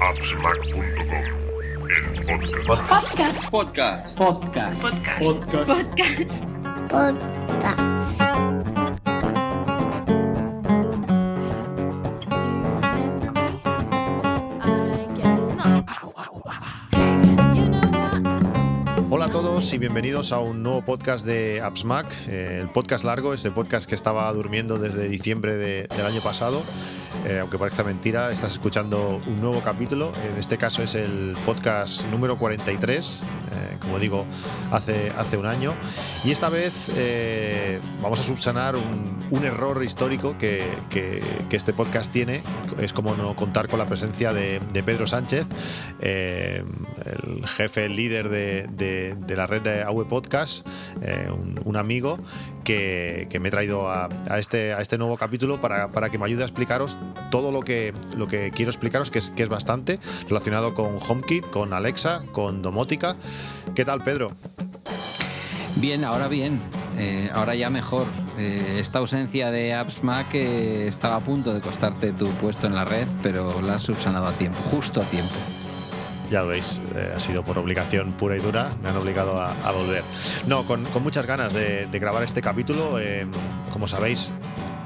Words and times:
appsmac.com, 0.00 1.24
el 1.88 2.66
podcast. 2.66 3.50
Podcast. 3.50 4.18
Podcast. 4.18 4.82
Podcast. 5.68 6.44
Podcast. 6.88 8.22
Hola 19.10 19.24
a 19.26 19.30
todos 19.30 19.72
y 19.72 19.78
bienvenidos 19.78 20.32
a 20.32 20.38
un 20.40 20.62
nuevo 20.62 20.82
podcast 20.84 21.24
de 21.26 21.60
AppsMac, 21.62 22.06
eh, 22.28 22.58
el 22.62 22.68
podcast 22.68 23.04
largo, 23.04 23.32
este 23.32 23.50
podcast 23.50 23.88
que 23.88 23.94
estaba 23.94 24.30
durmiendo 24.32 24.78
desde 24.78 25.08
diciembre 25.08 25.56
de- 25.56 25.88
del 25.88 26.06
año 26.06 26.20
pasado. 26.20 26.62
Eh, 27.26 27.38
aunque 27.40 27.58
parezca 27.58 27.84
mentira, 27.84 28.30
estás 28.30 28.52
escuchando 28.52 29.20
un 29.26 29.40
nuevo 29.40 29.60
capítulo. 29.60 30.12
En 30.30 30.38
este 30.38 30.56
caso 30.56 30.82
es 30.82 30.94
el 30.94 31.36
podcast 31.44 32.04
número 32.06 32.38
43, 32.38 33.20
eh, 33.52 33.76
como 33.80 33.98
digo, 33.98 34.26
hace, 34.70 35.12
hace 35.16 35.36
un 35.36 35.46
año. 35.46 35.74
Y 36.24 36.30
esta 36.30 36.48
vez 36.48 36.90
eh, 36.96 37.80
vamos 38.02 38.20
a 38.20 38.22
subsanar 38.22 38.76
un, 38.76 39.18
un 39.30 39.44
error 39.44 39.82
histórico 39.82 40.36
que, 40.38 40.62
que- 40.90 41.22
este 41.50 41.72
podcast 41.72 42.12
tiene. 42.12 42.42
Es 42.78 42.92
como 42.92 43.14
no 43.16 43.34
contar 43.34 43.66
con 43.68 43.78
la 43.80 43.86
presencia 43.86 44.32
de, 44.32 44.60
Pedro 44.84 45.06
Sánchez, 45.08 45.44
eh, 46.00 46.62
el 47.04 47.46
jefe, 47.48 47.86
el 47.86 47.96
líder 47.96 48.28
de, 48.28 48.66
de- 48.68 49.36
la 49.36 49.46
red 49.48 49.62
de 49.62 49.82
AWE 49.82 50.04
Podcast, 50.04 50.66
un, 51.32 51.60
un 51.64 51.76
amigo 51.76 52.18
que, 52.64 53.26
que 53.30 53.40
me 53.40 53.48
he 53.48 53.50
traído 53.50 53.90
a, 53.90 54.08
a 54.28 54.38
este, 54.38 54.72
a 54.72 54.80
este 54.80 54.98
nuevo 54.98 55.16
capítulo 55.16 55.60
para, 55.60 55.88
para 55.88 56.10
que 56.10 56.18
me 56.18 56.26
ayude 56.26 56.42
a 56.42 56.46
explicaros 56.46 56.96
todo 57.30 57.50
lo 57.50 57.60
que, 57.60 57.92
lo 58.16 58.26
que 58.28 58.50
quiero 58.50 58.70
explicaros, 58.70 59.10
que 59.10 59.18
es, 59.18 59.30
que 59.30 59.42
es 59.42 59.48
bastante 59.48 59.98
relacionado 60.28 60.74
con 60.74 60.98
HomeKit, 61.06 61.48
con 61.50 61.72
Alexa, 61.72 62.22
con 62.32 62.62
domótica. 62.62 63.16
¿Qué 63.74 63.84
tal, 63.84 64.02
Pedro? 64.02 64.30
Bien, 65.76 66.04
ahora 66.04 66.28
bien. 66.28 66.60
Eh, 66.98 67.30
ahora 67.32 67.54
ya 67.54 67.70
mejor. 67.70 68.06
Eh, 68.38 68.78
esta 68.80 68.98
ausencia 68.98 69.50
de 69.50 69.74
AppsMac 69.74 70.34
eh, 70.34 70.88
estaba 70.88 71.16
a 71.16 71.20
punto 71.20 71.54
de 71.54 71.60
costarte 71.60 72.12
tu 72.12 72.26
puesto 72.32 72.66
en 72.66 72.74
la 72.74 72.84
red, 72.84 73.06
pero 73.22 73.60
la 73.62 73.74
has 73.74 73.82
subsanado 73.82 74.26
a 74.26 74.32
tiempo, 74.32 74.58
justo 74.70 75.00
a 75.00 75.04
tiempo. 75.04 75.34
Ya 76.30 76.42
lo 76.42 76.48
veis, 76.48 76.82
eh, 76.94 77.12
ha 77.16 77.20
sido 77.20 77.42
por 77.42 77.58
obligación 77.58 78.12
pura 78.12 78.36
y 78.36 78.40
dura, 78.40 78.70
me 78.82 78.90
han 78.90 78.96
obligado 78.96 79.40
a, 79.40 79.52
a 79.64 79.70
volver. 79.72 80.02
No, 80.46 80.66
con, 80.66 80.84
con 80.86 81.02
muchas 81.02 81.24
ganas 81.24 81.52
de, 81.54 81.86
de 81.86 81.98
grabar 81.98 82.22
este 82.22 82.42
capítulo. 82.42 82.98
eh, 82.98 83.26
como 83.72 83.86
sabéis, 83.88 84.30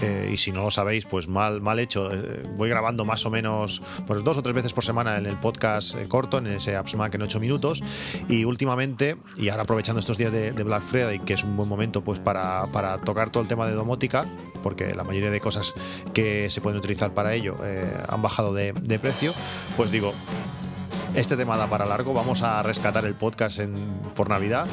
eh, 0.02 0.30
y 0.32 0.36
si 0.36 0.52
no 0.52 0.62
lo 0.62 0.70
sabéis, 0.70 1.04
pues 1.06 1.28
mal, 1.28 1.60
mal 1.60 1.78
hecho. 1.78 2.10
eh, 2.12 2.42
voy 2.56 2.68
grabando 2.68 3.04
más 3.04 3.24
o 3.26 3.30
menos 3.30 3.82
pues 4.06 4.22
dos 4.24 4.36
o 4.36 4.42
tres 4.42 4.54
veces 4.54 4.72
por 4.72 4.84
semana 4.84 5.16
en 5.16 5.26
el 5.26 5.36
podcast 5.36 5.94
eh, 5.94 6.08
corto, 6.08 6.38
en 6.38 6.46
ese 6.48 6.76
AppsMac 6.76 7.14
en 7.14 7.22
8 7.22 7.40
minutos. 7.40 7.82
Y 8.28 8.44
últimamente, 8.44 9.16
y 9.36 9.48
ahora 9.48 9.62
aprovechando 9.62 10.00
estos 10.00 10.18
días 10.18 10.32
de, 10.32 10.52
de 10.52 10.64
Black 10.64 10.82
Friday, 10.82 11.20
que 11.20 11.34
es 11.34 11.44
un 11.44 11.56
buen 11.56 11.68
momento 11.68 12.02
pues 12.02 12.18
para, 12.18 12.64
para 12.72 12.98
tocar 12.98 13.30
todo 13.30 13.42
el 13.42 13.48
tema 13.48 13.66
de 13.66 13.72
domótica, 13.72 14.26
porque 14.62 14.94
la 14.94 15.04
mayoría 15.04 15.30
de 15.30 15.40
cosas 15.40 15.74
que 16.14 16.50
se 16.50 16.60
pueden 16.60 16.78
utilizar 16.78 17.14
para 17.14 17.34
ello 17.34 17.56
eh, 17.64 17.92
han 18.08 18.22
bajado 18.22 18.52
de, 18.52 18.72
de 18.72 18.98
precio, 18.98 19.32
pues 19.76 19.90
digo, 19.90 20.12
este 21.14 21.36
tema 21.36 21.56
da 21.56 21.68
para 21.68 21.84
largo. 21.86 22.14
Vamos 22.14 22.42
a 22.42 22.62
rescatar 22.62 23.04
el 23.04 23.14
podcast 23.14 23.58
en, 23.60 23.74
por 24.14 24.28
Navidad. 24.28 24.66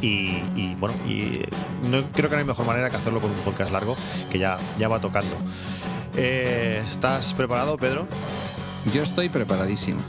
Y, 0.00 0.42
y, 0.56 0.76
bueno, 0.78 0.94
y 1.06 1.42
no, 1.88 2.10
creo 2.12 2.28
que 2.30 2.36
no 2.36 2.40
hay 2.40 2.46
mejor 2.46 2.66
manera 2.66 2.90
que 2.90 2.96
hacerlo 2.96 3.20
con 3.20 3.30
un 3.30 3.36
podcast 3.38 3.70
largo 3.70 3.96
que 4.30 4.38
ya, 4.38 4.58
ya 4.78 4.88
va 4.88 5.00
tocando. 5.00 5.36
Eh, 6.16 6.82
¿Estás 6.88 7.34
preparado, 7.34 7.76
Pedro? 7.76 8.06
Yo 8.94 9.02
estoy 9.02 9.28
preparadísimo. 9.28 10.00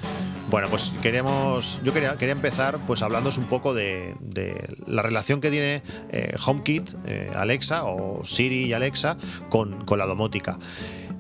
Bueno, 0.49 0.67
pues 0.69 0.91
queríamos, 1.01 1.79
yo 1.83 1.93
quería, 1.93 2.17
quería 2.17 2.33
empezar 2.33 2.79
pues 2.85 3.01
hablándoos 3.01 3.37
un 3.37 3.45
poco 3.45 3.73
de, 3.73 4.15
de 4.19 4.75
la 4.85 5.01
relación 5.01 5.39
que 5.39 5.49
tiene 5.49 5.81
eh, 6.09 6.35
HomeKit, 6.45 6.89
eh, 7.05 7.31
Alexa 7.35 7.85
o 7.85 8.23
Siri 8.25 8.65
y 8.65 8.73
Alexa 8.73 9.17
con, 9.49 9.85
con 9.85 9.97
la 9.97 10.05
domótica. 10.05 10.57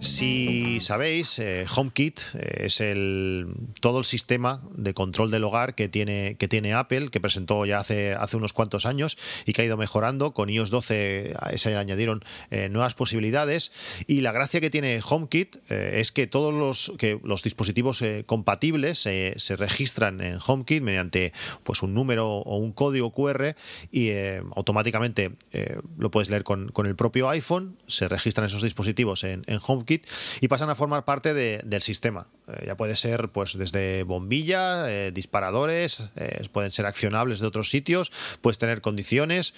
Si 0.01 0.79
sabéis, 0.81 1.37
eh, 1.37 1.67
HomeKit 1.75 2.21
eh, 2.33 2.63
es 2.65 2.81
el, 2.81 3.45
todo 3.81 3.99
el 3.99 4.05
sistema 4.05 4.59
de 4.75 4.95
control 4.95 5.29
del 5.29 5.43
hogar 5.43 5.75
que 5.75 5.89
tiene, 5.89 6.37
que 6.39 6.47
tiene 6.47 6.73
Apple, 6.73 7.09
que 7.11 7.19
presentó 7.21 7.67
ya 7.67 7.77
hace, 7.77 8.13
hace 8.15 8.35
unos 8.35 8.51
cuantos 8.51 8.87
años 8.87 9.15
y 9.45 9.53
que 9.53 9.61
ha 9.61 9.65
ido 9.65 9.77
mejorando. 9.77 10.33
Con 10.33 10.49
iOS 10.49 10.71
12 10.71 11.33
a- 11.39 11.55
se 11.55 11.75
añadieron 11.75 12.23
eh, 12.49 12.67
nuevas 12.69 12.95
posibilidades. 12.95 13.71
Y 14.07 14.21
la 14.21 14.31
gracia 14.31 14.59
que 14.59 14.71
tiene 14.71 14.99
HomeKit 15.07 15.57
eh, 15.69 15.99
es 15.99 16.11
que 16.11 16.25
todos 16.25 16.51
los, 16.51 16.93
que 16.97 17.19
los 17.23 17.43
dispositivos 17.43 18.01
eh, 18.01 18.23
compatibles 18.25 19.05
eh, 19.05 19.33
se 19.37 19.55
registran 19.55 20.19
en 20.21 20.39
HomeKit 20.43 20.81
mediante 20.81 21.31
pues, 21.63 21.83
un 21.83 21.93
número 21.93 22.27
o 22.37 22.57
un 22.57 22.71
código 22.71 23.11
QR 23.13 23.55
y 23.91 24.07
eh, 24.09 24.41
automáticamente 24.55 25.33
eh, 25.51 25.77
lo 25.99 26.09
puedes 26.09 26.31
leer 26.31 26.43
con, 26.43 26.69
con 26.69 26.87
el 26.87 26.95
propio 26.95 27.29
iPhone. 27.29 27.77
Se 27.85 28.07
registran 28.07 28.47
esos 28.47 28.63
dispositivos 28.63 29.23
en, 29.23 29.43
en 29.45 29.59
HomeKit 29.63 29.90
y 30.39 30.47
pasan 30.47 30.69
a 30.69 30.75
formar 30.75 31.05
parte 31.05 31.33
de- 31.33 31.61
del 31.63 31.81
sistema. 31.81 32.27
Eh, 32.47 32.65
ya 32.67 32.77
puede 32.77 32.95
ser 32.95 33.29
pues 33.29 33.57
desde 33.57 34.03
bombilla, 34.03 34.89
eh, 34.91 35.11
disparadores, 35.11 36.05
eh, 36.15 36.45
pueden 36.51 36.71
ser 36.71 36.85
accionables 36.85 37.39
de 37.39 37.47
otros 37.47 37.69
sitios, 37.69 38.11
puedes 38.41 38.57
tener 38.57 38.81
condiciones. 38.81 39.53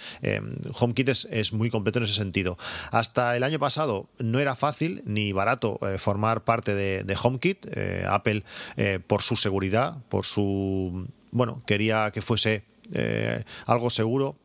HomeKit 0.80 1.10
es, 1.10 1.54
muy 1.54 1.70
completo 1.70 2.00
en 2.00 2.06
ese 2.06 2.14
sentido. 2.14 2.58
Hasta 2.92 3.36
el 3.38 3.44
año 3.44 3.60
pasado 3.60 4.10
no 4.20 4.40
era 4.40 4.56
fácil 4.56 5.02
ni 5.06 5.32
barato 5.32 5.80
formar 5.98 6.44
parte 6.44 6.74
de, 6.76 7.18
HomeKit. 7.22 7.68
Apple, 8.08 8.44
por 9.08 9.22
su 9.22 9.36
seguridad, 9.36 9.98
por 10.10 10.26
su... 10.26 11.08
Bueno, 11.32 11.64
quería 11.66 12.12
que 12.12 12.22
fuese 12.22 12.64
algo 13.66 13.90
seguro 13.90 14.36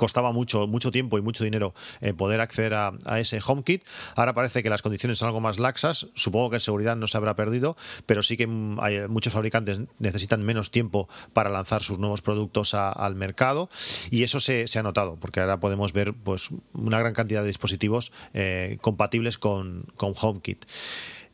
costaba 0.00 0.32
mucho, 0.32 0.66
mucho 0.66 0.90
tiempo 0.90 1.18
y 1.18 1.20
mucho 1.20 1.44
dinero 1.44 1.74
eh, 2.00 2.14
poder 2.14 2.40
acceder 2.40 2.72
a, 2.72 2.94
ese 3.18 3.38
HomeKit. 3.44 3.84
Ahora 4.16 4.32
parece 4.32 4.62
que 4.62 4.70
las 4.70 4.80
condiciones 4.80 5.18
son 5.18 5.26
algo 5.26 5.42
más 5.42 5.58
laxas. 5.58 6.06
Supongo 6.14 6.48
que 6.48 6.56
en 6.56 6.60
seguridad 6.60 6.96
no 6.96 7.06
se 7.06 7.18
habrá 7.18 7.36
perdido, 7.36 7.76
pero 8.06 8.22
sí 8.22 8.38
que 8.38 8.48
hay, 8.78 9.06
muchos 9.08 9.34
fabricantes 9.34 9.80
necesitan 9.98 10.42
menos 10.42 10.70
tiempo 10.70 11.06
para 11.34 11.50
lanzar 11.50 11.82
sus 11.82 11.98
nuevos 11.98 12.22
productos 12.22 12.72
al 12.72 13.14
mercado 13.14 13.68
y 14.10 14.22
eso 14.22 14.40
se, 14.40 14.68
se 14.68 14.78
ha 14.78 14.82
notado, 14.82 15.16
porque 15.20 15.40
ahora 15.40 15.60
podemos 15.60 15.92
ver 15.92 16.14
pues, 16.14 16.48
una 16.72 16.98
gran 16.98 17.12
cantidad 17.12 17.42
de 17.42 17.48
dispositivos 17.48 18.10
eh, 18.32 18.78
compatibles 18.80 19.36
con, 19.36 19.84
con 19.96 20.14
HomeKit. 20.18 20.64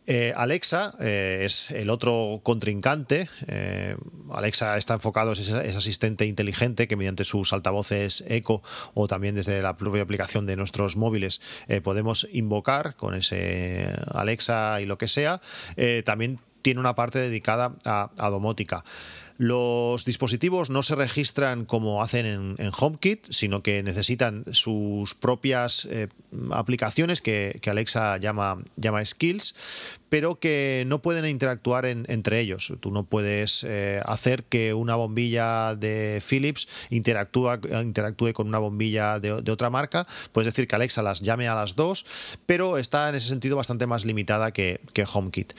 Eh, 0.07 0.33
Alexa 0.37 0.93
eh, 1.01 1.43
es 1.43 1.71
el 1.73 1.91
otro 1.91 2.41
contrincante. 2.43 3.29
Eh, 3.49 3.97
Alexa 4.31 4.77
está 4.77 4.95
enfocado, 4.95 5.33
es 5.33 5.41
ese 5.41 5.77
asistente 5.77 6.27
inteligente 6.27 6.87
que 6.87 6.97
mediante 6.97 7.25
sus 7.25 7.53
altavoces 7.53 8.25
Echo 8.29 8.63
o 8.95 9.09
también 9.09 9.35
desde 9.35 9.61
la 9.63 9.77
propia 9.77 10.03
aplicación 10.03 10.47
de 10.47 10.57
nuestros 10.57 10.97
móviles 10.97 11.41
podemos 11.83 12.27
invocar 12.33 12.97
con 12.97 13.15
ese 13.15 13.89
Alexa 14.13 14.81
y 14.81 14.87
lo 14.87 14.99
que 14.99 15.09
sea. 15.09 15.41
También 16.05 16.41
tiene 16.63 16.81
una 16.81 16.95
parte 16.95 17.19
dedicada 17.19 17.77
a 17.85 18.31
domótica. 18.31 18.85
Los 19.39 20.07
dispositivos 20.07 20.71
no 20.71 20.83
se 20.83 20.95
registran 20.95 21.67
como 21.67 22.03
hacen 22.03 22.57
en, 22.59 22.71
HomeKit, 22.79 23.27
sino 23.31 23.63
que 23.63 23.83
necesitan 23.83 24.45
sus 24.53 25.15
propias 25.15 25.87
eh, 25.91 26.09
aplicaciones 26.53 27.21
que, 27.21 27.61
Alexa 27.67 28.17
llama, 28.17 28.63
skills, 29.05 29.55
pero 30.09 30.39
que 30.41 30.85
no 30.87 31.03
pueden 31.03 31.27
interactuar 31.27 31.85
en- 31.85 32.07
entre 32.09 32.41
ellos. 32.41 32.73
Tú 32.81 32.91
no 32.91 33.05
puedes 33.05 33.63
eh, 33.65 34.01
hacer 34.07 34.45
que 34.45 34.73
una 34.73 34.95
bombilla 34.97 35.75
de 35.75 36.23
Philips 36.27 36.67
interactúe 36.89 38.33
con 38.33 38.49
una 38.49 38.59
bombilla 38.59 39.21
de, 39.21 39.33
otra 39.33 39.69
marca. 39.69 40.07
Puedes 40.33 40.47
decir 40.47 40.67
que 40.67 40.77
Alexa 40.77 41.03
las 41.03 41.21
llame 41.21 41.47
a 41.49 41.55
las 41.55 41.77
dos, 41.77 42.07
pero 42.47 42.79
está 42.79 43.09
en 43.11 43.17
ese 43.17 43.29
sentido 43.29 43.57
bastante 43.57 43.87
más 43.87 44.07
limitada 44.07 44.51
que 44.53 44.81
HomeKit. 45.13 45.53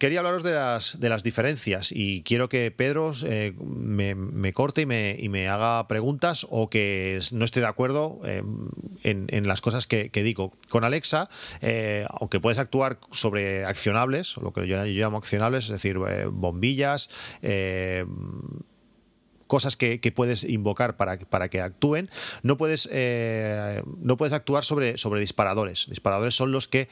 Quería 0.00 0.20
hablaros 0.20 0.42
de 0.42 0.52
las, 0.52 0.98
de 0.98 1.10
las 1.10 1.22
diferencias 1.22 1.92
y 1.92 2.22
quiero 2.22 2.48
que 2.48 2.70
Pedro 2.70 3.12
eh, 3.26 3.52
me, 3.60 4.52
corte 4.54 4.80
y 4.80 5.28
me, 5.28 5.48
haga 5.50 5.86
preguntas 5.88 6.46
o 6.48 6.70
que 6.70 7.20
no 7.32 7.44
esté 7.44 7.60
de 7.60 7.66
acuerdo 7.66 8.18
eh, 8.24 8.42
en, 9.02 9.46
las 9.46 9.60
cosas 9.60 9.86
que, 9.86 10.10
digo. 10.10 10.54
Con 10.70 10.84
Alexa, 10.84 11.28
eh, 11.60 12.06
aunque 12.08 12.40
puedes 12.40 12.58
actuar 12.58 12.98
sobre 13.10 13.66
accionables, 13.66 14.38
lo 14.38 14.54
que 14.54 14.66
yo, 14.66 14.86
yo 14.86 15.02
llamo 15.02 15.18
accionables, 15.18 15.64
es 15.64 15.70
decir, 15.70 15.98
eh, 16.08 16.24
bombillas, 16.32 17.10
cosas 19.50 19.76
que, 19.76 19.98
puedes 20.14 20.44
invocar 20.44 20.96
para, 20.96 21.18
para 21.18 21.48
que 21.48 21.60
actúen, 21.60 22.08
no 22.44 22.56
puedes, 22.56 22.88
no 24.00 24.16
puedes 24.16 24.32
actuar 24.32 24.64
sobre, 24.64 24.96
sobre 24.96 25.20
disparadores. 25.20 25.86
Disparadores 25.90 26.36
son 26.36 26.52
los 26.52 26.68
que, 26.68 26.88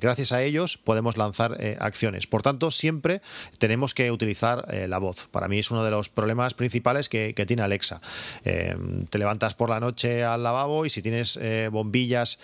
gracias 0.00 0.30
a 0.30 0.42
ellos, 0.42 0.78
podemos 0.78 1.16
lanzar 1.16 1.58
acciones. 1.80 2.28
Por 2.28 2.42
tanto, 2.42 2.70
siempre 2.70 3.20
tenemos 3.58 3.94
que 3.94 4.12
utilizar 4.12 4.64
la 4.88 4.98
voz. 4.98 5.28
Para 5.32 5.48
mí 5.48 5.58
es 5.58 5.72
uno 5.72 5.82
de 5.82 5.90
los 5.90 6.08
problemas 6.08 6.54
principales 6.54 7.08
que, 7.08 7.34
que 7.34 7.46
tiene 7.46 7.62
Alexa. 7.62 8.00
te 8.44 9.18
levantas 9.18 9.54
por 9.54 9.68
la 9.68 9.80
noche 9.80 10.22
al 10.22 10.44
lavabo 10.44 10.86
y 10.86 10.90
si 10.90 11.02
tienes 11.02 11.38
bombillas 11.72 12.38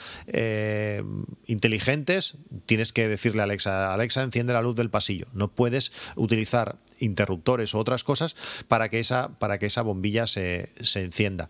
inteligentes, 1.46 2.38
tienes 2.66 2.92
que 2.92 3.06
decirle 3.06 3.42
a 3.42 3.44
Alexa, 3.44 3.94
Alexa, 3.94 4.24
enciende 4.24 4.52
la 4.52 4.62
luz 4.62 4.74
del 4.74 4.90
pasillo. 4.90 5.26
No 5.32 5.46
puedes 5.46 5.92
utilizar 6.16 6.76
interruptores 6.98 7.74
u 7.74 7.78
otras 7.78 8.04
cosas 8.04 8.36
para 8.68 8.88
que 8.88 8.98
esa, 8.98 9.38
para 9.38 9.58
que 9.58 9.66
esa 9.66 9.82
bombilla 9.82 10.26
se, 10.26 10.72
encienda. 10.94 11.48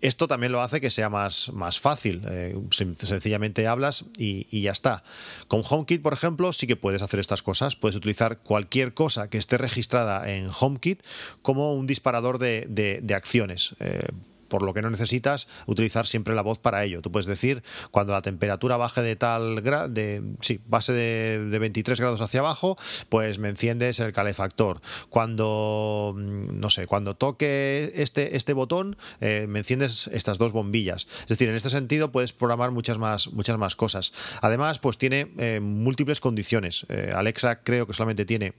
Esto 0.00 0.26
también 0.26 0.50
lo 0.50 0.60
hace 0.60 0.80
que 0.80 0.90
sea 0.90 1.08
más, 1.08 1.52
más 1.52 1.78
fácil. 1.78 2.22
Eh, 2.28 2.56
sencillamente 2.70 3.68
hablas 3.68 4.04
y, 4.18 4.60
ya 4.60 4.72
está. 4.72 5.04
Con 5.46 5.62
HomeKit, 5.68 6.02
por 6.02 6.12
ejemplo, 6.12 6.52
sí 6.52 6.66
que 6.66 6.74
puedes 6.74 7.02
hacer 7.02 7.20
estas 7.20 7.42
cosas. 7.42 7.76
Puedes 7.76 7.94
utilizar 7.94 8.38
cualquier 8.38 8.94
cosa 8.94 9.30
que 9.30 9.38
esté 9.38 9.58
registrada 9.58 10.28
en 10.28 10.48
HomeKit 10.48 11.00
como 11.40 11.74
un 11.74 11.86
disparador 11.86 12.40
de, 12.40 13.14
acciones. 13.14 13.76
Eh, 13.78 14.08
por 14.52 14.60
lo 14.60 14.74
que 14.74 14.82
no 14.82 14.90
necesitas 14.90 15.48
utilizar 15.64 16.06
siempre 16.06 16.34
la 16.34 16.42
voz 16.42 16.58
para 16.58 16.84
ello. 16.84 17.00
Tú 17.00 17.10
puedes 17.10 17.24
decir, 17.24 17.62
cuando 17.90 18.12
la 18.12 18.20
temperatura 18.20 18.76
baje 18.76 19.00
de 19.00 19.16
tal 19.16 19.62
grado, 19.62 19.88
de, 19.88 20.22
sí, 20.42 20.60
base 20.66 20.92
de, 20.92 21.58
23 21.58 21.98
grados 21.98 22.20
hacia 22.20 22.40
abajo, 22.40 22.76
pues 23.08 23.38
me 23.38 23.48
enciendes 23.48 23.98
el 23.98 24.12
calefactor. 24.12 24.82
Cuando, 25.08 26.12
mm, 26.14 26.60
no 26.60 26.68
sé, 26.68 26.86
cuando 26.86 27.16
toque 27.16 27.92
este, 27.94 28.36
este 28.36 28.52
botón, 28.52 28.98
eh, 29.22 29.46
me 29.48 29.60
enciendes 29.60 30.10
estas 30.12 30.36
dos 30.36 30.52
bombillas. 30.52 31.08
Es 31.20 31.28
decir, 31.28 31.48
en 31.48 31.54
este 31.54 31.70
sentido 31.70 32.12
puedes 32.12 32.34
programar 32.34 32.72
muchas 32.72 32.98
más, 32.98 33.32
muchas 33.32 33.56
más 33.56 33.74
cosas. 33.74 34.12
Además, 34.42 34.80
pues 34.80 34.98
tiene 34.98 35.32
eh, 35.38 35.60
múltiples 35.62 36.20
condiciones. 36.20 36.84
Eh, 36.90 37.10
Alexa 37.14 37.62
creo 37.62 37.86
que 37.86 37.94
solamente 37.94 38.26
tiene 38.26 38.52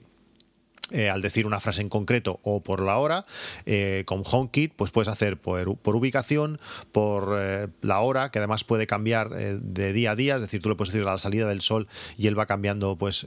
eh, 0.90 1.08
al 1.08 1.22
decir 1.22 1.46
una 1.46 1.60
frase 1.60 1.80
en 1.80 1.88
concreto 1.88 2.40
o 2.42 2.62
por 2.62 2.82
la 2.82 2.98
hora, 2.98 3.24
eh, 3.64 4.02
con 4.04 4.22
HomeKit 4.22 4.74
pues 4.76 4.90
puedes 4.90 5.08
hacer 5.08 5.38
por, 5.38 5.66
ubicación, 5.96 6.60
por 6.92 7.36
eh, 7.38 7.68
la 7.80 8.00
hora, 8.00 8.30
que 8.30 8.38
además 8.38 8.64
puede 8.64 8.86
cambiar 8.86 9.30
de 9.30 9.92
día 9.94 10.10
a 10.10 10.16
día, 10.16 10.34
es 10.34 10.42
decir, 10.42 10.60
tú 10.60 10.68
le 10.68 10.74
puedes 10.74 10.92
decir 10.92 11.06
la 11.06 11.16
salida 11.16 11.48
del 11.48 11.62
sol 11.62 11.88
y 12.18 12.26
él 12.26 12.38
va 12.38 12.44
cambiando 12.44 12.96
pues 12.96 13.26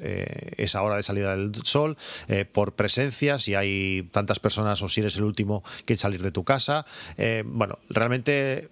esa 0.57 0.83
hora 0.83 0.97
de 0.97 1.03
salida 1.03 1.35
del 1.35 1.51
sol, 1.63 1.97
por 2.51 2.75
presencia, 2.75 3.39
si 3.39 3.55
hay 3.55 4.07
tantas 4.11 4.39
personas 4.39 4.81
o 4.83 4.87
si 4.87 5.01
eres 5.01 5.17
el 5.17 5.23
último 5.23 5.63
que 5.85 5.97
salir 5.97 6.21
de 6.21 6.31
tu 6.31 6.43
casa. 6.43 6.85
bueno, 7.43 7.79
realmente 7.89 8.69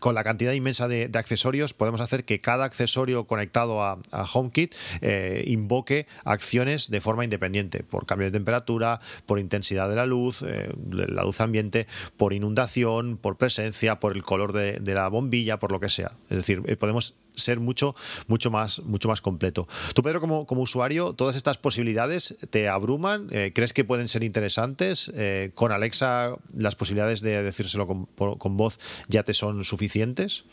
con 0.00 0.14
la 0.14 0.24
cantidad 0.24 0.52
inmensa 0.52 0.88
de, 0.88 1.10
accesorios 1.14 1.74
podemos 1.74 2.00
hacer 2.00 2.24
que 2.24 2.40
cada 2.40 2.64
accesorio 2.64 3.26
conectado 3.26 3.82
a, 3.82 3.98
HomeKit 4.32 4.74
eh, 5.00 5.44
invoque 5.46 6.06
acciones 6.24 6.90
de 6.90 7.00
forma 7.00 7.24
independiente, 7.24 7.82
por 7.82 8.06
cambio 8.06 8.26
de 8.26 8.32
temperatura, 8.32 9.00
por 9.26 9.38
intensidad 9.38 9.88
de 9.88 9.96
la 9.96 10.06
luz, 10.06 10.42
eh, 10.42 10.72
la 10.90 11.24
luz 11.24 11.40
ambiente, 11.40 11.86
por 12.16 12.32
inundación, 12.32 13.16
por 13.16 13.36
presencia, 13.36 14.00
por 14.00 14.14
el 14.14 14.22
color 14.22 14.52
de, 14.52 14.78
de 14.80 14.94
la 14.94 15.08
bombilla, 15.08 15.58
por 15.58 15.72
lo 15.72 15.80
que 15.80 15.88
sea. 15.88 16.12
Es 16.30 16.36
decir, 16.36 16.62
eh, 16.66 16.76
podemos 16.76 17.16
ser 17.38 17.60
mucho, 17.60 17.94
mucho, 18.26 18.50
más, 18.50 18.80
mucho 18.80 19.08
más 19.08 19.20
completo. 19.20 19.68
Tú, 19.94 20.02
Pedro, 20.02 20.20
como, 20.20 20.46
como 20.46 20.62
usuario, 20.62 21.12
¿todas 21.12 21.36
estas 21.36 21.58
posibilidades 21.58 22.36
te 22.50 22.68
abruman? 22.68 23.28
Eh, 23.30 23.52
¿Crees 23.54 23.72
que 23.72 23.84
pueden 23.84 24.08
ser 24.08 24.24
interesantes? 24.24 25.10
Eh, 25.14 25.50
¿Con 25.54 25.72
Alexa 25.72 26.36
las 26.54 26.74
posibilidades 26.74 27.20
de 27.20 27.42
decírselo 27.42 27.86
con, 27.86 28.56
voz 28.56 28.78
ya 29.08 29.22
te 29.22 29.34
son 29.34 29.64
suficientes? 29.64 30.44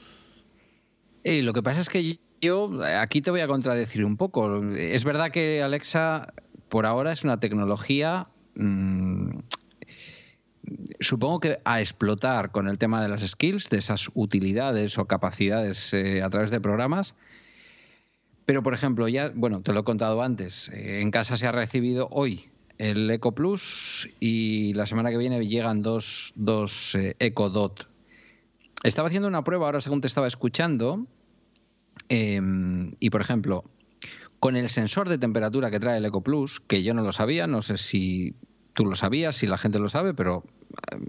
Eh, 1.23 1.41
lo 1.41 1.53
que 1.53 1.63
pasa 1.63 1.81
es 1.81 1.89
que 1.89 2.19
yo 2.41 2.69
aquí 2.99 3.21
te 3.21 3.31
voy 3.31 3.41
a 3.41 3.47
contradecir 3.47 4.05
un 4.05 4.17
poco. 4.17 4.63
Es 4.73 5.03
verdad 5.03 5.31
que 5.31 5.63
Alexa 5.63 6.33
por 6.69 6.85
ahora 6.85 7.11
es 7.11 7.23
una 7.23 7.39
tecnología 7.39 8.27
mm, 8.55 9.39
supongo 10.99 11.39
que 11.39 11.59
a 11.65 11.81
explotar 11.81 12.51
con 12.51 12.67
el 12.67 12.77
tema 12.77 13.01
de 13.01 13.09
las 13.09 13.21
skills, 13.25 13.69
de 13.69 13.77
esas 13.77 14.09
utilidades 14.13 14.97
o 14.97 15.05
capacidades 15.05 15.93
eh, 15.93 16.21
a 16.21 16.29
través 16.29 16.51
de 16.51 16.59
programas. 16.59 17.15
Pero, 18.45 18.61
por 18.61 18.73
ejemplo, 18.73 19.07
ya, 19.07 19.31
bueno, 19.33 19.61
te 19.61 19.73
lo 19.73 19.81
he 19.81 19.83
contado 19.83 20.21
antes, 20.21 20.69
eh, 20.69 21.01
en 21.01 21.11
casa 21.11 21.35
se 21.35 21.47
ha 21.47 21.51
recibido 21.51 22.07
hoy 22.11 22.49
el 22.77 23.09
Eco 23.09 23.33
Plus 23.33 24.09
y 24.19 24.73
la 24.73 24.85
semana 24.85 25.09
que 25.09 25.17
viene 25.17 25.45
llegan 25.47 25.81
dos, 25.81 26.33
dos 26.35 26.95
eh, 26.95 27.15
Eco 27.19 27.49
Dot. 27.49 27.87
Estaba 28.83 29.07
haciendo 29.07 29.27
una 29.27 29.43
prueba 29.43 29.65
ahora 29.65 29.81
según 29.81 30.01
te 30.01 30.07
estaba 30.07 30.27
escuchando 30.27 31.07
em, 32.09 32.93
y, 32.99 33.09
por 33.09 33.21
ejemplo, 33.21 33.63
con 34.39 34.55
el 34.55 34.69
sensor 34.69 35.09
de 35.09 35.17
temperatura 35.17 35.71
que 35.71 35.79
trae 35.79 35.97
el 35.97 36.05
Eco 36.05 36.21
Plus, 36.21 36.59
que 36.59 36.83
yo 36.83 36.93
no 36.93 37.01
lo 37.01 37.11
sabía, 37.11 37.47
no 37.47 37.61
sé 37.61 37.77
si 37.77 38.35
tú 38.75 38.85
lo 38.85 38.95
sabías, 38.95 39.35
si 39.37 39.47
la 39.47 39.57
gente 39.57 39.79
lo 39.79 39.89
sabe, 39.89 40.13
pero 40.13 40.43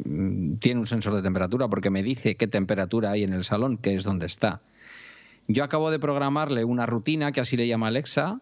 mm, 0.05 0.55
tiene 0.55 0.81
un 0.81 0.87
sensor 0.87 1.15
de 1.15 1.23
temperatura 1.23 1.69
porque 1.69 1.91
me 1.91 2.03
dice 2.03 2.37
qué 2.37 2.47
temperatura 2.47 3.11
hay 3.11 3.25
en 3.25 3.35
el 3.35 3.45
salón, 3.45 3.77
que 3.77 3.95
es 3.95 4.05
donde 4.05 4.27
está. 4.27 4.63
Yo 5.49 5.63
acabo 5.63 5.91
de 5.91 5.99
programarle 5.99 6.65
una 6.65 6.87
rutina, 6.87 7.33
que 7.33 7.41
así 7.41 7.57
le 7.57 7.69
llama 7.69 7.89
Alexa, 7.89 8.41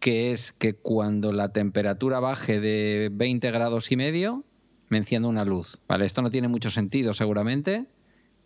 que 0.00 0.32
es 0.32 0.52
que 0.52 0.74
cuando 0.74 1.32
la 1.32 1.50
temperatura 1.50 2.18
baje 2.18 2.58
de 2.58 3.10
20 3.12 3.50
grados 3.52 3.92
y 3.92 3.96
medio, 3.96 4.44
me 4.88 4.98
encienda 4.98 5.28
una 5.28 5.44
luz. 5.44 5.78
Vale, 5.86 6.06
esto 6.06 6.22
no 6.22 6.30
tiene 6.30 6.48
mucho 6.48 6.70
sentido 6.70 7.14
seguramente, 7.14 7.86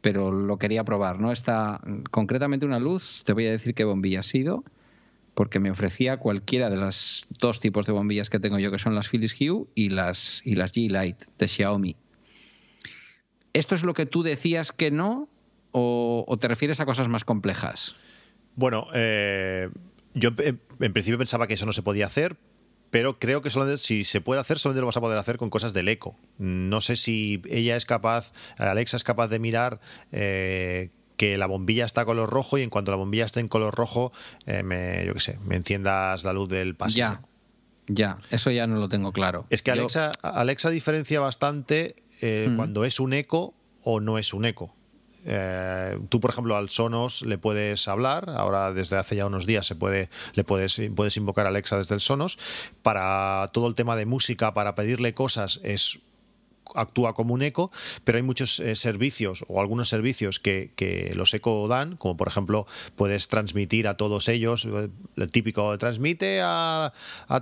pero 0.00 0.31
lo 0.31 0.59
quería 0.59 0.85
probar. 0.85 1.19
No 1.19 1.33
está 1.33 1.81
concretamente 2.11 2.67
una 2.67 2.79
luz, 2.79 3.23
te 3.25 3.33
voy 3.33 3.47
a 3.47 3.53
decir 3.53 3.75
qué 3.75 3.85
bombilla 3.85 4.21
ha 4.21 4.25
sido 4.25 4.65
porque 5.37 5.61
me 5.61 5.71
ofrecía 5.71 6.17
cualquiera 6.17 6.71
de 6.71 6.79
los 6.79 7.27
dos 7.29 7.61
tipos 7.61 7.85
de 7.85 7.93
bombillas 7.93 8.31
que 8.31 8.41
tengo 8.41 8.59
yo, 8.59 8.71
que 8.71 8.79
son 8.79 8.94
las 8.94 9.11
Philips 9.11 9.37
Hue 9.38 9.67
y 9.75 9.91
las, 9.91 10.41
y 10.47 10.55
las 10.55 10.73
G-Light 10.73 11.25
de 11.38 11.47
Xiaomi. 11.47 11.94
¿Esto 13.53 13.75
es 13.75 13.83
lo 13.83 13.93
que 13.93 14.06
tú 14.06 14.23
decías 14.23 14.73
que 14.73 14.91
no 14.91 15.29
o, 15.73 16.38
te 16.41 16.49
refieres 16.49 16.81
a 16.81 16.87
cosas 16.87 17.09
más 17.09 17.27
complejas? 17.27 17.94
Bueno, 18.55 18.87
eh, 18.94 19.69
yo 20.15 20.31
en, 20.38 20.93
principio 20.94 21.19
pensaba 21.19 21.47
que 21.47 21.55
eso 21.55 21.67
no 21.67 21.75
se 21.75 21.83
podía 21.83 22.06
hacer, 22.06 22.38
pero 22.88 23.19
creo 23.19 23.43
que 23.43 23.50
si 23.77 24.05
se 24.05 24.23
puede 24.23 24.41
hacer, 24.41 24.59
solamente 24.59 24.81
lo 24.81 24.87
vas 24.87 24.97
a 24.97 25.03
poder 25.03 25.19
hacer 25.19 25.37
con 25.37 25.50
cosas 25.50 25.75
del 25.75 25.88
eco. 25.88 26.17
No 26.38 26.81
sé 26.81 26.97
si 26.97 27.43
ella 27.50 27.77
es 27.77 27.85
capaz, 27.85 28.33
Alexa 28.56 28.97
es 28.97 29.05
capaz 29.05 29.29
de 29.29 29.38
mirar 29.38 29.81
eh, 30.12 30.88
que 31.17 31.37
la 31.37 31.47
bombilla 31.47 31.85
está 31.85 32.03
a 32.03 32.05
color 32.05 32.31
rojo 32.31 32.59
y 32.59 32.63
en 32.63 32.71
cuanto 32.71 32.91
la 32.91 32.97
bombilla 32.97 33.25
esté 33.25 33.41
en 33.41 33.49
color 33.49 33.75
rojo, 33.75 34.13
eh, 34.47 34.63
me, 34.63 35.05
yo 35.07 35.15
qué 35.15 35.21
sé, 35.21 35.39
me 35.45 35.57
enciendas 35.57 36.25
la 36.25 36.33
luz 36.33 36.49
del 36.49 36.75
pasillo. 36.75 36.97
Ya, 36.97 37.23
ya, 37.89 38.17
eso 38.31 38.51
ya 38.51 38.67
no 38.67 38.77
lo 38.77 38.89
tengo 38.89 39.13
claro. 39.13 39.47
Es 39.51 39.63
que 39.63 39.71
Alexa, 39.71 40.13
Alexa 40.23 40.71
diferencia 40.71 41.21
bastante 41.21 41.97
eh, 42.21 42.53
cuando 42.57 42.85
es 42.85 43.01
un 43.01 43.13
eco 43.13 43.55
o 43.83 44.00
no 44.00 44.19
es 44.19 44.35
un 44.35 44.45
eco. 44.45 44.75
Eh, 45.29 45.99
tú, 46.09 46.21
por 46.21 46.31
ejemplo, 46.31 46.57
al 46.57 46.69
Sonos 46.69 47.23
le 47.23 47.37
puedes 47.37 47.88
hablar. 47.88 48.31
Ahora, 48.31 48.73
desde 48.73 48.97
hace 48.97 49.17
ya 49.17 49.26
unos 49.26 49.45
días, 49.45 49.67
se 49.67 49.75
puede, 49.75 50.09
le 50.35 50.45
puedes, 50.45 50.81
puedes 50.95 51.17
invocar 51.17 51.47
a 51.47 51.49
Alexa 51.49 51.79
desde 51.79 51.97
el 51.97 52.00
Sonos. 52.00 52.38
Para 52.83 53.50
todo 53.52 53.67
el 53.67 53.75
tema 53.75 53.97
de 53.97 54.07
música, 54.07 54.55
para 54.55 54.76
pedirle 54.76 55.14
cosas, 55.14 55.61
es 55.64 55.99
actúa 56.75 57.14
como 57.14 57.35
un 57.35 57.42
eco, 57.42 57.70
pero 58.04 58.16
hay 58.16 58.23
muchos 58.23 58.61
eh, 58.61 58.75
servicios 58.75 59.44
o 59.49 59.61
algunos 59.61 59.88
servicios 59.88 60.40
que, 60.40 60.66
los 61.14 61.32
eco 61.35 61.68
dan, 61.68 61.96
como 61.96 62.16
por 62.16 62.28
ejemplo 62.28 62.66
puedes 62.94 63.28
transmitir 63.28 63.88
a 63.88 63.96
todos 63.96 64.28
ellos, 64.28 64.64
eh, 64.64 64.88
lo 65.14 65.28
típico, 65.28 65.76
transmite 65.78 66.40
a, 66.42 66.92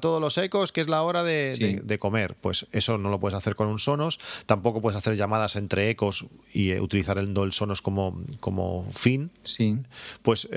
todos 0.00 0.20
los 0.20 0.36
ecos 0.38 0.72
que 0.72 0.80
es 0.80 0.88
la 0.88 1.02
hora 1.02 1.22
de, 1.22 1.98
comer. 1.98 2.34
Pues 2.40 2.66
eso 2.72 2.98
no 2.98 3.10
lo 3.10 3.20
puedes 3.20 3.34
hacer 3.34 3.54
con 3.54 3.68
un 3.68 3.78
Sonos, 3.78 4.18
tampoco 4.46 4.82
puedes 4.82 4.96
hacer 4.96 5.16
llamadas 5.16 5.56
entre 5.56 5.90
ecos 5.90 6.26
y 6.52 6.70
eh, 6.70 6.80
utilizar 6.80 7.18
el, 7.18 7.36
el 7.36 7.52
Sonos 7.52 7.82
como, 7.82 8.22
como 8.40 8.86
fin. 8.92 9.30
Sí. 9.42 9.78
Pues 10.22 10.48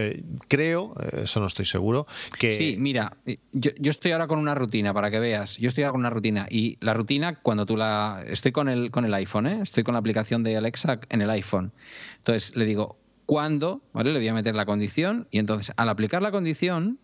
creo, 0.48 0.94
eso 1.12 1.40
no 1.40 1.48
estoy 1.48 1.66
seguro, 1.66 2.08
que... 2.40 2.56
Sí, 2.56 2.76
mira, 2.80 3.18
yo, 3.52 3.72
yo 3.78 3.92
estoy 3.92 4.12
ahora 4.12 4.28
con 4.28 4.40
una 4.40 4.56
rutina, 4.56 4.94
para 4.94 5.12
que 5.12 5.20
veas, 5.20 5.58
yo 5.58 5.68
estoy 5.68 5.84
ahora 5.84 5.92
con 5.94 6.02
una 6.02 6.10
rutina 6.10 6.48
y 6.50 6.78
la 6.82 6.94
rutina 6.94 7.36
cuando 7.36 7.66
tú 7.66 7.78
la... 7.78 8.24
Estoy 8.28 8.52
con 8.58 8.70
el, 8.70 8.90
con 8.90 9.06
el 9.06 9.14
iPhone, 9.14 9.46
¿eh? 9.46 9.60
estoy 9.62 9.84
con 9.84 9.94
la 9.94 10.00
aplicación 10.00 10.42
de 10.42 10.58
Alexa 10.58 11.00
en 11.10 11.22
el 11.22 11.30
iPhone. 11.30 11.72
Entonces 12.16 12.56
le 12.56 12.66
digo, 12.66 12.98
¿cuándo? 13.28 13.84
¿Vale? 13.94 14.12
Le 14.12 14.18
voy 14.18 14.28
a 14.30 14.34
meter 14.34 14.56
la 14.56 14.66
condición 14.66 15.28
y 15.30 15.38
entonces 15.38 15.76
al 15.78 15.90
aplicar 15.90 16.24
la 16.24 16.32
condición, 16.32 16.98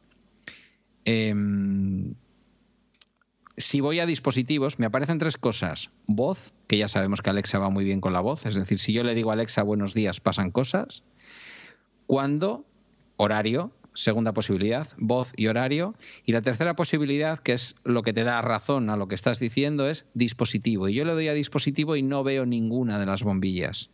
em, 1.06 2.16
si 3.56 3.82
voy 3.82 4.00
a 4.00 4.08
dispositivos, 4.08 4.80
me 4.80 4.88
aparecen 4.88 5.20
tres 5.20 5.38
cosas. 5.38 5.92
Voz, 6.08 6.56
que 6.66 6.80
ya 6.80 6.88
sabemos 6.88 7.22
que 7.22 7.30
Alexa 7.30 7.60
va 7.60 7.70
muy 7.70 7.86
bien 7.86 8.02
con 8.02 8.14
la 8.14 8.20
voz, 8.20 8.48
es 8.48 8.56
decir, 8.56 8.80
si 8.80 8.92
yo 8.92 9.04
le 9.04 9.14
digo 9.14 9.30
a 9.30 9.34
Alexa 9.34 9.62
buenos 9.62 9.94
días, 9.94 10.20
pasan 10.20 10.50
cosas. 10.50 11.04
Cuando, 12.08 12.66
horario, 13.18 13.72
segunda 13.94 14.34
posibilidad, 14.34 14.88
voz 14.98 15.34
y 15.36 15.48
horario. 15.48 15.96
Y 16.26 16.32
la 16.32 16.42
tercera 16.42 16.76
posibilidad, 16.76 17.40
que 17.40 17.54
es 17.54 17.76
lo 17.84 18.04
que 18.04 18.14
te 18.14 18.24
da 18.24 18.42
razón 18.42 18.90
a 18.90 18.98
lo 18.98 19.08
que 19.08 19.16
estás 19.16 19.40
diciendo, 19.40 19.90
es 19.90 20.06
dispositivo. 20.14 20.90
Y 20.90 20.96
yo 20.96 21.06
le 21.06 21.14
doy 21.14 21.28
a 21.28 21.34
dispositivo 21.34 21.96
y 21.96 22.02
no 22.02 22.24
veo 22.24 22.46
ninguna 22.46 23.00
de 23.00 23.06
las 23.06 23.24
bombillas. 23.24 23.90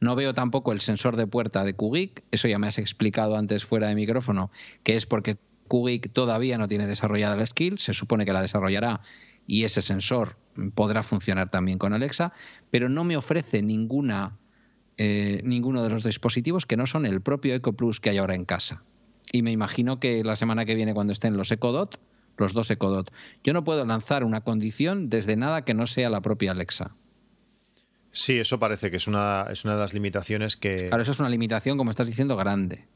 No 0.00 0.16
veo 0.16 0.32
tampoco 0.32 0.72
el 0.72 0.80
sensor 0.80 1.16
de 1.16 1.26
puerta 1.26 1.62
de 1.64 1.74
QGIC, 1.74 2.24
eso 2.30 2.48
ya 2.48 2.58
me 2.58 2.66
has 2.66 2.78
explicado 2.78 3.36
antes 3.36 3.66
fuera 3.66 3.88
de 3.88 3.94
micrófono, 3.94 4.50
que 4.82 4.96
es 4.96 5.04
porque 5.04 5.36
QGIC 5.68 6.12
todavía 6.12 6.56
no 6.56 6.68
tiene 6.68 6.86
desarrollada 6.86 7.36
la 7.36 7.46
skill, 7.46 7.78
se 7.78 7.92
supone 7.92 8.24
que 8.24 8.32
la 8.32 8.40
desarrollará 8.40 9.02
y 9.46 9.64
ese 9.64 9.82
sensor 9.82 10.36
podrá 10.74 11.02
funcionar 11.02 11.50
también 11.50 11.78
con 11.78 11.92
Alexa, 11.92 12.32
pero 12.70 12.88
no 12.88 13.04
me 13.04 13.16
ofrece 13.16 13.62
ninguna, 13.62 14.38
eh, 14.96 15.42
ninguno 15.44 15.82
de 15.82 15.90
los 15.90 16.02
dispositivos 16.02 16.64
que 16.64 16.78
no 16.78 16.86
son 16.86 17.04
el 17.04 17.20
propio 17.20 17.54
Eco 17.54 17.74
Plus 17.74 18.00
que 18.00 18.10
hay 18.10 18.18
ahora 18.18 18.34
en 18.34 18.46
casa. 18.46 18.82
Y 19.32 19.42
me 19.42 19.52
imagino 19.52 20.00
que 20.00 20.24
la 20.24 20.36
semana 20.36 20.64
que 20.64 20.74
viene 20.74 20.94
cuando 20.94 21.12
estén 21.12 21.36
los 21.36 21.50
EcoDot, 21.52 22.00
los 22.36 22.52
dos 22.52 22.70
EcoDot, 22.70 23.12
yo 23.44 23.52
no 23.52 23.64
puedo 23.64 23.84
lanzar 23.84 24.24
una 24.24 24.40
condición 24.40 25.08
desde 25.08 25.36
nada 25.36 25.64
que 25.64 25.74
no 25.74 25.86
sea 25.86 26.10
la 26.10 26.20
propia 26.20 26.50
Alexa. 26.50 26.96
Sí, 28.12 28.38
eso 28.38 28.58
parece 28.58 28.90
que 28.90 28.96
es 28.96 29.06
una, 29.06 29.46
es 29.50 29.64
una 29.64 29.74
de 29.74 29.80
las 29.80 29.94
limitaciones 29.94 30.56
que... 30.56 30.88
Claro, 30.88 31.02
eso 31.02 31.12
es 31.12 31.20
una 31.20 31.28
limitación, 31.28 31.78
como 31.78 31.90
estás 31.90 32.08
diciendo, 32.08 32.36
grande. 32.36 32.88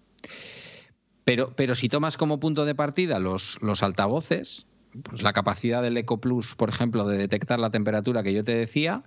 Pero, 1.25 1.55
pero 1.55 1.75
si 1.75 1.89
tomas 1.89 2.17
como 2.17 2.41
punto 2.41 2.65
de 2.65 2.75
partida 2.75 3.21
los, 3.21 3.63
los 3.63 3.83
altavoces, 3.83 4.67
pues 5.03 5.23
la 5.23 5.33
capacidad 5.33 5.83
del 5.83 5.97
Eco 5.97 6.21
Plus, 6.21 6.55
por 6.57 6.69
ejemplo, 6.69 7.07
de 7.07 7.17
detectar 7.17 7.61
la 7.61 7.71
temperatura 7.71 8.23
que 8.23 8.35
yo 8.35 8.45
te 8.45 8.57
decía, 8.57 9.05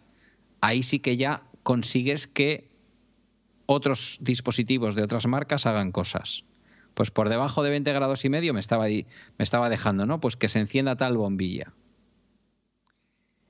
ahí 0.61 0.81
sí 0.81 0.99
que 0.99 1.17
ya 1.17 1.43
consigues 1.63 2.27
que 2.27 2.69
otros 3.65 4.17
dispositivos 4.21 4.95
de 4.95 5.03
otras 5.03 5.27
marcas 5.27 5.65
hagan 5.65 5.91
cosas. 5.91 6.45
Pues 6.97 7.11
por 7.11 7.29
debajo 7.29 7.61
de 7.61 7.69
20 7.69 7.93
grados 7.93 8.25
y 8.25 8.29
medio 8.29 8.55
me 8.55 8.59
estaba, 8.59 8.85
me 8.85 9.05
estaba 9.37 9.69
dejando, 9.69 10.07
¿no? 10.07 10.19
Pues 10.19 10.35
que 10.35 10.49
se 10.49 10.57
encienda 10.57 10.95
tal 10.95 11.15
bombilla. 11.15 11.71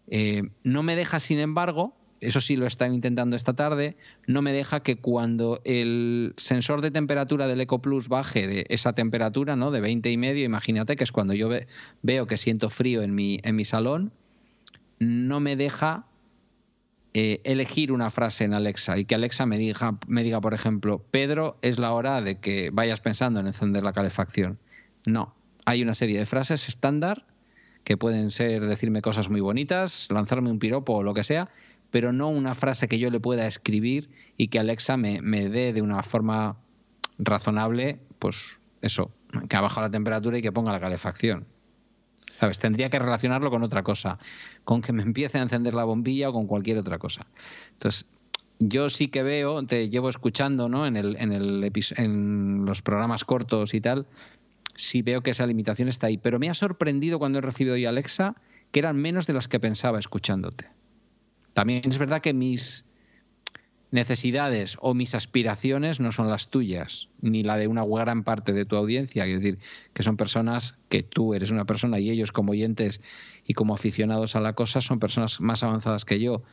Eh, 0.07 0.43
no 0.65 0.83
me 0.83 0.97
deja, 0.97 1.21
sin 1.21 1.39
embargo, 1.39 1.95
eso 2.19 2.41
sí 2.41 2.57
lo 2.57 2.67
está 2.67 2.89
intentando 2.89 3.37
esta 3.37 3.53
tarde, 3.53 3.95
no 4.25 4.41
me 4.41 4.51
deja 4.51 4.81
que 4.81 4.97
cuando 4.97 5.61
el 5.63 6.33
sensor 6.35 6.81
de 6.81 6.91
temperatura 6.91 7.47
del 7.47 7.61
EcoPlus 7.61 8.09
baje 8.09 8.47
de 8.47 8.65
esa 8.67 8.91
temperatura, 8.91 9.55
¿no? 9.55 9.71
De 9.71 9.79
20 9.79 10.11
y 10.11 10.17
medio, 10.17 10.43
imagínate 10.43 10.97
que 10.97 11.05
es 11.05 11.13
cuando 11.13 11.33
yo 11.33 11.49
veo 12.01 12.27
que 12.27 12.37
siento 12.37 12.69
frío 12.69 13.01
en 13.01 13.15
mi, 13.15 13.39
en 13.43 13.55
mi 13.55 13.63
salón, 13.63 14.11
no 14.99 15.39
me 15.39 15.55
deja 15.55 16.05
eh, 17.19 17.41
elegir 17.45 17.91
una 17.91 18.11
frase 18.11 18.43
en 18.43 18.53
Alexa 18.53 18.95
y 18.99 19.05
que 19.05 19.15
Alexa 19.15 19.47
me 19.47 19.57
diga, 19.57 19.97
me 20.05 20.21
diga, 20.21 20.39
por 20.39 20.53
ejemplo, 20.53 21.03
Pedro, 21.09 21.57
es 21.63 21.79
la 21.79 21.91
hora 21.93 22.21
de 22.21 22.39
que 22.39 22.69
vayas 22.71 23.01
pensando 23.01 23.39
en 23.39 23.47
encender 23.47 23.81
la 23.81 23.91
calefacción. 23.91 24.59
No, 25.07 25.33
hay 25.65 25.81
una 25.81 25.95
serie 25.95 26.19
de 26.19 26.27
frases 26.27 26.67
estándar 26.67 27.25
que 27.83 27.97
pueden 27.97 28.29
ser 28.29 28.67
decirme 28.67 29.01
cosas 29.01 29.31
muy 29.31 29.41
bonitas, 29.41 30.09
lanzarme 30.11 30.51
un 30.51 30.59
piropo 30.59 30.93
o 30.93 31.01
lo 31.01 31.15
que 31.15 31.23
sea, 31.23 31.49
pero 31.89 32.13
no 32.13 32.29
una 32.29 32.53
frase 32.53 32.87
que 32.87 32.99
yo 32.99 33.09
le 33.09 33.19
pueda 33.19 33.47
escribir 33.47 34.11
y 34.37 34.49
que 34.49 34.59
Alexa 34.59 34.95
me, 34.95 35.19
dé 35.49 35.73
de 35.73 35.81
una 35.81 36.03
forma 36.03 36.57
razonable, 37.17 37.97
pues 38.19 38.59
eso, 38.83 39.09
que 39.49 39.55
ha 39.55 39.61
bajado 39.61 39.87
la 39.87 39.91
temperatura 39.91 40.37
y 40.37 40.43
que 40.43 40.51
ponga 40.51 40.71
la 40.71 40.79
calefacción. 40.79 41.47
¿Sabes? 42.39 42.59
Tendría 42.59 42.89
que 42.89 42.99
relacionarlo 42.99 43.49
con 43.49 43.63
otra 43.63 43.83
cosa, 43.83 44.19
con 44.63 44.81
que 44.81 44.93
me 44.93 45.03
empiece 45.03 45.39
a 45.39 45.41
encender 45.41 45.73
la 45.73 45.85
bombilla 45.85 46.29
o 46.29 46.33
con 46.33 46.45
cualquier 46.45 46.77
otra 46.77 46.99
cosa. 46.99 47.25
Entonces, 47.73 48.05
yo 48.59 48.89
sí 48.89 49.07
que 49.07 49.23
veo, 49.23 49.65
te 49.65 49.89
llevo 49.89 50.09
escuchando 50.09 50.69
¿no? 50.69 50.85
en, 50.85 50.97
el, 50.97 51.15
en, 51.19 51.31
el 51.31 51.71
en 51.97 52.65
los 52.65 52.81
programas 52.81 53.23
cortos 53.23 53.73
y 53.73 53.81
tal, 53.81 54.07
sí 54.75 55.01
veo 55.01 55.21
que 55.21 55.31
esa 55.31 55.45
limitación 55.45 55.87
está 55.87 56.07
ahí. 56.07 56.17
Pero 56.17 56.39
me 56.39 56.49
ha 56.49 56.53
sorprendido 56.53 57.19
cuando 57.19 57.39
he 57.39 57.41
recibido 57.41 57.75
hoy 57.75 57.85
Alexa 57.85 58.35
que 58.71 58.79
eran 58.79 58.97
menos 58.97 59.27
de 59.27 59.33
las 59.33 59.47
que 59.47 59.59
pensaba 59.59 59.99
escuchándote. 59.99 60.67
También 61.53 61.81
es 61.85 61.97
verdad 61.97 62.21
que 62.21 62.33
mis 62.33 62.85
necesidades 63.91 64.77
o 64.81 64.93
mis 64.93 65.15
aspiraciones 65.15 65.99
no 65.99 66.11
son 66.11 66.29
las 66.29 66.49
tuyas, 66.49 67.07
ni 67.21 67.43
la 67.43 67.57
de 67.57 67.67
una 67.67 67.85
gran 67.85 68.23
parte 68.23 68.51
de 68.53 68.65
tu 68.65 68.75
audiencia, 68.75 69.25
es 69.25 69.41
decir, 69.41 69.59
que 69.93 70.03
son 70.03 70.17
personas 70.17 70.75
que 70.89 71.03
tú 71.03 71.33
eres 71.33 71.51
una 71.51 71.65
persona 71.65 71.99
y 71.99 72.09
ellos 72.09 72.31
como 72.31 72.51
oyentes 72.51 73.01
y 73.45 73.53
como 73.53 73.73
aficionados 73.73 74.35
a 74.35 74.41
la 74.41 74.53
cosa 74.53 74.81
son 74.81 74.99
personas 74.99 75.39
más 75.39 75.63
avanzadas 75.63 76.03
que 76.03 76.19
yo. 76.19 76.43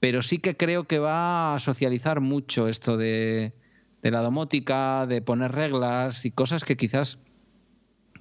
Pero 0.00 0.22
sí 0.22 0.38
que 0.38 0.56
creo 0.56 0.84
que 0.84 0.98
va 0.98 1.54
a 1.54 1.58
socializar 1.58 2.20
mucho 2.20 2.68
esto 2.68 2.96
de, 2.96 3.52
la 4.02 4.20
domótica, 4.20 5.06
de 5.06 5.22
poner 5.22 5.52
reglas 5.52 6.24
y 6.24 6.30
cosas 6.30 6.64
que 6.64 6.76
quizás 6.76 7.18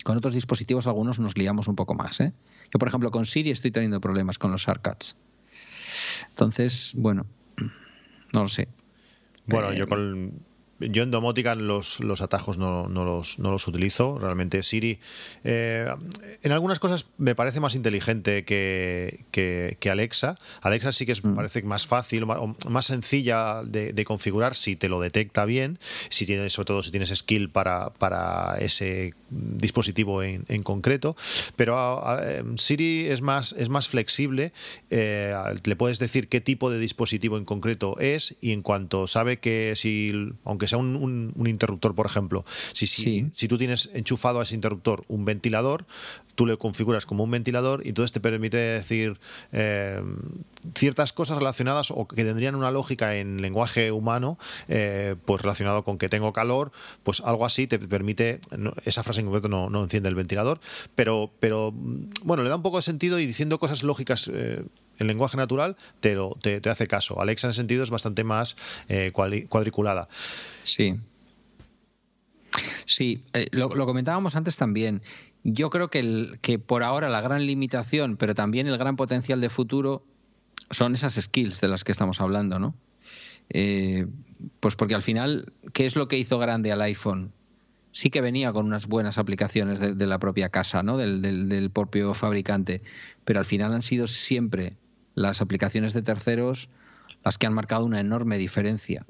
con 0.03 0.17
otros 0.17 0.33
dispositivos 0.33 0.87
algunos 0.87 1.19
nos 1.19 1.37
liamos 1.37 1.67
un 1.67 1.75
poco 1.75 1.93
más. 1.93 2.19
¿eh? 2.19 2.33
Yo, 2.71 2.79
por 2.79 2.87
ejemplo, 2.87 3.11
con 3.11 3.25
Siri 3.25 3.51
estoy 3.51 3.71
teniendo 3.71 3.99
problemas 4.01 4.37
con 4.37 4.51
los 4.51 4.61
shortcuts. 4.61 5.17
Entonces, 6.29 6.93
bueno, 6.95 7.25
no 8.33 8.41
lo 8.41 8.47
sé. 8.47 8.67
Bueno, 9.45 9.71
yo 9.73 9.87
con 9.87 10.45
yo 10.79 11.03
en 11.03 11.11
domótica 11.11 11.55
los, 11.55 11.99
los 11.99 12.21
atajos 12.21 12.57
no, 12.57 12.87
no, 12.87 13.03
los, 13.03 13.39
no, 13.39 13.51
los, 13.51 13.67
utilizo. 13.67 14.19
Realmente 14.19 14.61
Siri 14.63 14.99
eh, 15.43 15.87
en 16.43 16.51
algunas 16.51 16.79
cosas 16.79 17.07
me 17.17 17.35
parece 17.35 17.59
más 17.59 17.75
inteligente 17.75 18.45
que, 18.45 19.25
que, 19.31 19.89
Alexa. 19.89 20.37
Alexa 20.61 20.91
sí 20.91 21.05
que 21.05 21.13
es, 21.13 21.23
me 21.23 21.31
mm. 21.31 21.35
parece 21.35 21.63
más 21.63 21.87
fácil, 21.87 22.25
más, 22.25 22.39
más 22.67 22.85
sencilla 22.85 23.63
de, 23.63 24.05
configurar 24.05 24.55
si 24.55 24.75
te 24.75 24.89
lo 24.89 25.01
detecta 25.01 25.45
bien, 25.45 25.79
si 26.09 26.25
tienes, 26.25 26.53
sobre 26.53 26.67
todo 26.67 26.83
si 26.83 26.91
tienes 26.91 27.09
skill 27.09 27.49
para, 27.49 27.89
para 27.93 28.57
ese 28.59 29.13
dispositivo 29.29 30.23
en, 30.23 30.45
en 30.47 30.63
concreto. 30.63 31.15
Pero 31.55 32.03
em, 32.23 32.57
Siri 32.57 33.07
es 33.07 33.21
más, 33.21 33.53
es 33.57 33.69
más 33.69 33.87
flexible. 33.87 34.53
Eh, 34.89 35.33
le 35.63 35.75
puedes 35.75 35.99
decir 35.99 36.27
qué 36.27 36.41
tipo 36.41 36.69
de 36.69 36.79
dispositivo 36.79 37.37
en 37.37 37.45
concreto 37.45 37.97
es 37.99 38.35
y 38.41 38.51
en 38.51 38.61
cuanto 38.61 39.07
sabe 39.07 39.37
que 39.37 39.73
si, 39.75 40.11
aunque 40.43 40.66
sea 40.67 40.77
un, 40.77 41.33
interruptor, 41.45 41.95
por 41.95 42.05
ejemplo, 42.05 42.45
si, 42.73 42.87
si, 42.87 43.29
si 43.33 43.47
tú 43.47 43.57
tienes 43.57 43.89
enchufado 43.93 44.39
a 44.39 44.43
ese 44.43 44.55
interruptor 44.55 45.03
un 45.07 45.25
ventilador, 45.25 45.85
tú 46.37 46.45
le 46.45 46.55
configuras 46.57 47.07
como 47.07 47.23
un 47.23 47.31
ventilador 47.31 47.81
y 47.83 47.89
entonces 47.89 48.11
te 48.11 48.19
permite 48.19 48.57
decir 48.57 49.19
eh, 49.51 50.01
ciertas 50.75 51.11
cosas 51.11 51.39
relacionadas 51.39 51.89
o 51.89 52.07
que 52.07 52.23
tendrían 52.23 52.53
una 52.53 52.69
lógica 52.69 53.15
en 53.15 53.41
lenguaje 53.41 53.91
humano, 53.91 54.37
eh, 54.67 55.15
pues 55.25 55.41
relacionado 55.41 55.83
con 55.83 55.97
que 55.97 56.09
tengo 56.09 56.33
calor, 56.33 56.71
pues 57.01 57.21
algo 57.21 57.43
así 57.43 57.65
te 57.65 57.79
permite, 57.79 58.39
esa 58.85 59.01
frase 59.01 59.21
en 59.21 59.25
concreto 59.25 59.49
no, 59.49 59.83
enciende 59.83 60.09
el 60.09 60.15
ventilador, 60.15 60.59
pero, 60.93 61.31
pero 61.39 61.73
bueno, 62.23 62.43
le 62.43 62.49
da 62.49 62.55
un 62.55 62.61
poco 62.61 62.77
de 62.77 62.83
sentido 62.83 63.19
y 63.19 63.25
diciendo 63.25 63.57
cosas 63.57 63.81
lógicas. 63.81 64.29
Eh, 64.31 64.63
en 64.99 65.07
lenguaje 65.07 65.37
natural 65.37 65.77
te, 65.99 66.15
te, 66.41 66.69
hace 66.69 66.87
caso. 66.87 67.21
Alexa 67.21 67.47
en 67.47 67.51
ese 67.51 67.57
sentido 67.57 67.83
es 67.83 67.89
bastante 67.89 68.23
más 68.23 68.55
cuadriculada. 69.11 70.07
Sí. 70.63 70.95
Sí, 72.85 73.23
lo, 73.51 73.69
comentábamos 73.69 74.35
antes 74.35 74.57
también. 74.57 75.01
Yo 75.43 75.69
creo 75.69 75.89
que, 75.89 75.99
el, 75.99 76.39
que 76.41 76.59
por 76.59 76.83
ahora 76.83 77.09
la 77.09 77.21
gran 77.21 77.45
limitación, 77.45 78.17
pero 78.17 78.35
también 78.35 78.67
el 78.67 78.77
gran 78.77 78.95
potencial 78.95 79.41
de 79.41 79.49
futuro 79.49 80.03
son 80.71 80.93
esas 80.93 81.15
skills 81.15 81.61
de 81.61 81.67
las 81.67 81.83
que 81.83 81.91
estamos 81.91 82.19
hablando, 82.19 82.59
¿no? 82.59 82.75
Eh, 83.49 84.07
pues 84.59 84.75
porque 84.75 84.95
al 84.95 85.01
final, 85.01 85.53
¿qué 85.73 85.85
es 85.85 85.95
lo 85.95 86.07
que 86.07 86.17
hizo 86.17 86.37
grande 86.39 86.71
al 86.71 86.81
iPhone? 86.81 87.31
Sí 87.91 88.09
que 88.09 88.21
venía 88.21 88.51
con 88.51 88.65
unas 88.65 88.87
buenas 88.87 89.17
aplicaciones 89.17 89.79
de, 89.79 90.07
la 90.07 90.19
propia 90.19 90.49
casa, 90.49 90.83
¿no? 90.83 90.97
Del, 90.97 91.71
propio 91.73 92.13
fabricante, 92.13 92.81
pero 93.25 93.39
al 93.39 93.45
final 93.45 93.73
han 93.73 93.83
sido 93.83 94.05
siempre 94.05 94.75
las 95.17 95.41
aplicaciones 95.41 95.93
de 95.93 96.03
terceros 96.03 96.69
las 97.25 97.39
que 97.39 97.47
han 97.47 97.53
marcado 97.53 97.83
una 97.85 97.99
enorme 97.99 98.37
diferencia. 98.37 99.07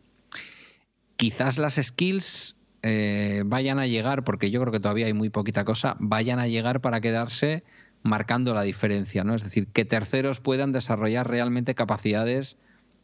Quizás 1.17 1.57
las 1.57 1.75
skills 1.75 2.55
eh, 2.81 3.43
vayan 3.45 3.77
a 3.77 3.87
llegar, 3.87 4.23
porque 4.23 4.49
yo 4.49 4.61
creo 4.61 4.71
que 4.71 4.79
todavía 4.79 5.07
hay 5.07 5.13
muy 5.13 5.29
poquita 5.29 5.65
cosa, 5.65 5.97
vayan 5.99 6.39
a 6.39 6.47
llegar 6.47 6.79
para 6.79 7.01
quedarse 7.01 7.65
marcando 8.03 8.53
la 8.53 8.61
diferencia, 8.61 9.25
¿no? 9.25 9.35
Es 9.35 9.43
decir, 9.43 9.67
que 9.67 9.83
terceros 9.83 10.39
puedan 10.39 10.71
desarrollar 10.71 11.29
realmente 11.29 11.75
capacidades 11.75 12.55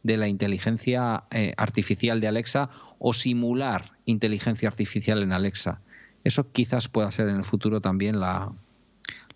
de 0.02 0.16
la 0.16 0.28
inteligencia 0.28 1.24
eh, 1.30 1.52
artificial 1.58 2.20
de 2.20 2.28
Alexa 2.28 2.70
o 2.98 3.12
simular 3.12 3.92
inteligencia 4.06 4.68
artificial 4.68 5.22
en 5.22 5.32
Alexa. 5.32 5.82
Eso 6.24 6.50
quizás 6.52 6.88
pueda 6.88 7.12
ser 7.12 7.28
en 7.28 7.36
el 7.36 7.44
futuro 7.44 7.82
también 7.82 8.18
la, 8.18 8.50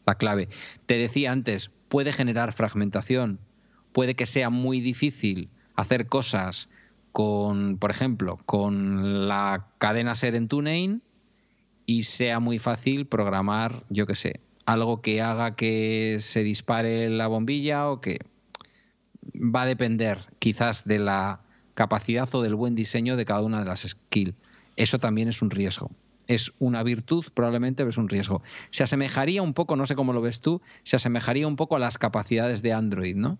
la 0.06 0.14
clave. 0.14 0.48
Te 0.86 0.96
decía 0.96 1.32
antes, 1.32 1.70
puede 1.88 2.14
generar 2.14 2.54
fragmentación, 2.54 3.40
puede 3.98 4.14
que 4.14 4.26
sea 4.26 4.48
muy 4.48 4.80
difícil 4.80 5.50
hacer 5.74 6.06
cosas 6.06 6.68
con, 7.10 7.78
por 7.78 7.90
ejemplo, 7.90 8.38
con 8.46 9.26
la 9.26 9.66
cadena 9.78 10.14
ser 10.14 10.36
en 10.36 10.46
TuneIn 10.46 11.02
y 11.84 12.04
sea 12.04 12.38
muy 12.38 12.60
fácil 12.60 13.08
programar, 13.08 13.82
yo 13.90 14.06
qué 14.06 14.14
sé, 14.14 14.40
algo 14.66 15.02
que 15.02 15.20
haga 15.20 15.56
que 15.56 16.18
se 16.20 16.44
dispare 16.44 17.10
la 17.10 17.26
bombilla 17.26 17.90
o 17.90 18.00
que 18.00 18.20
va 19.34 19.62
a 19.62 19.66
depender 19.66 20.26
quizás 20.38 20.84
de 20.84 21.00
la 21.00 21.40
capacidad 21.74 22.32
o 22.36 22.42
del 22.42 22.54
buen 22.54 22.76
diseño 22.76 23.16
de 23.16 23.24
cada 23.24 23.42
una 23.42 23.58
de 23.58 23.64
las 23.64 23.80
skills. 23.80 24.36
Eso 24.76 25.00
también 25.00 25.26
es 25.26 25.42
un 25.42 25.50
riesgo. 25.50 25.90
es 26.28 26.52
una 26.60 26.84
virtud, 26.84 27.24
probablemente, 27.34 27.82
pero 27.82 27.90
es 27.90 27.98
un 27.98 28.08
riesgo. 28.08 28.42
Se 28.70 28.84
asemejaría 28.84 29.42
un 29.42 29.54
poco, 29.54 29.74
no 29.74 29.86
sé 29.86 29.96
cómo 29.96 30.12
lo 30.12 30.20
ves 30.20 30.40
tú, 30.40 30.62
se 30.84 30.94
asemejaría 30.94 31.48
un 31.48 31.56
poco 31.56 31.74
a 31.74 31.80
las 31.80 31.98
capacidades 31.98 32.62
de 32.62 32.72
Android, 32.72 33.16
¿no? 33.16 33.38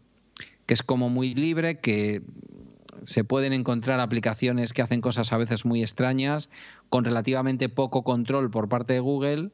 Que 0.69 0.75
es 0.75 0.85
como 0.85 1.09
muy 1.09 1.35
libre, 1.35 1.81
que 1.81 2.23
se 3.03 3.25
pueden 3.25 3.53
encontrar 3.53 3.99
aplicaciones 3.99 4.73
que 4.73 4.83
hacen 4.83 5.01
cosas 5.01 5.33
a 5.33 5.39
veces 5.39 5.65
muy 5.65 5.83
extrañas, 5.83 6.51
con 6.91 7.05
relativamente 7.05 7.69
poco 7.69 8.05
control 8.05 8.51
por 8.51 8.69
parte 8.69 8.93
de 8.93 9.01
Google. 9.01 9.51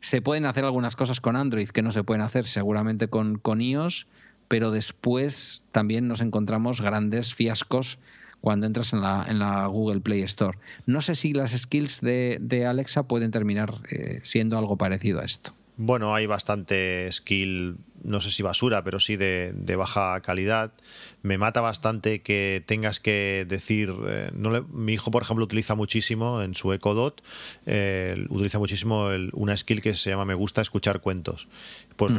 Se 0.00 0.20
pueden 0.20 0.46
hacer 0.46 0.64
algunas 0.64 0.96
cosas 0.96 1.20
con 1.20 1.36
Android 1.36 1.68
que 1.68 1.82
no 1.82 1.92
se 1.92 2.02
pueden 2.02 2.22
hacer 2.22 2.46
seguramente 2.46 3.06
con, 3.06 3.38
con 3.38 3.60
iOS, 3.60 4.08
pero 4.48 4.72
después 4.72 5.62
también 5.70 6.08
nos 6.08 6.20
encontramos 6.20 6.80
grandes 6.80 7.34
fiascos 7.34 7.98
cuando 8.40 8.66
entras 8.66 8.92
en 8.92 9.00
la, 9.00 9.26
en 9.28 9.38
la 9.38 9.66
Google 9.66 10.00
Play 10.00 10.22
Store. 10.22 10.58
No 10.86 11.00
sé 11.00 11.14
si 11.14 11.32
las 11.32 11.50
skills 11.50 12.00
de, 12.00 12.66
Alexa 12.66 13.02
pueden 13.02 13.30
terminar 13.30 13.74
eh, 13.90 14.20
siendo 14.22 14.58
algo 14.58 14.76
parecido 14.76 15.20
a 15.20 15.24
esto. 15.24 15.52
Bueno, 15.78 16.14
hay 16.14 16.26
bastante 16.26 17.10
skill, 17.12 17.76
no 18.06 18.20
sé 18.20 18.30
si 18.30 18.42
basura, 18.42 18.84
pero 18.84 19.00
sí 19.00 19.16
de, 19.16 19.76
baja 19.76 20.20
calidad. 20.20 20.72
Me 21.22 21.38
mata 21.38 21.60
bastante 21.60 22.22
que 22.22 22.62
tengas 22.66 23.00
que 23.00 23.44
decir. 23.48 23.92
Eh, 24.08 24.30
no 24.32 24.62
mi 24.72 24.94
hijo, 24.94 25.10
por 25.10 25.22
ejemplo, 25.22 25.44
utiliza 25.44 25.74
muchísimo 25.74 26.42
en 26.42 26.54
su 26.54 26.72
Echo 26.72 26.94
Dot, 26.94 27.22
eh, 27.66 28.24
utiliza 28.28 28.58
muchísimo 28.58 29.08
una 29.32 29.56
skill 29.56 29.82
que 29.82 29.94
se 29.94 30.10
llama 30.10 30.24
Me 30.24 30.34
gusta 30.34 30.62
escuchar 30.62 31.00
cuentos. 31.00 31.48
Pues 31.96 32.12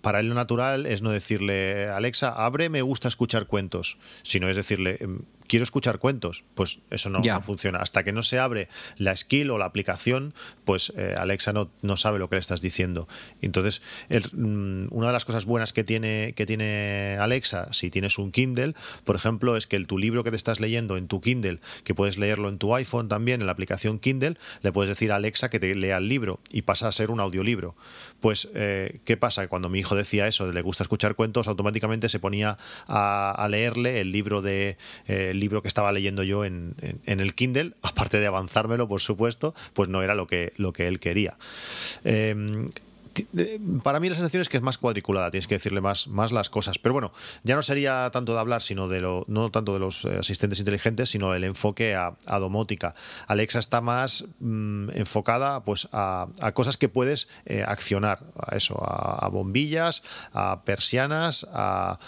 para 0.00 0.20
él 0.20 0.28
lo 0.28 0.34
natural 0.34 0.86
es 0.86 1.02
no 1.02 1.10
decirle, 1.10 1.88
Alexa, 1.88 2.28
abre, 2.30 2.70
me 2.70 2.82
gusta 2.82 3.08
escuchar 3.08 3.46
cuentos, 3.46 3.98
sino 4.22 4.48
es 4.48 4.56
decirle, 4.56 4.96
em, 5.00 5.20
quiero 5.48 5.64
escuchar 5.64 5.98
cuentos, 5.98 6.44
pues 6.54 6.80
eso 6.90 7.10
no, 7.10 7.20
funciona. 7.40 7.78
Hasta 7.78 8.04
que 8.04 8.12
no 8.12 8.22
se 8.22 8.38
abre 8.38 8.68
la 8.96 9.16
skill 9.16 9.50
o 9.50 9.58
la 9.58 9.64
aplicación, 9.64 10.34
pues 10.64 10.92
eh, 10.96 11.14
Alexa 11.18 11.52
no, 11.52 11.70
no, 11.82 11.96
sabe 11.96 12.18
lo 12.18 12.28
que 12.28 12.36
le 12.36 12.40
estás 12.40 12.60
diciendo. 12.60 13.08
Entonces, 13.40 13.82
mm, 14.08 14.86
una 14.90 15.08
de 15.08 15.12
las 15.12 15.24
cosas 15.24 15.46
buenas 15.46 15.72
que 15.72 15.84
tiene, 15.84 16.34
que 16.36 16.46
tiene 16.46 17.16
Alexa, 17.18 17.72
si 17.72 17.90
tienes 17.90 18.18
un 18.18 18.30
Kindle, 18.30 18.74
por 19.04 19.16
ejemplo, 19.16 19.56
es 19.56 19.66
que 19.66 19.76
el, 19.76 19.86
tu 19.86 19.98
libro 19.98 20.22
que 20.22 20.30
te 20.30 20.36
estás 20.36 20.60
leyendo 20.60 20.96
en 20.96 21.08
tu 21.08 21.20
Kindle, 21.20 21.60
que 21.84 21.94
puedes 21.94 22.18
leerlo 22.18 22.48
en 22.48 22.58
tu 22.58 22.74
iPhone 22.74 23.08
también, 23.08 23.40
en 23.40 23.46
la 23.46 23.52
aplicación 23.52 23.98
Kindle, 23.98 24.36
le 24.62 24.72
puedes 24.72 24.88
decir 24.88 25.10
a 25.12 25.16
Alexa 25.16 25.50
que 25.50 25.58
te 25.58 25.74
lea 25.74 25.96
el 25.96 26.08
libro 26.08 26.40
y 26.50 26.62
pasa 26.62 26.88
a 26.88 26.92
ser 26.92 27.10
un 27.10 27.20
audiolibro. 27.20 27.74
Pues, 28.20 28.48
eh, 28.54 29.00
¿qué 29.04 29.16
pasa? 29.16 29.46
Cuando 29.48 29.68
mi 29.68 29.78
hijo 29.78 29.94
decía 29.94 30.26
eso, 30.26 30.50
le 30.50 30.62
gusta 30.62 30.82
escuchar 30.82 31.14
cuentos, 31.14 31.48
automáticamente 31.48 32.08
se 32.08 32.18
ponía 32.18 32.58
a, 32.86 33.46
leerle 33.50 34.00
el 34.00 34.12
libro 34.12 34.42
de... 34.42 34.76
Eh, 35.06 35.32
libro 35.34 35.62
que 35.62 35.68
estaba 35.68 35.92
leyendo 35.92 36.22
yo 36.22 36.44
en, 36.44 36.74
el 37.06 37.34
Kindle, 37.34 37.74
aparte 37.82 38.18
de 38.18 38.26
avanzármelo, 38.26 38.88
por 38.88 39.00
supuesto, 39.00 39.54
pues 39.72 39.88
no 39.88 40.02
era 40.02 40.14
lo 40.14 40.26
que, 40.26 40.52
lo 40.56 40.72
que 40.72 40.88
él 40.88 41.00
quería. 41.00 41.38
Em, 42.04 42.70
para 43.82 44.00
mí 44.00 44.08
la 44.08 44.14
sensación 44.14 44.42
es 44.42 44.48
que 44.48 44.56
es 44.56 44.62
más 44.62 44.78
cuadriculada, 44.78 45.30
tienes 45.30 45.46
que 45.46 45.56
decirle 45.56 45.80
más, 45.80 46.08
más 46.08 46.32
las 46.32 46.50
cosas. 46.50 46.78
Pero 46.78 46.92
bueno, 46.92 47.12
ya 47.42 47.56
no 47.56 47.62
sería 47.62 48.10
tanto 48.12 48.34
de 48.34 48.40
hablar, 48.40 48.62
sino 48.62 48.88
de 48.88 49.00
lo, 49.00 49.24
no 49.28 49.50
tanto 49.50 49.74
de 49.74 49.80
los 49.80 50.04
eh, 50.04 50.18
asistentes 50.20 50.58
inteligentes, 50.58 51.10
sino 51.10 51.34
el 51.34 51.44
enfoque 51.44 51.94
a, 51.94 52.16
domótica. 52.38 52.94
Alexa 53.26 53.58
está 53.58 53.80
más 53.80 54.24
mm, 54.40 54.90
enfocada 54.94 55.64
pues, 55.64 55.88
a, 55.92 56.28
cosas 56.54 56.76
que 56.76 56.88
puedes 56.88 57.28
eh, 57.46 57.64
accionar, 57.66 58.20
a 58.38 58.56
eso, 58.56 58.76
a, 58.80 59.28
bombillas, 59.28 60.02
a 60.32 60.64
persianas, 60.64 61.46
a, 61.52 61.98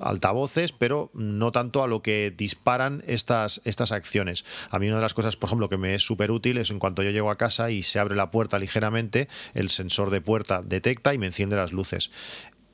altavoces, 0.00 0.72
pero 0.72 1.10
no 1.14 1.52
tanto 1.52 1.82
a 1.82 1.86
lo 1.86 2.02
que 2.02 2.34
disparan 2.36 3.04
estas, 3.06 3.60
estas 3.64 3.92
acciones. 3.92 4.44
A 4.70 4.78
mí 4.78 4.88
una 4.88 4.96
de 4.96 5.02
las 5.02 5.14
cosas, 5.14 5.36
por 5.36 5.48
ejemplo, 5.48 5.68
que 5.68 5.76
me 5.76 5.94
es 5.94 6.02
súper 6.02 6.30
útil 6.30 6.58
es 6.58 6.70
en 6.70 6.78
cuanto 6.78 7.02
yo 7.02 7.10
llego 7.10 7.30
a 7.30 7.38
casa 7.38 7.70
y 7.70 7.82
se 7.82 7.98
abre 7.98 8.16
la 8.16 8.30
puerta 8.30 8.58
ligeramente, 8.58 9.28
el 9.54 9.70
sensor 9.70 10.10
de 10.10 10.15
de 10.16 10.20
puerta 10.22 10.62
detecta 10.62 11.12
y 11.12 11.18
me 11.18 11.26
enciende 11.26 11.56
las 11.56 11.72
luces. 11.72 12.10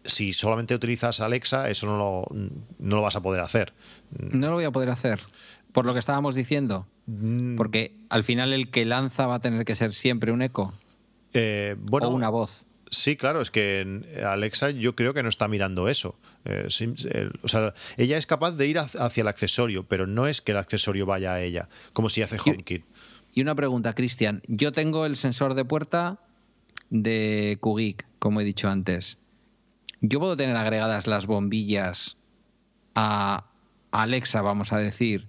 Si 0.04 0.32
solamente 0.32 0.75
utilizas 0.75 1.20
Alexa, 1.20 1.68
eso 1.68 1.87
no 1.87 1.96
lo, 1.96 2.26
no 2.78 2.96
lo 2.96 3.02
vas 3.02 3.16
a 3.16 3.22
poder 3.22 3.40
hacer. 3.40 3.72
No 4.11 4.49
lo 4.49 4.54
voy 4.54 4.64
a 4.64 4.70
poder 4.70 4.90
hacer. 4.90 5.20
Por 5.72 5.87
lo 5.87 5.92
que 5.92 5.99
estábamos 5.99 6.34
diciendo. 6.34 6.87
Mm. 7.06 7.56
Porque 7.56 7.96
al 8.11 8.22
final 8.22 8.52
el 8.52 8.70
que 8.70 8.84
lanza 8.84 9.26
va 9.26 9.37
a 9.37 9.40
tener 9.40 9.64
que 9.64 9.75
ser 9.75 9.92
siempre 9.92 10.30
un 10.32 10.42
eco. 10.42 10.72
Eh, 11.32 11.76
bueno, 11.78 12.08
o 12.08 12.14
una 12.14 12.28
voz. 12.28 12.64
Sí, 12.90 13.16
claro, 13.16 13.40
es 13.40 13.50
que 13.50 14.02
Alexa 14.25 14.70
yo 14.70 14.94
creo 14.94 15.14
que 15.14 15.22
no 15.22 15.30
está 15.30 15.49
mirando 15.49 15.88
eso. 15.88 16.14
Eh, 16.44 16.68
eh, 16.78 17.30
o 17.42 17.49
sea, 17.49 17.75
ella 17.96 18.18
es 18.18 18.26
capaz 18.26 18.52
de 18.52 18.66
ir 18.66 18.78
hacia 18.78 19.22
el 19.22 19.28
accesorio, 19.28 19.84
pero 19.88 20.06
no 20.06 20.26
es 20.26 20.43
que 20.43 20.52
el 20.52 20.58
accesorio 20.58 21.06
vaya 21.06 21.32
a 21.32 21.40
ella, 21.40 21.69
como 21.95 22.10
si 22.10 22.23
hace 22.23 22.36
HomeKit. 22.38 22.84
Y 23.32 23.40
una 23.40 23.54
pregunta, 23.54 23.95
Cristian. 23.95 24.43
Yo 24.47 24.73
tengo 24.73 25.06
el 25.06 25.17
sensor 25.17 25.54
de 25.54 25.64
puerta 25.64 26.19
de 26.93 27.59
QGIC, 27.63 28.07
como 28.19 28.43
he 28.43 28.45
dicho 28.45 28.69
antes, 28.69 29.19
yo 30.02 30.21
puedo 30.21 30.37
tener 30.37 30.55
agregadas 30.57 31.07
las 31.07 31.26
bombillas 31.26 32.19
a 32.95 33.47
Alexa, 33.91 34.43
vamos 34.43 34.75
a 34.75 34.76
decir, 34.76 35.28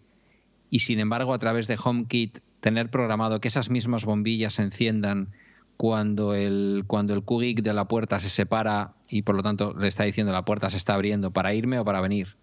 y 0.69 0.80
sin 0.80 0.99
embargo 0.99 1.34
a 1.34 1.39
través 1.39 1.67
de 1.67 1.80
HomeKit 1.82 2.39
tener 2.60 2.89
programado 2.89 3.39
que 3.39 3.47
esas 3.47 3.69
mismas 3.69 4.04
bombillas 4.04 4.56
se 4.56 4.63
enciendan 4.63 5.30
cuando 5.78 6.34
el, 6.34 6.84
cuando 6.86 7.13
el 7.13 7.23
QGIC 7.23 7.62
de 7.62 7.73
la 7.73 7.88
puerta 7.88 8.19
se 8.19 8.30
separa 8.30 8.93
y 9.08 9.21
por 9.21 9.36
lo 9.36 9.41
tanto 9.41 9.73
le 9.73 9.88
está 9.88 10.04
diciendo 10.04 10.34
la 10.34 10.45
puerta 10.45 10.69
se 10.69 10.78
está 10.78 10.95
abriendo 10.95 11.32
para 11.32 11.54
irme 11.54 11.80
o 11.80 11.86
para 11.86 12.02
venir. 12.02 12.36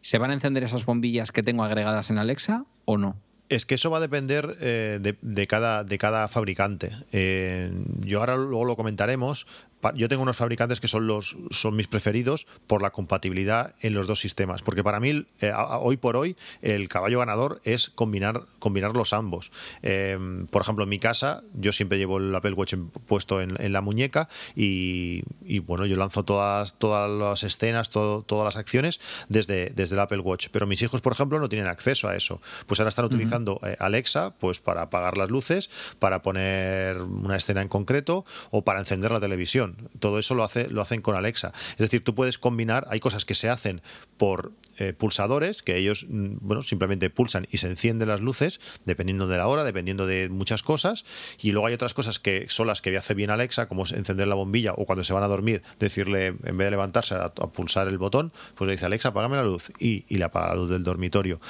¿Se 0.00 0.18
van 0.18 0.32
a 0.32 0.34
encender 0.34 0.64
esas 0.64 0.84
bombillas 0.84 1.30
que 1.30 1.44
tengo 1.44 1.62
agregadas 1.62 2.10
en 2.10 2.18
Alexa 2.18 2.66
o 2.84 2.98
no? 2.98 3.16
Es 3.48 3.66
que 3.66 3.74
eso 3.74 3.90
va 3.90 3.98
a 3.98 4.00
depender 4.00 4.56
eh, 4.60 4.98
de, 5.20 5.46
cada, 5.46 5.84
de 5.84 5.98
cada 5.98 6.28
fabricante. 6.28 6.92
Eh, 7.12 7.70
yo 8.00 8.20
ahora 8.20 8.36
luego 8.36 8.64
lo 8.64 8.76
comentaremos, 8.76 9.46
yo 9.94 10.08
tengo 10.08 10.22
unos 10.22 10.36
fabricantes 10.36 10.80
que 10.80 10.88
son 10.88 11.06
los 11.06 11.36
son 11.50 11.76
mis 11.76 11.88
preferidos 11.88 12.46
por 12.66 12.82
la 12.82 12.90
compatibilidad 12.90 13.74
en 13.80 13.94
los 13.94 14.06
dos 14.06 14.20
sistemas, 14.20 14.62
porque 14.62 14.82
para 14.82 15.00
mí 15.00 15.26
eh, 15.40 15.52
hoy 15.80 15.96
por 15.96 16.16
hoy 16.16 16.36
el 16.62 16.88
caballo 16.88 17.18
ganador 17.18 17.60
es 17.64 17.90
combinar 17.90 18.42
combinar 18.58 18.92
ambos. 19.12 19.50
Eh, 19.82 20.18
por 20.50 20.62
ejemplo, 20.62 20.84
en 20.84 20.90
mi 20.90 20.98
casa 20.98 21.42
yo 21.54 21.72
siempre 21.72 21.98
llevo 21.98 22.18
el 22.18 22.34
Apple 22.34 22.52
Watch 22.52 22.74
puesto 23.06 23.40
en, 23.40 23.54
la 23.72 23.80
muñeca 23.80 24.28
y, 24.54 25.22
bueno 25.60 25.86
yo 25.86 25.96
lanzo 25.96 26.24
todas 26.24 26.78
todas 26.78 27.10
las 27.10 27.42
escenas, 27.42 27.90
todas 27.90 28.44
las 28.44 28.56
acciones 28.56 29.00
desde 29.28 29.70
desde 29.70 29.94
el 29.94 30.00
Apple 30.00 30.20
Watch, 30.20 30.48
pero 30.50 30.66
mis 30.66 30.80
hijos 30.82 31.00
por 31.00 31.12
ejemplo 31.12 31.38
no 31.38 31.48
tienen 31.48 31.68
acceso 31.68 32.08
a 32.08 32.16
eso, 32.16 32.40
pues 32.66 32.80
ahora 32.80 32.88
están 32.88 33.04
utilizando 33.04 33.60
eh, 33.64 33.76
Alexa 33.78 34.34
pues 34.38 34.60
para 34.60 34.82
apagar 34.82 35.18
las 35.18 35.30
luces, 35.30 35.70
para 35.98 36.22
poner 36.22 37.00
una 37.00 37.36
escena 37.36 37.62
en 37.62 37.68
concreto 37.68 38.24
o 38.50 38.62
para 38.62 38.80
encender 38.80 39.10
la 39.10 39.20
televisión. 39.20 39.73
Todo 40.00 40.18
eso 40.18 40.34
lo, 40.34 40.44
hace, 40.44 40.68
lo 40.68 40.82
hacen 40.82 41.00
con 41.00 41.16
Alexa. 41.16 41.52
Es 41.72 41.78
decir, 41.78 42.02
tú 42.04 42.14
puedes 42.14 42.38
combinar, 42.38 42.86
hay 42.90 43.00
cosas 43.00 43.24
que 43.24 43.34
se 43.34 43.48
hacen 43.48 43.82
por 44.16 44.52
eh, 44.76 44.92
pulsadores, 44.92 45.62
que 45.62 45.76
ellos 45.76 46.06
mm, 46.08 46.38
bueno, 46.40 46.62
simplemente 46.62 47.08
pulsan 47.08 47.46
y 47.50 47.58
se 47.58 47.68
encienden 47.68 48.08
las 48.08 48.20
luces, 48.20 48.60
dependiendo 48.84 49.28
de 49.28 49.38
la 49.38 49.46
hora, 49.46 49.62
dependiendo 49.62 50.04
de 50.04 50.28
muchas 50.28 50.64
cosas. 50.64 51.04
Y 51.40 51.52
luego 51.52 51.68
hay 51.68 51.74
otras 51.74 51.94
cosas 51.94 52.18
que 52.18 52.46
son 52.48 52.66
las 52.66 52.80
que 52.80 52.96
hace 52.96 53.14
bien 53.14 53.30
Alexa, 53.30 53.68
como 53.68 53.84
encender 53.86 54.26
la 54.26 54.34
bombilla 54.34 54.72
o 54.72 54.84
cuando 54.84 55.04
se 55.04 55.12
van 55.12 55.22
a 55.22 55.28
dormir, 55.28 55.62
decirle, 55.78 56.26
en 56.26 56.56
vez 56.56 56.66
de 56.66 56.70
levantarse 56.72 57.14
a, 57.14 57.28
pulsar 57.30 57.86
el 57.86 57.98
botón, 57.98 58.32
pues 58.56 58.66
le 58.66 58.72
dice 58.72 58.86
Alexa, 58.86 59.10
apágame 59.10 59.36
la 59.36 59.44
luz 59.44 59.70
y, 59.78 60.04
le 60.08 60.24
apaga 60.24 60.48
la 60.48 60.54
luz 60.56 60.70
del 60.70 60.82
dormitorio. 60.82 61.40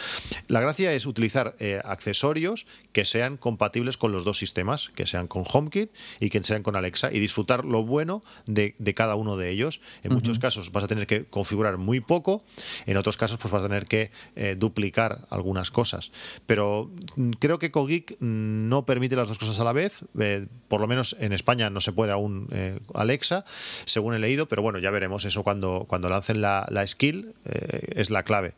La 0.48 0.60
gracia 0.60 0.92
es 0.92 1.06
utilizar 1.06 1.56
eh, 1.60 1.80
accesorios 1.82 2.66
que 2.92 3.04
sean 3.04 3.38
compatibles 3.38 3.96
con 3.96 4.12
los 4.12 4.24
dos 4.24 4.36
sistemas, 4.36 4.90
que 4.94 5.06
sean 5.06 5.28
con 5.28 5.44
HomeKit 5.50 5.90
y 6.20 6.28
que 6.28 6.42
sean 6.42 6.62
con 6.62 6.76
Alexa 6.76 7.10
y 7.10 7.20
disfrutar 7.20 7.64
lo 7.64 7.84
bueno 7.84 8.13
de, 8.46 8.74
cada 8.94 9.14
uno 9.14 9.36
de 9.36 9.50
ellos. 9.50 9.80
En 10.02 10.12
muchos 10.12 10.38
casos 10.38 10.72
vas 10.72 10.84
a 10.84 10.86
tener 10.88 11.06
que 11.06 11.24
configurar 11.24 11.78
muy 11.78 12.00
poco, 12.00 12.44
en 12.86 12.96
otros 12.96 13.16
casos 13.16 13.38
pues 13.38 13.52
vas 13.52 13.62
a 13.62 13.68
tener 13.68 13.86
que 13.86 14.10
eh, 14.36 14.56
duplicar 14.58 15.26
algunas 15.30 15.70
cosas. 15.70 16.12
Pero 16.46 16.90
mm, 17.16 17.30
creo 17.38 17.58
que 17.58 17.70
Cogik 17.70 18.16
no 18.20 18.86
permite 18.86 19.16
las 19.16 19.28
dos 19.28 19.38
cosas 19.38 19.58
a 19.60 19.64
la 19.64 19.72
vez, 19.72 20.04
eh, 20.18 20.46
por 20.68 20.80
lo 20.80 20.86
menos 20.86 21.16
en 21.18 21.32
España 21.32 21.70
no 21.70 21.80
se 21.80 21.92
puede 21.92 22.12
aún 22.12 22.48
eh, 22.52 22.78
Alexa, 22.94 23.44
según 23.84 24.14
he 24.14 24.18
leído, 24.18 24.46
pero 24.46 24.62
bueno, 24.62 24.78
ya 24.78 24.90
veremos 24.90 25.24
eso 25.24 25.42
cuando, 25.42 25.86
cuando 25.88 26.08
lancen 26.08 26.40
la, 26.40 26.66
la 26.70 26.86
skill, 26.86 27.34
es 27.44 28.10
la 28.10 28.22
clave. 28.22 28.54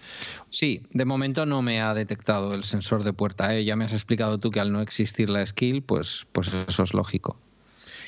Sí, 0.51 0.83
de 0.93 1.05
momento 1.05 1.47
no 1.47 1.63
me 1.63 1.81
ha 1.81 1.95
detectado 1.95 2.55
el 2.55 2.65
sensor 2.65 3.05
de 3.05 3.13
puerta, 3.13 3.59
ya 3.61 3.77
me 3.77 3.85
has 3.85 3.93
explicado 3.93 4.39
tú 4.39 4.51
que 4.51 4.61
al 4.61 4.73
no 4.73 4.81
existir 4.81 5.29
la 5.31 5.45
skill, 5.45 5.83
pues, 5.83 6.27
pues 6.33 6.53
eso 6.69 6.83
es 6.83 6.95
lógico. 6.95 7.39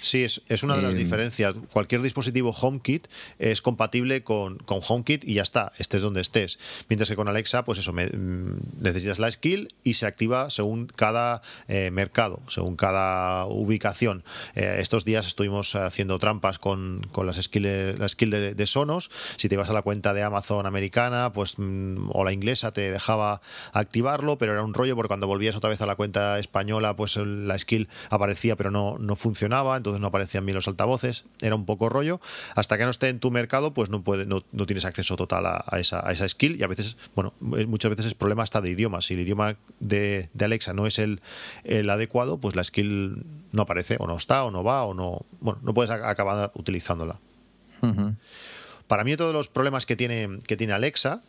Sí, 0.01 0.25
es, 0.25 0.43
es 0.49 0.63
una 0.63 0.77
de 0.77 0.83
las 0.83 0.95
Eh, 0.95 0.99
diferencias. 0.99 1.55
Cualquier 1.73 2.03
dispositivo 2.03 2.51
HomeKit 2.51 3.07
es 3.39 3.63
compatible 3.63 4.23
con, 4.23 4.59
con 4.59 4.81
HomeKit 4.87 5.25
y 5.25 5.35
ya 5.35 5.43
está, 5.43 5.73
estés 5.79 6.03
donde 6.03 6.21
estés. 6.21 6.59
Mientras 6.89 7.09
que 7.09 7.17
con 7.17 7.29
Alexa, 7.29 7.65
pues 7.65 7.79
eso, 7.79 7.93
me- 7.93 8.07
mm, 8.09 8.81
necesitas 8.81 9.19
la 9.19 9.31
skill 9.31 9.69
y 9.85 9.95
se 9.95 10.07
activa 10.07 10.51
según 10.51 10.87
cada 10.87 11.43
eh, 11.69 11.91
mercado, 11.91 12.41
según 12.49 12.77
cada 12.77 13.47
ubicación. 13.47 14.23
Eh, 14.55 14.77
estos 14.79 15.05
días 15.05 15.27
estuvimos 15.27 15.75
haciendo 15.75 16.19
trampas 16.19 16.59
con, 16.59 17.03
con 17.13 17.27
las 17.27 17.37
skills, 17.37 17.99
la 17.99 18.09
skill 18.09 18.31
de, 18.31 18.55
de 18.55 18.67
Sonos. 18.67 19.11
Si 19.37 19.49
te 19.49 19.55
ibas 19.57 19.71
a 19.71 19.73
la 19.73 19.83
cuenta 19.83 20.15
de 20.15 20.23
Amazon 20.23 20.67
americana, 20.67 21.33
pues 21.33 21.59
mm, 21.59 22.11
o 22.13 22.25
la 22.25 22.33
inglesa 22.33 22.73
te 22.73 22.91
dejaba 22.93 23.41
activarlo, 23.73 24.39
pero 24.39 24.53
era 24.53 24.63
un 24.63 24.75
rollo 24.75 24.95
porque 24.97 25.09
cuando 25.09 25.27
volvías 25.27 25.57
otra 25.57 25.71
vez 25.71 25.81
a 25.83 25.87
la 25.87 25.97
cuenta 25.97 26.39
española, 26.39 26.95
pues 26.97 27.17
la 27.17 27.59
skill 27.59 27.89
aparecía 28.11 28.57
pero 28.57 28.71
no, 28.71 28.97
no 28.99 29.17
funcionaba, 29.17 29.77
entonces 29.77 29.88
no 29.99 30.09
aparecían 30.09 30.45
bien 30.45 30.55
los 30.55 30.69
altavoces, 30.69 31.25
era 31.41 31.55
un 31.55 31.65
poco 31.65 31.89
rollo. 31.89 32.21
Hasta 32.55 32.77
que 32.77 32.85
no 32.85 32.91
esté 32.91 33.09
en 33.09 33.21
tu 33.21 33.31
mercado, 33.31 33.73
pues 33.73 33.91
no, 33.91 34.03
puede, 34.03 34.27
no, 34.27 34.45
no 34.53 34.67
tienes 34.67 34.85
acceso 34.85 35.17
total 35.17 35.47
a, 35.47 35.65
a 35.67 35.81
esa, 35.81 36.07
a 36.07 36.13
esa 36.13 36.29
skill 36.29 36.57
y 36.57 36.63
a 36.63 36.67
veces, 36.67 36.97
bueno, 37.15 37.33
eh, 37.57 37.67
muchas 37.67 37.91
veces 37.91 38.07
es 38.07 38.15
problema 38.15 38.43
hasta 38.43 38.61
de 38.61 38.71
idioma. 38.71 39.01
Si 39.03 39.15
el 39.15 39.21
idioma 39.21 39.57
de, 39.81 40.29
de 40.35 40.45
Alexa 40.45 40.73
no 40.73 40.87
es 40.87 40.99
el, 40.99 41.21
el 41.65 41.89
adecuado, 41.89 42.39
pues 42.39 42.55
la 42.55 42.65
skill 42.65 43.25
no 43.53 43.63
aparece 43.63 43.97
o 43.99 44.07
no 44.07 44.17
está 44.17 44.45
o 44.45 44.51
no 44.51 44.63
va 44.63 44.85
o 44.85 44.95
no, 44.95 45.23
bueno, 45.41 45.61
no 45.63 45.73
puedes 45.75 45.91
acabar 45.91 46.53
utilizándola. 46.55 47.19
Para 48.89 49.05
mí, 49.05 49.17
todos 49.17 49.33
los 49.33 49.49
problemas 49.49 49.87
que 49.87 49.95
tiene, 49.95 50.41
que 50.47 50.57
tiene 50.57 50.73
Alexa 50.73 51.23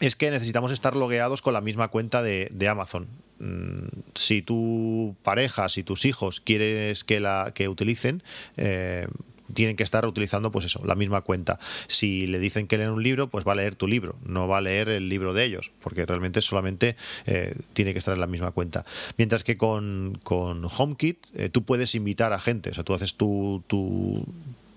es 0.00 0.16
que 0.16 0.30
necesitamos 0.30 0.72
estar 0.72 0.96
logueados 0.96 1.42
con 1.42 1.52
la 1.52 1.60
misma 1.60 1.88
cuenta 1.88 2.22
de, 2.22 2.48
de 2.50 2.68
Amazon. 2.68 3.08
Mm, 3.42 3.88
Si 4.14 4.40
tu 4.42 5.16
pareja, 5.22 5.68
si 5.68 5.82
tus 5.82 6.04
hijos 6.04 6.40
quieres 6.40 7.02
que 7.02 7.18
la 7.20 7.52
que 7.54 7.68
utilicen, 7.68 8.22
eh, 8.56 9.08
tienen 9.52 9.76
que 9.76 9.82
estar 9.82 10.06
utilizando 10.06 10.50
pues 10.50 10.64
eso, 10.64 10.80
la 10.84 10.94
misma 10.94 11.22
cuenta. 11.22 11.58
Si 11.88 12.26
le 12.26 12.38
dicen 12.38 12.66
que 12.66 12.78
leen 12.78 12.90
un 12.90 13.02
libro, 13.02 13.28
pues 13.28 13.46
va 13.46 13.52
a 13.52 13.56
leer 13.56 13.74
tu 13.74 13.86
libro, 13.86 14.16
no 14.24 14.48
va 14.48 14.58
a 14.58 14.60
leer 14.60 14.88
el 14.88 15.08
libro 15.08 15.34
de 15.34 15.44
ellos, 15.44 15.72
porque 15.82 16.06
realmente 16.06 16.40
solamente 16.40 16.96
eh, 17.26 17.54
tiene 17.72 17.92
que 17.92 17.98
estar 17.98 18.14
en 18.14 18.20
la 18.20 18.26
misma 18.26 18.52
cuenta. 18.52 18.84
Mientras 19.18 19.44
que 19.44 19.56
con, 19.56 20.18
con 20.22 20.64
HomeKit 20.64 21.26
eh, 21.34 21.48
tú 21.48 21.64
puedes 21.64 21.94
invitar 21.94 22.32
a 22.32 22.38
gente, 22.38 22.70
o 22.70 22.74
sea, 22.74 22.84
tú 22.84 22.94
haces 22.94 23.14
tu, 23.14 23.62
tu, 23.66 24.24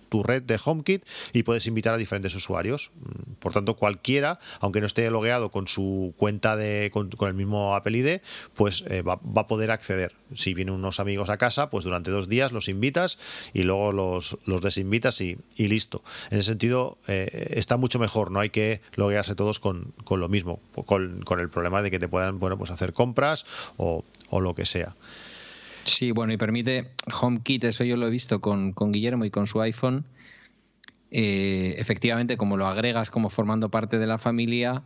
tu 0.10 0.24
red 0.24 0.44
de 0.44 0.60
HomeKit 0.64 1.04
y 1.34 1.44
puedes 1.44 1.68
invitar 1.68 1.94
a 1.94 1.98
diferentes 1.98 2.36
usuarios. 2.36 2.92
Mm, 2.96 3.34
Por 3.40 3.54
tanto, 3.54 3.76
cualquiera, 3.76 4.40
aunque 4.60 4.80
no 4.80 4.88
esté 4.88 5.10
logueado 5.10 5.52
con 5.52 5.68
su 5.68 6.14
cuenta 6.18 6.56
de 6.56 6.90
con, 6.92 7.10
el 7.22 7.34
mismo 7.34 7.76
Apple 7.76 7.98
ID, 7.98 8.22
pues 8.54 8.84
eh, 8.88 9.02
va, 9.02 9.16
va 9.16 9.42
a 9.42 9.48
poder 9.48 9.72
acceder. 9.72 10.14
Si 10.34 10.54
vienen 10.54 10.76
unos 10.76 11.00
amigos 11.00 11.30
a 11.30 11.38
casa, 11.38 11.70
pues 11.70 11.84
durante 11.84 12.12
dos 12.12 12.28
días 12.28 12.52
los 12.52 12.68
invitas 12.68 13.18
y 13.54 13.64
luego 13.64 13.92
los, 13.92 14.38
los 14.46 14.62
desinvitas 14.62 15.22
y, 15.22 15.38
y 15.56 15.68
listo. 15.68 16.04
En 16.32 16.40
ese 16.40 16.52
sentido, 16.52 16.98
eh, 17.08 17.54
está 17.56 17.78
mucho 17.78 18.00
mejor. 18.00 18.32
No 18.32 18.40
hay 18.40 18.50
que 18.50 18.82
loguearse 18.96 19.36
todos 19.36 19.60
con, 19.60 19.94
con 20.04 20.20
lo 20.20 20.30
mismo, 20.30 20.60
con, 20.86 21.22
con 21.24 21.40
el 21.40 21.50
problema 21.50 21.82
de 21.82 21.92
que 21.92 22.00
te 22.00 22.08
puedan 22.08 22.40
bueno, 22.40 22.58
pues 22.58 22.72
hacer 22.72 22.94
compras 22.94 23.46
o, 23.78 24.04
o 24.30 24.42
lo 24.42 24.56
que 24.56 24.66
sea. 24.66 24.96
Sí, 25.86 26.12
bueno, 26.12 26.34
y 26.34 26.38
permite 26.38 26.92
HomeKit, 27.22 27.64
eso 27.66 27.84
yo 27.84 27.96
lo 27.96 28.08
he 28.08 28.10
visto 28.10 28.42
con, 28.42 28.74
con 28.74 28.92
Guillermo 28.92 29.24
y 29.24 29.30
con 29.30 29.46
su 29.46 29.62
iPhone. 29.62 30.06
Eh, 31.12 31.76
efectivamente, 31.78 32.38
como 32.38 32.58
lo 32.58 32.66
agregas 32.68 33.12
como 33.12 33.30
formando 33.30 33.70
parte 33.70 34.00
de 34.00 34.08
la 34.08 34.18
familia, 34.18 34.84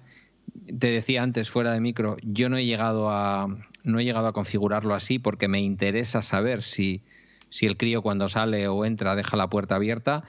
te 0.66 0.92
decía 0.92 1.24
antes 1.24 1.50
fuera 1.50 1.72
de 1.72 1.80
micro, 1.80 2.18
yo 2.22 2.50
no 2.50 2.58
he 2.58 2.66
llegado 2.66 3.10
a 3.10 3.48
no 3.84 4.00
he 4.00 4.04
llegado 4.04 4.28
a 4.28 4.34
configurarlo 4.34 4.94
así 4.94 5.20
porque 5.20 5.48
me 5.48 5.62
interesa 5.62 6.22
saber 6.22 6.64
si, 6.64 7.02
si 7.50 7.66
el 7.66 7.78
crío 7.78 8.02
cuando 8.02 8.28
sale 8.28 8.68
o 8.68 8.84
entra 8.84 9.16
deja 9.16 9.38
la 9.38 9.50
puerta 9.50 9.76
abierta, 9.76 10.26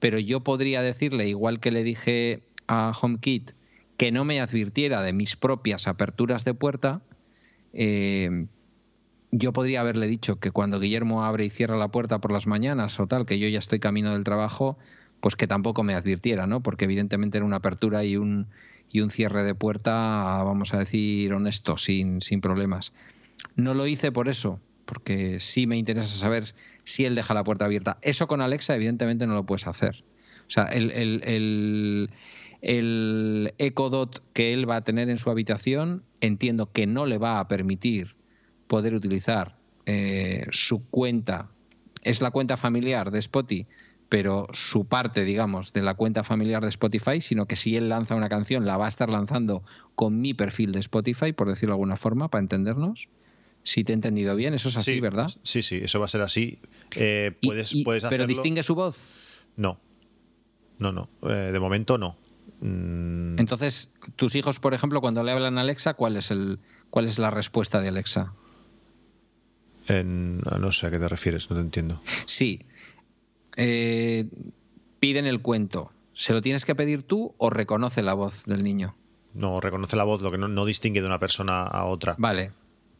pero 0.00 0.18
yo 0.18 0.40
podría 0.40 0.80
decirle, 0.80 1.28
igual 1.28 1.60
que 1.60 1.70
le 1.70 1.84
dije 1.84 2.42
a 2.66 2.92
HomeKit, 2.98 3.52
que 3.98 4.10
no 4.10 4.24
me 4.24 4.40
advirtiera 4.40 5.02
de 5.02 5.12
mis 5.12 5.36
propias 5.36 5.86
aperturas 5.86 6.44
de 6.44 6.54
puerta, 6.54 7.02
eh, 7.74 8.46
yo 9.36 9.52
podría 9.52 9.80
haberle 9.80 10.06
dicho 10.06 10.36
que 10.36 10.52
cuando 10.52 10.78
Guillermo 10.78 11.24
abre 11.24 11.44
y 11.44 11.50
cierra 11.50 11.76
la 11.76 11.88
puerta 11.88 12.20
por 12.20 12.30
las 12.30 12.46
mañanas 12.46 13.00
o 13.00 13.08
tal, 13.08 13.26
que 13.26 13.40
yo 13.40 13.48
ya 13.48 13.58
estoy 13.58 13.80
camino 13.80 14.12
del 14.12 14.22
trabajo, 14.22 14.78
pues 15.20 15.34
que 15.34 15.48
tampoco 15.48 15.82
me 15.82 15.94
advirtiera, 15.94 16.46
¿no? 16.46 16.62
Porque 16.62 16.84
evidentemente 16.84 17.38
era 17.38 17.44
una 17.44 17.56
apertura 17.56 18.04
y 18.04 18.16
un, 18.16 18.46
y 18.88 19.00
un 19.00 19.10
cierre 19.10 19.42
de 19.42 19.56
puerta, 19.56 19.92
vamos 20.44 20.72
a 20.72 20.78
decir, 20.78 21.32
honesto, 21.32 21.76
sin, 21.78 22.22
sin 22.22 22.40
problemas. 22.40 22.92
No 23.56 23.74
lo 23.74 23.88
hice 23.88 24.12
por 24.12 24.28
eso, 24.28 24.60
porque 24.84 25.40
sí 25.40 25.66
me 25.66 25.78
interesa 25.78 26.16
saber 26.16 26.44
si 26.84 27.04
él 27.04 27.16
deja 27.16 27.34
la 27.34 27.42
puerta 27.42 27.64
abierta. 27.64 27.98
Eso 28.02 28.28
con 28.28 28.40
Alexa, 28.40 28.76
evidentemente, 28.76 29.26
no 29.26 29.34
lo 29.34 29.44
puedes 29.44 29.66
hacer. 29.66 30.04
O 30.46 30.50
sea, 30.50 30.66
el, 30.66 30.92
el, 30.92 31.22
el, 31.24 32.10
el 32.62 33.54
Echo 33.58 33.90
Dot 33.90 34.22
que 34.32 34.52
él 34.52 34.70
va 34.70 34.76
a 34.76 34.84
tener 34.84 35.10
en 35.10 35.18
su 35.18 35.28
habitación, 35.28 36.04
entiendo 36.20 36.70
que 36.70 36.86
no 36.86 37.04
le 37.04 37.18
va 37.18 37.40
a 37.40 37.48
permitir 37.48 38.14
poder 38.66 38.94
utilizar 38.94 39.56
eh, 39.86 40.46
su 40.50 40.88
cuenta, 40.90 41.48
es 42.02 42.20
la 42.22 42.30
cuenta 42.30 42.56
familiar 42.56 43.10
de 43.10 43.18
Spotify, 43.20 43.66
pero 44.08 44.46
su 44.52 44.84
parte, 44.86 45.24
digamos, 45.24 45.72
de 45.72 45.82
la 45.82 45.94
cuenta 45.94 46.22
familiar 46.24 46.62
de 46.62 46.68
Spotify, 46.68 47.20
sino 47.20 47.46
que 47.46 47.56
si 47.56 47.76
él 47.76 47.88
lanza 47.88 48.14
una 48.14 48.28
canción, 48.28 48.64
la 48.66 48.76
va 48.76 48.86
a 48.86 48.88
estar 48.88 49.08
lanzando 49.08 49.62
con 49.94 50.20
mi 50.20 50.34
perfil 50.34 50.72
de 50.72 50.80
Spotify, 50.80 51.32
por 51.32 51.48
decirlo 51.48 51.72
de 51.72 51.76
alguna 51.76 51.96
forma, 51.96 52.28
para 52.28 52.40
entendernos. 52.42 53.08
Si 53.62 53.82
te 53.82 53.92
he 53.92 53.94
entendido 53.94 54.36
bien, 54.36 54.52
eso 54.54 54.68
es 54.68 54.76
así, 54.76 54.94
sí, 54.94 55.00
¿verdad? 55.00 55.30
Sí, 55.42 55.62
sí, 55.62 55.80
eso 55.82 55.98
va 55.98 56.04
a 56.04 56.08
ser 56.08 56.20
así. 56.20 56.58
Eh, 56.94 57.32
puedes, 57.42 57.72
y- 57.74 57.82
puedes 57.82 58.02
pero 58.04 58.24
hacerlo- 58.24 58.26
distingue 58.26 58.62
su 58.62 58.74
voz. 58.74 59.14
No. 59.56 59.80
No, 60.78 60.92
no. 60.92 61.08
Eh, 61.22 61.50
de 61.52 61.58
momento 61.60 61.96
no. 61.96 62.16
Mm, 62.60 63.38
Entonces, 63.38 63.90
tus 64.16 64.34
hijos, 64.34 64.60
por 64.60 64.74
ejemplo, 64.74 65.00
cuando 65.00 65.22
le 65.22 65.32
hablan 65.32 65.56
a 65.58 65.62
Alexa, 65.62 65.94
¿cuál 65.94 66.16
es 66.16 66.30
el 66.30 66.58
cuál 66.90 67.06
es 67.06 67.18
la 67.18 67.30
respuesta 67.30 67.80
de 67.80 67.88
Alexa? 67.88 68.32
En- 69.88 70.38
no 70.38 70.72
sé 70.72 70.86
a 70.86 70.90
qué 70.90 70.98
te 70.98 71.08
refieres, 71.08 71.48
no 71.50 71.56
te 71.56 71.62
entiendo. 71.62 72.00
Sí. 72.26 72.60
Eh, 73.56 74.26
piden 75.00 75.26
el 75.26 75.40
cuento. 75.40 75.90
¿Se 76.12 76.32
lo 76.32 76.42
tienes 76.42 76.64
que 76.64 76.74
pedir 76.74 77.02
tú 77.02 77.34
o 77.38 77.50
reconoce 77.50 78.02
la 78.02 78.14
voz 78.14 78.44
del 78.46 78.62
niño? 78.62 78.96
No 79.34 79.60
reconoce 79.60 79.96
la 79.96 80.04
voz, 80.04 80.22
lo 80.22 80.30
que 80.30 80.38
no, 80.38 80.46
no 80.48 80.64
distingue 80.64 81.00
de 81.00 81.06
una 81.08 81.18
persona 81.18 81.62
a 81.64 81.84
otra. 81.86 82.14
Vale. 82.18 82.52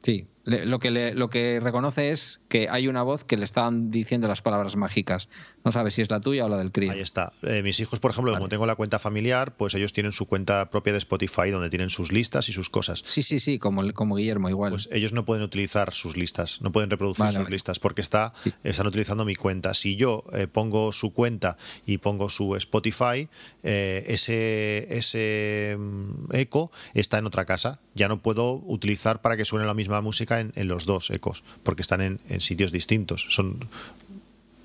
Sí. 0.02 0.26
Le- 0.44 0.66
lo, 0.66 0.78
que 0.78 0.90
le- 0.90 1.14
lo 1.14 1.30
que 1.30 1.59
reconoce 1.61 2.11
es 2.11 2.40
que 2.48 2.68
hay 2.70 2.87
una 2.88 3.02
voz 3.02 3.24
que 3.24 3.37
le 3.37 3.44
están 3.44 3.90
diciendo 3.90 4.28
las 4.28 4.42
palabras 4.42 4.76
mágicas. 4.76 5.28
No 5.64 5.72
sabe 5.72 5.90
si 5.90 6.02
es 6.02 6.11
la 6.11 6.20
tuya 6.20 6.44
o 6.44 6.48
la 6.50 6.59
del 6.59 6.70
crío. 6.70 6.92
Ahí 6.92 7.00
está. 7.00 7.33
Eh, 7.42 7.62
mis 7.62 7.80
hijos, 7.80 7.98
por 8.00 8.11
ejemplo, 8.11 8.35
como 8.35 8.48
tengo 8.48 8.66
la 8.66 8.74
cuenta 8.74 8.98
familiar, 8.98 9.57
pues 9.57 9.74
ellos 9.74 9.92
tienen 9.94 10.12
su 10.12 10.26
cuenta 10.26 10.68
propia 10.70 10.92
de 10.92 10.98
Spotify 10.98 11.50
donde 11.50 11.70
tienen 11.70 11.88
sus 11.88 12.12
listas 12.12 12.48
y 12.48 12.52
sus 12.52 12.68
cosas. 12.68 13.02
Sí, 13.07 13.22
sí, 13.22 13.40
sí, 13.40 13.59
como, 13.59 13.90
como 13.94 14.16
Guillermo, 14.16 14.50
igual. 14.50 14.72
Pues 14.72 14.88
ellos 14.92 15.12
no 15.14 15.24
pueden 15.24 15.42
utilizar 15.42 15.92
sus 15.94 16.16
listas, 16.16 16.61
no 16.61 16.70
pueden 16.72 16.90
reproducir 16.90 17.24
Vale, 17.24 17.33
sus 17.37 17.44
vale. 17.44 17.54
listas 17.54 17.78
porque 17.78 18.02
está, 18.02 18.33
Sí. 18.42 18.52
están 18.64 18.87
utilizando 18.87 19.24
mi 19.24 19.35
cuenta. 19.37 19.72
Si 19.74 19.96
yo 19.96 20.24
eh, 20.35 20.46
pongo 20.46 20.92
su 20.92 21.14
cuenta 21.14 21.57
y 21.87 21.98
pongo 21.98 22.28
su 22.28 22.54
Spotify, 22.57 23.28
eh, 23.62 24.04
ese, 24.09 24.87
ese 24.94 25.76
mm, 25.78 26.26
eco 26.35 26.70
está 26.92 27.18
en 27.18 27.26
otra 27.26 27.44
casa. 27.46 27.80
Ya 27.94 28.09
no 28.09 28.20
puedo 28.20 28.54
utilizar 28.66 29.22
para 29.22 29.37
que 29.37 29.44
suene 29.44 29.64
la 29.66 29.72
misma 29.74 30.00
música 30.02 30.33
en, 30.40 30.52
los 30.68 30.86
dos 30.86 31.10
ecos, 31.10 31.42
porque 31.62 31.82
están 31.82 32.00
en, 32.00 32.40
sitios 32.40 32.72
distintos. 32.72 33.26
Son, 33.30 33.58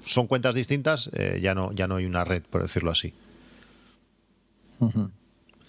son 0.03 0.27
cuentas 0.27 0.55
distintas, 0.55 1.09
eh, 1.13 1.39
ya, 1.41 1.55
no, 1.55 1.71
ya 1.73 1.87
no 1.87 1.95
hay 1.95 2.05
una 2.05 2.23
red, 2.23 2.43
por 2.43 2.61
decirlo 2.61 2.91
así. 2.91 3.13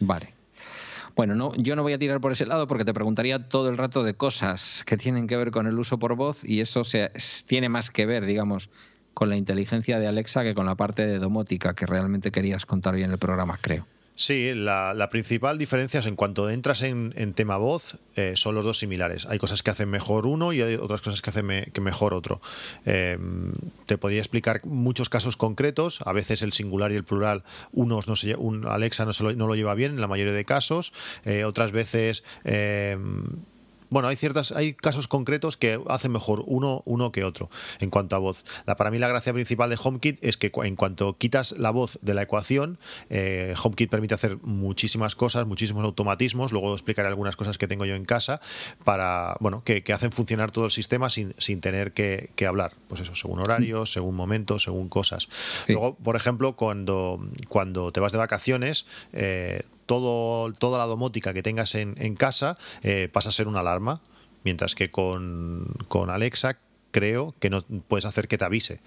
Vale. 0.00 0.34
Bueno, 1.16 1.34
no, 1.34 1.54
yo 1.56 1.76
no 1.76 1.82
voy 1.82 1.92
a 1.92 1.98
tirar 1.98 2.20
por 2.20 2.32
ese 2.32 2.46
lado 2.46 2.66
porque 2.66 2.84
te 2.84 2.94
preguntaría 2.94 3.48
todo 3.48 3.68
el 3.68 3.76
rato 3.76 4.02
de 4.04 4.14
cosas 4.14 4.84
que 4.86 4.96
tienen 4.96 5.26
que 5.26 5.36
ver 5.36 5.50
con 5.50 5.66
el 5.66 5.78
uso 5.78 5.98
por 5.98 6.14
voz 6.14 6.44
y 6.44 6.60
eso 6.60 6.84
se, 6.84 7.10
tiene 7.46 7.68
más 7.68 7.90
que 7.90 8.06
ver, 8.06 8.24
digamos, 8.24 8.70
con 9.12 9.28
la 9.28 9.36
inteligencia 9.36 9.98
de 9.98 10.06
Alexa 10.06 10.42
que 10.42 10.54
con 10.54 10.66
la 10.66 10.76
parte 10.76 11.06
de 11.06 11.18
domótica 11.18 11.74
que 11.74 11.84
realmente 11.84 12.30
querías 12.30 12.64
contar 12.64 12.94
bien 12.94 13.10
el 13.10 13.18
programa, 13.18 13.58
creo. 13.60 13.86
Sí, 14.20 14.52
la, 14.54 15.08
principal 15.10 15.56
diferencia 15.56 16.00
es 16.00 16.04
en 16.04 16.14
cuanto 16.14 16.50
entras 16.50 16.82
en, 16.82 17.14
en 17.16 17.32
tema 17.32 17.56
voz, 17.56 17.98
eh, 18.16 18.34
son 18.36 18.54
los 18.54 18.66
dos 18.66 18.78
similares. 18.78 19.24
Hay 19.24 19.38
cosas 19.38 19.62
que 19.62 19.70
hacen 19.70 19.88
mejor 19.88 20.26
uno 20.26 20.52
y 20.52 20.60
hay 20.60 20.74
otras 20.74 21.00
cosas 21.00 21.22
que 21.22 21.30
hacen 21.30 21.70
que 21.72 21.80
mejor 21.80 22.12
otro. 22.12 22.42
Eh, 22.84 23.18
te 23.86 23.96
podría 23.96 24.18
explicar 24.18 24.60
muchos 24.66 25.08
casos 25.08 25.38
concretos. 25.38 26.00
A 26.04 26.12
veces 26.12 26.42
el 26.42 26.52
singular 26.52 26.92
y 26.92 26.96
el 26.96 27.04
plural, 27.04 27.44
unos 27.72 28.08
no 28.08 28.14
se, 28.14 28.36
un 28.36 28.66
Alexa 28.66 29.06
no, 29.06 29.14
se 29.14 29.24
lo, 29.24 29.32
no 29.32 29.46
lo 29.46 29.54
lleva 29.54 29.74
bien 29.74 29.92
en 29.92 30.02
la 30.02 30.06
mayoría 30.06 30.34
de 30.34 30.44
casos. 30.44 30.92
Eh, 31.24 31.44
otras 31.44 31.72
veces. 31.72 32.22
Bueno, 33.90 34.08
hay 34.08 34.16
ciertas, 34.16 34.52
hay 34.52 34.74
casos 34.74 35.08
concretos 35.08 35.56
que 35.56 35.80
hacen 35.88 36.12
mejor 36.12 36.44
uno, 36.46 36.82
uno 36.86 37.12
que 37.12 37.24
otro 37.24 37.50
en 37.80 37.90
cuanto 37.90 38.16
a 38.16 38.18
voz. 38.18 38.44
La, 38.66 38.76
para 38.76 38.90
mí 38.90 38.98
la 38.98 39.08
gracia 39.08 39.32
principal 39.32 39.68
de 39.68 39.78
HomeKit 39.82 40.18
es 40.22 40.36
que 40.36 40.52
en 40.62 40.76
cuanto 40.76 41.18
quitas 41.18 41.52
la 41.58 41.70
voz 41.70 41.98
de 42.00 42.14
la 42.14 42.22
ecuación, 42.22 42.78
eh, 43.08 43.54
HomeKit 43.62 43.90
permite 43.90 44.14
hacer 44.14 44.38
muchísimas 44.42 45.14
cosas, 45.16 45.46
muchísimos 45.46 45.84
automatismos. 45.84 46.52
Luego 46.52 46.72
explicaré 46.72 47.08
algunas 47.08 47.36
cosas 47.36 47.58
que 47.58 47.66
tengo 47.66 47.84
yo 47.84 47.94
en 47.94 48.04
casa 48.04 48.40
para, 48.84 49.36
bueno, 49.40 49.62
que, 49.64 49.82
hacen 49.90 50.12
funcionar 50.12 50.52
todo 50.52 50.66
el 50.66 50.70
sistema 50.70 51.10
sin, 51.10 51.34
sin 51.36 51.60
tener 51.60 51.92
que, 51.92 52.30
hablar. 52.46 52.74
Pues 52.88 53.00
eso, 53.00 53.14
según 53.14 53.40
horarios, 53.40 53.92
según 53.92 54.14
momentos, 54.16 54.62
según 54.62 54.88
cosas. 54.88 55.28
Luego, 55.68 55.94
por 55.96 56.16
ejemplo, 56.16 56.56
cuando, 56.56 57.20
cuando 57.48 57.92
te 57.92 58.00
vas 58.00 58.12
de 58.12 58.18
vacaciones, 58.18 58.86
eh, 59.12 59.62
todo, 59.90 60.52
toda 60.52 60.78
la 60.78 60.86
domótica 60.86 61.34
que 61.34 61.42
tengas 61.42 61.74
en, 61.74 61.96
en 61.98 62.14
casa 62.14 62.56
eh, 62.84 63.08
pasa 63.12 63.30
a 63.30 63.32
ser 63.32 63.48
una 63.48 63.58
alarma, 63.58 64.02
mientras 64.44 64.76
que 64.76 64.88
con, 64.88 65.74
con 65.88 66.10
Alexa 66.10 66.58
creo 66.92 67.34
que 67.40 67.50
no 67.50 67.62
puedes 67.62 68.04
hacer 68.04 68.28
que 68.28 68.38
te 68.38 68.44
avise. 68.44 68.80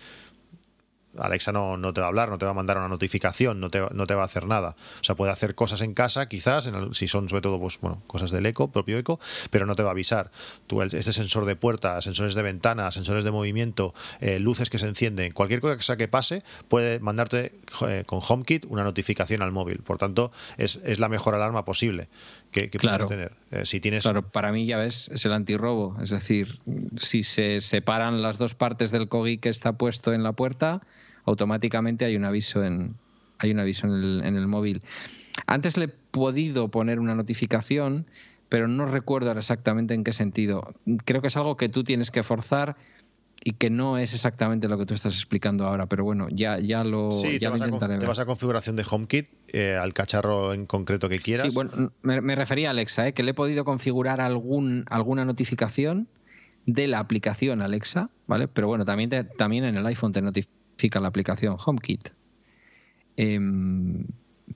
Alexa 1.17 1.51
no, 1.51 1.77
no, 1.77 1.93
te 1.93 2.01
va 2.01 2.07
a 2.07 2.09
hablar, 2.09 2.29
no 2.29 2.37
te 2.37 2.45
va 2.45 2.51
a 2.51 2.53
mandar 2.53 2.77
una 2.77 2.87
notificación, 2.87 3.59
no 3.59 3.69
te, 3.69 3.81
no 3.93 4.07
te 4.07 4.15
va 4.15 4.21
a 4.21 4.25
hacer 4.25 4.47
nada. 4.47 4.75
O 4.99 5.03
sea, 5.03 5.15
puede 5.15 5.31
hacer 5.31 5.55
cosas 5.55 5.81
en 5.81 5.93
casa, 5.93 6.27
quizás, 6.27 6.69
si 6.93 7.07
son 7.07 7.29
sobre 7.29 7.41
todo 7.41 7.59
pues, 7.59 7.79
bueno, 7.79 8.01
cosas 8.07 8.31
del 8.31 8.45
eco, 8.45 8.71
propio 8.71 8.97
eco, 8.97 9.19
pero 9.49 9.65
no 9.65 9.75
te 9.75 9.83
va 9.83 9.89
a 9.89 9.91
avisar. 9.91 10.31
Tú, 10.67 10.81
este 10.81 11.13
sensor 11.13 11.45
de 11.45 11.55
puerta, 11.55 11.99
sensores 12.01 12.35
de 12.35 12.41
ventana, 12.41 12.91
sensores 12.91 13.23
de 13.23 13.31
movimiento, 13.31 13.93
eh, 14.21 14.39
luces 14.39 14.69
que 14.69 14.77
se 14.77 14.87
encienden, 14.87 15.33
cualquier 15.33 15.61
cosa 15.61 15.97
que 15.97 16.07
pase, 16.07 16.43
puede 16.67 16.99
mandarte 16.99 17.53
eh, 17.87 18.03
con 18.05 18.19
HomeKit 18.27 18.65
una 18.69 18.83
notificación 18.83 19.41
al 19.41 19.51
móvil. 19.51 19.79
Por 19.79 19.97
tanto, 19.97 20.31
es, 20.57 20.79
es 20.83 20.99
la 20.99 21.09
mejor 21.09 21.35
alarma 21.35 21.65
posible 21.65 22.09
que, 22.53 22.69
puedes 22.79 23.07
tener. 23.07 23.33
Eh, 23.51 23.65
si 23.65 23.79
tienes... 23.79 24.03
Claro, 24.03 24.29
para 24.29 24.51
mí 24.51 24.65
ya 24.65 24.77
ves, 24.77 25.09
es 25.13 25.25
el 25.25 25.33
antirrobo. 25.33 25.97
Es 26.01 26.09
decir, 26.09 26.59
si 26.97 27.23
se 27.23 27.61
separan 27.61 28.21
las 28.21 28.37
dos 28.37 28.55
partes 28.55 28.91
del 28.91 29.07
COGI 29.07 29.39
que 29.39 29.49
está 29.49 29.73
puesto 29.73 30.13
en 30.13 30.23
la 30.23 30.33
puerta, 30.33 30.81
automáticamente 31.25 32.05
hay 32.05 32.15
un 32.15 32.25
aviso 32.25 32.63
en, 32.63 32.95
hay 33.39 33.51
un 33.51 33.59
aviso 33.59 33.87
en 33.87 33.93
el, 33.93 34.21
en 34.23 34.35
el 34.35 34.47
móvil. 34.47 34.81
Antes 35.47 35.77
le 35.77 35.85
he 35.85 35.87
podido 35.87 36.69
poner 36.69 36.99
una 36.99 37.15
notificación, 37.15 38.05
pero 38.49 38.67
no 38.67 38.85
recuerdo 38.85 39.31
exactamente 39.31 39.93
en 39.93 40.03
qué 40.03 40.13
sentido. 40.13 40.73
Creo 41.05 41.21
que 41.21 41.27
es 41.27 41.37
algo 41.37 41.57
que 41.57 41.69
tú 41.69 41.83
tienes 41.83 42.11
que 42.11 42.23
forzar 42.23 42.75
y 43.43 43.53
que 43.53 43.69
no 43.69 43.97
es 43.97 44.13
exactamente 44.13 44.69
lo 44.69 44.77
que 44.77 44.85
tú 44.85 44.93
estás 44.93 45.15
explicando 45.15 45.67
ahora, 45.67 45.87
pero 45.87 46.05
bueno, 46.05 46.27
ya, 46.31 46.59
ya 46.59 46.83
lo, 46.83 47.11
sí, 47.11 47.39
ya 47.39 47.51
te, 47.51 47.57
vas 47.57 47.61
intentaré 47.61 47.95
a, 47.95 47.99
te 47.99 48.05
vas 48.05 48.19
a 48.19 48.25
configuración 48.25 48.77
de 48.77 48.85
HomeKit, 48.89 49.27
eh, 49.49 49.75
al 49.75 49.93
cacharro 49.93 50.53
en 50.53 50.65
concreto 50.65 51.09
que 51.09 51.19
quieras. 51.19 51.47
Sí, 51.47 51.53
bueno, 51.53 51.91
me, 52.03 52.35
refería 52.35 52.69
a 52.69 52.71
Alexa, 52.71 53.07
eh, 53.07 53.13
que 53.13 53.21
le 53.21 53.31
he 53.31 53.33
podido 53.33 53.65
configurar 53.65 54.21
algún, 54.21 54.85
alguna 54.89 55.25
notificación 55.25 56.07
de 56.65 56.87
la 56.87 56.99
aplicación 56.99 57.61
Alexa, 57.61 58.09
¿vale? 58.27 58.47
Pero 58.47 58.67
bueno, 58.67 58.85
también, 58.85 59.09
también 59.37 59.65
en 59.65 59.75
el 59.75 59.85
iPhone 59.87 60.13
te 60.13 60.21
notifica 60.21 60.62
la 60.95 61.07
aplicación 61.07 61.57
HomeKit. 61.63 62.09
Em, 63.15 64.05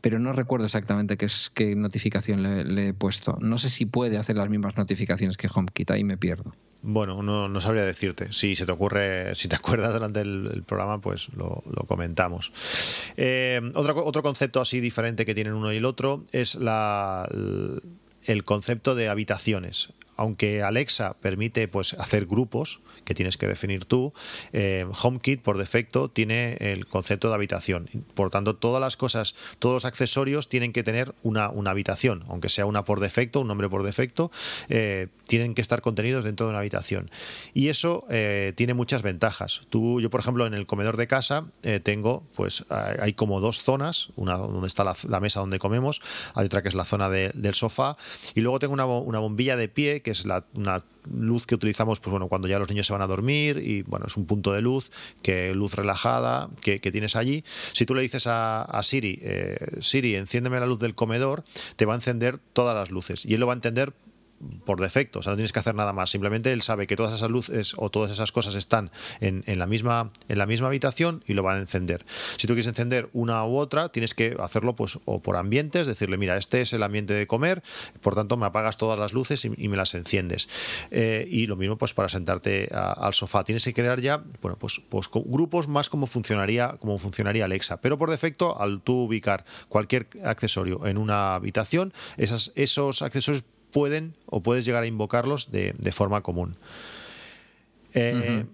pero 0.01 0.19
no 0.19 0.33
recuerdo 0.33 0.65
exactamente 0.65 1.17
qué, 1.17 1.25
es, 1.25 1.49
qué 1.53 1.75
notificación 1.75 2.43
le, 2.43 2.89
he 2.89 2.93
puesto. 2.93 3.37
No 3.39 3.57
sé 3.57 3.69
si 3.69 3.85
puede 3.85 4.17
hacer 4.17 4.35
las 4.35 4.49
mismas 4.49 4.77
notificaciones 4.77 5.37
que 5.37 5.49
HomeKit, 5.53 5.91
ahí 5.91 6.03
me 6.03 6.17
pierdo. 6.17 6.53
Bueno, 6.81 7.23
no, 7.23 7.59
sabría 7.59 7.83
decirte. 7.83 8.31
Si 8.31 8.55
se 8.55 8.65
te 8.65 8.71
ocurre, 8.71 9.33
si 9.35 9.47
te 9.47 9.55
acuerdas 9.57 9.93
durante 9.93 10.21
el, 10.21 10.63
programa, 10.67 11.01
pues 11.01 11.29
lo, 11.29 11.63
comentamos. 11.87 12.51
Eh, 13.15 13.61
otro, 13.73 14.05
otro 14.05 14.21
concepto 14.21 14.61
así 14.61 14.79
diferente 14.79 15.25
que 15.25 15.33
tienen 15.33 15.53
uno 15.53 15.73
y 15.73 15.77
el 15.77 15.85
otro 15.85 16.25
es 16.31 16.55
la, 16.55 17.27
el 18.23 18.43
concepto 18.43 18.93
de 18.95 19.09
habitaciones. 19.09 19.93
Aunque 20.17 20.63
Alexa 20.63 21.15
permite 21.21 21.67
pues, 21.67 21.93
hacer 21.93 22.25
grupos, 22.25 22.81
que 23.07 23.15
tienes 23.15 23.37
que 23.37 23.47
definir 23.47 23.85
tú. 23.85 24.13
Eh, 24.51 24.85
HomeKit 25.01 25.41
por 25.41 25.57
defecto 25.57 26.09
tiene 26.09 26.57
el 26.59 26.85
concepto 26.85 27.29
de 27.29 27.35
habitación. 27.35 27.89
Por 28.13 28.29
tanto, 28.29 28.57
todas 28.57 28.81
las 28.81 28.97
cosas, 28.97 29.33
todos 29.59 29.75
los 29.75 29.85
accesorios 29.85 30.49
tienen 30.49 30.73
que 30.73 30.83
tener 30.83 31.15
una, 31.23 31.49
una 31.49 31.71
habitación, 31.71 32.25
aunque 32.27 32.49
sea 32.49 32.65
una 32.65 32.83
por 32.83 32.99
defecto, 32.99 33.39
un 33.39 33.47
nombre 33.47 33.69
por 33.69 33.83
defecto, 33.83 34.29
eh, 34.67 35.07
tienen 35.25 35.55
que 35.55 35.61
estar 35.61 35.81
contenidos 35.81 36.25
dentro 36.25 36.47
de 36.47 36.49
una 36.49 36.59
habitación. 36.59 37.09
Y 37.53 37.69
eso 37.69 38.05
eh, 38.09 38.51
tiene 38.57 38.73
muchas 38.73 39.03
ventajas. 39.03 39.61
Tú, 39.69 40.01
yo, 40.01 40.09
por 40.09 40.19
ejemplo, 40.19 40.45
en 40.45 40.53
el 40.53 40.65
comedor 40.65 40.97
de 40.97 41.07
casa 41.07 41.45
tengo, 41.83 42.23
pues 42.35 42.65
hay 42.69 43.13
como 43.13 43.39
dos 43.39 43.61
zonas, 43.61 44.09
una 44.15 44.37
donde 44.37 44.67
está 44.67 44.83
la, 44.83 45.19
mesa 45.19 45.39
donde 45.39 45.59
comemos, 45.59 46.01
hay 46.33 46.45
otra 46.45 46.61
que 46.61 46.69
es 46.69 46.75
la 46.75 46.85
zona 46.85 47.09
del 47.09 47.53
sofá, 47.53 47.97
y 48.35 48.41
luego 48.41 48.59
tengo 48.59 48.73
una, 48.73 48.85
una 48.85 49.19
bombilla 49.19 49.55
de 49.55 49.69
pie, 49.69 50.01
que 50.07 50.11
es 50.11 50.25
la, 50.25 50.45
una 50.53 50.85
luz 51.11 51.45
que 51.45 51.55
utilizamos 51.55 51.99
pues 51.99 52.11
bueno, 52.11 52.29
cuando 52.29 52.47
ya 52.47 52.59
los 52.59 52.69
niños 52.69 52.87
se 52.87 52.93
van 52.93 53.01
a 53.01 53.07
dormir 53.07 53.57
y 53.57 53.81
bueno, 53.81 54.05
es 54.07 54.15
un 54.15 54.25
punto 54.25 54.53
de 54.53 54.61
luz, 54.61 54.89
que 55.21 55.53
luz 55.53 55.73
relajada 55.73 56.47
que, 56.61 56.79
tienes 56.79 57.17
allí. 57.17 57.43
Si 57.73 57.85
tú 57.85 57.93
le 57.93 58.03
dices 58.03 58.23
a, 58.25 58.79
Siri, 58.83 59.19
eh, 59.21 59.57
Siri, 59.81 60.15
enciéndeme 60.15 60.61
la 60.61 60.65
luz 60.65 60.79
del 60.79 60.95
comedor, 60.95 61.43
te 61.75 61.83
va 61.83 61.91
a 61.91 61.97
encender 61.97 62.39
todas 62.53 62.73
las 62.73 62.89
luces 62.89 63.25
y 63.25 63.33
él 63.33 63.41
lo 63.41 63.47
va 63.47 63.53
a 63.53 63.55
entender 63.55 63.91
por 64.65 64.79
defecto, 64.79 65.19
o 65.19 65.21
sea, 65.21 65.31
no 65.31 65.37
tienes 65.37 65.51
que 65.51 65.59
hacer 65.59 65.75
nada 65.75 65.93
más. 65.93 66.09
Simplemente 66.09 66.51
él 66.51 66.61
sabe 66.61 66.87
que 66.87 66.95
todas 66.95 67.13
esas 67.13 67.29
luces 67.29 67.73
o 67.77 67.89
todas 67.89 68.11
esas 68.11 68.31
cosas 68.31 68.55
están 68.55 68.91
en, 69.19 69.43
la, 69.57 69.67
misma, 69.67 70.11
en 70.29 70.37
la 70.37 70.45
misma 70.45 70.67
habitación 70.67 71.23
y 71.27 71.33
lo 71.33 71.43
van 71.43 71.57
a 71.57 71.59
encender. 71.59 72.05
Si 72.37 72.47
tú 72.47 72.53
quieres 72.53 72.67
encender 72.67 73.09
una 73.13 73.43
u 73.45 73.57
otra, 73.57 73.89
tienes 73.89 74.13
que 74.13 74.35
hacerlo 74.39 74.75
pues 74.75 74.99
o 75.05 75.21
por 75.21 75.37
ambientes, 75.37 75.87
decirle, 75.87 76.17
mira, 76.17 76.37
este 76.37 76.61
es 76.61 76.73
el 76.73 76.83
ambiente 76.83 77.13
de 77.13 77.25
comer, 77.27 77.63
por 78.01 78.15
tanto 78.15 78.37
me 78.37 78.45
apagas 78.45 78.77
todas 78.77 78.99
las 78.99 79.13
luces 79.13 79.45
y, 79.45 79.67
me 79.67 79.77
las 79.77 79.95
enciendes. 79.95 80.47
Eh, 80.91 81.27
y 81.29 81.47
lo 81.47 81.55
mismo 81.55 81.77
pues 81.77 81.93
para 81.93 82.09
sentarte 82.09 82.69
al 82.71 83.13
sofá. 83.13 83.43
Tienes 83.43 83.63
que 83.63 83.73
crear 83.73 84.01
ya, 84.01 84.23
bueno, 84.41 84.57
pues, 84.59 84.81
pues 84.89 85.09
grupos 85.13 85.67
más 85.67 85.89
como 85.89 86.07
funcionaría, 86.07 86.77
como 86.79 86.97
funcionaría 86.97 87.45
Alexa. 87.45 87.81
Pero 87.81 87.97
por 87.97 88.09
defecto, 88.09 88.59
al 88.59 88.81
tú 88.81 89.03
ubicar 89.03 89.45
cualquier 89.69 90.07
accesorio 90.23 90.85
en 90.85 90.97
una 90.97 91.35
habitación, 91.35 91.93
esas, 92.17 92.51
esos 92.55 93.01
accesorios 93.01 93.43
pueden 93.71 94.15
o 94.25 94.41
puedes 94.41 94.65
llegar 94.65 94.83
a 94.83 94.87
invocarlos 94.87 95.51
de, 95.51 95.73
forma 95.91 96.21
común. 96.21 96.57
Eh, 97.93 98.45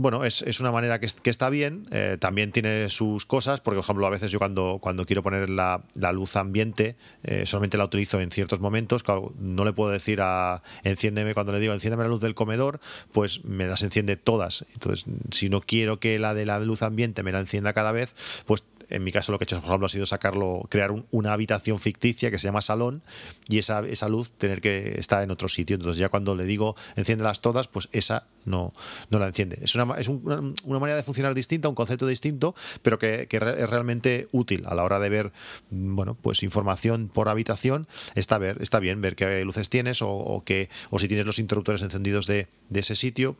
bueno, 0.00 0.24
es, 0.24 0.60
una 0.60 0.72
manera 0.72 0.98
que, 0.98 1.06
está 1.28 1.50
bien, 1.50 1.86
eh, 1.90 2.16
también 2.18 2.52
tiene 2.52 2.88
sus 2.88 3.26
cosas, 3.26 3.60
porque 3.60 3.76
por 3.76 3.84
ejemplo 3.84 4.06
a 4.06 4.08
veces 4.08 4.32
yo 4.32 4.38
cuando, 4.38 4.78
cuando 4.80 5.04
quiero 5.04 5.22
poner 5.22 5.50
la, 5.50 5.82
luz 6.14 6.36
ambiente 6.36 6.96
eh, 7.22 7.44
solamente 7.44 7.76
la 7.76 7.84
utilizo 7.84 8.18
en 8.18 8.30
ciertos 8.30 8.60
momentos, 8.60 9.04
no 9.38 9.62
le 9.62 9.74
puedo 9.74 9.90
decir 9.90 10.20
a 10.22 10.62
enciéndeme, 10.84 11.34
cuando 11.34 11.52
le 11.52 11.60
digo 11.60 11.74
enciéndeme 11.74 12.04
la 12.04 12.08
luz 12.08 12.22
del 12.22 12.34
comedor, 12.34 12.80
pues 13.12 13.44
me 13.44 13.66
las 13.66 13.82
enciende 13.82 14.16
todas. 14.16 14.64
Entonces, 14.72 15.04
si 15.32 15.50
no 15.50 15.60
quiero 15.60 16.00
que 16.00 16.18
la 16.18 16.32
de 16.32 16.46
la 16.46 16.58
luz 16.60 16.80
ambiente 16.80 17.22
me 17.22 17.30
la 17.30 17.40
encienda 17.40 17.74
cada 17.74 17.92
vez, 17.92 18.14
pues 18.46 18.64
en 18.90 19.04
mi 19.04 19.12
caso 19.12 19.32
lo 19.32 19.38
que 19.38 19.44
he 19.44 19.46
hecho, 19.46 19.56
por 19.60 19.66
ejemplo, 19.66 19.86
ha 19.86 19.88
sido 19.88 20.06
sacarlo, 20.06 20.66
crear 20.68 20.92
una 21.10 21.32
habitación 21.32 21.78
ficticia 21.78 22.30
que 22.30 22.38
se 22.38 22.48
llama 22.48 22.60
salón 22.60 23.02
y 23.48 23.58
esa, 23.58 23.80
esa 23.86 24.08
luz 24.08 24.32
tener 24.32 24.60
que 24.60 24.98
estar 24.98 25.22
en 25.22 25.30
otro 25.30 25.48
sitio. 25.48 25.76
Entonces 25.76 25.98
ya 25.98 26.08
cuando 26.08 26.34
le 26.36 26.44
digo 26.44 26.76
enciéndelas 26.96 27.40
todas, 27.40 27.68
pues 27.68 27.88
esa 27.92 28.26
no, 28.44 28.74
no 29.10 29.18
la 29.18 29.28
enciende. 29.28 29.58
Es, 29.62 29.74
una, 29.74 29.94
es 29.98 30.08
una, 30.08 30.52
manera 30.78 30.96
de 30.96 31.02
funcionar 31.02 31.34
distinta, 31.34 31.68
un 31.68 31.74
concepto 31.74 32.06
distinto, 32.06 32.54
pero 32.82 32.98
que, 32.98 33.28
es 33.30 33.70
realmente 33.70 34.28
útil 34.32 34.64
a 34.66 34.74
la 34.74 34.84
hora 34.84 34.98
de 34.98 35.08
ver 35.08 35.32
bueno, 35.70 36.16
pues 36.20 36.42
información 36.42 37.08
por 37.08 37.28
habitación. 37.28 37.86
Está, 38.14 38.38
ver, 38.38 38.60
está 38.60 38.80
bien 38.80 39.00
ver 39.00 39.16
qué 39.16 39.44
luces 39.44 39.70
tienes 39.70 40.00
o, 40.02 40.42
que, 40.44 40.68
o 40.90 40.98
si 40.98 41.08
tienes 41.08 41.26
los 41.26 41.38
interruptores 41.38 41.82
encendidos 41.82 42.26
de, 42.26 42.48
de 42.68 42.80
ese 42.80 42.96
sitio. 42.96 43.36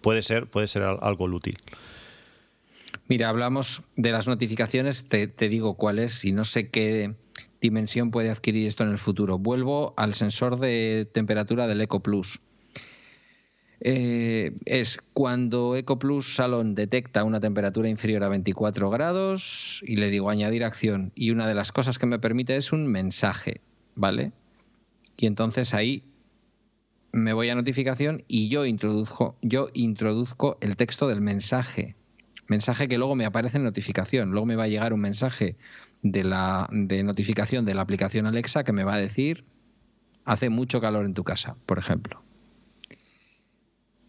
Puede 0.00 0.22
ser, 0.22 0.46
puede 0.46 0.66
ser 0.66 0.82
algo 0.82 1.24
útil. 1.24 1.58
Mira, 3.06 3.28
hablamos 3.28 3.82
de 3.96 4.12
las 4.12 4.26
notificaciones, 4.26 5.08
te, 5.08 5.26
digo 5.48 5.74
cuál 5.74 5.98
es 5.98 6.24
y 6.24 6.32
no 6.32 6.44
sé 6.44 6.70
qué 6.70 7.14
dimensión 7.60 8.10
puede 8.10 8.30
adquirir 8.30 8.66
esto 8.66 8.82
en 8.82 8.90
el 8.90 8.98
futuro. 8.98 9.38
Vuelvo 9.38 9.92
al 9.98 10.14
sensor 10.14 10.58
de 10.58 11.06
temperatura 11.12 11.66
del 11.66 11.82
Eco 11.82 12.02
Plus. 12.02 12.40
Eh, 13.80 14.52
es 14.64 14.98
cuando 15.12 15.76
Eco 15.76 15.98
Plus 15.98 16.34
Salon 16.34 16.74
detecta 16.74 17.24
una 17.24 17.40
temperatura 17.40 17.90
inferior 17.90 18.24
a 18.24 18.30
24 18.30 18.88
grados 18.88 19.82
y 19.86 19.96
le 19.96 20.08
digo 20.08 20.30
añadir 20.30 20.64
acción 20.64 21.12
y 21.14 21.30
una 21.30 21.46
de 21.46 21.54
las 21.54 21.72
cosas 21.72 21.98
que 21.98 22.06
me 22.06 22.18
permite 22.18 22.56
es 22.56 22.72
un 22.72 22.86
mensaje, 22.86 23.60
¿vale? 23.94 24.32
Y 25.18 25.26
entonces 25.26 25.74
ahí 25.74 26.04
me 27.12 27.34
voy 27.34 27.50
a 27.50 27.54
notificación 27.54 28.24
y 28.26 28.48
yo 28.48 28.64
introduzco, 28.64 29.36
yo 29.42 29.68
introduzco 29.74 30.56
el 30.62 30.76
texto 30.76 31.06
del 31.06 31.20
mensaje 31.20 31.96
mensaje 32.46 32.88
que 32.88 32.98
luego 32.98 33.14
me 33.14 33.24
aparece 33.24 33.58
en 33.58 33.64
notificación. 33.64 34.30
Luego 34.30 34.46
me 34.46 34.56
va 34.56 34.64
a 34.64 34.68
llegar 34.68 34.92
un 34.92 35.00
mensaje 35.00 35.56
de, 36.02 36.24
la, 36.24 36.68
de 36.70 37.02
notificación 37.02 37.64
de 37.64 37.74
la 37.74 37.82
aplicación 37.82 38.26
Alexa 38.26 38.64
que 38.64 38.72
me 38.72 38.84
va 38.84 38.94
a 38.94 39.00
decir, 39.00 39.44
hace 40.24 40.50
mucho 40.50 40.80
calor 40.80 41.06
en 41.06 41.14
tu 41.14 41.24
casa, 41.24 41.56
por 41.66 41.78
ejemplo. 41.78 42.22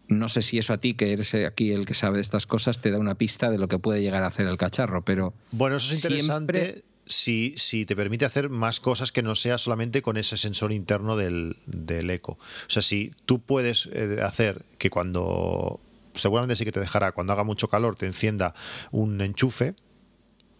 No 0.08 0.28
sé 0.28 0.42
si 0.42 0.58
eso 0.58 0.72
a 0.72 0.78
ti, 0.78 0.94
que 0.94 1.12
eres 1.12 1.34
aquí 1.34 1.72
el 1.72 1.84
que 1.84 1.94
sabe 1.94 2.16
de 2.16 2.22
estas 2.22 2.46
cosas, 2.46 2.80
te 2.80 2.90
da 2.90 2.98
una 2.98 3.16
pista 3.16 3.50
de 3.50 3.58
lo 3.58 3.66
que 3.66 3.78
puede 3.78 4.02
llegar 4.02 4.22
a 4.22 4.28
hacer 4.28 4.46
el 4.46 4.56
cacharro, 4.56 5.04
pero... 5.04 5.34
Bueno, 5.50 5.76
eso 5.76 5.92
es 5.92 6.04
interesante. 6.04 6.84
si, 7.06 7.54
si, 7.56 7.86
te 7.86 7.96
permite 7.96 8.24
hacer 8.24 8.48
más 8.48 8.78
cosas 8.78 9.10
que 9.10 9.22
no 9.22 9.34
sea 9.34 9.58
solamente 9.58 10.02
con 10.02 10.16
ese 10.16 10.36
sensor 10.36 10.70
interno 10.70 11.16
del, 11.16 11.56
del 11.66 12.08
eco. 12.10 12.32
O 12.32 12.70
sea, 12.70 12.82
si 12.82 13.10
tú 13.24 13.40
puedes 13.40 13.88
eh, 13.92 14.20
hacer 14.22 14.64
que 14.78 14.90
cuando, 14.90 15.80
seguramente 16.16 16.56
sí 16.56 16.64
que 16.64 16.72
te 16.72 16.80
dejará, 16.80 17.12
cuando 17.12 17.32
haga 17.32 17.44
mucho 17.44 17.68
calor, 17.68 17.96
te 17.96 18.06
encienda 18.06 18.54
un 18.90 19.20
enchufe, 19.20 19.74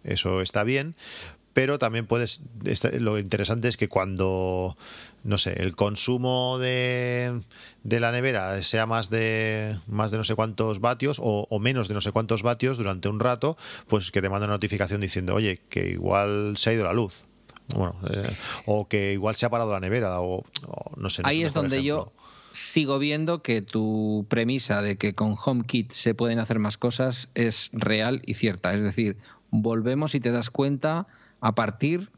eso 0.03 0.41
está 0.41 0.63
bien, 0.63 0.95
pero 1.57 1.79
también 1.79 2.05
puedes 2.05 2.41
lo 2.99 3.17
interesante 3.17 3.67
es 3.67 3.77
que 3.77 3.89
cuando 3.89 4.77
no 5.23 5.39
sé 5.39 5.59
el 5.59 5.75
consumo 5.75 6.59
de, 6.59 7.41
de 7.83 7.99
la 7.99 8.11
nevera 8.11 8.61
sea 8.61 8.85
más 8.85 9.09
de 9.09 9.79
más 9.87 10.11
de 10.11 10.17
no 10.17 10.23
sé 10.23 10.35
cuántos 10.35 10.79
vatios 10.79 11.19
o, 11.19 11.47
menos 11.59 11.87
de 11.87 11.95
no 11.95 12.01
sé 12.01 12.11
cuántos 12.11 12.43
vatios 12.43 12.77
durante 12.77 13.09
un 13.09 13.19
rato 13.19 13.57
pues 13.87 14.11
que 14.11 14.21
te 14.21 14.29
manda 14.29 14.45
una 14.45 14.53
notificación 14.53 15.01
diciendo 15.01 15.33
oye 15.33 15.59
que 15.67 15.89
igual 15.89 16.57
se 16.57 16.69
ha 16.69 16.73
ido 16.73 16.83
la 16.83 16.93
luz 16.93 17.25
bueno 17.73 17.95
eh, 18.07 18.37
o 18.67 18.87
que 18.87 19.13
igual 19.13 19.35
se 19.35 19.47
ha 19.47 19.49
parado 19.49 19.71
la 19.71 19.79
nevera 19.79 20.21
o, 20.21 20.43
no 20.95 21.09
sé 21.09 21.23
ahí 21.25 21.41
es 21.41 21.53
donde 21.53 21.81
yo 21.81 22.13
sigo 22.57 22.97
viendo 22.97 23.43
que 23.43 23.61
tu 23.61 24.25
premisa 24.29 24.81
de 24.81 24.97
que 24.97 25.13
con 25.13 25.35
HomeKit 25.37 25.91
se 25.91 26.15
pueden 26.15 26.39
hacer 26.39 26.57
más 26.57 26.77
cosas 26.77 27.29
es 27.35 27.69
real 27.71 28.21
y 28.25 28.33
cierta 28.33 28.73
es 28.73 28.81
decir 28.81 29.17
volvemos 29.51 30.15
y 30.15 30.19
te 30.19 30.31
das 30.31 30.49
cuenta 30.49 31.07
a 31.39 31.53
partir 31.53 32.09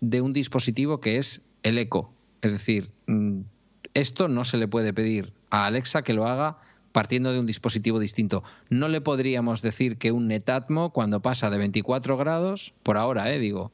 de 0.00 0.20
un 0.20 0.32
dispositivo 0.32 1.00
que 1.00 1.18
es 1.18 1.40
el 1.62 1.78
eco. 1.78 2.12
Es 2.42 2.52
decir, 2.52 2.90
mm, 3.06 3.40
esto 3.94 4.28
no 4.28 4.44
se 4.44 4.58
le 4.58 4.68
puede 4.68 4.92
pedir 4.92 5.32
a 5.50 5.66
Alexa 5.66 6.02
que 6.02 6.12
lo 6.12 6.26
haga 6.26 6.58
partiendo 6.92 7.32
de 7.32 7.40
un 7.40 7.46
dispositivo 7.46 7.98
distinto. 7.98 8.42
No 8.70 8.88
le 8.88 9.00
podríamos 9.00 9.62
decir 9.62 9.96
que 9.96 10.12
un 10.12 10.28
Netatmo 10.28 10.90
cuando 10.90 11.20
pasa 11.20 11.50
de 11.50 11.58
24 11.58 12.16
grados, 12.16 12.74
por 12.82 12.96
ahora, 12.96 13.32
eh, 13.32 13.38
digo, 13.38 13.72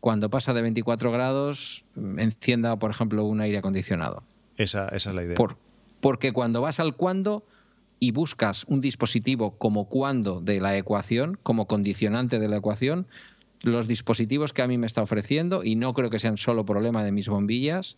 cuando 0.00 0.30
pasa 0.30 0.54
de 0.54 0.62
24 0.62 1.10
grados 1.10 1.84
mm, 1.94 2.20
encienda, 2.20 2.76
por 2.78 2.90
ejemplo, 2.90 3.24
un 3.24 3.40
aire 3.40 3.58
acondicionado. 3.58 4.22
Esa, 4.58 4.88
esa 4.88 5.10
es 5.10 5.16
la 5.16 5.22
idea. 5.22 5.36
porque 6.00 6.32
cuando 6.32 6.60
vas 6.60 6.80
al 6.80 6.94
cuando 6.94 7.44
y 8.00 8.10
buscas 8.12 8.64
un 8.64 8.80
dispositivo 8.80 9.56
como 9.56 9.88
cuando 9.88 10.40
de 10.40 10.60
la 10.60 10.76
ecuación, 10.76 11.38
como 11.42 11.66
condicionante 11.66 12.38
de 12.38 12.48
la 12.48 12.58
ecuación, 12.58 13.06
los 13.62 13.88
dispositivos 13.88 14.52
que 14.52 14.62
a 14.62 14.68
mí 14.68 14.78
me 14.78 14.86
está 14.86 15.02
ofreciendo, 15.02 15.64
y 15.64 15.74
no 15.74 15.94
creo 15.94 16.10
que 16.10 16.18
sean 16.18 16.36
solo 16.36 16.64
problema 16.64 17.02
de 17.02 17.12
mis 17.12 17.28
bombillas, 17.28 17.96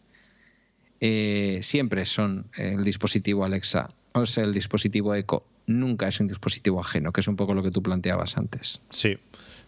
eh, 1.00 1.60
siempre 1.62 2.06
son 2.06 2.50
el 2.56 2.84
dispositivo 2.84 3.44
Alexa, 3.44 3.90
o 4.12 4.26
sea, 4.26 4.44
el 4.44 4.52
dispositivo 4.52 5.14
Echo. 5.14 5.44
Nunca 5.66 6.08
es 6.08 6.18
un 6.20 6.28
dispositivo 6.28 6.80
ajeno, 6.80 7.12
que 7.12 7.20
es 7.20 7.28
un 7.28 7.36
poco 7.36 7.54
lo 7.54 7.62
que 7.62 7.70
tú 7.70 7.82
planteabas 7.82 8.36
antes. 8.36 8.80
Sí, 8.90 9.18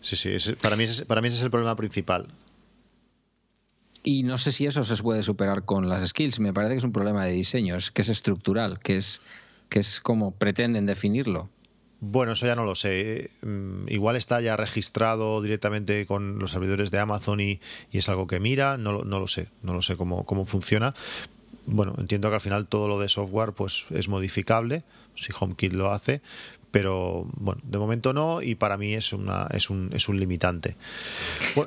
sí, 0.00 0.16
sí. 0.16 0.54
para, 0.60 0.76
mí 0.76 0.84
ese, 0.84 1.06
para 1.06 1.20
mí 1.20 1.28
ese 1.28 1.38
es 1.38 1.44
el 1.44 1.50
problema 1.50 1.76
principal. 1.76 2.26
Y 4.02 4.24
no 4.24 4.36
sé 4.38 4.50
si 4.52 4.66
eso 4.66 4.82
se 4.82 5.02
puede 5.02 5.22
superar 5.22 5.64
con 5.64 5.88
las 5.88 6.08
skills. 6.08 6.40
Me 6.40 6.52
parece 6.52 6.74
que 6.74 6.78
es 6.78 6.84
un 6.84 6.92
problema 6.92 7.24
de 7.24 7.32
diseño, 7.32 7.76
es 7.76 7.90
que 7.90 8.02
es 8.02 8.08
estructural, 8.08 8.80
que 8.80 8.96
es, 8.96 9.20
que 9.68 9.78
es 9.78 10.00
como 10.00 10.32
pretenden 10.32 10.86
definirlo. 10.86 11.48
Bueno, 12.00 12.32
eso 12.32 12.46
ya 12.46 12.56
no 12.56 12.64
lo 12.64 12.74
sé. 12.74 13.30
Mm, 13.42 13.88
igual 13.88 14.16
está 14.16 14.40
ya 14.40 14.56
registrado 14.56 15.40
directamente 15.40 16.04
con 16.04 16.40
los 16.40 16.50
servidores 16.50 16.90
de 16.90 16.98
Amazon 16.98 17.40
y, 17.40 17.60
es 17.92 18.08
algo 18.08 18.26
que 18.26 18.40
mira. 18.40 18.76
No, 18.76 19.04
no, 19.04 19.20
lo 19.20 19.28
sé. 19.28 19.48
No 19.62 19.72
lo 19.72 19.82
sé 19.82 19.96
cómo, 19.96 20.24
cómo 20.26 20.44
funciona. 20.44 20.94
Bueno, 21.66 21.94
entiendo 21.98 22.28
que 22.28 22.34
al 22.34 22.40
final 22.40 22.66
todo 22.66 22.88
lo 22.88 22.98
de 22.98 23.08
software 23.08 23.52
pues 23.52 23.86
es 23.90 24.08
modificable, 24.08 24.82
si 25.14 25.32
HomeKit 25.38 25.74
lo 25.74 25.92
hace, 25.92 26.22
pero 26.72 27.28
bueno, 27.34 27.60
de 27.64 27.78
momento 27.78 28.12
no 28.12 28.42
y 28.42 28.56
para 28.56 28.76
mí 28.76 28.94
es, 28.94 29.12
una, 29.12 29.46
es, 29.52 29.70
un, 29.70 29.90
es 29.92 30.08
un 30.08 30.18
limitante. 30.18 30.76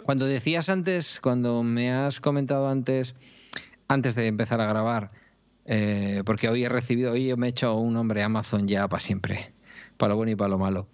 Cuando 0.03 0.25
decías 0.25 0.67
antes, 0.67 1.21
cuando 1.21 1.63
me 1.63 1.93
has 1.93 2.19
comentado 2.19 2.67
antes, 2.67 3.15
antes 3.87 4.15
de 4.15 4.27
empezar 4.27 4.59
a 4.59 4.65
grabar, 4.65 5.11
eh, 5.63 6.23
porque 6.25 6.49
hoy 6.49 6.65
he 6.65 6.69
recibido, 6.69 7.13
hoy 7.13 7.33
me 7.37 7.47
he 7.47 7.49
hecho 7.51 7.73
un 7.75 7.95
hombre 7.95 8.21
Amazon 8.21 8.67
ya 8.67 8.89
para 8.89 8.99
siempre 8.99 9.55
para 9.97 10.11
lo 10.11 10.17
bueno 10.17 10.31
y 10.31 10.35
para 10.35 10.49
lo 10.49 10.57
malo. 10.57 10.87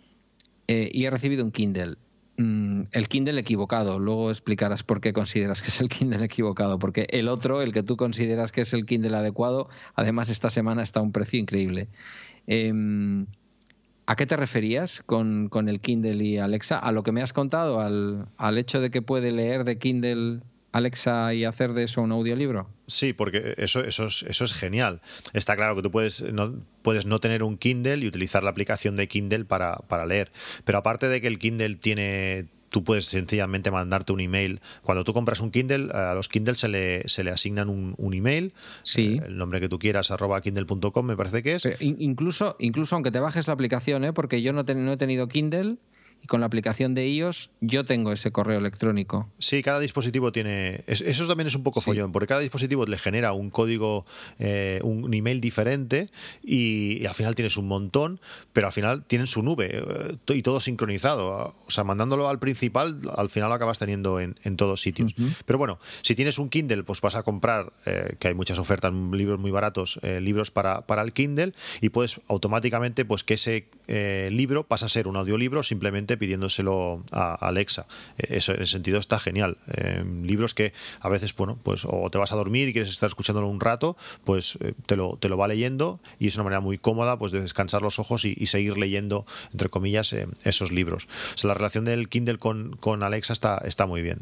Eh, 0.68 0.90
y 0.92 1.06
he 1.06 1.10
recibido 1.10 1.44
un 1.44 1.52
Kindle. 1.52 1.96
Mm, 2.38 2.84
el 2.92 3.08
Kindle 3.08 3.40
equivocado. 3.40 4.00
Luego 4.00 4.32
explicarás 4.32 4.84
por 4.84 5.02
qué 5.02 5.14
consideras 5.14 5.62
que 5.62 5.70
es 5.70 5.82
el 5.82 5.90
Kindle 5.90 6.24
equivocado. 6.24 6.80
Porque 6.80 7.08
el 7.10 7.28
otro, 7.28 7.62
el 7.62 7.74
que 7.74 7.84
tú 7.84 7.98
consideras 7.98 8.52
que 8.52 8.62
es 8.62 8.74
el 8.74 8.86
Kindle 8.86 9.16
adecuado, 9.16 9.70
además 9.96 10.30
esta 10.30 10.50
semana 10.50 10.84
está 10.84 11.00
a 11.00 11.04
un 11.04 11.12
precio 11.12 11.40
increíble. 11.40 11.90
Em, 12.48 13.28
¿A 14.06 14.16
qué 14.16 14.26
te 14.26 14.36
referías 14.36 15.04
con, 15.06 15.50
el 15.68 15.80
Kindle 15.80 16.24
y 16.24 16.38
Alexa? 16.38 16.78
¿A 16.78 16.92
lo 16.92 17.04
que 17.04 17.12
me 17.12 17.22
has 17.22 17.34
contado? 17.34 17.80
¿Al, 17.80 18.28
¿Al 18.38 18.58
hecho 18.58 18.82
de 18.82 18.92
que 18.92 19.02
puede 19.02 19.32
leer 19.32 19.64
de 19.64 19.78
Kindle 19.78 20.42
Alexa 20.72 21.34
y 21.34 21.44
hacer 21.46 21.74
de 21.74 21.84
eso 21.84 22.02
un 22.02 22.12
audiolibro? 22.12 22.70
Sí, 22.88 23.14
porque 23.14 23.56
eso, 23.58 23.84
eso, 23.84 24.06
es, 24.06 24.24
eso 24.24 24.46
es 24.46 24.54
genial. 24.54 25.02
Está 25.34 25.56
claro 25.56 25.76
que 25.76 25.82
tú 25.82 25.92
puedes 25.92 26.22
no, 26.34 26.56
puedes 26.82 27.06
no 27.06 27.20
tener 27.20 27.44
un 27.44 27.58
Kindle 27.58 27.98
y 27.98 28.08
utilizar 28.08 28.44
la 28.44 28.52
aplicación 28.52 28.96
de 28.96 29.08
Kindle 29.08 29.46
para, 29.46 29.78
para 29.88 30.06
leer. 30.06 30.32
Pero 30.66 30.78
aparte 30.78 31.08
de 31.08 31.22
que 31.22 31.28
el 31.28 31.40
Kindle 31.40 31.76
tiene 31.76 32.48
tú 32.72 32.84
puedes 32.84 33.06
sencillamente 33.06 33.70
mandarte 33.70 34.14
un 34.14 34.22
email. 34.22 34.62
Cuando 34.82 35.04
tú 35.04 35.14
compras 35.14 35.42
un 35.42 35.52
Kindle, 35.52 35.92
a 35.92 36.16
los 36.16 36.30
Kindle 36.30 36.56
se 36.56 36.70
le, 36.70 37.08
se 37.08 37.24
le 37.24 37.30
asignan 37.30 37.70
un, 37.70 37.94
un 37.98 38.14
email, 38.14 38.54
sí. 38.84 39.20
Eh, 39.22 39.26
el 39.28 39.38
nombre 39.38 39.60
que 39.60 39.70
tú 39.70 39.78
quieras, 39.78 40.10
arroba 40.10 40.42
kindle.com 40.42 41.06
me 41.06 41.18
parece 41.18 41.44
que 41.44 41.54
es. 41.54 41.68
incluso, 41.80 42.56
incluso 42.60 42.96
aunque 42.96 43.12
te 43.12 43.20
bajes 43.20 43.48
la 43.48 43.54
aplicación, 43.54 44.06
¿eh? 44.06 44.14
porque 44.14 44.42
yo 44.42 44.54
no, 44.54 44.64
no 44.64 44.94
he 44.94 44.98
tenido 44.98 45.28
Kindle, 45.28 45.78
y 46.22 46.28
con 46.28 46.42
la 46.42 46.46
aplicación 46.46 46.94
de 46.94 47.08
iOS 47.10 47.50
yo 47.62 47.86
tengo 47.86 48.12
ese 48.12 48.32
correo 48.32 48.60
electrónico. 48.60 49.30
Sí, 49.40 49.64
cada 49.64 49.80
dispositivo 49.80 50.32
tiene. 50.32 50.84
Eso 50.88 51.28
también 51.28 51.48
es 51.48 51.56
un 51.56 51.64
poco 51.64 51.82
follón, 51.82 52.12
porque 52.12 52.28
cada 52.28 52.42
dispositivo 52.42 52.86
le 52.86 52.98
genera 52.98 53.34
un 53.34 53.50
código, 53.50 54.06
eh, 54.40 54.80
un 54.84 55.14
email 55.14 55.42
diferente 55.42 56.10
y, 56.44 57.06
al 57.06 57.16
final 57.16 57.36
tienes 57.36 57.58
un 57.58 57.68
montón, 57.68 58.22
pero 58.54 58.68
al 58.68 58.74
final 58.74 59.04
tienen 59.06 59.28
su 59.28 59.42
nube 59.42 59.70
eh, 59.74 60.18
y 60.36 60.42
todo 60.44 60.60
sincronizado. 60.60 61.56
O 61.66 61.72
sea, 61.72 61.84
mandándolo 61.84 62.30
al 62.30 62.40
principal, 62.40 62.98
al 63.16 63.30
final 63.30 63.50
lo 63.50 63.56
acabas 63.56 63.80
teniendo 63.80 64.20
en, 64.20 64.36
todos 64.58 64.82
sitios. 64.82 65.16
Pero 65.46 65.58
bueno, 65.58 65.80
si 66.02 66.14
tienes 66.14 66.38
un 66.38 66.50
Kindle, 66.50 66.84
pues 66.84 67.02
vas 67.02 67.16
a 67.16 67.24
comprar, 67.24 67.72
eh, 67.86 68.16
que 68.20 68.28
hay 68.28 68.34
muchas 68.34 68.60
ofertas, 68.60 68.94
libros 68.94 69.40
muy 69.40 69.50
baratos, 69.50 70.00
libros 70.04 70.52
para, 70.52 70.86
para 70.86 71.02
el 71.02 71.14
Kindle 71.14 71.54
y 71.80 71.90
puedes 71.90 72.20
automáticamente, 72.28 73.06
pues 73.06 73.24
que 73.24 73.36
ese 73.36 73.68
libro 74.30 74.68
pasa 74.68 74.86
a 74.86 74.90
ser 74.90 75.08
un 75.08 75.18
audiolibro 75.18 75.64
simplemente 75.64 76.11
pidiéndoselo 76.18 77.04
a 77.12 77.36
Alexa. 77.36 77.88
E, 78.18 78.38
eso 78.38 78.54
en 78.54 78.62
ese 78.62 78.74
sentido 78.74 79.00
está 79.00 79.20
genial. 79.20 79.58
Em, 79.68 80.24
libros 80.24 80.54
que 80.54 80.74
a 81.00 81.10
veces, 81.10 81.36
bueno, 81.36 81.58
pues 81.64 81.86
o 81.86 82.10
te 82.10 82.18
vas 82.18 82.32
a 82.32 82.36
dormir 82.36 82.70
y 82.70 82.74
quieres 82.74 82.90
estar 82.90 83.08
escuchándolo 83.08 83.48
un 83.48 83.60
rato, 83.60 83.98
pues 84.24 84.58
eh, 84.62 84.74
te, 84.86 84.96
lo, 84.96 85.18
te 85.18 85.30
lo 85.30 85.38
va 85.38 85.48
leyendo 85.48 86.00
y 86.20 86.28
es 86.28 86.36
una 86.36 86.44
manera 86.46 86.62
muy 86.62 86.78
cómoda 86.78 87.18
pues 87.18 87.32
de 87.32 87.42
descansar 87.42 87.82
los 87.82 88.00
ojos 88.00 88.26
y, 88.26 88.46
seguir 88.52 88.78
leyendo, 88.78 89.26
entre 89.54 89.70
comillas, 89.70 90.12
eh, 90.14 90.28
esos 90.44 90.72
libros. 90.72 91.08
la 91.44 91.54
relación 91.54 91.86
del 91.86 92.10
Kindle 92.10 92.38
con, 92.38 92.76
con 92.76 93.04
Alexa 93.04 93.34
está, 93.34 93.62
está 93.66 93.86
muy 93.86 94.02
bien. 94.02 94.20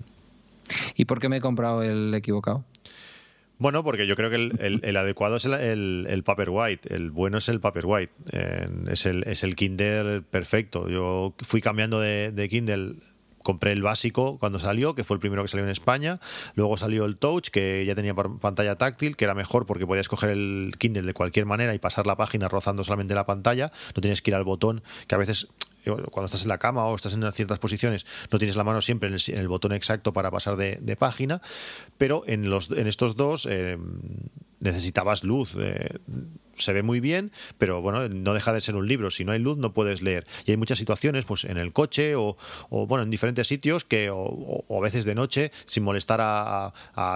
¿Y 0.95 1.05
por 1.05 1.19
qué 1.19 1.29
me 1.29 1.37
he 1.37 1.41
comprado 1.41 1.81
el 1.81 2.13
equivocado? 2.13 2.63
Bueno, 3.59 3.83
porque 3.83 4.07
yo 4.07 4.15
creo 4.15 4.29
que 4.29 4.35
el, 4.37 4.97
adecuado 4.97 5.35
es 5.35 5.45
el, 5.45 6.07
el, 6.07 6.23
Paperwhite, 6.23 6.95
el 6.95 7.11
bueno 7.11 7.37
es 7.37 7.49
el 7.49 7.59
Paperwhite, 7.59 8.11
es, 8.89 9.05
el, 9.05 9.23
es 9.27 9.43
el 9.43 9.55
Kindle 9.55 10.21
perfecto. 10.21 10.89
Yo 10.89 11.35
fui 11.39 11.59
cambiando 11.59 11.99
de, 11.99 12.31
de 12.31 12.47
Kindle 12.47 12.95
compré 13.43 13.71
el 13.71 13.81
básico 13.81 14.37
cuando 14.37 14.59
salió, 14.59 14.95
que 14.95 15.03
fue 15.03 15.15
el 15.15 15.19
primero 15.19 15.41
que 15.41 15.47
salió 15.47 15.65
en 15.65 15.71
España. 15.71 16.19
Luego 16.55 16.77
salió 16.77 17.05
el 17.05 17.17
Touch, 17.17 17.49
que 17.49 17.83
ya 17.85 17.95
tenía 17.95 18.13
pantalla 18.13 18.75
táctil, 18.75 19.15
que 19.15 19.25
era 19.25 19.33
mejor 19.33 19.65
porque 19.65 19.87
podías 19.87 20.07
coger 20.07 20.29
el 20.29 20.73
Kindle 20.77 21.03
de 21.03 21.13
cualquier 21.13 21.45
manera 21.45 21.73
y 21.73 21.79
pasar 21.79 22.07
la 22.07 22.15
página 22.15 22.47
rozando 22.47 22.83
solamente 22.83 23.15
la 23.15 23.25
pantalla. 23.25 23.71
No 23.95 24.01
tienes 24.01 24.21
que 24.21 24.31
ir 24.31 24.35
al 24.35 24.43
botón, 24.43 24.83
que 25.07 25.15
a 25.15 25.17
veces 25.17 25.47
cuando 26.11 26.25
estás 26.25 26.43
en 26.43 26.49
la 26.49 26.57
cama 26.57 26.85
o 26.85 26.95
estás 26.95 27.13
en 27.13 27.31
ciertas 27.33 27.59
posiciones, 27.59 28.05
no 28.31 28.39
tienes 28.39 28.55
la 28.55 28.63
mano 28.63 28.81
siempre 28.81 29.09
en 29.09 29.37
el, 29.37 29.47
botón 29.47 29.71
exacto 29.73 30.13
para 30.13 30.31
pasar 30.31 30.55
de, 30.55 30.95
página, 30.97 31.41
pero 31.97 32.23
en, 32.27 32.49
los, 32.49 32.71
en 32.71 32.87
estos 32.87 33.15
dos 33.15 33.47
eh, 33.49 33.77
necesitabas 34.59 35.23
luz. 35.23 35.55
Eh, 35.59 35.97
se 36.59 36.73
ve 36.73 36.83
muy 36.83 36.99
bien, 36.99 37.31
pero 37.57 37.81
bueno, 37.81 38.07
no 38.09 38.33
deja 38.33 38.53
de 38.53 38.61
ser 38.61 38.75
un 38.75 38.87
libro. 38.87 39.09
Si 39.09 39.25
no 39.25 39.31
hay 39.31 39.39
luz, 39.39 39.57
no 39.57 39.73
puedes 39.73 40.01
leer. 40.01 40.25
Y 40.45 40.51
hay 40.51 40.57
muchas 40.57 40.77
situaciones, 40.77 41.25
pues 41.25 41.45
en 41.45 41.57
el 41.57 41.73
coche 41.73 42.15
o, 42.15 42.37
bueno, 42.69 43.03
en 43.03 43.09
diferentes 43.09 43.47
sitios 43.47 43.85
que, 43.85 44.09
o, 44.11 44.65
a 44.69 44.81
veces 44.81 45.05
de 45.05 45.15
noche, 45.15 45.51
sin 45.65 45.83
molestar 45.83 46.19
a, 46.21 46.73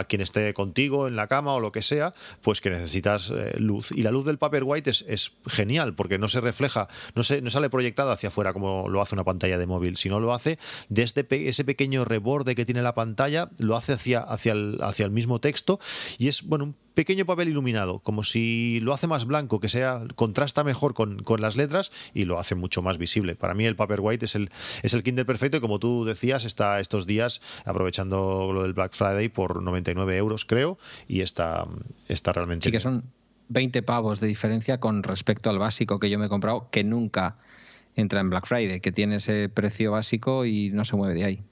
quien 0.08 0.22
esté 0.22 0.54
contigo 0.54 1.08
en 1.08 1.16
la 1.16 1.28
cama 1.28 1.54
o 1.54 1.60
lo 1.60 1.72
que 1.72 1.82
sea, 1.82 2.14
pues 2.42 2.62
que 2.62 2.70
necesitas 2.70 3.32
eh, 3.32 3.56
luz. 3.58 3.92
Y 3.92 4.04
la 4.04 4.12
luz 4.12 4.26
del 4.26 4.38
Paperwhite 4.38 4.90
es, 4.90 5.06
es 5.08 5.34
genial 5.48 5.94
porque 5.94 6.18
no 6.18 6.28
se 6.28 6.42
refleja, 6.42 6.88
no, 7.16 7.24
se, 7.24 7.42
no 7.42 7.50
sale 7.50 7.70
proyectada 7.70 8.14
hacia 8.14 8.30
afuera 8.30 8.54
como 8.54 8.88
lo 8.90 9.02
hace 9.02 9.16
una 9.16 9.24
pantalla 9.24 9.58
de 9.58 9.68
móvil, 9.68 9.98
sino 9.98 10.20
lo 10.20 10.34
hace 10.34 10.58
de 10.90 11.04
este 11.04 11.24
ese 11.32 11.64
pequeño 11.64 12.06
reborde 12.06 12.56
que 12.56 12.66
tiene 12.66 12.82
la 12.82 12.96
pantalla, 12.96 13.50
lo 13.58 13.76
hace 13.76 13.94
hacia, 13.94 14.20
hacia, 14.20 14.54
el, 14.54 14.78
hacia 14.82 15.06
el 15.06 15.12
mismo 15.12 15.40
texto 15.40 15.80
y 16.18 16.28
es, 16.28 16.44
bueno, 16.44 16.76
pequeño 16.94 17.26
papel 17.26 17.50
iluminado, 17.50 18.00
como 18.00 18.24
si 18.24 18.80
lo 18.82 18.94
hace 18.94 19.08
más 19.08 19.26
blanco, 19.26 19.60
que 19.60 19.70
sea 19.70 20.04
contrasta 20.16 20.64
mejor 20.64 20.94
con, 20.94 21.24
con 21.24 21.42
las 21.42 21.56
letras 21.56 21.92
y 22.14 22.26
lo 22.26 22.40
hace 22.40 22.56
mucho 22.56 22.82
más 22.82 22.98
visible. 22.98 23.36
Para 23.36 23.54
mí 23.54 23.66
el 23.66 23.76
Paperwhite 23.76 24.26
es 24.26 24.36
el, 24.36 24.50
es 24.84 24.94
el 24.94 25.04
Kindle 25.04 25.26
perfecto 25.26 25.58
y 25.58 25.60
como 25.62 25.80
tú 25.80 26.06
decías, 26.06 26.46
está 26.46 26.80
estos 26.80 27.06
días 27.06 27.42
aprovechando 27.66 28.52
lo 28.54 28.64
del 28.64 28.74
Black 28.74 28.94
Friday 28.94 29.30
por 29.30 29.62
99 29.62 30.18
euros, 30.18 30.46
creo, 30.46 30.78
y 31.08 31.22
está, 31.22 31.68
está 32.08 32.34
realmente... 32.34 32.66
Sí, 32.66 32.72
que 32.72 32.80
son 32.80 33.04
20 33.50 33.82
pavos 33.84 34.20
de 34.20 34.28
diferencia 34.28 34.80
con 34.80 35.04
respecto 35.04 35.50
al 35.50 35.60
básico 35.60 36.00
que 36.00 36.10
yo 36.10 36.20
me 36.20 36.28
he 36.28 36.30
comprado, 36.30 36.70
que 36.72 36.84
nunca 36.84 37.38
entra 37.96 38.20
en 38.20 38.30
Black 38.30 38.46
Friday, 38.46 38.80
que 38.80 38.92
tiene 38.92 39.18
ese 39.18 39.50
precio 39.50 39.92
básico 39.92 40.46
y 40.46 40.70
no 40.72 40.86
se 40.86 40.96
mueve 40.96 41.14
de 41.14 41.26
ahí. 41.26 41.44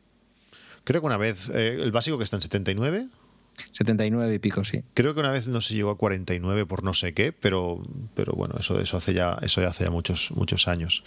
Creo 0.84 1.02
que 1.02 1.06
una 1.06 1.18
vez, 1.18 1.50
eh, 1.50 1.78
el 1.80 1.92
básico 1.92 2.18
que 2.18 2.24
está 2.24 2.38
en 2.38 2.42
79. 2.42 3.08
79 3.71 4.36
y 4.36 4.39
pico, 4.39 4.63
sí. 4.63 4.84
Creo 4.93 5.13
que 5.13 5.19
una 5.19 5.32
vez 5.32 5.47
no 5.47 5.62
se 5.62 5.76
llegó 5.76 5.91
a 5.91 5.97
49 5.97 6.65
por 6.65 6.84
no 6.84 6.93
sé 6.93 7.13
qué, 7.13 7.32
pero, 7.32 7.82
pero 8.16 8.34
bueno, 8.34 8.55
eso, 8.59 8.80
eso 8.80 8.97
hace 8.97 9.14
ya, 9.14 9.38
eso 9.41 9.62
ya 9.62 9.68
hace 9.68 9.86
ya 9.86 9.91
muchos, 9.91 10.32
muchos 10.32 10.68
años. 10.68 11.03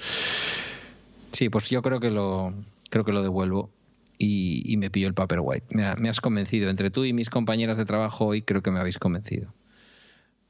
Sí, 1.33 1.49
pues 1.49 1.69
yo 1.69 1.83
creo 1.83 2.01
que 2.01 2.11
lo, 2.11 2.55
creo 2.91 3.05
que 3.05 3.13
lo 3.13 3.23
devuelvo 3.23 3.71
y, 4.19 4.77
me 4.77 4.91
pillo 4.91 5.09
el 5.09 5.15
Paperwhite. 5.15 5.67
Me, 5.71 5.95
me 5.97 6.09
has 6.09 6.21
convencido. 6.21 6.71
Entre 6.71 6.91
tú 6.91 7.05
y 7.05 7.13
mis 7.13 7.31
compañeras 7.31 7.77
de 7.77 7.85
trabajo 7.85 8.27
hoy 8.27 8.43
creo 8.43 8.63
que 8.63 8.71
me 8.71 8.79
habéis 8.79 8.99
convencido. 8.99 9.53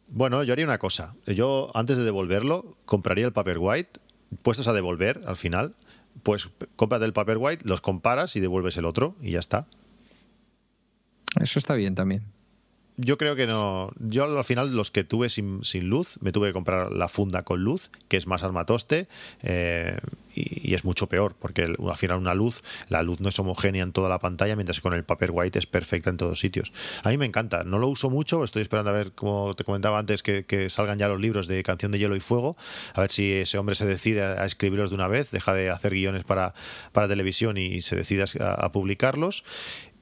Bueno, 0.09 0.42
yo 0.44 0.52
haría 0.52 0.64
una 0.64 0.78
cosa. 0.78 1.14
Yo, 1.26 1.70
antes 1.74 1.96
de 1.96 2.05
devolverlo, 2.05 2.76
compraría 2.84 3.26
el 3.26 3.32
Paperwhite, 3.32 4.00
puestos 4.42 4.68
a 4.68 4.72
devolver 4.72 5.22
al 5.26 5.36
final, 5.36 5.74
pues 6.22 6.48
cómprate 6.76 7.05
el 7.05 7.12
Paperwhite, 7.12 7.66
los 7.66 7.80
comparas 7.80 8.36
y 8.36 8.40
devuelves 8.40 8.76
el 8.76 8.84
otro 8.84 9.16
y 9.20 9.32
ya 9.32 9.40
está. 9.40 9.66
Eso 11.41 11.59
está 11.59 11.74
bien 11.74 11.95
también. 11.95 12.22
Yo 12.97 13.18
creo 13.18 13.35
que 13.35 13.47
no. 13.47 13.91
Yo 13.99 14.24
al 14.24 14.45
final 14.45 14.76
los 14.76 14.93
que 14.93 15.03
tuve 15.03 15.28
sin, 15.28 15.62
luz, 15.82 16.16
me 16.20 16.30
tuve 16.30 16.49
que 16.49 16.53
comprar 16.53 16.93
la 16.93 17.09
funda 17.09 17.43
con 17.43 17.64
luz, 17.64 17.91
que 18.07 18.16
es 18.16 18.28
más 18.28 18.45
armatoste 18.45 19.09
eh, 19.43 19.99
y, 20.32 20.74
es 20.74 20.85
mucho 20.85 21.09
peor, 21.09 21.35
porque 21.37 21.62
al 21.62 21.97
final 21.97 22.18
una 22.18 22.35
luz, 22.35 22.62
la 22.89 23.03
luz 23.03 23.20
no 23.20 23.30
es 23.30 23.39
homogénea 23.41 23.82
en 23.82 23.91
toda 23.91 24.09
la 24.09 24.20
pantalla, 24.20 24.55
mientras 24.55 24.78
que 24.78 24.82
con 24.82 24.95
el 24.95 25.03
paper 25.03 25.32
white 25.32 25.59
es 25.59 25.66
perfecta 25.66 26.11
en 26.11 26.18
todos 26.18 26.39
sitios. 26.39 26.72
A 27.03 27.09
mí 27.09 27.18
me 27.18 27.26
encanta, 27.26 27.64
no 27.64 27.80
lo 27.80 27.89
uso 27.89 28.11
mucho, 28.11 28.45
estoy 28.45 28.62
esperando 28.62 28.91
a 28.91 28.95
ver, 28.95 29.11
como 29.11 29.55
te 29.55 29.64
comentaba 29.64 29.99
antes, 29.99 30.22
que, 30.22 30.45
salgan 30.70 30.99
ya 31.01 31.09
los 31.09 31.20
libros 31.20 31.49
de 31.49 31.64
Canción 31.64 31.91
de 31.91 31.99
Hielo 31.99 32.14
y 32.14 32.20
Fuego, 32.20 32.57
a 32.95 33.01
ver 33.01 33.11
si 33.11 33.32
ese 33.32 33.59
hombre 33.59 33.74
se 33.74 33.87
decide 33.87 34.22
a 34.22 34.45
escribirlos 34.45 34.91
de 34.91 34.95
una 34.95 35.09
vez, 35.09 35.32
deja 35.32 35.53
de 35.53 35.68
hacer 35.68 35.95
guiones 35.95 36.22
para, 36.22 36.55
para 36.93 37.09
televisión 37.09 37.57
y 37.57 37.82
se 37.82 37.97
decide 37.97 38.24
a 38.39 38.70
publicarlos 38.70 39.43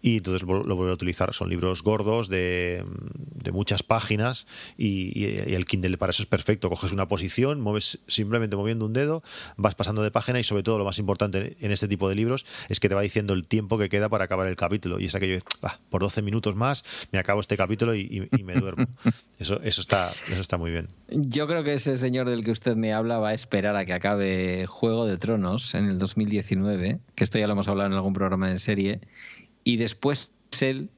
y 0.03 0.17
entonces 0.17 0.43
lo 0.43 0.63
vuelvo 0.63 0.89
a 0.89 0.95
utilizar. 0.95 1.33
Son 1.33 1.49
libros 1.49 1.83
gordos 1.83 2.29
de, 2.29 2.85
muchas 3.53 3.83
páginas 3.83 4.47
y, 4.77 5.25
el 5.25 5.65
Kindle 5.65 5.97
para 5.97 6.11
eso 6.11 6.23
es 6.23 6.29
perfecto. 6.29 6.69
Coges 6.69 6.93
una 6.93 7.07
posición, 7.07 7.61
mueves 7.61 8.01
simplemente 8.09 8.57
moviendo 8.57 8.85
un 8.85 8.93
dedo, 8.93 9.23
vas 9.57 9.77
pasando 9.77 10.03
de 10.03 10.11
página 10.11 10.41
y 10.41 10.45
sobre 10.45 10.65
todo 10.65 10.79
lo 10.79 10.85
más 10.85 10.99
importante 10.99 11.57
en 11.61 11.71
este 11.71 11.87
tipo 11.87 12.09
de 12.09 12.17
libros 12.17 12.45
es 12.69 12.81
que 12.81 12.89
te 12.89 12.95
va 12.95 13.03
diciendo 13.03 13.33
el 13.33 13.47
tiempo 13.47 13.79
que 13.79 13.89
queda 13.89 14.09
para 14.09 14.25
acabar 14.25 14.49
el 14.49 14.57
capítulo. 14.57 14.99
Y 14.99 15.05
es 15.05 15.15
aquello, 15.15 15.39
ah, 15.63 15.79
por 15.89 16.03
12 16.03 16.23
minutos 16.23 16.57
más 16.57 16.85
me 17.13 17.19
acabo 17.21 17.41
este 17.41 17.57
capítulo 17.57 17.95
y, 17.95 18.29
me 18.43 18.55
duermo. 18.55 18.87
Eso, 19.39 19.61
eso, 19.63 19.81
está, 19.81 20.13
eso 20.29 20.41
está 20.41 20.57
muy 20.57 20.71
bien. 20.71 20.89
Yo 21.09 21.49
creo 21.49 21.65
que 21.65 21.75
ese 21.75 21.99
señor 21.99 22.31
del 22.31 22.45
que 22.45 22.53
usted 22.53 22.77
me 22.77 22.93
habla 22.93 23.19
va 23.19 23.31
a 23.31 23.35
esperar 23.35 23.75
a 23.75 23.85
que 23.85 23.93
acabe 23.93 24.67
Juego 24.67 25.05
de 25.05 25.19
Tronos 25.19 25.75
en 25.75 25.87
el 25.87 25.99
2019, 25.99 27.01
que 27.17 27.25
esto 27.25 27.41
ya 27.41 27.49
lo 27.49 27.55
hemos 27.55 27.67
hablado 27.67 27.89
en 27.89 27.95
algún 27.95 28.13
programa 28.13 28.49
de 28.49 28.61
serie 28.61 29.01
y 29.65 29.77
después 29.77 30.33
él 30.61 30.91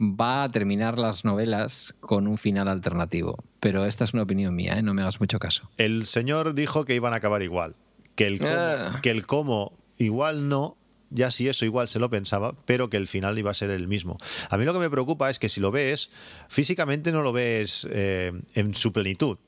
va 0.00 0.44
a 0.44 0.50
terminar 0.50 0.98
las 0.98 1.24
novelas 1.24 1.94
con 2.00 2.26
un 2.26 2.38
final 2.38 2.68
alternativo. 2.68 3.42
Pero 3.60 3.86
esta 3.86 4.04
es 4.04 4.12
una 4.12 4.22
opinión 4.22 4.54
mía, 4.54 4.78
¿eh? 4.78 4.82
no 4.82 4.94
me 4.94 5.02
hagas 5.02 5.20
mucho 5.20 5.38
caso. 5.38 5.70
El 5.76 6.06
señor 6.06 6.54
dijo 6.54 6.84
que 6.84 6.94
iban 6.94 7.12
a 7.12 7.16
acabar 7.16 7.42
igual, 7.42 7.74
que 8.14 8.26
el 8.26 8.38
cómo, 8.38 8.52
ah. 8.54 9.00
que 9.02 9.10
el 9.10 9.26
cómo 9.26 9.72
igual 9.98 10.48
no, 10.48 10.76
ya 11.10 11.30
si 11.30 11.48
eso 11.48 11.64
igual 11.64 11.88
se 11.88 11.98
lo 11.98 12.10
pensaba, 12.10 12.54
pero 12.66 12.90
que 12.90 12.96
el 12.96 13.08
final 13.08 13.38
iba 13.38 13.50
a 13.50 13.54
ser 13.54 13.70
el 13.70 13.88
mismo. 13.88 14.18
A 14.50 14.58
mí 14.58 14.64
lo 14.64 14.72
que 14.72 14.80
me 14.80 14.90
preocupa 14.90 15.30
es 15.30 15.38
que 15.38 15.48
si 15.48 15.60
lo 15.60 15.70
ves, 15.70 16.10
físicamente 16.48 17.12
no 17.12 17.22
lo 17.22 17.32
ves 17.32 17.88
eh, 17.90 18.32
en 18.54 18.74
su 18.74 18.92
plenitud. 18.92 19.38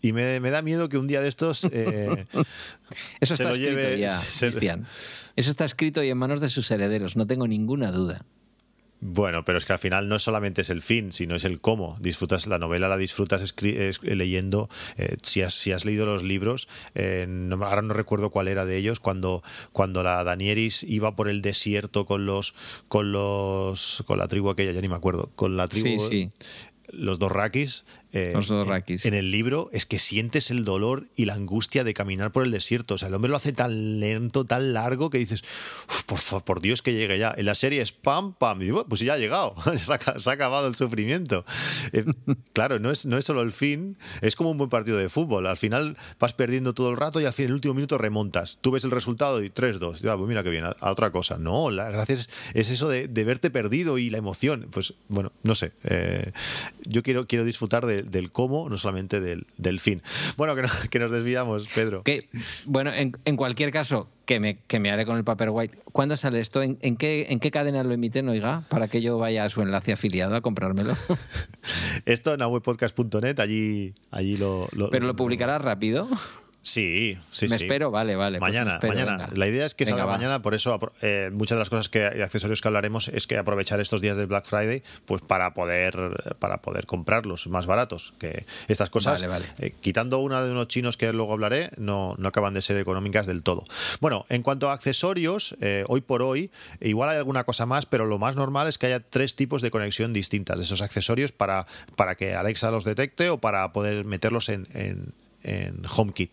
Y 0.00 0.12
me, 0.12 0.38
da 0.40 0.62
miedo 0.62 0.88
que 0.88 0.96
un 0.96 1.06
día 1.06 1.20
de 1.20 1.28
estos 1.28 1.64
eh, 1.64 2.26
Eso 3.20 3.36
se 3.36 3.44
lo 3.44 3.56
lleve. 3.56 3.98
Ya, 3.98 4.20
Cristian. 4.38 4.86
Eso 5.36 5.50
está 5.50 5.64
escrito 5.64 6.02
y 6.02 6.08
en 6.08 6.18
manos 6.18 6.40
de 6.40 6.48
sus 6.48 6.70
herederos, 6.70 7.16
no 7.16 7.26
tengo 7.26 7.46
ninguna 7.46 7.90
duda. 7.90 8.24
Bueno, 9.00 9.44
pero 9.44 9.58
es 9.58 9.64
que 9.64 9.72
al 9.72 9.78
final 9.78 10.08
no 10.08 10.18
solamente 10.18 10.62
es 10.62 10.70
el 10.70 10.82
fin, 10.82 11.12
sino 11.12 11.36
es 11.36 11.44
el 11.44 11.60
cómo. 11.60 11.96
Disfrutas 12.00 12.48
la 12.48 12.58
novela, 12.58 12.88
la 12.88 12.96
disfrutas 12.96 13.54
leyendo. 14.02 14.68
Eh, 14.96 15.16
si, 15.22 15.42
has, 15.42 15.54
si, 15.54 15.70
has, 15.70 15.84
leído 15.84 16.04
los 16.04 16.24
libros, 16.24 16.68
eh, 16.96 17.26
ahora 17.60 17.82
no 17.82 17.94
recuerdo 17.94 18.30
cuál 18.30 18.48
era 18.48 18.64
de 18.64 18.76
ellos, 18.76 18.98
cuando, 18.98 19.42
cuando 19.72 20.02
la 20.02 20.24
Danieris 20.24 20.82
iba 20.82 21.14
por 21.14 21.28
el 21.28 21.42
desierto 21.42 22.06
con 22.06 22.26
los, 22.26 22.54
con 22.88 23.12
los, 23.12 24.02
con 24.06 24.18
la 24.18 24.26
tribu 24.26 24.50
aquella, 24.50 24.72
ya 24.72 24.80
ni 24.80 24.88
me 24.88 24.96
acuerdo, 24.96 25.30
con 25.36 25.56
la 25.56 25.68
tribu, 25.68 26.04
sí, 26.04 26.30
sí. 26.30 26.48
los 26.88 27.20
dos 27.20 27.30
rakis, 27.30 27.84
eh, 28.12 28.32
en, 29.04 29.14
el 29.14 29.30
libro 29.30 29.68
es 29.72 29.84
que 29.84 29.98
sientes 29.98 30.50
el 30.50 30.64
dolor 30.64 31.08
y 31.14 31.26
la 31.26 31.34
angustia 31.34 31.84
de 31.84 31.92
caminar 31.92 32.32
por 32.32 32.44
el 32.44 32.50
desierto. 32.50 32.94
O 32.94 32.98
sea, 32.98 33.08
el 33.08 33.14
hombre 33.14 33.30
lo 33.30 33.36
hace 33.36 33.52
tan 33.52 34.00
lento, 34.00 34.44
tan 34.44 34.72
largo 34.72 35.10
que 35.10 35.18
dices, 35.18 35.44
por, 36.06 36.42
por 36.42 36.60
Dios 36.60 36.80
que 36.80 36.94
llegue 36.94 37.18
ya. 37.18 37.34
En 37.36 37.44
la 37.44 37.54
serie 37.54 37.82
es 37.82 37.92
pam, 37.92 38.32
pam. 38.32 38.62
Y 38.62 38.66
digo, 38.66 38.86
pues 38.86 39.02
ya 39.02 39.14
ha 39.14 39.18
llegado, 39.18 39.54
se, 39.76 39.92
ha, 39.92 40.32
acabado 40.32 40.68
el 40.68 40.76
sufrimiento. 40.76 41.44
Eh, 41.92 42.04
claro, 42.54 42.78
no 42.78 42.90
es, 42.90 43.04
no 43.04 43.18
es 43.18 43.26
solo 43.26 43.42
el 43.42 43.52
fin, 43.52 43.96
es 44.22 44.36
como 44.36 44.50
un 44.50 44.58
buen 44.58 44.70
partido 44.70 44.96
de 44.96 45.08
fútbol. 45.08 45.46
Al 45.46 45.58
final 45.58 45.96
vas 46.18 46.32
perdiendo 46.32 46.72
todo 46.72 46.90
el 46.90 46.96
rato 46.96 47.20
y 47.20 47.26
al 47.26 47.32
fin, 47.32 47.44
en 47.44 47.50
el 47.50 47.54
último 47.54 47.74
minuto 47.74 47.98
remontas. 47.98 48.58
Tú 48.60 48.70
ves 48.70 48.84
el 48.84 48.90
resultado 48.90 49.42
y 49.42 49.50
3-2. 49.50 50.08
Ah, 50.08 50.16
pues 50.16 50.28
mira 50.28 50.42
que 50.42 50.50
bien, 50.50 50.64
a, 50.64 50.76
otra 50.80 51.10
cosa. 51.10 51.36
No, 51.36 51.70
la 51.70 51.90
gracia 51.90 52.14
es, 52.14 52.30
eso 52.54 52.88
de, 52.88 53.06
verte 53.06 53.50
perdido 53.50 53.98
y 53.98 54.08
la 54.08 54.18
emoción. 54.18 54.68
Pues 54.70 54.94
bueno, 55.08 55.32
no 55.42 55.54
sé. 55.54 55.72
Eh, 55.84 56.32
yo 56.86 57.02
quiero, 57.02 57.26
quiero 57.26 57.44
disfrutar 57.44 57.84
de 57.84 57.97
del 58.02 58.32
cómo, 58.32 58.68
no 58.68 58.78
solamente 58.78 59.20
del, 59.20 59.46
del 59.56 59.80
fin. 59.80 60.02
Bueno, 60.36 60.54
que, 60.54 60.62
que, 60.90 60.98
nos 60.98 61.10
desviamos, 61.10 61.68
Pedro. 61.74 62.02
Que, 62.02 62.28
bueno, 62.66 62.92
en, 62.92 63.16
en, 63.24 63.36
cualquier 63.36 63.70
caso, 63.70 64.08
que 64.26 64.40
me, 64.40 64.58
que 64.66 64.80
me 64.80 64.90
haré 64.90 65.06
con 65.06 65.16
el 65.16 65.24
paper 65.24 65.50
white. 65.50 65.78
¿Cuándo 65.92 66.16
sale 66.16 66.40
esto? 66.40 66.62
¿En, 66.62 66.78
en, 66.82 66.96
qué, 66.96 67.26
¿En 67.30 67.40
qué 67.40 67.50
cadena 67.50 67.82
lo 67.82 67.94
emiten, 67.94 68.28
oiga? 68.28 68.64
Para 68.68 68.88
que 68.88 69.00
yo 69.00 69.18
vaya 69.18 69.44
a 69.44 69.48
su 69.48 69.62
enlace 69.62 69.92
afiliado 69.92 70.36
a 70.36 70.40
comprármelo. 70.40 70.96
esto 72.04 72.34
en 72.34 72.42
webpodcast.net, 72.42 73.40
allí, 73.40 73.94
allí 74.10 74.36
lo, 74.36 74.68
lo 74.72 74.90
¿Pero 74.90 75.06
lo 75.06 75.16
publicará 75.16 75.58
rápido? 75.58 76.08
Sí, 76.68 77.18
sí, 77.30 77.48
me 77.48 77.56
espero, 77.56 77.90
vale, 77.90 78.14
vale. 78.14 78.38
Pues 78.38 78.52
mañana, 78.52 78.78
mañana. 78.82 79.30
La 79.34 79.48
idea 79.48 79.64
es 79.64 79.74
que 79.74 79.86
salga 79.86 80.06
mañana, 80.06 80.42
por 80.42 80.54
eso 80.54 80.78
eh, 81.00 81.30
muchas 81.32 81.56
de 81.56 81.60
las 81.60 81.70
cosas 81.70 81.88
que 81.88 82.04
accesorios 82.04 82.60
que 82.60 82.68
hablaremos 82.68 83.08
es 83.08 83.26
que 83.26 83.38
aprovechar 83.38 83.80
estos 83.80 84.02
días 84.02 84.16
de 84.18 84.26
Black 84.26 84.44
Friday, 84.44 84.82
pues 85.06 85.22
para 85.22 85.54
poder 85.54 86.36
para 86.38 86.60
poder 86.60 86.84
comprarlos 86.84 87.46
más 87.46 87.66
baratos. 87.66 88.12
Que 88.18 88.44
estas 88.68 88.90
cosas, 88.90 89.24
eh, 89.58 89.74
quitando 89.80 90.18
una 90.18 90.42
de 90.42 90.50
unos 90.50 90.68
chinos 90.68 90.98
que 90.98 91.10
luego 91.12 91.32
hablaré, 91.32 91.70
no, 91.78 92.14
no 92.18 92.28
acaban 92.28 92.52
de 92.52 92.60
ser 92.60 92.76
económicas 92.76 93.26
del 93.26 93.42
todo. 93.42 93.64
Bueno, 94.00 94.26
en 94.28 94.42
cuanto 94.42 94.70
a 94.70 94.74
accesorios, 94.74 95.56
eh, 95.62 95.84
hoy 95.88 96.02
por 96.02 96.22
hoy, 96.22 96.50
igual 96.80 97.08
hay 97.08 97.16
alguna 97.16 97.44
cosa 97.44 97.64
más, 97.64 97.86
pero 97.86 98.04
lo 98.04 98.18
más 98.18 98.36
normal 98.36 98.68
es 98.68 98.76
que 98.76 98.86
haya 98.88 99.00
tres 99.00 99.36
tipos 99.36 99.62
de 99.62 99.70
conexión 99.70 100.12
distintas 100.12 100.58
de 100.58 100.64
esos 100.64 100.82
accesorios 100.82 101.32
para, 101.32 101.66
para 101.96 102.14
que 102.14 102.34
Alexa 102.34 102.70
los 102.70 102.84
detecte 102.84 103.30
o 103.30 103.38
para 103.38 103.72
poder 103.72 104.04
meterlos 104.04 104.50
en 104.50 104.68
en 104.74 105.14
HomeKit. 105.84 106.30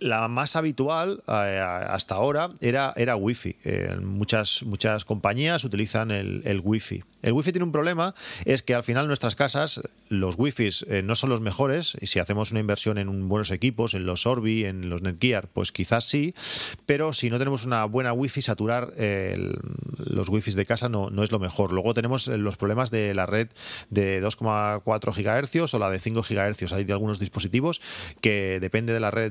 La 0.00 0.28
más 0.28 0.56
habitual 0.56 1.22
eh, 1.28 1.60
hasta 1.60 2.14
ahora 2.14 2.50
era, 2.60 2.92
era 2.96 3.16
Wi-Fi. 3.16 3.56
Eh, 3.64 3.96
muchas, 4.02 4.62
muchas 4.64 5.04
compañías 5.04 5.62
utilizan 5.64 6.10
el, 6.10 6.42
el 6.46 6.60
Wi-Fi. 6.64 7.04
El 7.22 7.32
wifi 7.32 7.52
tiene 7.52 7.64
un 7.64 7.72
problema, 7.72 8.14
es 8.44 8.62
que 8.62 8.74
al 8.74 8.82
final 8.82 9.06
nuestras 9.06 9.36
casas, 9.36 9.82
los 10.08 10.36
wifis 10.38 10.86
eh, 10.88 11.02
no 11.02 11.14
son 11.14 11.30
los 11.30 11.40
mejores, 11.40 11.96
y 12.00 12.06
si 12.06 12.18
hacemos 12.18 12.50
una 12.50 12.60
inversión 12.60 12.96
en 12.98 13.28
buenos 13.28 13.50
equipos, 13.50 13.94
en 13.94 14.06
los 14.06 14.26
Orbi, 14.26 14.64
en 14.64 14.88
los 14.88 15.02
Netgear, 15.02 15.48
pues 15.48 15.70
quizás 15.70 16.04
sí, 16.04 16.34
pero 16.86 17.12
si 17.12 17.28
no 17.28 17.38
tenemos 17.38 17.66
una 17.66 17.84
buena 17.84 18.12
wifi, 18.12 18.42
saturar 18.42 18.94
los 19.98 20.28
wifis 20.28 20.54
de 20.54 20.66
casa 20.66 20.88
no, 20.88 21.10
no 21.10 21.22
es 21.22 21.30
lo 21.30 21.38
mejor. 21.38 21.72
Luego 21.72 21.94
tenemos 21.94 22.26
los 22.26 22.56
problemas 22.56 22.90
de 22.90 23.14
la 23.14 23.26
red 23.26 23.48
de 23.90 24.22
2,4 24.22 24.82
GHz 25.14 25.74
o 25.74 25.78
la 25.78 25.90
de 25.90 25.98
5 25.98 26.22
GHz. 26.22 26.72
Hay 26.72 26.84
de 26.84 26.92
algunos 26.92 27.18
dispositivos 27.18 27.80
que 28.20 28.58
depende 28.60 28.92
de 28.92 29.00
la 29.00 29.10
red 29.10 29.30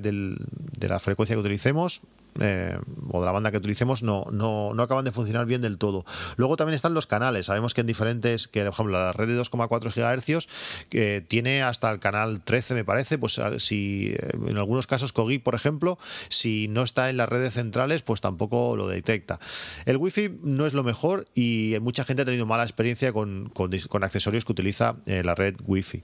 de 0.60 0.90
la 0.90 1.00
frecuencia 1.00 1.36
que 1.36 1.40
utilicemos, 1.42 2.02
eh, 2.40 2.78
o 3.10 3.20
de 3.20 3.26
la 3.26 3.32
banda 3.32 3.52
que 3.52 3.58
utilicemos 3.58 4.04
no, 4.04 4.26
no, 4.32 4.74
no, 4.74 4.84
acaban 4.84 5.04
de 5.04 5.12
funcionar 5.12 5.46
bien 5.46 5.62
del 5.62 5.78
todo. 5.78 6.06
Luego 6.38 6.56
también 6.56 6.76
están 6.76 6.94
los 6.94 7.08
canales. 7.08 7.48
Sabemos 7.48 7.74
que 7.74 7.82
en 7.82 7.88
diferentes, 7.88 8.48
que 8.48 8.62
por 8.62 8.74
ejemplo 8.74 8.94
la 8.94 9.12
red 9.12 9.28
de 9.28 9.40
2,4 9.40 9.92
GHz 9.94 10.48
que 10.90 11.26
tiene 11.28 11.64
hasta 11.64 11.92
el 11.92 12.00
canal 12.00 12.42
13 12.42 12.76
me 12.76 12.86
parece, 12.86 13.18
pues 13.18 13.42
si 13.58 14.14
en 14.48 14.58
algunos 14.58 14.88
casos 14.88 15.12
Cogi, 15.12 15.40
por 15.40 15.56
ejemplo, 15.56 15.98
si 16.30 16.68
no 16.70 16.84
está 16.84 17.10
en 17.10 17.18
las 17.18 17.28
redes 17.28 17.54
centrales, 17.54 18.04
pues 18.04 18.22
tampoco 18.22 18.76
lo 18.76 18.88
detecta. 18.88 19.40
El 19.86 19.98
Wi-Fi 19.98 20.40
no 20.44 20.66
es 20.66 20.74
lo 20.74 20.84
mejor 20.84 21.28
y 21.36 21.76
mucha 21.82 22.06
gente 22.06 22.22
ha 22.22 22.26
tenido 22.26 22.46
mala 22.46 22.64
experiencia 22.64 23.12
con, 23.12 23.50
con, 23.50 24.04
accesorios 24.04 24.46
que 24.46 24.52
utiliza 24.52 24.98
eh, 25.06 25.24
la 25.26 25.36
red 25.36 25.56
Wi-Fi. 25.66 26.04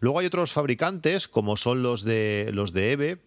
Luego 0.00 0.20
hay 0.20 0.26
otros 0.26 0.52
fabricantes, 0.52 1.28
como 1.28 1.56
son 1.56 1.82
los 1.82 2.04
de 2.04 2.50
los 2.54 2.72
de 2.72 2.92
EVE, 2.92 3.18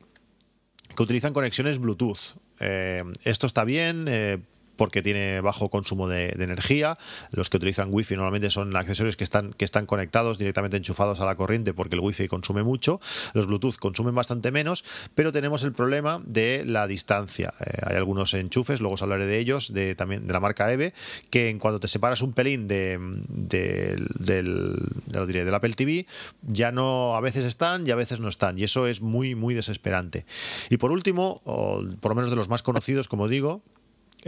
que 0.97 1.03
utilizan 1.03 1.31
conexiones 1.31 1.77
Bluetooth. 1.77 2.35
Eh, 2.59 2.97
esto 3.23 3.45
está 3.45 3.63
bien. 3.63 4.07
Eh, 4.09 4.39
porque 4.77 5.01
tiene 5.01 5.41
bajo 5.41 5.69
consumo 5.69 6.07
de, 6.07 6.29
energía. 6.37 6.97
Los 7.31 7.49
que 7.49 7.57
utilizan 7.57 7.89
Wi-Fi 7.91 8.15
normalmente 8.15 8.49
son 8.49 8.75
accesorios 8.75 9.17
que 9.17 9.23
están, 9.23 9.53
que 9.53 9.65
están 9.65 9.85
conectados 9.85 10.37
directamente 10.37 10.77
enchufados 10.77 11.19
a 11.19 11.25
la 11.25 11.35
corriente 11.35 11.73
porque 11.73 11.95
el 11.95 12.01
Wi-Fi 12.01 12.27
consume 12.27 12.63
mucho. 12.63 12.99
Los 13.33 13.47
Bluetooth 13.47 13.77
consumen 13.77 14.15
bastante 14.15 14.51
menos, 14.51 14.85
pero 15.15 15.31
tenemos 15.31 15.63
el 15.63 15.73
problema 15.73 16.21
de 16.25 16.63
la 16.65 16.87
distancia. 16.87 17.53
Eh, 17.59 17.81
hay 17.85 17.95
algunos 17.95 18.33
enchufes, 18.33 18.79
luego 18.79 18.95
os 18.95 19.01
hablaré 19.01 19.25
de 19.25 19.39
ellos, 19.39 19.73
de, 19.73 19.95
también 19.95 20.27
de 20.27 20.33
la 20.33 20.39
marca 20.39 20.71
EVE, 20.71 20.93
que 21.29 21.49
en 21.49 21.59
cuanto 21.59 21.79
te 21.79 21.87
separas 21.87 22.21
un 22.21 22.33
pelín 22.33 22.67
de, 22.67 22.99
del, 23.27 24.07
del 24.15 25.53
Apple 25.53 25.73
TV, 25.73 26.05
ya 26.43 26.71
no, 26.71 27.15
a 27.15 27.21
veces 27.21 27.45
están 27.45 27.85
y 27.87 27.91
a 27.91 27.95
veces 27.95 28.19
no 28.19 28.29
están. 28.29 28.57
Y 28.59 28.63
eso 28.63 28.87
es 28.87 29.01
muy, 29.01 29.35
muy 29.35 29.53
desesperante. 29.53 30.25
Y 30.69 30.77
por 30.77 30.91
último, 30.91 31.41
por 31.43 32.11
lo 32.11 32.15
menos 32.15 32.29
de 32.29 32.35
los 32.35 32.49
más 32.49 32.63
conocidos, 32.63 33.07
como 33.07 33.27
digo, 33.27 33.63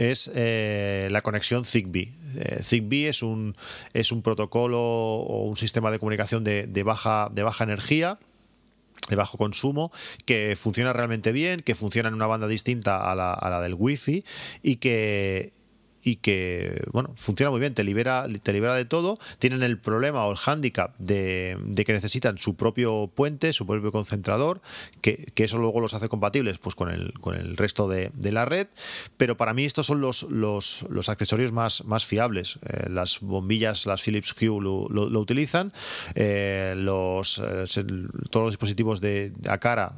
es 0.00 0.30
eh, 0.34 1.08
la 1.10 1.20
conexión 1.20 1.66
Zigbee. 1.66 2.12
Eh, 2.36 2.62
Zigbee 2.62 3.08
es 3.08 3.22
un, 3.22 3.54
es 3.92 4.12
un 4.12 4.22
protocolo 4.22 4.80
o 4.80 5.44
un 5.44 5.58
sistema 5.58 5.90
de 5.90 5.98
comunicación 5.98 6.42
de, 6.42 6.66
de, 6.66 6.82
baja, 6.82 7.28
de 7.32 7.42
baja 7.42 7.64
energía 7.64 8.18
de 9.08 9.16
bajo 9.16 9.38
consumo, 9.38 9.90
que 10.24 10.56
funciona 10.60 10.92
realmente 10.92 11.32
bien, 11.32 11.60
que 11.60 11.74
funciona 11.74 12.08
en 12.08 12.14
una 12.14 12.28
banda 12.28 12.46
distinta 12.46 13.10
a 13.10 13.14
la, 13.16 13.32
a 13.32 13.50
la 13.50 13.60
del 13.60 13.74
Wi-Fi 13.74 14.24
y 14.62 14.76
que, 14.76 15.52
y 16.02 16.16
que 16.16 16.82
bueno 16.92 17.12
funciona 17.16 17.50
muy 17.50 17.60
bien, 17.60 17.74
te 17.74 17.84
libera, 17.84 18.26
te 18.42 18.52
libera 18.52 18.74
de 18.74 18.84
todo. 18.84 19.18
Tienen 19.38 19.62
el 19.62 19.78
problema 19.78 20.24
o 20.26 20.30
el 20.30 20.36
hándicap 20.36 20.96
de, 20.98 21.58
que 21.84 21.92
necesitan 21.92 22.38
su 22.38 22.56
propio 22.56 23.10
puente, 23.14 23.52
su 23.52 23.66
propio 23.66 23.92
concentrador, 23.92 24.60
que, 25.00 25.32
eso 25.36 25.58
luego 25.58 25.80
los 25.80 25.94
hace 25.94 26.10
compatibles 26.10 26.58
pues 26.58 26.74
con 26.74 26.90
el, 26.90 27.14
con 27.14 27.34
el 27.34 27.56
resto 27.56 27.88
de, 27.88 28.10
la 28.30 28.44
red. 28.44 28.68
Pero 29.16 29.36
para 29.36 29.54
mí 29.54 29.64
estos 29.64 29.86
son 29.86 30.00
los, 30.00 30.22
los, 30.24 30.84
los 30.88 31.08
accesorios 31.08 31.52
más, 31.52 31.84
más 31.84 32.04
fiables. 32.04 32.58
Eh, 32.62 32.88
las 32.88 33.20
bombillas, 33.20 33.86
las 33.86 34.02
Philips 34.02 34.34
Hue 34.40 34.60
lo, 34.60 35.20
utilizan, 35.20 35.72
eh, 36.14 36.74
los, 36.76 37.38
eh, 37.38 37.64
todos 38.30 38.44
los 38.44 38.52
dispositivos 38.52 39.00
de 39.00 39.32
a 39.48 39.58
cara 39.58 39.96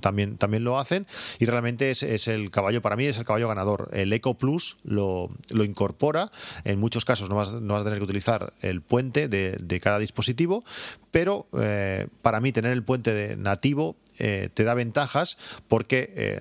también, 0.00 0.36
también 0.36 0.64
lo 0.64 0.78
hacen 0.78 1.06
y 1.38 1.44
realmente 1.46 1.90
es, 1.90 2.02
es 2.02 2.28
el 2.28 2.50
caballo, 2.50 2.80
para 2.82 2.96
mí 2.96 3.04
es 3.04 3.18
el 3.18 3.24
caballo 3.24 3.48
ganador. 3.48 3.90
El 3.92 4.12
Eco 4.12 4.38
Plus 4.38 4.78
lo 4.84 5.27
lo, 5.48 5.64
incorpora. 5.64 6.30
En 6.64 6.78
muchos 6.78 7.04
casos 7.04 7.28
no 7.28 7.36
vas, 7.36 7.54
no 7.54 7.74
vas, 7.74 7.82
a 7.82 7.84
tener 7.84 7.98
que 7.98 8.04
utilizar 8.04 8.52
el 8.60 8.80
puente 8.82 9.28
de, 9.28 9.80
cada 9.80 9.98
dispositivo, 9.98 10.64
pero 11.10 11.46
eh, 11.58 12.08
para 12.22 12.40
mí 12.40 12.52
tener 12.52 12.72
el 12.72 12.82
puente 12.82 13.12
de 13.12 13.36
nativo 13.36 13.96
eh, 14.18 14.48
te 14.52 14.64
da 14.64 14.74
ventajas 14.74 15.38
porque... 15.68 16.12
Eh, 16.16 16.40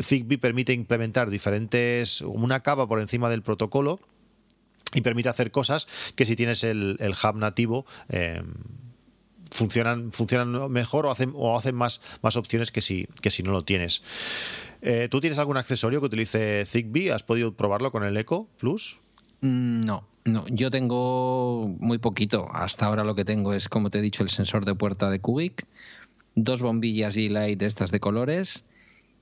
Zigbee 0.00 0.38
permite 0.38 0.72
implementar 0.72 1.28
diferentes, 1.28 2.20
una 2.20 2.60
capa 2.60 2.86
por 2.86 3.00
encima 3.00 3.28
del 3.28 3.42
protocolo 3.42 3.98
y 4.94 5.00
permite 5.00 5.28
hacer 5.28 5.50
cosas 5.50 5.88
que 6.14 6.24
si 6.24 6.36
tienes 6.36 6.62
el, 6.62 6.96
hub 7.00 7.36
nativo 7.36 7.84
funcionan, 9.50 10.12
funcionan 10.12 10.70
mejor 10.70 11.06
o 11.06 11.10
hacen, 11.10 11.32
o 11.34 11.56
hacen 11.56 11.74
más, 11.74 12.00
más 12.22 12.36
opciones 12.36 12.72
que 12.72 12.80
si, 12.80 13.08
que 13.22 13.30
si 13.30 13.42
no 13.42 13.52
lo 13.52 13.64
tienes. 13.64 14.02
Eh, 14.80 15.08
¿Tú 15.10 15.20
tienes 15.20 15.38
algún 15.38 15.56
accesorio 15.56 16.00
que 16.00 16.06
utilice 16.06 16.64
Zigbee? 16.64 17.12
¿Has 17.12 17.22
podido 17.22 17.52
probarlo 17.54 17.90
con 17.90 18.04
el 18.04 18.16
Echo 18.16 18.48
Plus? 18.58 19.00
Mm, 19.40 19.84
no, 19.84 20.04
no, 20.24 20.44
yo 20.48 20.70
tengo 20.70 21.74
muy 21.80 21.98
poquito. 21.98 22.48
Hasta 22.52 22.86
ahora 22.86 23.04
lo 23.04 23.14
que 23.14 23.24
tengo 23.24 23.52
es, 23.52 23.68
como 23.68 23.90
te 23.90 23.98
he 23.98 24.02
dicho, 24.02 24.22
el 24.22 24.30
sensor 24.30 24.64
de 24.64 24.74
puerta 24.74 25.10
de 25.10 25.20
Cubic, 25.20 25.66
dos 26.34 26.62
bombillas 26.62 27.16
G-Light 27.16 27.62
estas 27.62 27.90
de 27.90 28.00
colores 28.00 28.64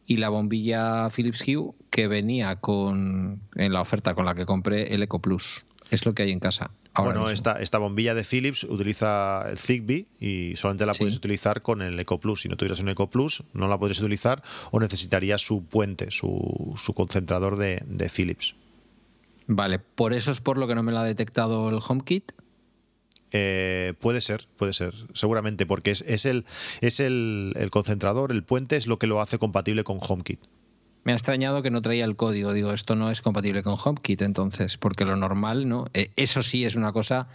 y 0.07 0.19
la 0.19 0.29
bombilla 0.29 1.09
Philips 1.11 1.43
Hue 1.47 1.73
que 1.91 2.07
venía 2.07 2.57
con 2.57 3.41
en 3.55 3.73
la 3.73 3.81
oferta 3.81 4.15
con 4.15 4.25
la 4.25 4.35
que 4.35 4.47
compré 4.47 4.95
el 4.95 5.03
Eco 5.03 5.21
Plus. 5.21 5.65
Es 5.91 6.05
lo 6.05 6.15
que 6.15 6.25
hay 6.25 6.33
en 6.33 6.41
casa 6.41 6.71
bueno, 7.03 7.31
esta, 7.31 7.61
esta, 7.61 7.79
bombilla 7.79 8.15
de 8.15 8.25
Philips 8.25 8.65
utiliza 8.65 9.49
el 9.51 9.59
Zigbee 9.59 10.07
y 10.21 10.57
solamente 10.57 10.87
la 10.87 10.95
puedes 10.95 11.17
utilizar 11.17 11.63
con 11.63 11.83
el 11.83 11.99
Eco 11.99 12.19
Plus. 12.21 12.43
Si 12.43 12.49
no 12.49 12.57
tuvieras 12.57 12.81
un 12.81 12.89
Eco 12.89 13.09
Plus, 13.11 13.43
no 13.53 13.69
la 13.69 13.79
podrías 13.79 14.01
utilizar 14.01 14.43
o 14.71 14.81
necesitarías 14.81 15.43
su 15.43 15.65
puente, 15.65 16.11
su, 16.11 16.75
su 16.77 16.95
concentrador 16.95 17.57
de, 17.57 17.83
de, 17.87 18.09
Philips. 18.09 18.55
Vale, 19.47 19.79
¿por 19.79 20.15
eso 20.15 20.31
es 20.31 20.41
por 20.41 20.59
lo 20.59 20.67
que 20.67 20.75
no 20.75 20.83
me 20.83 20.93
lo 20.93 20.99
ha 20.99 21.05
detectado 21.05 21.69
el 21.69 21.79
HomeKit? 21.87 22.33
Eh, 23.33 23.95
puede 24.01 24.21
ser, 24.21 24.47
puede 24.57 24.73
ser, 24.73 24.95
seguramente, 25.13 25.67
porque 25.67 25.91
es, 25.91 26.03
es, 26.07 26.25
el, 26.25 26.45
es 26.81 27.01
el, 27.01 27.53
el 27.57 27.71
concentrador, 27.71 28.33
el 28.33 28.45
puente 28.45 28.77
es 28.77 28.87
lo 28.87 28.99
que 28.99 29.07
lo 29.07 29.21
hace 29.21 29.39
compatible 29.39 29.85
con 29.85 29.99
HomeKit 30.01 30.41
me 31.07 31.13
ha 31.13 31.15
extrañado 31.15 31.63
que 31.63 31.71
no 31.71 31.83
traía 31.83 32.05
el 32.05 32.17
código. 32.17 32.53
Digo, 32.53 32.73
esto 32.73 32.97
no 32.97 33.13
es 33.13 33.23
compatible 33.23 33.63
con 33.63 33.77
HomeKit, 33.83 34.23
entonces, 34.23 34.77
porque 34.77 35.05
lo 35.05 35.15
normal, 35.15 35.69
¿no? 35.69 35.87
Eh, 35.95 36.11
eso 36.17 36.43
sí 36.43 36.65
es 36.65 36.75
una 36.75 36.91
cosa. 36.91 37.29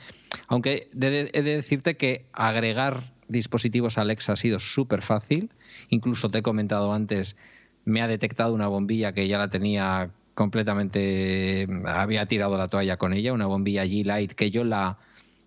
Aunque 0.48 0.90
he 0.94 1.42
de 1.42 1.42
decirte 1.42 1.96
que 1.96 2.26
agregar 2.34 3.14
dispositivos 3.30 3.98
Alexa 3.98 4.34
ha 4.34 4.36
sido 4.36 4.60
súper 4.60 5.02
fácil. 5.02 5.52
Incluso 5.88 6.30
te 6.30 6.40
he 6.40 6.42
comentado 6.42 6.92
antes, 6.92 7.38
me 7.86 8.02
ha 8.02 8.10
detectado 8.10 8.54
una 8.54 8.68
bombilla 8.68 9.14
que 9.14 9.30
ya 9.30 9.38
la 9.38 9.48
tenía 9.48 10.10
completamente. 10.34 11.66
Había 11.86 12.26
tirado 12.26 12.58
la 12.58 12.68
toalla 12.68 12.98
con 12.98 13.14
ella, 13.14 13.32
una 13.32 13.48
bombilla 13.48 13.86
G-Light 13.86 14.34
que 14.34 14.52
yo 14.52 14.66
la 14.66 14.98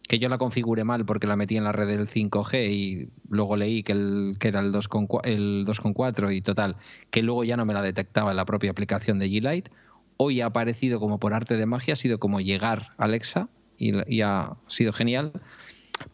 que 0.08 0.18
yo 0.18 0.28
la 0.28 0.38
configure 0.38 0.84
mal 0.84 1.04
porque 1.04 1.26
la 1.26 1.36
metí 1.36 1.56
en 1.56 1.64
la 1.64 1.72
red 1.72 1.86
del 1.86 2.08
5G 2.08 2.70
y 2.70 3.08
luego 3.28 3.56
leí 3.56 3.82
que, 3.82 3.92
el, 3.92 4.36
que 4.38 4.48
era 4.48 4.60
el 4.60 4.72
2.4 4.72 6.36
y 6.36 6.42
total, 6.42 6.76
que 7.10 7.22
luego 7.22 7.44
ya 7.44 7.56
no 7.56 7.64
me 7.64 7.74
la 7.74 7.82
detectaba 7.82 8.30
en 8.30 8.36
la 8.36 8.44
propia 8.44 8.70
aplicación 8.70 9.18
de 9.18 9.28
G-Lite. 9.28 9.70
Hoy 10.16 10.40
ha 10.42 10.46
aparecido 10.46 11.00
como 11.00 11.18
por 11.18 11.34
arte 11.34 11.56
de 11.56 11.66
magia, 11.66 11.94
ha 11.94 11.96
sido 11.96 12.18
como 12.18 12.40
llegar 12.40 12.90
Alexa 12.98 13.48
y, 13.78 14.20
ha 14.20 14.56
sido 14.66 14.92
genial. 14.92 15.32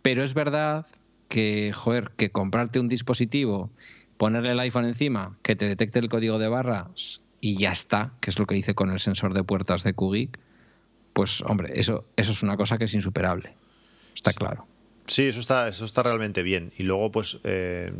Pero 0.03 0.23
es 0.23 0.35
verdad 0.35 0.87
que, 1.29 1.73
joder, 1.73 2.13
que 2.17 2.31
comprarte 2.31 2.81
un 2.81 2.89
dispositivo, 2.89 3.71
ponerle 4.17 4.53
el 4.53 4.61
iPhone 4.61 4.85
encima, 4.85 5.37
que 5.43 5.57
te 5.57 5.67
detecte 5.67 5.99
el 5.99 6.09
código 6.09 6.39
de 6.39 6.49
barras 6.49 7.21
y 7.41 7.57
ya 7.57 7.73
está, 7.73 8.13
que 8.21 8.31
es 8.31 8.39
lo 8.39 8.47
que 8.47 8.57
hice 8.57 8.75
con 8.75 8.91
el 8.91 9.01
sensor 9.01 9.35
de 9.35 9.43
puertas 9.43 9.83
de 9.83 9.95
QGIC, 9.95 10.39
pues 11.13 11.43
hombre, 11.43 11.73
eso, 11.75 12.05
eso 12.17 12.33
es 12.33 12.43
una 12.43 12.57
cosa 12.57 12.79
que 12.79 12.85
es 12.85 12.95
insuperable. 12.95 13.55
Está 14.15 14.33
claro. 14.33 14.67
Sí, 15.07 15.25
eso 15.25 15.41
está, 15.41 15.69
eso 15.69 15.85
está 15.85 16.03
realmente 16.03 16.43
bien. 16.43 16.73
Y 16.79 16.85
luego, 16.85 17.11
pues, 17.11 17.39
eh, 17.45 17.93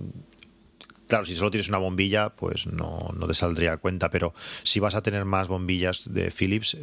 claro, 1.09 1.25
si 1.25 1.35
solo 1.35 1.51
tienes 1.51 1.69
una 1.69 1.79
bombilla, 1.79 2.31
pues 2.31 2.67
no, 2.67 3.11
no, 3.17 3.27
te 3.27 3.35
saldría 3.35 3.73
a 3.73 3.77
cuenta. 3.79 4.11
Pero 4.11 4.33
si 4.63 4.79
vas 4.79 4.95
a 4.95 5.03
tener 5.03 5.25
más 5.25 5.49
bombillas 5.49 6.13
de 6.13 6.31
Philips, 6.31 6.77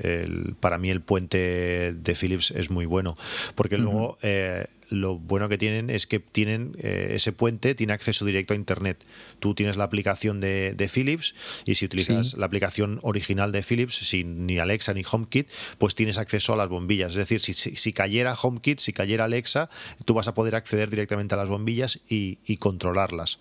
para 0.59 0.78
mí 0.78 0.89
el 0.89 1.01
puente 1.01 1.93
de 1.93 2.15
Philips 2.15 2.51
es 2.51 2.69
muy 2.69 2.86
bueno. 2.86 3.17
Porque 3.55 3.78
luego 3.78 4.17
eh, 4.21 4.67
lo 4.89 5.17
bueno 5.17 5.49
que 5.49 5.57
tienen 5.57 5.89
es 5.89 6.07
que 6.07 6.19
tienen 6.19 6.75
eh, 6.79 7.09
ese 7.11 7.31
puente 7.31 7.75
tiene 7.75 7.93
acceso 7.93 8.25
directo 8.25 8.53
a 8.53 8.55
internet. 8.55 9.03
Tú 9.39 9.53
tienes 9.53 9.77
la 9.77 9.83
aplicación 9.83 10.39
de, 10.39 10.89
Philips 10.93 11.35
y 11.65 11.75
si 11.75 11.85
utilizas 11.85 12.35
la 12.35 12.45
aplicación 12.45 12.99
original 13.01 13.51
de 13.51 13.61
Philips 13.61 13.95
sin 13.95 14.45
ni 14.45 14.57
Alexa 14.59 14.93
ni 14.93 15.03
HomeKit, 15.09 15.49
pues 15.77 15.95
tienes 15.95 16.17
acceso 16.17 16.53
a 16.53 16.57
las 16.57 16.69
bombillas. 16.69 17.11
Es 17.11 17.17
decir, 17.17 17.41
si, 17.41 17.53
si, 17.53 17.93
cayera 17.93 18.35
HomeKit, 18.35 18.79
si 18.79 18.93
cayera 18.93 19.25
Alexa, 19.25 19.69
tú 20.05 20.13
vas 20.13 20.27
a 20.27 20.33
poder 20.33 20.55
acceder 20.55 20.89
directamente 20.89 21.35
a 21.35 21.38
las 21.38 21.49
bombillas 21.49 21.99
y, 22.07 22.38
controlarlas. 22.57 23.39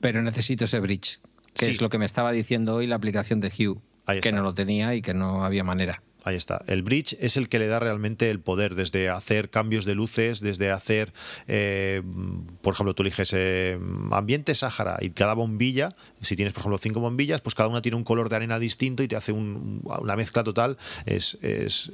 Pero 0.00 0.20
necesito 0.22 0.64
ese 0.64 0.80
bridge, 0.80 1.20
que 1.54 1.66
es 1.66 1.80
lo 1.80 1.88
que 1.90 1.98
me 1.98 2.06
estaba 2.06 2.32
diciendo 2.32 2.74
hoy 2.74 2.86
la 2.86 2.96
aplicación 2.96 3.40
de 3.40 3.48
Hue, 3.48 4.20
que 4.20 4.32
no 4.32 4.42
lo 4.42 4.54
tenía 4.54 4.94
y 4.94 5.02
que 5.02 5.14
no 5.14 5.44
había 5.44 5.64
manera. 5.64 6.02
Ahí 6.26 6.34
está. 6.34 6.64
El 6.66 6.82
bridge 6.82 7.16
es 7.20 7.36
el 7.36 7.48
que 7.48 7.60
le 7.60 7.68
da 7.68 7.78
realmente 7.78 8.30
el 8.30 8.40
poder, 8.40 8.74
desde 8.74 9.08
hacer 9.08 9.48
cambios 9.48 9.84
de 9.84 9.94
luces, 9.94 10.40
desde 10.40 10.72
hacer, 10.72 11.12
eh, 11.46 12.02
por 12.62 12.74
ejemplo, 12.74 12.94
tú 12.94 13.04
eliges 13.04 13.32
eh, 13.32 13.78
ambiente 14.10 14.56
Sáhara 14.56 14.96
y 15.00 15.10
cada 15.10 15.34
bombilla, 15.34 15.94
si 16.20 16.34
tienes, 16.34 16.52
por 16.52 16.62
ejemplo, 16.62 16.78
cinco 16.78 16.98
bombillas, 16.98 17.42
pues 17.42 17.54
cada 17.54 17.68
una 17.68 17.80
tiene 17.80 17.94
un 17.94 18.02
color 18.02 18.28
de 18.28 18.34
arena 18.34 18.58
distinto 18.58 19.04
y 19.04 19.08
te 19.08 19.14
hace 19.14 19.30
una 19.30 20.16
mezcla 20.16 20.42
total. 20.42 20.78
Es, 21.04 21.38
es, 21.42 21.92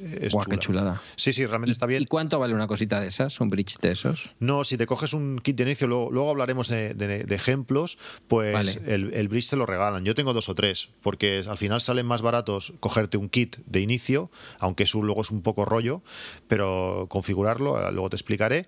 qué 0.48 0.56
chulada. 0.56 1.02
Sí, 1.14 1.34
sí, 1.34 1.44
realmente 1.44 1.72
está 1.72 1.84
bien. 1.84 2.00
¿Y 2.00 2.06
cuánto 2.06 2.38
vale 2.38 2.54
una 2.54 2.66
cosita 2.66 3.00
de 3.00 3.08
esas, 3.08 3.38
un 3.38 3.50
bridge 3.50 3.76
de 3.82 3.92
esos? 3.92 4.30
No, 4.40 4.64
si 4.64 4.78
te 4.78 4.86
coges 4.86 5.12
un 5.12 5.40
kit 5.40 5.58
de 5.58 5.64
inicio, 5.64 5.86
luego, 5.86 6.30
hablaremos 6.30 6.68
de, 6.68 7.26
ejemplos, 7.28 7.98
pues 8.28 8.80
el, 8.86 9.12
el 9.12 9.28
bridge 9.28 9.50
te 9.50 9.56
lo 9.56 9.66
regalan. 9.66 10.06
Yo 10.06 10.14
tengo 10.14 10.32
dos 10.32 10.48
o 10.48 10.54
tres, 10.54 10.88
porque 11.02 11.44
al 11.46 11.58
final 11.58 11.82
salen 11.82 12.06
más 12.06 12.22
baratos 12.22 12.72
cogerte 12.80 13.18
un 13.18 13.28
kit 13.28 13.58
de 13.66 13.80
inicio, 13.80 14.21
aunque 14.58 14.84
eso 14.84 15.02
luego 15.02 15.22
es 15.22 15.30
un 15.30 15.42
poco 15.42 15.64
rollo, 15.64 16.02
pero 16.48 17.06
configurarlo, 17.08 17.78
eh, 17.78 17.92
luego 17.92 18.10
te 18.10 18.16
explicaré, 18.16 18.66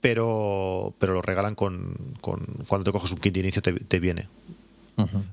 pero, 0.00 0.94
pero 0.98 1.14
lo 1.14 1.22
regalan 1.22 1.54
con, 1.54 1.94
cuando 2.20 2.84
te 2.84 2.92
coges 2.92 3.10
un 3.12 3.18
kit 3.18 3.34
de 3.34 3.40
inicio 3.40 3.62
te, 3.62 4.00
viene. 4.00 4.28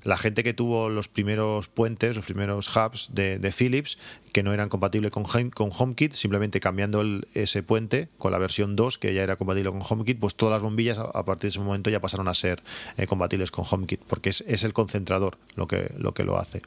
La 0.03 0.15
gente 0.15 0.43
que 0.43 0.53
tuvo 0.53 0.89
los 0.89 1.07
primeros 1.07 1.69
puentes, 1.69 2.15
los 2.15 2.25
primeros 2.25 2.69
hubs 2.75 3.09
de, 3.13 3.53
Philips, 3.57 3.97
que 4.31 4.43
no 4.43 4.53
eran 4.53 4.69
compatibles 4.69 5.09
con, 5.09 5.23
con 5.23 5.71
HomeKit, 5.75 6.13
simplemente 6.13 6.59
cambiando 6.59 7.03
ese 7.33 7.63
puente 7.63 8.09
con 8.19 8.31
la 8.31 8.37
versión 8.37 8.75
2, 8.75 8.99
que 8.99 9.15
ya 9.15 9.23
era 9.23 9.37
compatible 9.37 9.71
con 9.71 9.81
HomeKit, 9.81 10.19
pues 10.19 10.35
todas 10.35 10.53
las 10.53 10.61
bombillas 10.61 10.99
a, 10.99 11.25
partir 11.25 11.43
de 11.43 11.47
ese 11.49 11.59
momento 11.59 11.89
ya 11.89 11.99
pasaron 11.99 12.27
a 12.27 12.35
ser 12.35 12.61
eh, 12.97 13.07
compatibles 13.07 13.49
con 13.49 13.65
HomeKit, 13.69 14.01
porque 14.01 14.29
es, 14.29 14.41
es, 14.47 14.63
el 14.63 14.73
concentrador 14.73 15.39
lo 15.55 15.67
que, 15.67 15.91
lo 15.97 16.13
que 16.13 16.23
lo 16.23 16.37
hace. 16.37 16.61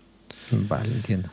Vale, 0.50 0.92
entiendo. 0.92 1.30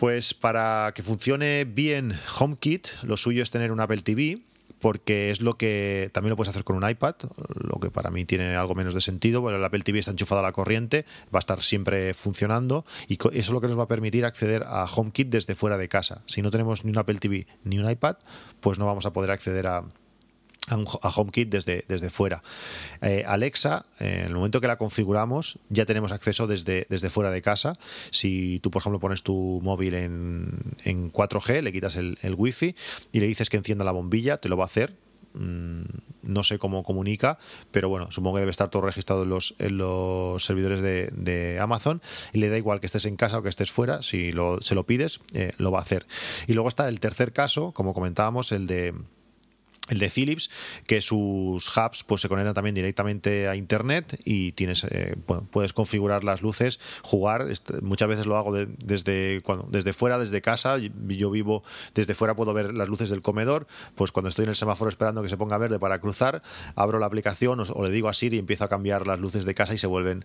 Pues 0.00 0.32
para 0.32 0.92
que 0.94 1.02
funcione 1.02 1.66
bien 1.66 2.18
HomeKit, 2.38 2.88
lo 3.02 3.18
suyo 3.18 3.42
es 3.42 3.50
tener 3.50 3.70
un 3.70 3.80
Apple 3.80 4.00
TV, 4.00 4.40
porque 4.80 5.30
es 5.30 5.42
lo 5.42 5.58
que 5.58 6.08
también 6.14 6.30
lo 6.30 6.36
puedes 6.36 6.48
hacer 6.48 6.64
con 6.64 6.74
un 6.82 6.88
iPad, 6.88 7.16
lo 7.48 7.78
que 7.80 7.90
para 7.90 8.10
mí 8.10 8.24
tiene 8.24 8.56
algo 8.56 8.74
menos 8.74 8.94
de 8.94 9.02
sentido. 9.02 9.42
Bueno, 9.42 9.58
el 9.58 9.64
Apple 9.64 9.80
TV 9.80 9.98
está 9.98 10.12
enchufado 10.12 10.38
a 10.38 10.42
la 10.42 10.52
corriente, 10.52 11.04
va 11.26 11.36
a 11.36 11.40
estar 11.40 11.60
siempre 11.60 12.14
funcionando 12.14 12.86
y 13.08 13.16
eso 13.16 13.30
es 13.30 13.50
lo 13.50 13.60
que 13.60 13.66
nos 13.66 13.78
va 13.78 13.82
a 13.82 13.88
permitir 13.88 14.24
acceder 14.24 14.64
a 14.66 14.86
HomeKit 14.86 15.28
desde 15.28 15.54
fuera 15.54 15.76
de 15.76 15.90
casa. 15.90 16.22
Si 16.24 16.40
no 16.40 16.50
tenemos 16.50 16.82
ni 16.86 16.92
un 16.92 16.98
Apple 16.98 17.18
TV 17.18 17.46
ni 17.64 17.78
un 17.78 17.88
iPad, 17.88 18.16
pues 18.60 18.78
no 18.78 18.86
vamos 18.86 19.04
a 19.04 19.12
poder 19.12 19.30
acceder 19.30 19.66
a, 19.66 19.84
a 20.68 21.08
HomeKit 21.08 21.48
desde, 21.48 21.84
desde 21.88 22.10
fuera. 22.10 22.42
Eh, 23.02 23.24
Alexa, 23.26 23.86
en 23.98 24.26
el 24.26 24.34
momento 24.34 24.60
que 24.60 24.68
la 24.68 24.76
configuramos, 24.76 25.58
ya 25.68 25.84
tenemos 25.86 26.12
acceso 26.12 26.46
desde, 26.46 26.86
desde 26.88 27.10
fuera 27.10 27.30
de 27.30 27.42
casa. 27.42 27.78
Si 28.10 28.60
tú, 28.60 28.70
por 28.70 28.82
ejemplo, 28.82 29.00
pones 29.00 29.22
tu 29.22 29.60
móvil 29.62 29.94
en, 29.94 30.50
en 30.84 31.12
4G, 31.12 31.62
le 31.62 31.72
quitas 31.72 31.96
el, 31.96 32.18
el 32.22 32.34
Wi-Fi 32.34 32.74
y 33.12 33.20
le 33.20 33.26
dices 33.26 33.50
que 33.50 33.56
encienda 33.56 33.84
la 33.84 33.92
bombilla, 33.92 34.36
te 34.36 34.48
lo 34.48 34.56
va 34.56 34.64
a 34.64 34.66
hacer 34.66 34.94
mm, 35.34 35.82
no 36.22 36.42
sé 36.44 36.58
cómo 36.58 36.82
comunica, 36.82 37.38
pero 37.70 37.88
bueno, 37.88 38.10
supongo 38.10 38.36
que 38.36 38.40
debe 38.40 38.50
estar 38.50 38.68
todo 38.68 38.82
registrado 38.82 39.24
en 39.24 39.30
los, 39.30 39.54
en 39.58 39.78
los 39.78 40.44
servidores 40.44 40.80
de, 40.80 41.58
Amazon 41.60 42.00
y 42.32 42.38
le 42.38 42.48
da 42.48 42.58
igual 42.58 42.80
que 42.80 42.86
estés 42.86 43.06
en 43.06 43.16
casa 43.16 43.38
o 43.38 43.42
que 43.42 43.48
estés 43.48 43.72
fuera, 43.72 44.02
si 44.02 44.30
lo, 44.32 44.60
se 44.60 44.74
lo 44.74 44.86
pides, 44.86 45.20
eh, 45.34 45.52
lo 45.58 45.72
va 45.72 45.78
a 45.78 45.82
hacer. 45.82 46.06
Y 46.46 46.52
luego 46.52 46.68
está 46.68 46.88
el 46.88 47.00
tercer 47.00 47.32
caso, 47.32 47.72
como 47.72 47.94
comentábamos, 47.94 48.52
el 48.52 48.66
de 48.66 48.94
el 49.90 49.98
de 49.98 50.08
Philips, 50.08 50.50
que 50.86 51.02
sus 51.02 51.68
hubs 51.76 52.04
pues, 52.04 52.22
se 52.22 52.28
conectan 52.28 52.54
también 52.54 52.74
directamente 52.74 53.48
a 53.48 53.56
Internet 53.56 54.18
y 54.24 54.52
tienes, 54.52 54.84
eh, 54.84 55.16
puedes 55.50 55.72
configurar 55.72 56.24
las 56.24 56.42
luces, 56.42 56.78
jugar. 57.02 57.46
Muchas 57.82 58.08
veces 58.08 58.26
lo 58.26 58.36
hago 58.36 58.52
desde, 58.52 59.40
cuando, 59.42 59.66
desde 59.70 59.92
fuera, 59.92 60.18
desde 60.18 60.40
casa. 60.40 60.78
Yo 60.78 61.30
vivo 61.30 61.62
desde 61.94 62.14
fuera, 62.14 62.34
puedo 62.34 62.54
ver 62.54 62.72
las 62.72 62.88
luces 62.88 63.10
del 63.10 63.20
comedor. 63.20 63.66
Pues 63.96 64.12
cuando 64.12 64.28
estoy 64.28 64.44
en 64.44 64.50
el 64.50 64.56
semáforo 64.56 64.88
esperando 64.88 65.22
que 65.22 65.28
se 65.28 65.36
ponga 65.36 65.58
verde 65.58 65.78
para 65.78 66.00
cruzar, 66.00 66.42
abro 66.76 66.98
la 66.98 67.06
aplicación 67.06 67.60
o, 67.60 67.84
le 67.84 67.90
digo 67.90 68.08
a 68.08 68.14
Siri 68.14 68.36
y 68.36 68.38
empiezo 68.38 68.64
a 68.64 68.68
cambiar 68.68 69.06
las 69.06 69.20
luces 69.20 69.44
de 69.44 69.54
casa 69.54 69.74
y 69.74 69.78
se 69.78 69.86
vuelven, 69.86 70.24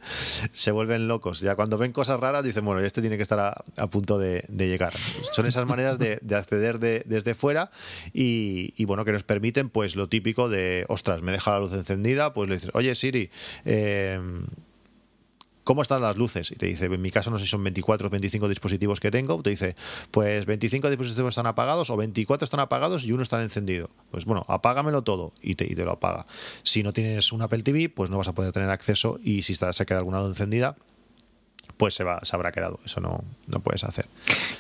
se 0.52 0.72
vuelven 0.72 1.08
locos. 1.08 1.40
Ya 1.40 1.56
cuando 1.56 1.78
ven 1.78 1.92
cosas 1.92 2.20
raras 2.20 2.44
dicen, 2.44 2.64
bueno, 2.66 2.82
este 2.82 3.02
tiene 3.02 3.18
que 3.18 3.24
estar 3.24 3.40
a, 3.40 3.88
punto 3.88 4.20
de, 4.20 4.46
llegar. 4.50 4.94
Son 5.32 5.46
esas 5.46 5.66
maneras 5.66 5.98
de, 5.98 6.20
acceder 6.36 6.80
desde 6.80 7.34
fuera 7.34 7.72
y, 8.14 8.74
y 8.78 8.86
bueno, 8.86 9.06
que 9.06 9.12
nos 9.12 9.24
permite 9.24 9.55
pues 9.64 9.96
lo 9.96 10.10
típico 10.10 10.50
de, 10.50 10.86
ostras, 10.90 11.22
me 11.22 11.32
deja 11.32 11.52
la 11.52 11.60
luz 11.60 11.74
encendida, 11.74 12.34
pues 12.34 12.50
le 12.50 12.56
dices, 12.56 12.72
oye 12.74 12.94
Siri, 12.96 13.30
eh, 13.64 14.20
¿cómo 15.64 15.82
están 15.82 16.02
las 16.02 16.16
luces? 16.16 16.52
Y 16.52 16.56
te 16.56 16.68
dice, 16.68 16.86
en 16.86 17.02
mi 17.02 17.12
caso 17.12 17.32
no 17.32 17.38
sé 17.38 17.46
si 17.46 17.52
son 17.52 17.64
24 17.64 18.08
o 18.08 18.10
25 18.10 18.48
dispositivos 18.48 19.00
que 19.02 19.12
tengo, 19.12 19.42
te 19.42 19.50
dice, 19.50 19.76
pues 20.12 20.46
25 20.46 20.90
dispositivos 20.90 21.30
están 21.30 21.48
apagados 21.48 21.90
o 21.90 21.98
24 21.98 22.46
están 22.46 22.62
apagados 22.62 23.04
y 23.04 23.12
uno 23.12 23.24
está 23.24 23.42
encendido. 23.42 23.90
Pues 24.12 24.26
bueno, 24.26 24.46
apágamelo 24.48 25.04
todo 25.04 25.34
y 25.42 25.56
te, 25.56 25.66
y 25.66 25.76
te 25.76 25.84
lo 25.84 25.92
apaga. 25.92 26.28
Si 26.64 26.84
no 26.84 26.94
tienes 26.94 27.32
un 27.34 27.42
Apple 27.42 27.64
TV, 27.64 27.90
pues 27.90 28.10
no 28.10 28.18
vas 28.18 28.28
a 28.28 28.34
poder 28.34 28.54
tener 28.54 28.70
acceso 28.70 29.20
y 29.24 29.42
si 29.42 29.54
está, 29.54 29.74
se 29.74 29.86
queda 29.86 29.98
alguna 29.98 30.20
luz 30.22 30.30
encendida, 30.30 30.78
pues 31.78 31.94
se, 31.94 32.04
va, 32.04 32.20
se 32.24 32.36
habrá 32.36 32.52
quedado. 32.52 32.80
Eso 32.86 33.02
no, 33.02 33.24
no 33.48 33.60
puedes 33.60 33.84
hacer. 33.84 34.08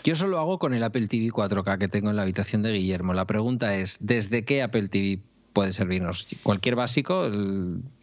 Yo 0.03 0.13
eso 0.13 0.27
lo 0.27 0.39
hago 0.39 0.59
con 0.59 0.73
el 0.73 0.83
Apple 0.83 1.07
TV 1.07 1.27
4K 1.27 1.77
que 1.77 1.87
tengo 1.87 2.09
en 2.09 2.15
la 2.15 2.23
habitación 2.23 2.61
de 2.61 2.71
Guillermo. 2.71 3.13
La 3.13 3.25
pregunta 3.25 3.75
es, 3.75 3.97
¿desde 3.99 4.43
qué 4.43 4.61
Apple 4.61 4.87
TV 4.87 5.19
puede 5.53 5.73
servirnos? 5.73 6.27
¿Cualquier 6.43 6.75
básico? 6.75 7.29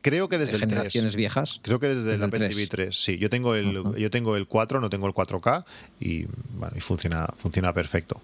Creo 0.00 0.28
que 0.28 0.38
desde 0.38 0.58
generaciones 0.58 1.12
el 1.12 1.16
viejas. 1.16 1.60
Creo 1.62 1.78
que 1.78 1.88
desde, 1.88 2.14
el 2.14 2.22
Apple 2.22 2.48
TV 2.48 2.66
3. 2.66 2.94
Sí, 2.96 3.18
yo 3.18 3.30
tengo 3.30 3.54
el, 3.54 3.96
yo 3.96 4.10
tengo 4.10 4.36
el 4.36 4.46
4, 4.46 4.80
no 4.80 4.90
tengo 4.90 5.06
el 5.06 5.12
4K 5.12 5.64
y, 6.00 6.24
bueno, 6.54 6.74
y 6.76 6.80
funciona, 6.80 7.26
funciona 7.36 7.72
perfecto. 7.72 8.20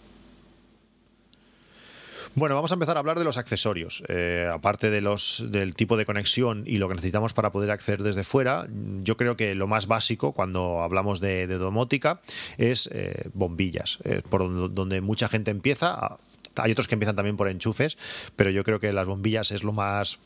Bueno, 2.39 2.55
vamos 2.55 2.70
a 2.70 2.74
empezar 2.74 2.97
a 2.97 3.01
hablar 3.01 3.18
de 3.18 3.24
los 3.24 3.36
accesorios. 3.36 4.05
Eh, 4.07 4.49
aparte 4.53 4.91
de 4.91 5.01
los, 5.01 5.45
del 5.49 5.74
tipo 5.74 5.97
de 5.97 6.07
conexión 6.07 6.62
y 6.66 6.78
lo 6.78 6.89
que 6.89 6.95
necesitamos 6.95 7.32
para 7.32 7.51
poder 7.51 7.72
acceder 7.72 8.05
desde 8.05 8.22
fuera, 8.22 8.68
yo 9.03 9.16
creo 9.16 9.36
que 9.36 9.57
lo 9.57 9.66
más 9.66 9.89
básico 9.89 10.30
cuando 10.30 10.82
hablamos 10.82 11.18
de, 11.18 11.49
domótica 11.49 12.20
es 12.57 12.89
eh, 12.93 13.28
bombillas, 13.34 13.99
eh, 14.05 14.22
por 14.30 14.43
donde, 14.72 15.01
mucha 15.01 15.28
gente 15.28 15.51
empieza. 15.51 16.18
Hay 16.55 16.70
otros 16.70 16.86
que 16.86 16.95
empiezan 16.95 17.16
también 17.16 17.36
por 17.36 17.49
enchufes, 17.49 17.99
pero 18.36 18.51
yo 18.51 18.62
creo 18.62 18.78
que 18.78 18.93
las 18.93 19.09
bombillas 19.09 19.51
es 19.51 19.64
lo 19.64 19.72
más 19.72 20.20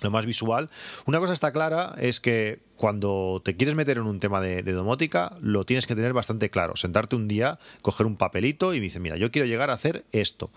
lo 0.00 0.10
más 0.10 0.24
visual. 0.24 0.70
Una 1.04 1.18
cosa 1.18 1.34
está 1.34 1.52
clara 1.52 1.94
es 1.98 2.20
que 2.20 2.60
cuando 2.76 3.42
te 3.44 3.56
quieres 3.56 3.74
meter 3.74 3.98
en 3.98 4.04
un 4.04 4.20
tema 4.20 4.40
de, 4.40 4.62
domótica, 4.62 5.36
lo 5.42 5.66
tienes 5.66 5.86
que 5.86 5.94
tener 5.94 6.14
bastante 6.14 6.48
claro. 6.48 6.76
Sentarte 6.76 7.16
un 7.16 7.28
día, 7.28 7.58
coger 7.82 8.06
un 8.06 8.16
papelito 8.16 8.72
y 8.72 8.78
me 8.78 8.84
dice, 8.84 9.00
mira, 9.00 9.16
yo 9.16 9.30
quiero 9.30 9.46
llegar 9.46 9.68
a 9.68 9.74
hacer 9.74 10.04
esto 10.12 10.50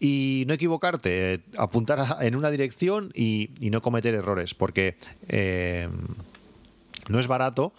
y 0.00 0.44
no 0.46 0.54
equivocarte, 0.54 1.34
eh, 1.34 1.40
apuntar 1.56 2.18
en 2.20 2.36
una 2.36 2.50
dirección 2.50 3.10
y, 3.14 3.50
no 3.60 3.82
cometer 3.82 4.14
errores, 4.14 4.54
porque 4.54 4.96
eh, 5.28 5.88
no 7.08 7.18
es 7.18 7.26
barato 7.26 7.72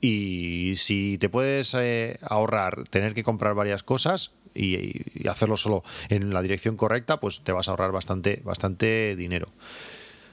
y 0.00 0.74
si 0.76 1.18
te 1.18 1.28
puedes 1.28 1.74
eh, 1.74 2.18
ahorrar 2.22 2.84
tener 2.88 3.14
que 3.14 3.22
comprar 3.22 3.54
varias 3.54 3.82
cosas 3.82 4.32
y, 4.54 5.28
hacerlo 5.28 5.56
solo 5.56 5.84
en 6.08 6.32
la 6.32 6.42
dirección 6.42 6.76
correcta, 6.76 7.20
pues 7.20 7.40
te 7.42 7.52
vas 7.52 7.68
a 7.68 7.72
ahorrar 7.72 7.92
bastante, 7.92 8.40
bastante 8.44 9.14
dinero. 9.16 9.48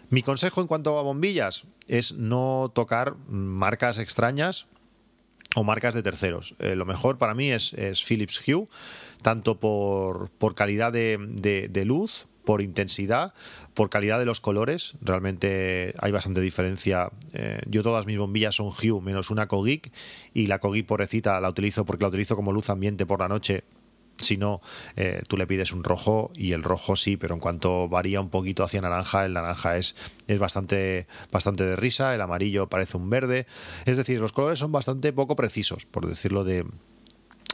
Mi 0.10 0.24
consejo 0.24 0.62
en 0.62 0.68
cuanto 0.68 0.98
a 0.98 1.04
bombillas 1.04 1.66
es 1.88 2.14
no 2.14 2.72
tocar 2.74 3.16
marcas 3.28 4.00
extrañas 4.00 4.68
o 5.56 5.64
marcas 5.64 5.94
de 5.94 6.04
terceros. 6.04 6.56
lo 6.60 6.86
mejor 6.86 7.18
para 7.18 7.34
mí 7.34 7.52
es, 7.52 7.74
es 7.74 8.04
Philips 8.04 8.42
Hue 8.48 8.68
tanto 9.22 9.60
por, 9.60 10.30
calidad 10.56 10.92
de, 10.92 11.84
luz, 11.86 12.28
por 12.44 12.62
intensidad, 12.62 13.34
por 13.74 13.90
calidad 13.90 14.20
de 14.20 14.26
los 14.26 14.40
colores. 14.40 14.96
Realmente 15.02 15.94
hay 16.00 16.12
bastante 16.12 16.42
diferencia. 16.42 17.12
Eh, 17.34 17.60
yo 17.68 17.84
todas 17.84 18.06
mis 18.06 18.18
bombillas 18.18 18.56
son 18.56 18.68
Hue 18.68 19.02
menos 19.02 19.30
una 19.30 19.48
Cogeek 19.48 19.92
y 20.34 20.48
la 20.48 20.60
Cogeek 20.60 20.86
pobrecita 20.86 21.40
la 21.42 21.50
utilizo 21.50 21.86
porque 21.86 22.04
la 22.04 22.10
utilizo 22.10 22.36
como 22.36 22.52
luz 22.52 22.70
ambiente 22.70 23.06
por 23.06 23.20
la 23.20 23.28
noche. 23.28 23.64
Si 24.20 24.36
no, 24.36 24.62
eh, 24.96 25.22
tú 25.28 25.38
le 25.38 25.46
pides 25.46 25.74
un 25.74 25.84
rojo 25.84 26.32
y 26.34 26.54
el 26.54 26.64
rojo 26.64 26.96
sí, 26.96 27.18
pero 27.18 27.36
en 27.36 27.40
cuanto 27.40 27.88
varía 27.88 28.20
un 28.20 28.30
poquito 28.30 28.64
hacia 28.64 28.82
naranja, 28.82 29.26
el 29.26 29.34
naranja 29.34 29.78
es, 29.78 29.96
es 30.28 30.40
bastante, 30.40 31.06
bastante 31.32 31.64
de 31.64 31.76
risa, 31.76 32.16
el 32.16 32.22
amarillo 32.22 32.68
parece 32.68 32.98
un 32.98 33.12
verde. 33.12 33.46
Es 33.86 33.96
decir, 33.96 34.20
los 34.20 34.32
colores 34.32 34.58
son 34.58 34.72
bastante 34.72 35.14
poco 35.14 35.36
precisos, 35.36 35.86
por 35.86 36.08
decirlo 36.08 36.44
de, 36.44 36.66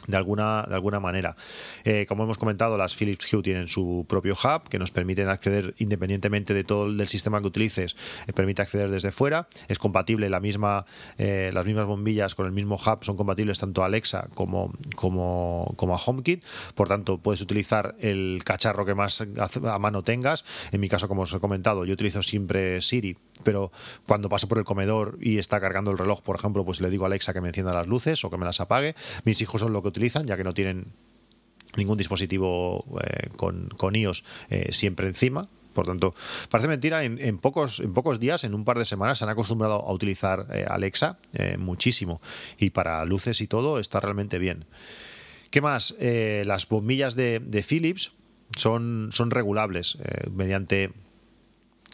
de 0.06 0.16
alguna, 0.16 0.64
de 0.68 0.74
alguna 0.74 1.00
manera. 1.00 1.36
Eh, 1.84 2.06
como 2.08 2.24
hemos 2.24 2.38
comentado, 2.38 2.76
las 2.76 2.94
Philips 2.94 3.32
Hue 3.32 3.42
tienen 3.42 3.68
su 3.68 4.04
propio 4.08 4.34
hub 4.34 4.68
que 4.68 4.78
nos 4.78 4.90
permiten 4.90 5.28
acceder 5.28 5.74
independientemente 5.78 6.54
de 6.54 6.64
todo 6.64 6.86
el 6.86 7.08
sistema 7.08 7.40
que 7.40 7.46
utilices, 7.46 7.96
eh, 8.26 8.32
permite 8.32 8.62
acceder 8.62 8.90
desde 8.90 9.12
fuera. 9.12 9.48
Es 9.68 9.78
compatible 9.78 10.28
la 10.28 10.40
misma, 10.40 10.86
eh, 11.18 11.50
las 11.52 11.66
mismas 11.66 11.86
bombillas 11.86 12.34
con 12.34 12.46
el 12.46 12.52
mismo 12.52 12.76
hub 12.76 13.04
son 13.04 13.16
compatibles 13.16 13.58
tanto 13.58 13.82
a 13.82 13.86
Alexa 13.86 14.28
como, 14.34 14.72
como, 14.96 15.72
como 15.76 15.94
a 15.94 15.98
HomeKit. 15.98 16.44
Por 16.74 16.88
tanto, 16.88 17.18
puedes 17.18 17.40
utilizar 17.40 17.94
el 18.00 18.42
cacharro 18.44 18.84
que 18.84 18.94
más 18.94 19.22
a 19.22 19.78
mano 19.78 20.02
tengas. 20.02 20.44
En 20.72 20.80
mi 20.80 20.88
caso, 20.88 21.08
como 21.08 21.22
os 21.22 21.34
he 21.34 21.38
comentado, 21.38 21.84
yo 21.84 21.94
utilizo 21.94 22.22
siempre 22.22 22.80
Siri, 22.80 23.16
pero 23.44 23.70
cuando 24.06 24.28
paso 24.28 24.48
por 24.48 24.58
el 24.58 24.64
comedor 24.64 25.18
y 25.20 25.38
está 25.38 25.60
cargando 25.60 25.90
el 25.90 25.98
reloj, 25.98 26.22
por 26.22 26.36
ejemplo, 26.36 26.64
pues 26.64 26.80
le 26.80 26.90
digo 26.90 27.04
a 27.04 27.06
Alexa 27.06 27.32
que 27.32 27.40
me 27.40 27.48
encienda 27.48 27.72
las 27.72 27.86
luces 27.86 28.24
o 28.24 28.30
que 28.30 28.36
me 28.36 28.44
las 28.44 28.60
apague. 28.60 28.94
Mis 29.24 29.40
hijos 29.40 29.60
son 29.60 29.72
lo 29.72 29.82
que 29.82 29.88
utilizan, 29.88 30.26
ya 30.26 30.36
que 30.36 30.44
no 30.44 30.54
tienen 30.54 30.92
ningún 31.76 31.98
dispositivo 31.98 32.84
eh, 33.02 33.28
con, 33.36 33.94
iOS 33.94 34.24
eh, 34.50 34.72
siempre 34.72 35.08
encima. 35.08 35.48
Por 35.72 35.86
tanto, 35.86 36.14
parece 36.50 36.68
mentira, 36.68 37.02
en, 37.02 37.38
pocos, 37.38 37.80
en 37.80 37.92
pocos 37.92 38.20
días, 38.20 38.44
en 38.44 38.54
un 38.54 38.64
par 38.64 38.78
de 38.78 38.84
semanas, 38.84 39.18
se 39.18 39.24
han 39.24 39.30
acostumbrado 39.30 39.74
a 39.74 39.92
utilizar 39.92 40.46
eh, 40.52 40.64
Alexa 40.68 41.18
muchísimo. 41.58 42.20
Y 42.58 42.70
para 42.70 43.04
luces 43.04 43.40
y 43.40 43.48
todo 43.48 43.80
está 43.80 43.98
realmente 43.98 44.38
bien. 44.38 44.66
¿Qué 45.50 45.60
más? 45.60 45.96
las 45.98 46.68
bombillas 46.68 47.16
de, 47.16 47.64
Philips 47.68 48.12
son 48.56 49.10
regulables 49.30 49.98
mediante 50.32 50.92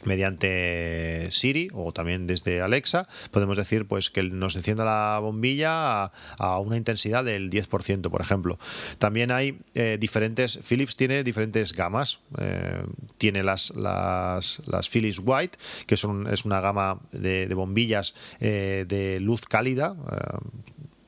mediante 0.05 1.29
Siri 1.31 1.69
o 1.73 1.93
también 1.93 2.27
desde 2.27 2.61
Alexa 2.61 3.09
podemos 3.31 3.57
decir 3.57 3.87
pues 3.87 4.11
que 4.11 4.23
nos 4.23 4.57
encienda 4.57 4.85
la 4.85 5.19
bombilla 5.21 6.13
a, 6.39 6.59
una 6.61 6.77
intensidad 6.77 7.25
del 7.25 7.51
10% 7.51 8.11
por 8.11 8.21
ejemplo 8.21 8.59
también 8.99 9.31
hay 9.31 9.59
eh, 9.75 9.97
diferentes 10.01 10.59
Philips 10.67 10.97
tiene 10.97 11.25
diferentes 11.25 11.73
gamas 11.73 12.21
eh, 12.39 12.83
tiene 13.19 13.43
las, 13.43 13.73
las, 13.77 14.61
Philips 14.91 15.21
White 15.23 15.59
que 15.87 15.97
son 15.97 16.27
es 16.27 16.45
una 16.45 16.61
gama 16.61 17.01
de, 17.13 17.53
bombillas 17.55 18.15
eh, 18.41 18.85
de 18.89 19.21
luz 19.21 19.43
cálida 19.43 19.97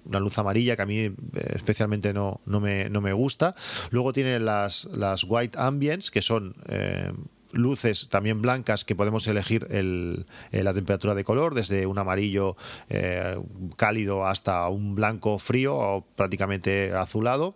una 0.04 0.20
luz 0.20 0.36
amarilla 0.38 0.76
que 0.76 0.82
a 0.82 0.86
mí 0.86 1.14
especialmente 1.54 2.12
no, 2.12 2.40
no, 2.44 2.60
me, 2.60 2.90
no 2.90 3.00
me 3.00 3.12
gusta. 3.12 3.54
Luego 3.90 4.12
tiene 4.12 4.40
las, 4.40 4.84
las 4.86 5.24
White 5.24 5.56
Ambience, 5.58 6.10
que 6.10 6.20
son 6.20 6.54
luces 7.52 8.08
también 8.08 8.42
blancas 8.42 8.84
que 8.84 8.96
podemos 8.96 9.26
elegir 9.26 9.66
el, 9.70 10.26
eh, 10.50 10.62
la 10.62 10.74
temperatura 10.74 11.14
de 11.14 11.24
color, 11.24 11.54
desde 11.54 11.86
un 11.86 11.98
amarillo 11.98 12.56
eh, 12.88 13.38
cálido 13.76 14.26
hasta 14.26 14.68
un 14.68 14.94
blanco 14.94 15.38
frío 15.38 15.76
o 15.76 16.04
prácticamente 16.16 16.92
azulado. 16.92 17.54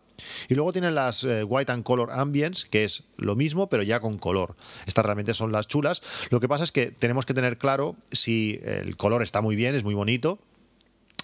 Y 0.49 0.55
luego 0.55 0.73
tienen 0.73 0.95
las 0.95 1.25
eh, 1.25 1.45
White 1.45 1.73
and 1.73 1.85
Color 1.85 2.11
Ambience, 2.13 2.67
que 2.71 2.85
es 2.85 3.05
lo 3.17 3.37
mismo, 3.37 3.69
pero 3.69 3.83
ya 3.83 4.01
con 4.01 4.17
color. 4.19 4.57
Estas 4.87 5.05
realmente 5.05 5.35
son 5.35 5.53
las 5.53 5.67
chulas. 5.67 6.03
Lo 6.31 6.41
que 6.41 6.49
pasa 6.49 6.65
es 6.65 6.73
que 6.73 6.87
tenemos 6.87 7.27
que 7.27 7.35
tener 7.35 7.59
claro 7.59 7.97
si 8.13 8.61
el 8.63 8.97
color 8.97 9.23
está 9.23 9.41
muy 9.41 9.57
bien, 9.57 9.75
es 9.75 9.85
muy 9.85 9.95
bonito, 9.95 10.39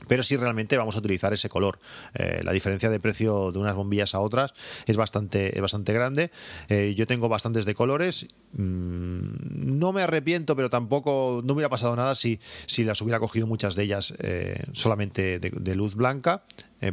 pero 0.08 0.22
si 0.22 0.36
realmente 0.36 0.76
vamos 0.76 0.96
a 0.96 0.98
utilizar 0.98 1.32
ese 1.32 1.48
color. 1.48 1.78
Eh, 2.14 2.40
la 2.44 2.52
diferencia 2.52 2.90
de 2.90 3.00
precio 3.00 3.52
de 3.52 3.58
unas 3.58 3.74
bombillas 3.74 4.14
a 4.14 4.20
otras 4.20 4.54
es 4.86 4.96
bastante, 4.96 5.58
bastante 5.60 5.92
grande. 5.92 6.30
Eh, 6.68 6.94
yo 6.96 7.06
tengo 7.06 7.28
bastantes 7.28 7.64
de 7.64 7.74
colores. 7.74 8.26
Mm, 8.52 9.78
no 9.78 9.92
me 9.92 10.02
arrepiento, 10.02 10.56
pero 10.56 10.70
tampoco 10.70 11.42
no 11.44 11.54
hubiera 11.54 11.68
pasado 11.68 11.96
nada 11.96 12.14
si, 12.14 12.40
si 12.66 12.84
las 12.84 13.00
hubiera 13.00 13.20
cogido 13.20 13.46
muchas 13.46 13.74
de 13.74 13.84
ellas 13.84 14.14
eh, 14.18 14.62
solamente 14.72 15.38
de, 15.38 15.72
luz 15.74 15.94
blanca. 15.94 16.44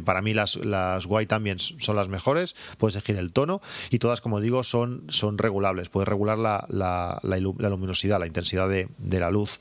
para 0.04 0.22
mí 0.22 0.32
las, 0.32 0.56
las 0.56 1.04
white 1.04 1.26
también 1.26 1.58
son 1.58 1.96
las 1.96 2.08
mejores, 2.08 2.56
puedes 2.78 2.94
elegir 2.94 3.16
el 3.16 3.32
tono 3.32 3.60
y 3.90 3.98
todas, 3.98 4.20
como 4.20 4.40
digo, 4.40 4.64
son, 4.64 5.04
son 5.08 5.36
regulables. 5.36 5.90
Puedes 5.90 6.08
regular 6.08 6.38
la, 6.38 6.66
la, 6.70 7.20
la, 7.22 7.68
luminosidad, 7.68 8.18
la 8.18 8.26
intensidad 8.26 8.68
de, 8.68 8.88
de 8.98 9.20
la 9.20 9.30
luz. 9.30 9.60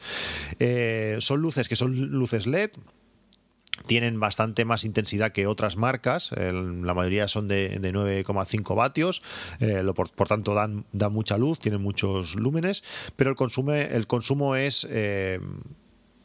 son 1.20 1.42
luces 1.42 1.68
que 1.68 1.76
son 1.76 1.96
luces 2.12 2.48
LED 2.48 2.72
tienen 3.86 4.20
bastante 4.20 4.66
más 4.66 4.86
intensidad 4.86 5.32
que 5.32 5.48
otras 5.48 5.78
marcas, 5.78 6.32
la 6.32 6.94
mayoría 6.94 7.28
son 7.28 7.48
de, 7.48 7.80
9,5 7.82 8.76
vatios, 8.76 9.22
eh, 9.60 9.84
por, 9.96 10.28
tanto 10.28 10.54
dan, 10.54 10.86
mucha 11.12 11.38
luz, 11.38 11.60
tienen 11.60 11.82
muchos 11.82 12.36
lúmenes, 12.36 12.84
pero 13.16 13.30
el, 13.30 13.36
consume, 13.36 13.96
el 13.96 14.08
consumo 14.08 14.56
es... 14.56 14.88
Eh, 14.90 15.40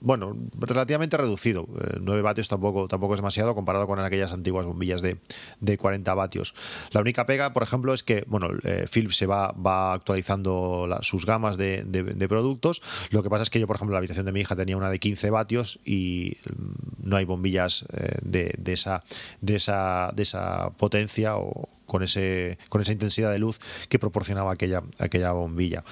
bueno, 0.05 0.37
relativamente 0.59 1.17
reducido. 1.17 1.67
9 2.01 2.19
eh, 2.19 2.23
vatios 2.23 2.49
tampoco, 2.49 2.89
tampoco 2.89 3.15
es 3.15 3.19
demasiado 3.19 3.55
comparado 3.55 3.87
con 3.87 3.99
aquellas 3.99 4.33
antiguas 4.33 4.67
bombillas 4.67 5.01
de, 5.01 5.19
40 5.79 6.15
vatios. 6.15 6.55
La 6.93 7.01
única 7.01 7.25
pega, 7.27 7.55
por 7.55 7.63
ejemplo, 7.63 7.95
es 7.95 8.03
que 8.03 8.25
bueno, 8.27 8.49
eh, 8.65 8.87
Philips 8.93 9.17
se 9.17 9.27
va, 9.27 9.53
va 9.53 9.95
actualizando 9.95 10.89
sus 11.01 11.25
gamas 11.25 11.57
de, 11.57 12.27
productos. 12.29 12.83
Lo 13.11 13.23
que 13.23 13.31
pasa 13.31 13.45
es 13.45 13.51
que 13.51 13.59
yo, 13.59 13.67
por 13.67 13.77
ejemplo, 13.77 13.95
la 13.95 13.99
habitación 13.99 14.27
de 14.27 14.33
mi 14.33 14.41
hija 14.41 14.55
tenía 14.55 14.77
una 14.77 14.91
de 14.91 14.99
15 14.99 15.31
vatios 15.31 15.81
y 15.87 16.37
mm, 16.45 17.09
no 17.09 17.17
hay 17.17 17.25
bombillas 17.25 17.87
eh, 17.95 18.19
de, 18.23 18.73
esa, 18.73 19.05
de, 19.41 19.57
esa, 19.57 20.13
de 20.15 20.23
esa 20.23 20.71
potencia 20.77 21.37
o 21.37 21.71
con, 21.87 22.03
ese, 22.03 22.59
con 22.69 22.83
esa 22.83 22.93
intensidad 22.93 23.33
de 23.33 23.39
luz 23.39 23.59
que 23.89 23.99
proporcionaba 23.99 24.53
aquella, 24.53 24.83
aquella 24.99 25.33
bombilla. 25.33 25.83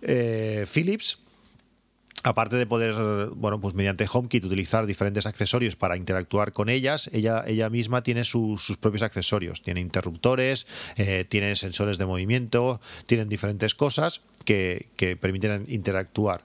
Philips 0.00 1.18
aparte 2.28 2.56
de 2.56 2.66
poder, 2.66 2.94
bueno, 3.34 3.58
pues 3.58 3.74
mediante 3.74 4.06
HomeKit 4.10 4.44
utilizar 4.44 4.84
diferentes 4.84 5.24
accesorios 5.24 5.76
para 5.76 5.96
interactuar 5.96 6.52
con 6.52 6.68
ellas, 6.68 7.08
ella, 7.12 7.42
ella 7.46 7.70
misma 7.70 8.02
tiene 8.02 8.24
sus 8.24 8.76
propios 8.78 9.02
accesorios. 9.02 9.62
Tiene 9.62 9.80
interruptores, 9.80 10.66
eh, 10.96 11.24
tiene 11.28 11.56
sensores 11.56 11.96
de 11.96 12.04
movimiento, 12.04 12.80
tienen 13.06 13.28
diferentes 13.28 13.74
cosas 13.74 14.20
que, 14.44 15.16
permiten 15.20 15.64
interactuar. 15.68 16.44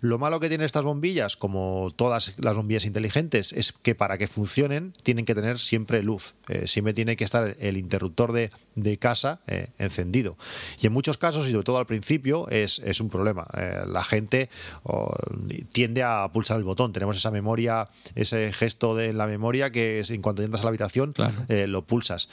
Lo 0.00 0.18
malo 0.18 0.40
que 0.40 0.48
tienen 0.48 0.64
estas 0.64 0.84
bombillas, 0.84 1.36
como 1.36 1.90
todas 1.94 2.34
las 2.38 2.56
bombillas 2.56 2.84
inteligentes, 2.84 3.52
es 3.52 3.72
que 3.72 3.94
para 3.94 4.18
que 4.18 4.26
funcionen 4.26 4.92
tienen 5.02 5.24
que 5.24 5.34
tener 5.34 5.58
siempre 5.58 6.02
luz. 6.02 6.34
Eh, 6.48 6.66
siempre 6.66 6.94
tiene 6.94 7.16
que 7.16 7.24
estar 7.24 7.56
el 7.58 7.76
interruptor 7.76 8.32
de, 8.32 8.50
casa 8.98 9.40
eh, 9.46 9.68
encendido. 9.78 10.36
Y 10.80 10.86
en 10.86 10.92
muchos 10.92 11.18
casos, 11.18 11.46
y 11.46 11.50
sobre 11.50 11.64
todo 11.64 11.78
al 11.78 11.86
principio, 11.86 12.48
es, 12.48 12.78
un 13.00 13.08
problema. 13.08 13.46
la 13.86 14.04
gente 14.04 14.48
tiende 15.72 16.02
a 16.02 16.30
pulsar 16.32 16.58
el 16.58 16.64
botón. 16.64 16.92
Tenemos 16.92 17.16
esa 17.16 17.30
memoria, 17.30 17.88
ese 18.14 18.52
gesto 18.52 18.94
de 18.94 19.12
la 19.12 19.26
memoria 19.26 19.70
que 19.70 20.00
es, 20.00 20.10
en 20.10 20.22
cuanto 20.22 20.42
entras 20.42 20.62
a 20.62 20.64
la 20.64 20.68
habitación 20.70 21.14
eh, 21.48 21.66
lo 21.66 21.86
pulsas. 21.86 22.28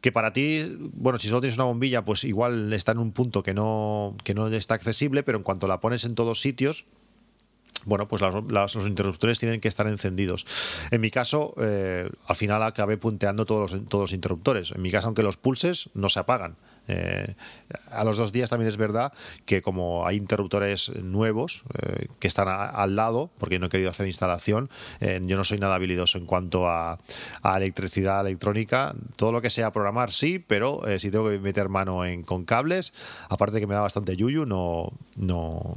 Que 0.00 0.12
para 0.12 0.32
ti, 0.32 0.76
bueno, 0.94 1.18
si 1.18 1.28
solo 1.28 1.40
tienes 1.40 1.56
una 1.56 1.64
bombilla, 1.64 2.04
pues 2.04 2.24
igual 2.24 2.72
está 2.72 2.92
en 2.92 2.98
un 2.98 3.12
punto 3.12 3.42
que 3.42 3.54
no, 3.54 4.16
que 4.24 4.34
no 4.34 4.48
está 4.48 4.74
accesible, 4.74 5.22
pero 5.22 5.38
en 5.38 5.44
cuanto 5.44 5.66
la 5.66 5.80
pones 5.80 6.04
en 6.04 6.14
todos 6.14 6.40
sitios, 6.40 6.86
bueno, 7.86 8.08
pues 8.08 8.22
los 8.22 8.86
interruptores 8.86 9.38
tienen 9.38 9.60
que 9.60 9.68
estar 9.68 9.86
encendidos. 9.86 10.46
En 10.90 11.00
mi 11.00 11.10
caso, 11.10 11.54
eh, 11.58 12.08
al 12.26 12.36
final 12.36 12.62
acabé 12.62 12.96
punteando 12.96 13.46
todos 13.46 13.72
los, 13.72 14.12
interruptores. 14.12 14.72
En 14.72 14.82
mi 14.82 14.90
caso, 14.90 15.06
aunque 15.06 15.22
los 15.22 15.36
pulses, 15.36 15.90
no 15.94 16.08
se 16.08 16.20
apagan. 16.20 16.56
Eh, 16.86 17.34
a 17.90 18.04
los 18.04 18.18
dos 18.18 18.30
días 18.30 18.50
también 18.50 18.68
es 18.68 18.76
verdad 18.76 19.14
que 19.46 19.62
como 19.62 20.06
hay 20.06 20.16
interruptores 20.16 20.94
nuevos 20.96 21.62
eh, 21.78 22.08
que 22.18 22.28
están 22.28 22.46
al 22.48 22.94
lado, 22.94 23.30
porque 23.38 23.58
no 23.58 23.66
he 23.66 23.68
querido 23.70 23.88
hacer 23.88 24.06
instalación, 24.06 24.68
yo 25.00 25.36
no 25.36 25.44
soy 25.44 25.58
nada 25.58 25.76
habilidoso 25.76 26.18
en 26.18 26.26
cuanto 26.26 26.68
a, 26.68 26.98
electricidad 27.56 28.20
electrónica. 28.26 28.94
Todo 29.16 29.32
lo 29.32 29.40
que 29.40 29.50
sea 29.50 29.72
programar 29.72 30.10
sí, 30.12 30.38
pero 30.38 30.82
si 30.98 31.10
tengo 31.10 31.30
que 31.30 31.38
meter 31.38 31.68
mano 31.68 32.04
en, 32.04 32.22
con 32.22 32.44
cables, 32.44 32.92
aparte 33.28 33.60
que 33.60 33.66
me 33.66 33.74
da 33.74 33.80
bastante 33.80 34.16
yuyu, 34.16 34.44
no, 34.44 34.92
no, 35.16 35.76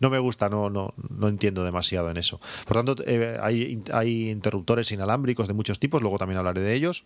no 0.00 0.10
me 0.10 0.18
gusta, 0.18 0.48
no, 0.48 0.70
no, 0.70 0.94
no 1.08 1.28
entiendo 1.28 1.64
demasiado 1.64 2.10
en 2.10 2.16
eso. 2.16 2.40
Por 2.66 2.76
tanto, 2.76 2.96
hay, 3.42 3.82
hay 3.92 4.30
interruptores 4.30 4.90
inalámbricos 4.92 5.48
de 5.48 5.54
muchos 5.54 5.78
tipos, 5.78 6.02
luego 6.02 6.18
también 6.18 6.38
hablaré 6.38 6.62
de 6.62 6.74
ellos 6.74 7.04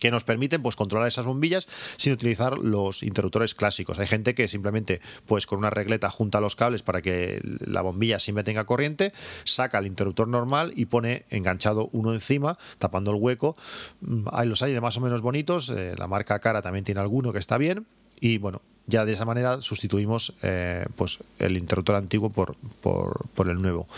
que 0.00 0.10
nos 0.10 0.24
permiten 0.24 0.62
pues 0.62 0.74
controlar 0.74 1.06
esas 1.06 1.26
bombillas 1.26 1.68
sin 1.96 2.12
utilizar 2.12 2.58
los 2.58 3.04
interruptores 3.04 3.54
clásicos. 3.54 3.98
Hay 4.00 4.08
gente 4.08 4.34
que 4.34 4.48
simplemente 4.48 5.00
pues 5.26 5.46
con 5.46 5.58
una 5.58 5.70
regleta 5.70 6.10
junta 6.10 6.40
los 6.40 6.56
cables 6.56 6.82
para 6.82 7.02
que 7.02 7.40
la 7.42 7.82
bombilla 7.82 8.18
siempre 8.18 8.42
tenga 8.42 8.64
corriente, 8.64 9.12
saca 9.44 9.78
el 9.78 9.86
interruptor 9.86 10.26
normal 10.26 10.72
y 10.74 10.86
pone 10.86 11.26
enganchado 11.28 11.90
uno 11.92 12.12
encima, 12.12 12.58
tapando 12.78 13.12
el 13.12 13.18
hueco. 13.18 13.56
Mm, 14.00 14.26
hay 14.32 14.48
los 14.48 14.62
hay 14.62 14.72
de 14.72 14.80
más 14.80 14.96
o 14.96 15.00
menos 15.00 15.20
bonitos, 15.20 15.68
eh, 15.68 15.94
la 15.96 16.08
marca 16.08 16.40
Cara 16.40 16.62
también 16.62 16.84
tiene 16.84 17.00
alguno 17.00 17.32
que 17.32 17.38
está 17.38 17.58
bien 17.58 17.86
y 18.20 18.38
bueno, 18.38 18.62
ya 18.90 19.04
de 19.04 19.12
esa 19.12 19.24
manera 19.24 19.60
sustituimos 19.60 20.34
eh, 20.42 20.84
pues 20.96 21.18
el 21.38 21.56
interruptor 21.56 21.96
antiguo 21.96 22.28
por, 22.30 22.56
por, 22.82 23.48
el 23.48 23.62
nuevo. 23.62 23.88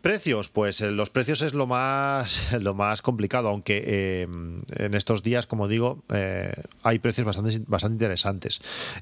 Precios, 0.00 0.48
pues 0.48 0.80
eh, 0.80 0.90
los 0.90 1.10
precios 1.10 1.42
es 1.42 1.54
lo 1.54 1.66
más, 1.66 2.52
lo 2.60 2.74
más 2.74 3.02
complicado, 3.02 3.48
aunque 3.48 3.82
eh, 3.86 4.22
en 4.22 4.94
estos 4.94 5.22
días, 5.22 5.46
como 5.46 5.68
digo, 5.68 6.02
hay 6.82 6.98
precios 6.98 7.26
bastante, 7.26 7.60
bastante 7.66 7.94
interesantes. 7.96 8.60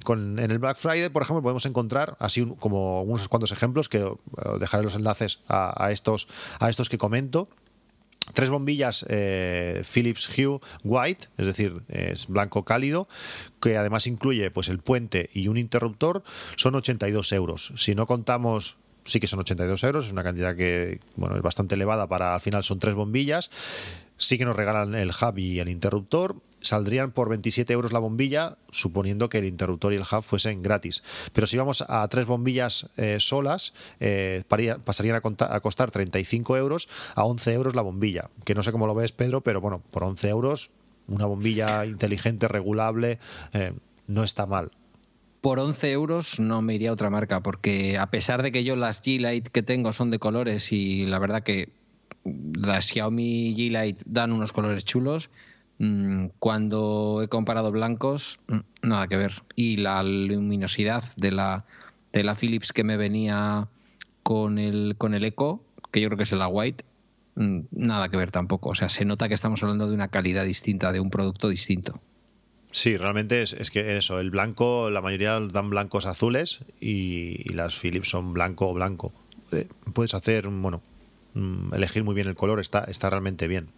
En 0.09 0.39
el 0.39 0.59
Black 0.59 0.77
Friday, 0.77 1.09
por 1.09 1.23
ejemplo, 1.23 1.43
podemos 1.43 1.65
encontrar 1.67 2.17
así 2.19 2.45
como 2.59 3.03
unos 3.03 3.29
cuantos 3.29 3.53
ejemplos, 3.53 3.89
que 3.89 4.05
dejaré 4.59 4.83
los 4.83 4.97
enlaces 4.97 5.41
a, 5.49 5.91
estos, 5.93 6.27
a 6.59 6.69
estos 6.69 6.89
que 6.89 6.99
comento 6.99 7.49
tres 8.35 8.51
bombillas 8.51 9.05
Philips 9.09 10.28
Hue 10.28 10.61
White, 10.85 11.28
es 11.39 11.47
decir, 11.47 11.83
es 11.89 12.26
blanco 12.26 12.64
cálido, 12.64 13.09
que 13.61 13.76
además 13.76 14.07
incluye 14.07 14.51
pues 14.51 14.68
el 14.68 14.78
puente 14.78 15.31
y 15.33 15.49
un 15.49 15.57
interruptor, 15.57 16.22
son 16.57 16.74
82 16.74 17.33
euros. 17.33 17.72
Si 17.76 17.95
no 17.95 18.07
contamos 18.07 18.76
sí 19.05 19.18
que 19.18 19.26
son 19.26 19.41
82 19.41 19.83
euros, 19.85 20.07
es 20.07 20.12
una 20.12 20.22
cantidad 20.22 20.55
que 20.55 21.01
bueno, 21.16 21.37
es 21.37 21.43
bastante 21.43 21.74
elevada 21.74 22.07
para 22.07 22.35
al 22.35 22.41
final 22.41 22.62
son 22.64 22.78
tres 22.78 22.95
bombillas. 22.95 23.51
Sí 24.21 24.37
que 24.37 24.45
nos 24.45 24.55
regalan 24.55 24.95
el 24.95 25.11
hub 25.11 25.39
y 25.39 25.61
el 25.61 25.71
interruptor. 25.71 26.37
Saldrían 26.61 27.11
por 27.11 27.31
27 27.31 27.73
euros 27.73 27.91
la 27.91 28.01
bombilla, 28.01 28.59
suponiendo 28.71 29.31
que 29.31 29.39
el 29.39 29.47
interruptor 29.47 29.95
y 29.95 29.97
el 29.97 30.03
hub 30.03 30.23
fuesen 30.23 30.62
gratis. 30.62 31.03
Pero 31.33 31.47
si 31.47 31.57
vamos 31.57 31.83
a 31.89 32.07
tres 32.09 32.27
bombillas 32.27 32.91
eh, 32.99 33.16
solas, 33.18 33.73
eh, 33.99 34.45
pasarían 34.85 35.16
a, 35.16 35.61
costar 35.61 35.91
35 35.91 36.59
euros 36.59 36.87
a 37.14 37.25
11 37.25 37.55
euros 37.55 37.75
la 37.75 37.81
bombilla. 37.81 38.29
Que 38.45 38.55
no 38.55 38.62
sé 38.62 38.73
cómo 38.73 38.87
lo 38.87 38.95
ves, 38.95 39.12
Pedro, 39.12 39.41
pero 39.41 39.62
bueno, 39.62 39.83
por 39.91 40.05
11 40.05 40.29
euros 40.29 40.71
una 41.09 41.25
bombilla 41.25 41.87
inteligente, 41.87 42.47
regulable, 42.47 43.18
eh, 43.55 43.73
no 44.07 44.23
está 44.23 44.45
mal. 44.45 44.71
Por 45.41 45.59
11 45.59 45.93
euros 45.93 46.39
no 46.39 46.61
me 46.61 46.75
iría 46.75 46.91
a 46.91 46.93
otra 46.93 47.09
marca, 47.09 47.43
porque 47.43 47.97
a 47.97 48.11
pesar 48.11 48.43
de 48.43 48.53
que 48.53 48.64
yo 48.64 48.77
las 48.77 49.03
G-Light 49.03 49.49
que 49.49 49.62
tengo 49.62 49.95
son 49.95 50.11
de 50.11 50.18
colores 50.18 50.73
y 50.73 51.07
la 51.07 51.18
verdad 51.18 51.43
que 51.43 51.80
las 52.25 52.87
Xiaomi 52.87 53.55
G-Light 53.55 54.01
dan 54.05 54.33
unos 54.33 54.53
colores 54.53 54.85
chulos, 54.85 55.31
mm, 55.79 56.27
cuando 56.39 57.21
he 57.23 57.29
comparado 57.29 57.73
blancos, 57.73 58.39
mm, 58.49 58.59
nada 58.83 59.09
que 59.09 59.16
ver. 59.16 59.43
Y 59.57 59.79
la 59.79 60.03
luminosidad 60.03 61.05
de 61.16 61.33
la, 61.33 61.64
de 62.12 62.25
la 62.25 62.35
Philips 62.35 62.73
que 62.73 62.85
me 62.85 62.97
venía 62.97 63.68
con 64.23 64.59
el, 64.59 64.95
con 64.99 65.14
el 65.14 65.25
Eco, 65.25 65.64
que 65.91 66.01
yo 66.01 66.09
creo 66.09 66.18
que 66.18 66.25
es 66.25 66.33
la 66.33 66.49
White, 66.49 66.85
mm, 67.37 67.61
nada 67.73 68.09
que 68.09 68.16
ver 68.16 68.31
tampoco. 68.31 68.71
O 68.71 68.75
sea, 68.75 68.89
se 68.89 69.05
nota 69.05 69.29
que 69.29 69.35
estamos 69.35 69.62
hablando 69.62 69.89
de 69.89 69.95
una 69.95 70.09
calidad 70.09 70.45
distinta, 70.45 70.93
de 70.93 71.01
un 71.01 71.11
producto 71.11 71.49
distinto. 71.49 72.01
Sí, 72.73 72.97
realmente 72.97 73.43
es, 73.43 73.53
es, 73.53 73.71
que 73.71 73.97
eso, 73.97 74.21
el 74.21 74.31
blanco, 74.31 74.91
la 74.91 75.01
mayoría 75.01 75.41
dan 75.41 75.71
blancos 75.71 76.07
azules 76.07 76.61
y, 76.81 77.53
las 77.53 77.75
Philips 77.77 78.11
son 78.11 78.33
blanco 78.33 78.68
o 78.68 78.75
blanco. 78.75 79.12
Eh, 79.51 79.66
puedes 79.93 80.14
hacer, 80.14 80.47
bueno, 80.47 80.81
elegir 81.72 82.05
muy 82.05 82.14
bien 82.14 82.28
el 82.28 82.35
color, 82.35 82.61
está, 82.61 82.85
está 82.85 83.11
realmente 83.11 83.49
bien. 83.49 83.68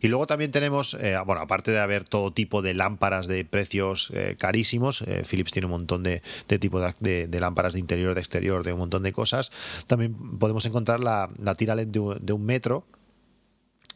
Y 0.00 0.06
luego 0.06 0.28
también 0.28 0.52
tenemos, 0.52 0.94
eh, 0.94 1.16
bueno, 1.26 1.40
aparte 1.40 1.72
de 1.72 1.80
haber 1.80 2.04
todo 2.04 2.32
tipo 2.32 2.62
de 2.62 2.72
lámparas 2.72 3.26
de 3.26 3.44
precios 3.44 4.12
eh, 4.14 4.36
carísimos, 4.38 5.02
Philips 5.28 5.50
tiene 5.50 5.66
un 5.66 5.72
montón 5.72 6.04
de, 6.04 6.22
de 6.46 6.58
tipo 6.60 6.80
de, 6.80 7.26
de, 7.26 7.40
lámparas 7.40 7.72
de 7.72 7.80
interior, 7.80 8.14
de 8.14 8.20
exterior, 8.20 8.62
de 8.62 8.72
un 8.72 8.78
montón 8.78 9.02
de 9.02 9.12
cosas. 9.12 9.50
También 9.88 10.14
podemos 10.38 10.64
encontrar 10.66 11.00
la, 11.00 11.30
la 11.42 11.56
tira 11.56 11.74
LED 11.74 11.88
de 11.88 12.32
un 12.32 12.44
metro, 12.44 12.86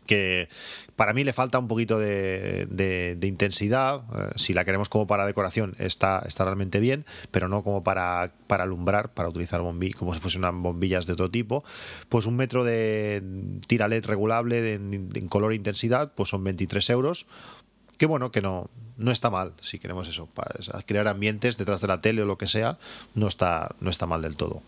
que 0.06 0.48
para 0.96 1.12
mí 1.12 1.24
le 1.24 1.32
falta 1.32 1.58
un 1.58 1.68
poquito 1.68 1.98
de, 1.98 3.18
intensidad. 3.22 4.02
Eh, 4.14 4.32
si 4.36 4.52
la 4.52 4.64
queremos 4.64 4.88
como 4.88 5.06
para 5.06 5.26
decoración, 5.26 5.74
está, 5.78 6.22
está 6.26 6.44
realmente 6.44 6.80
bien, 6.80 7.04
pero 7.30 7.48
no 7.48 7.62
como 7.62 7.82
para, 7.82 8.32
para 8.46 8.64
alumbrar, 8.64 9.12
para 9.12 9.28
utilizar 9.28 9.60
bombillas, 9.60 9.96
como 9.96 10.14
si 10.14 10.20
fuesen 10.20 10.42
bombillas 10.62 11.06
de 11.06 11.12
otro 11.12 11.30
tipo. 11.30 11.64
Pues 12.08 12.26
un 12.26 12.36
metro 12.36 12.64
de 12.64 13.22
tira 13.66 13.88
LED 13.88 14.06
regulable 14.06 14.74
en 14.74 15.28
color 15.28 15.52
e 15.52 15.56
intensidad, 15.56 16.12
pues 16.14 16.28
son 16.30 16.44
23 16.44 16.90
euros. 16.90 17.26
Que 17.98 18.06
bueno, 18.06 18.32
que 18.32 18.40
no, 18.40 18.68
no 18.96 19.10
está 19.10 19.30
mal, 19.30 19.54
si 19.60 19.78
queremos 19.78 20.08
eso, 20.08 20.26
para 20.26 20.82
crear 20.82 21.08
ambientes 21.08 21.56
detrás 21.56 21.80
de 21.80 21.88
la 21.88 22.00
tele 22.00 22.22
o 22.22 22.26
lo 22.26 22.38
que 22.38 22.46
sea, 22.46 22.78
no 23.14 23.28
está, 23.28 23.74
no 23.80 23.90
está 23.90 24.06
mal 24.06 24.22
del 24.22 24.36
todo. 24.36 24.62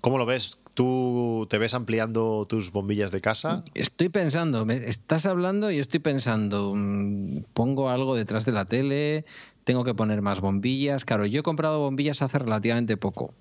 ¿Cómo 0.00 0.18
lo 0.18 0.26
ves? 0.26 0.58
¿Tú 0.74 1.46
te 1.48 1.58
ves 1.58 1.72
ampliando 1.74 2.46
tus 2.46 2.72
bombillas 2.72 3.12
de 3.12 3.20
casa? 3.20 3.62
Estoy 3.74 4.08
pensando, 4.08 4.68
estás 4.68 5.24
hablando 5.24 5.70
y 5.70 5.78
estoy 5.78 6.00
pensando, 6.00 6.72
mm, 6.74 7.44
pongo 7.54 7.90
algo 7.90 8.16
detrás 8.16 8.44
de 8.44 8.52
la 8.52 8.64
tele, 8.64 9.24
tengo 9.62 9.84
que 9.84 9.94
poner 9.94 10.20
más 10.20 10.40
bombillas. 10.40 11.04
Claro, 11.04 11.26
yo 11.26 11.40
he 11.40 11.42
comprado 11.44 11.78
bombillas 11.78 12.22
hace 12.22 12.40
relativamente 12.40 12.96
poco. 12.96 13.32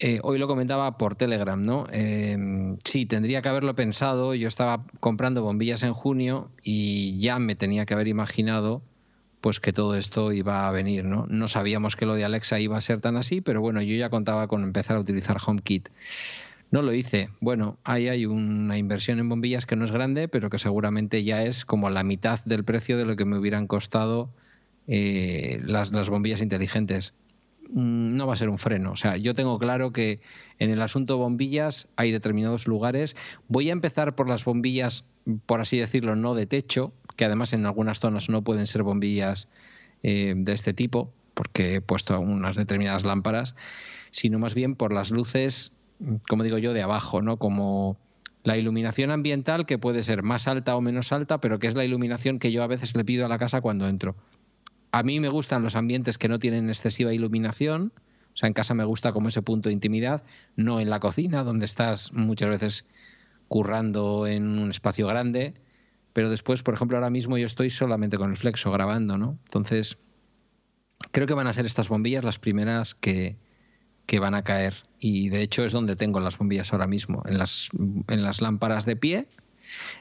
Eh, 0.00 0.20
hoy 0.22 0.38
lo 0.38 0.46
comentaba 0.46 0.96
por 0.98 1.16
Telegram, 1.16 1.64
¿no? 1.64 1.86
Em, 1.90 2.76
sí, 2.84 3.06
tendría 3.06 3.40
que 3.42 3.48
haberlo 3.48 3.74
pensado. 3.74 4.34
Yo 4.34 4.46
estaba 4.46 4.84
comprando 5.00 5.42
bombillas 5.42 5.82
en 5.82 5.94
junio 5.94 6.50
y 6.62 7.18
ya 7.20 7.38
me 7.38 7.56
tenía 7.56 7.86
que 7.86 7.94
haber 7.94 8.06
imaginado 8.06 8.82
pues 9.40 9.60
que 9.60 9.72
todo 9.72 9.94
esto 9.96 10.32
iba 10.32 10.68
a 10.68 10.70
venir, 10.72 11.04
¿no? 11.04 11.26
No 11.28 11.48
sabíamos 11.48 11.96
que 11.96 12.06
lo 12.06 12.14
de 12.14 12.24
Alexa 12.24 12.60
iba 12.60 12.76
a 12.76 12.80
ser 12.80 13.00
tan 13.00 13.16
así, 13.16 13.40
pero 13.40 13.60
bueno, 13.60 13.80
yo 13.82 13.94
ya 13.96 14.10
contaba 14.10 14.48
con 14.48 14.64
empezar 14.64 14.96
a 14.96 15.00
utilizar 15.00 15.36
HomeKit. 15.44 15.88
No 16.70 16.82
lo 16.82 16.92
hice. 16.92 17.30
Bueno, 17.40 17.78
ahí 17.84 18.08
hay 18.08 18.26
una 18.26 18.76
inversión 18.76 19.18
en 19.18 19.28
bombillas 19.28 19.64
que 19.64 19.76
no 19.76 19.84
es 19.84 19.92
grande, 19.92 20.28
pero 20.28 20.50
que 20.50 20.58
seguramente 20.58 21.24
ya 21.24 21.44
es 21.44 21.64
como 21.64 21.88
la 21.88 22.02
mitad 22.02 22.40
del 22.44 22.64
precio 22.64 22.98
de 22.98 23.06
lo 23.06 23.16
que 23.16 23.24
me 23.24 23.38
hubieran 23.38 23.66
costado 23.66 24.30
eh, 24.86 25.60
las, 25.62 25.92
las 25.92 26.10
bombillas 26.10 26.42
inteligentes. 26.42 27.14
Mm, 27.70 28.16
no 28.16 28.26
va 28.26 28.34
a 28.34 28.36
ser 28.36 28.48
un 28.48 28.58
freno. 28.58 28.92
O 28.92 28.96
sea, 28.96 29.16
yo 29.16 29.34
tengo 29.34 29.58
claro 29.58 29.92
que 29.92 30.20
en 30.58 30.70
el 30.70 30.82
asunto 30.82 31.18
bombillas 31.18 31.88
hay 31.96 32.10
determinados 32.10 32.66
lugares. 32.66 33.16
Voy 33.48 33.70
a 33.70 33.72
empezar 33.72 34.14
por 34.14 34.28
las 34.28 34.44
bombillas, 34.44 35.04
por 35.46 35.60
así 35.60 35.78
decirlo, 35.78 36.16
no 36.16 36.34
de 36.34 36.46
techo, 36.46 36.92
que 37.18 37.24
además 37.24 37.52
en 37.52 37.66
algunas 37.66 37.98
zonas 37.98 38.30
no 38.30 38.42
pueden 38.42 38.66
ser 38.66 38.84
bombillas 38.84 39.48
eh, 40.04 40.34
de 40.36 40.52
este 40.52 40.72
tipo, 40.72 41.12
porque 41.34 41.74
he 41.74 41.80
puesto 41.80 42.18
unas 42.18 42.56
determinadas 42.56 43.04
lámparas, 43.04 43.56
sino 44.12 44.38
más 44.38 44.54
bien 44.54 44.76
por 44.76 44.92
las 44.92 45.10
luces, 45.10 45.72
como 46.28 46.44
digo 46.44 46.58
yo, 46.58 46.72
de 46.72 46.80
abajo, 46.80 47.20
¿no? 47.20 47.36
Como 47.36 47.98
la 48.44 48.56
iluminación 48.56 49.10
ambiental 49.10 49.66
que 49.66 49.78
puede 49.78 50.04
ser 50.04 50.22
más 50.22 50.46
alta 50.46 50.76
o 50.76 50.80
menos 50.80 51.10
alta, 51.10 51.40
pero 51.40 51.58
que 51.58 51.66
es 51.66 51.74
la 51.74 51.84
iluminación 51.84 52.38
que 52.38 52.52
yo 52.52 52.62
a 52.62 52.68
veces 52.68 52.96
le 52.96 53.04
pido 53.04 53.26
a 53.26 53.28
la 53.28 53.36
casa 53.36 53.60
cuando 53.60 53.88
entro. 53.88 54.14
A 54.92 55.02
mí 55.02 55.18
me 55.18 55.28
gustan 55.28 55.64
los 55.64 55.74
ambientes 55.74 56.18
que 56.18 56.28
no 56.28 56.38
tienen 56.38 56.68
excesiva 56.68 57.12
iluminación, 57.12 57.92
o 58.32 58.36
sea, 58.36 58.46
en 58.46 58.52
casa 58.52 58.74
me 58.74 58.84
gusta 58.84 59.12
como 59.12 59.28
ese 59.28 59.42
punto 59.42 59.70
de 59.70 59.72
intimidad, 59.72 60.22
no 60.54 60.78
en 60.78 60.88
la 60.88 61.00
cocina, 61.00 61.42
donde 61.42 61.66
estás 61.66 62.12
muchas 62.12 62.48
veces 62.48 62.86
currando 63.48 64.28
en 64.28 64.56
un 64.60 64.70
espacio 64.70 65.08
grande, 65.08 65.54
pero 66.18 66.30
después, 66.30 66.64
por 66.64 66.74
ejemplo, 66.74 66.96
ahora 66.96 67.10
mismo 67.10 67.38
yo 67.38 67.46
estoy 67.46 67.70
solamente 67.70 68.18
con 68.18 68.30
el 68.30 68.36
flexo 68.36 68.72
grabando, 68.72 69.16
¿no? 69.16 69.38
Entonces, 69.44 69.98
creo 71.12 71.28
que 71.28 71.34
van 71.34 71.46
a 71.46 71.52
ser 71.52 71.64
estas 71.64 71.88
bombillas 71.88 72.24
las 72.24 72.40
primeras 72.40 72.96
que, 72.96 73.36
que 74.04 74.18
van 74.18 74.34
a 74.34 74.42
caer. 74.42 74.74
Y 74.98 75.28
de 75.28 75.42
hecho 75.42 75.64
es 75.64 75.70
donde 75.70 75.94
tengo 75.94 76.18
las 76.18 76.36
bombillas 76.36 76.72
ahora 76.72 76.88
mismo, 76.88 77.22
en 77.28 77.38
las, 77.38 77.68
en 78.08 78.24
las 78.24 78.40
lámparas 78.40 78.84
de 78.84 78.96
pie, 78.96 79.28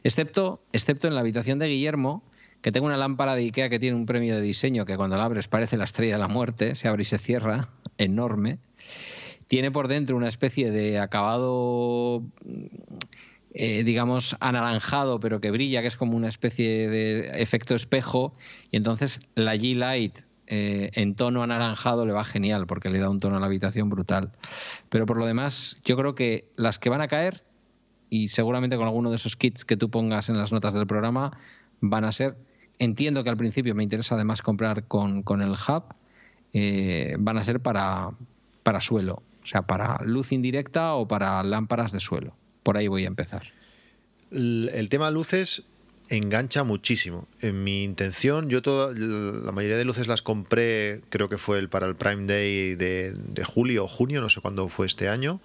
excepto, 0.03 0.65
excepto 0.73 1.07
en 1.07 1.13
la 1.13 1.21
habitación 1.21 1.59
de 1.59 1.67
Guillermo, 1.67 2.23
que 2.63 2.71
tengo 2.71 2.87
una 2.87 2.97
lámpara 2.97 3.35
de 3.35 3.43
Ikea 3.43 3.69
que 3.69 3.77
tiene 3.77 3.95
un 3.95 4.07
premio 4.07 4.33
de 4.33 4.41
diseño 4.41 4.85
que 4.85 4.97
cuando 4.97 5.17
la 5.17 5.25
abres 5.25 5.47
parece 5.47 5.77
la 5.77 5.83
estrella 5.83 6.15
de 6.15 6.21
la 6.21 6.27
muerte, 6.27 6.73
se 6.73 6.87
abre 6.87 7.03
y 7.03 7.05
se 7.05 7.19
cierra, 7.19 7.69
enorme. 7.99 8.57
Tiene 9.47 9.69
por 9.69 9.87
dentro 9.87 10.17
una 10.17 10.29
especie 10.29 10.71
de 10.71 10.97
acabado 10.97 12.23
eh, 13.53 13.83
digamos, 13.83 14.35
anaranjado, 14.39 15.19
pero 15.19 15.39
que 15.41 15.51
brilla, 15.51 15.81
que 15.81 15.87
es 15.87 15.97
como 15.97 16.15
una 16.15 16.27
especie 16.27 16.89
de 16.89 17.41
efecto 17.41 17.75
espejo. 17.75 18.33
Y 18.71 18.77
entonces 18.77 19.19
la 19.35 19.55
G-Light 19.55 20.19
eh, 20.47 20.91
en 20.93 21.15
tono 21.15 21.43
anaranjado 21.43 22.05
le 22.05 22.13
va 22.13 22.23
genial, 22.23 22.67
porque 22.67 22.89
le 22.89 22.99
da 22.99 23.09
un 23.09 23.19
tono 23.19 23.37
a 23.37 23.39
la 23.39 23.45
habitación 23.45 23.89
brutal. 23.89 24.31
Pero 24.89 25.05
por 25.05 25.17
lo 25.17 25.25
demás, 25.25 25.81
yo 25.83 25.97
creo 25.97 26.15
que 26.15 26.49
las 26.55 26.79
que 26.79 26.89
van 26.89 27.01
a 27.01 27.07
caer, 27.07 27.43
y 28.09 28.29
seguramente 28.29 28.77
con 28.77 28.85
alguno 28.85 29.09
de 29.09 29.17
esos 29.17 29.35
kits 29.35 29.65
que 29.65 29.75
tú 29.75 29.89
pongas 29.89 30.29
en 30.29 30.37
las 30.37 30.51
notas 30.51 30.73
del 30.73 30.87
programa, 30.87 31.37
van 31.81 32.05
a 32.05 32.11
ser. 32.11 32.37
Entiendo 32.79 33.23
que 33.23 33.29
al 33.29 33.37
principio 33.37 33.75
me 33.75 33.83
interesa 33.83 34.15
además 34.15 34.41
comprar 34.41 34.85
con, 34.87 35.23
el 35.41 35.51
hub, 35.51 35.83
eh, 36.53 37.15
van 37.19 37.37
a 37.37 37.43
ser 37.43 37.59
para, 37.59 38.11
para 38.63 38.81
suelo, 38.81 39.23
o 39.41 39.45
sea, 39.45 39.63
para 39.63 39.99
luz 40.03 40.31
indirecta 40.31 40.93
o 40.93 41.07
para 41.07 41.41
lámparas 41.43 41.91
de 41.91 41.99
suelo. 41.99 42.35
Por 42.67 42.75
ahí 42.75 42.89
voy 42.89 43.05
a 43.05 43.07
empezar. 43.07 43.43
El, 44.29 44.87
tema 44.89 45.09
luces 45.09 45.63
engancha 46.09 46.65
muchísimo. 46.65 47.25
En 47.39 47.63
mi 47.63 47.85
intención, 47.85 48.49
yo 48.49 48.61
toda, 48.61 48.91
la 48.93 49.53
mayoría 49.53 49.77
de 49.77 49.85
luces 49.85 50.09
las 50.09 50.21
compré, 50.21 50.99
creo 51.07 51.29
que 51.29 51.37
fue 51.37 51.59
el, 51.59 51.69
para 51.69 51.87
el 51.87 51.95
Prime 51.95 52.25
Day 52.25 52.75
de, 52.75 53.45
julio 53.45 53.85
o 53.85 53.87
junio, 53.87 54.19
no 54.19 54.27
sé 54.27 54.41
cuándo 54.41 54.67
fue 54.67 54.85
este 54.85 55.07
año. 55.07 55.39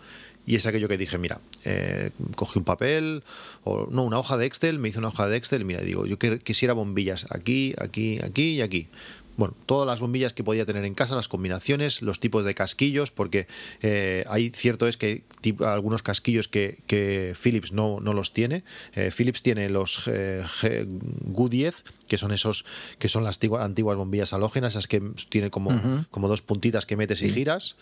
Y 0.46 0.56
es 0.56 0.66
aquello 0.66 0.88
que 0.88 0.98
dije, 0.98 1.16
mira, 1.16 1.40
eh, 1.64 2.10
cogí 2.34 2.58
un 2.58 2.64
papel, 2.64 3.22
o 3.62 3.86
no, 3.88 4.02
una 4.02 4.18
hoja 4.18 4.36
de 4.36 4.46
Excel, 4.46 4.80
me 4.80 4.88
hice 4.88 4.98
una 4.98 5.06
hoja 5.06 5.28
de 5.28 5.36
Excel, 5.36 5.64
mira, 5.64 5.80
digo, 5.82 6.06
yo 6.06 6.18
quisiera 6.18 6.74
bombillas 6.74 7.28
aquí, 7.30 7.72
aquí, 7.78 8.18
aquí 8.20 8.54
y 8.54 8.62
aquí 8.62 8.88
bueno, 9.36 9.54
todas 9.66 9.86
las 9.86 10.00
bombillas 10.00 10.32
que 10.32 10.44
podía 10.44 10.66
tener 10.66 10.84
en 10.84 10.94
casa, 10.94 11.14
las 11.14 11.28
combinaciones, 11.28 12.02
los 12.02 12.20
tipos 12.20 12.44
de 12.44 12.54
casquillos, 12.54 13.10
porque 13.10 13.46
eh, 13.80 14.24
hay 14.28 14.50
cierto 14.50 14.86
es 14.86 14.96
que 14.96 15.24
hay 15.42 15.56
algunos 15.64 16.02
casquillos 16.02 16.48
que, 16.48 17.34
Philips 17.40 17.72
no, 17.72 18.00
no, 18.00 18.12
los 18.12 18.32
tiene. 18.32 18.64
Eh, 18.94 19.10
Philips 19.16 19.42
tiene 19.42 19.68
los 19.68 20.02
eh, 20.06 20.44
G10, 20.44 21.74
que 22.08 22.18
son 22.18 22.32
esos 22.32 22.64
que 22.98 23.08
son 23.08 23.24
las 23.24 23.40
antiguas 23.60 23.96
bombillas 23.96 24.32
halógenas, 24.32 24.74
esas 24.74 24.86
que 24.86 25.02
tienen 25.28 25.50
como, 25.50 26.06
como 26.10 26.28
dos 26.28 26.42
puntitas 26.42 26.86
que 26.86 26.96
metes 26.96 27.22
y 27.22 27.30
giras. 27.30 27.76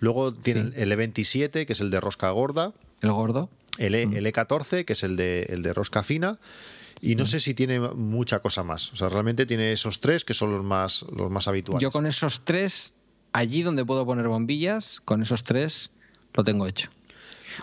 Luego 0.00 0.34
tienen 0.34 0.72
el 0.76 0.90
E27, 0.92 1.66
que 1.66 1.72
es 1.72 1.80
el 1.80 1.90
de 1.90 2.00
rosca 2.00 2.30
gorda. 2.30 2.72
El 3.00 3.12
gordo. 3.12 3.48
El, 3.78 3.94
e, 3.94 4.02
el 4.02 4.26
E14, 4.26 4.84
que 4.84 4.94
es 4.94 5.04
el 5.04 5.16
de, 5.16 5.44
el 5.44 5.62
de 5.62 5.72
rosca 5.72 6.02
fina. 6.02 6.38
Y 7.00 7.14
no 7.14 7.26
sé 7.26 7.40
si 7.40 7.54
tiene 7.54 7.78
mucha 7.80 8.40
cosa 8.40 8.62
más. 8.62 8.92
O 8.92 8.96
sea, 8.96 9.08
realmente 9.08 9.46
tiene 9.46 9.72
esos 9.72 10.00
tres 10.00 10.24
que 10.24 10.34
son 10.34 10.52
los 10.52 10.64
más, 10.64 11.04
los 11.14 11.30
más 11.30 11.46
habituales. 11.48 11.82
Yo 11.82 11.90
con 11.90 12.06
esos 12.06 12.44
tres, 12.44 12.94
allí 13.32 13.62
donde 13.62 13.84
puedo 13.84 14.06
poner 14.06 14.28
bombillas, 14.28 15.00
con 15.04 15.22
esos 15.22 15.44
tres 15.44 15.90
lo 16.32 16.44
tengo 16.44 16.66
hecho. 16.66 16.90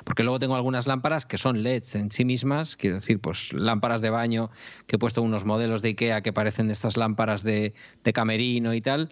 Porque 0.04 0.24
luego 0.24 0.40
tengo 0.40 0.56
algunas 0.56 0.88
lámparas 0.88 1.26
que 1.26 1.38
son 1.38 1.62
LEDs 1.62 1.96
en 1.96 2.12
sí 2.12 2.26
mismas, 2.26 2.76
quiero 2.76 2.96
decir, 2.96 3.20
pues 3.20 3.54
lámparas 3.54 4.02
de 4.02 4.10
baño, 4.10 4.50
que 4.88 4.96
he 4.96 5.00
puesto 5.00 5.22
unos 5.22 5.46
modelos 5.46 5.82
de 5.82 5.90
IKEA 5.90 6.22
que 6.22 6.34
parecen 6.34 6.72
estas 6.72 6.98
lámparas 6.98 7.44
de, 7.44 7.74
de 8.04 8.14
camerino 8.14 8.74
y 8.74 8.82
tal, 8.82 9.12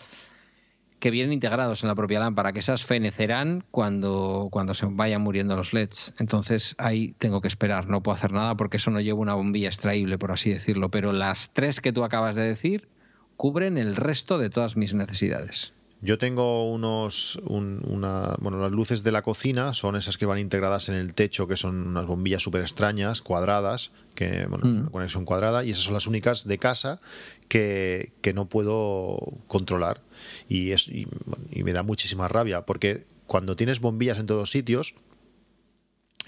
que 1.01 1.11
vienen 1.11 1.33
integrados 1.33 1.83
en 1.83 1.89
la 1.89 1.95
propia 1.95 2.19
lámpara, 2.19 2.53
que 2.53 2.59
esas 2.59 2.85
fenecerán 2.85 3.65
cuando, 3.71 4.47
cuando 4.51 4.73
se 4.73 4.85
vayan 4.85 5.21
muriendo 5.21 5.57
los 5.57 5.73
LEDs. 5.73 6.13
Entonces 6.19 6.75
ahí 6.77 7.13
tengo 7.17 7.41
que 7.41 7.49
esperar, 7.49 7.87
no 7.87 8.01
puedo 8.01 8.15
hacer 8.15 8.31
nada 8.31 8.55
porque 8.55 8.77
eso 8.77 8.91
no 8.91 9.01
lleva 9.01 9.19
una 9.19 9.33
bombilla 9.33 9.67
extraíble, 9.67 10.17
por 10.17 10.31
así 10.31 10.51
decirlo. 10.51 10.89
Pero 10.89 11.11
las 11.11 11.51
tres 11.51 11.81
que 11.81 11.91
tú 11.91 12.05
acabas 12.05 12.35
de 12.35 12.43
decir 12.43 12.87
cubren 13.35 13.77
el 13.77 13.95
resto 13.95 14.37
de 14.37 14.51
todas 14.51 14.77
mis 14.77 14.93
necesidades. 14.93 15.73
Yo 16.03 16.17
tengo 16.17 16.67
unos, 16.71 17.39
una, 17.45 18.35
bueno, 18.39 18.59
las 18.59 18.71
luces 18.71 19.03
de 19.03 19.11
la 19.11 19.21
cocina 19.21 19.75
son 19.75 19.95
esas 19.95 20.17
que 20.17 20.25
van 20.25 20.39
integradas 20.39 20.89
en 20.89 20.95
el 20.95 21.13
techo, 21.13 21.47
que 21.47 21.55
son 21.55 21.87
unas 21.87 22.07
bombillas 22.07 22.41
súper 22.41 22.61
extrañas, 22.61 23.21
cuadradas, 23.21 23.91
que, 24.15 24.47
bueno, 24.47 24.65
mm. 24.65 24.77
una 24.81 24.89
conexión 24.89 25.25
cuadrada, 25.25 25.63
y 25.63 25.69
esas 25.69 25.83
son 25.83 25.93
las 25.93 26.07
únicas 26.07 26.47
de 26.47 26.57
casa 26.57 26.99
que, 27.47 28.13
que 28.21 28.33
no 28.33 28.45
puedo 28.45 29.19
controlar. 29.47 30.01
Y, 30.49 30.71
es, 30.71 30.87
y, 30.87 31.07
me 31.63 31.71
da 31.71 31.83
muchísima 31.83 32.27
rabia, 32.27 32.65
porque 32.65 33.05
cuando 33.27 33.55
tienes 33.55 33.79
bombillas 33.79 34.17
en 34.17 34.25
todos 34.25 34.49
sitios, 34.49 34.95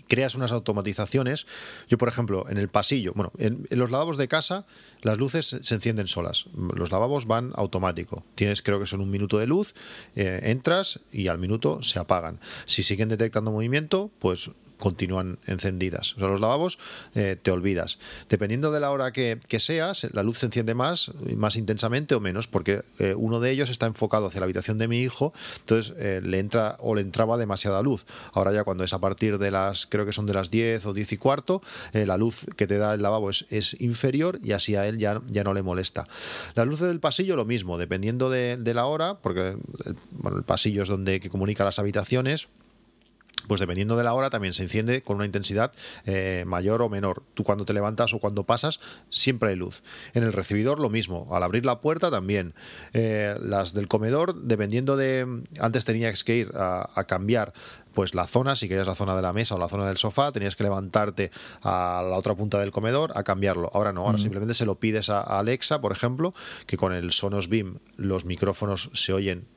creas 0.08 0.36
unas 0.36 0.52
automatizaciones. 0.52 1.48
Yo, 1.88 1.98
por 1.98 2.10
ejemplo, 2.10 2.46
en 2.50 2.58
el 2.58 2.70
pasillo, 2.70 3.14
bueno, 3.16 3.32
en, 3.38 3.68
los 3.70 3.92
lavabos 3.92 4.18
de 4.18 4.28
casa, 4.28 4.66
las 5.02 5.18
luces 5.18 5.58
se 5.62 5.76
encienden 5.76 6.08
solas. 6.08 6.46
Los 6.76 6.92
lavabos 6.92 7.26
van 7.26 7.52
automático. 7.56 8.24
Tienes, 8.36 8.62
creo 8.62 8.80
que 8.80 8.86
son 8.86 9.02
un 9.02 9.10
minuto 9.10 9.38
de 9.38 9.48
luz, 9.48 9.74
eh, 10.16 10.42
entras 10.44 11.00
y 11.12 11.28
al 11.28 11.38
minuto 11.38 11.84
se 11.84 12.00
apagan. 12.00 12.40
Si 12.66 12.84
siguen 12.84 13.10
detectando 13.10 13.52
movimiento, 13.52 14.12
pues 14.20 14.52
continúan 14.78 15.40
encendidas. 15.46 16.14
O 16.16 16.20
sea, 16.20 16.28
los 16.28 16.40
lavabos 16.40 16.80
eh, 17.16 17.38
te 17.42 17.52
olvidas. 17.52 18.00
Dependiendo 18.30 18.72
de 18.72 18.80
la 18.80 18.92
hora 18.92 19.12
que, 19.12 19.40
seas, 19.60 20.08
la 20.14 20.24
luz 20.24 20.40
se 20.40 20.48
enciende 20.48 20.74
más, 20.74 21.12
más 21.36 21.56
intensamente 21.56 22.16
o 22.16 22.20
menos, 22.20 22.48
porque 22.48 22.84
eh, 23.00 23.14
uno 23.16 23.40
de 23.40 23.52
ellos 23.52 23.70
está 23.70 23.86
enfocado 23.86 24.28
hacia 24.28 24.40
la 24.40 24.46
habitación 24.46 24.78
de 24.78 24.88
mi 24.88 25.02
hijo, 25.02 25.34
entonces 25.60 25.94
eh, 25.98 26.22
le 26.24 26.40
entra 26.40 26.76
o 26.80 26.96
le 26.96 27.02
entraba 27.02 27.38
demasiada 27.38 27.82
luz. 27.82 28.06
Ahora 28.34 28.52
ya 28.52 28.64
cuando 28.64 28.84
es 28.84 28.94
a 28.94 29.00
partir 29.00 29.38
de 29.38 29.52
las, 29.52 29.86
creo 29.86 30.06
que 30.06 30.12
son 30.12 30.26
de 30.26 30.34
las 30.34 30.52
10 30.52 30.86
o 30.86 30.94
10 30.94 31.14
y 31.14 31.18
cuarto, 31.18 31.62
la 31.94 32.18
luz 32.18 32.46
que 32.58 32.68
te 32.68 32.78
da 32.78 32.94
el 32.94 33.02
lavabo 33.02 33.30
es, 33.30 33.46
inferior 33.80 34.40
y 34.44 34.52
así 34.52 34.76
a 34.76 34.88
él 34.88 34.98
ya, 34.98 35.22
ya 35.30 35.44
no 35.44 35.54
le 35.54 35.64
molesta. 35.64 36.08
Las 36.56 36.68
luces 36.68 36.88
del 36.88 37.00
pasillo 37.00 37.36
lo 37.36 37.46
mismo, 37.46 37.78
dependiendo 37.78 38.30
de, 38.30 38.74
la 38.74 38.86
hora, 38.88 39.20
porque 39.20 39.56
el, 39.86 39.96
el 40.36 40.44
pasillo 40.44 40.84
es 40.84 40.90
donde 40.90 41.20
que 41.20 41.30
comunica 41.30 41.64
las 41.64 41.80
habitaciones, 41.80 42.50
pues 43.48 43.60
dependiendo 43.60 43.98
de 43.98 44.04
la 44.04 44.14
hora 44.14 44.30
también 44.30 44.54
se 44.54 44.64
enciende 44.64 45.02
con 45.02 45.18
una 45.18 45.26
intensidad 45.26 45.72
eh, 46.06 46.44
mayor 46.48 46.82
o 46.82 46.90
menor. 46.90 47.24
Tú 47.34 47.44
cuando 47.44 47.66
te 47.66 47.74
levantas 47.74 48.14
o 48.14 48.20
cuando 48.20 48.46
pasas 48.46 48.80
siempre 49.10 49.50
hay 49.50 49.56
luz. 49.56 49.84
En 50.14 50.24
el 50.24 50.34
recibidor 50.34 50.80
lo 50.80 50.90
mismo, 50.90 51.28
al 51.32 51.44
abrir 51.44 51.66
la 51.66 51.82
puerta 51.82 52.12
también. 52.12 52.54
Eh, 52.94 53.36
las 53.42 53.74
del 53.74 53.88
comedor, 53.88 54.36
dependiendo 54.44 54.98
de... 54.98 55.44
Antes 55.60 55.86
tenías 55.86 56.24
que 56.24 56.38
ir 56.38 56.52
a, 56.56 57.04
cambiar 57.08 57.54
pues 57.94 58.16
la 58.16 58.26
zona, 58.26 58.56
si 58.56 58.68
querías 58.68 58.88
la 58.88 58.96
zona 58.96 59.16
de 59.16 59.22
la 59.22 59.34
mesa 59.34 59.56
o 59.56 59.60
la 59.60 59.68
zona 59.68 59.88
del 59.88 59.98
sofá, 59.98 60.32
tenías 60.32 60.56
que 60.56 60.64
levantarte 60.64 61.32
a 61.62 62.04
la 62.08 62.18
otra 62.18 62.34
punta 62.36 62.60
del 62.60 62.72
comedor 62.72 63.12
a 63.16 63.24
cambiarlo. 63.24 63.70
Ahora 63.74 63.94
no, 63.94 64.06
ahora 64.06 64.18
simplemente 64.18 64.54
se 64.54 64.66
lo 64.66 64.80
pides 64.80 65.10
a 65.10 65.22
Alexa, 65.22 65.80
por 65.82 65.92
ejemplo, 65.92 66.34
que 66.66 66.78
con 66.78 66.94
el 66.94 67.12
Sonos 67.12 67.50
Beam 67.50 67.80
los 67.98 68.26
micrófonos 68.26 68.90
se 68.94 69.14
oyen 69.14 69.48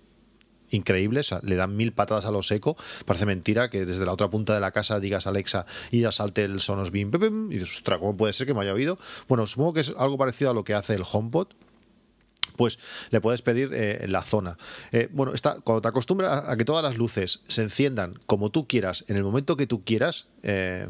increíbles, 0.70 1.34
le 1.42 1.56
dan 1.56 1.76
mil 1.76 1.92
patadas 1.92 2.26
a 2.26 2.30
lo 2.30 2.42
seco. 2.42 2.76
Parece 3.04 3.26
mentira 3.26 3.70
que 3.70 3.86
desde 3.86 4.04
la 4.04 4.12
otra 4.12 4.28
punta 4.28 4.54
de 4.54 4.60
la 4.60 4.70
casa 4.70 5.00
digas 5.00 5.26
Alexa 5.26 5.66
y 5.90 6.00
ya 6.00 6.12
salte 6.12 6.44
el 6.44 6.60
Sonos 6.60 6.90
Beam 6.90 7.10
y 7.50 7.54
dices, 7.54 7.76
ostras, 7.76 7.98
¿cómo 7.98 8.16
puede 8.16 8.32
ser 8.32 8.46
que 8.46 8.54
me 8.54 8.60
haya 8.60 8.72
oído? 8.72 8.98
Bueno, 9.28 9.46
supongo 9.46 9.74
que 9.74 9.80
es 9.80 9.92
algo 9.96 10.18
parecido 10.18 10.50
a 10.50 10.54
lo 10.54 10.64
que 10.64 10.74
hace 10.74 10.94
el 10.94 11.02
HomePod, 11.10 11.48
pues 12.56 12.78
le 13.10 13.20
puedes 13.20 13.42
pedir 13.42 13.70
eh, 13.72 14.06
la 14.08 14.22
zona. 14.22 14.56
Eh, 14.92 15.08
bueno, 15.12 15.34
está, 15.34 15.60
cuando 15.60 15.82
te 15.82 15.88
acostumbras 15.88 16.48
a 16.48 16.56
que 16.56 16.64
todas 16.64 16.82
las 16.82 16.96
luces 16.96 17.42
se 17.46 17.62
enciendan 17.62 18.14
como 18.26 18.50
tú 18.50 18.66
quieras, 18.66 19.04
en 19.08 19.16
el 19.16 19.24
momento 19.24 19.56
que 19.56 19.66
tú 19.66 19.84
quieras, 19.84 20.26
eh, 20.42 20.88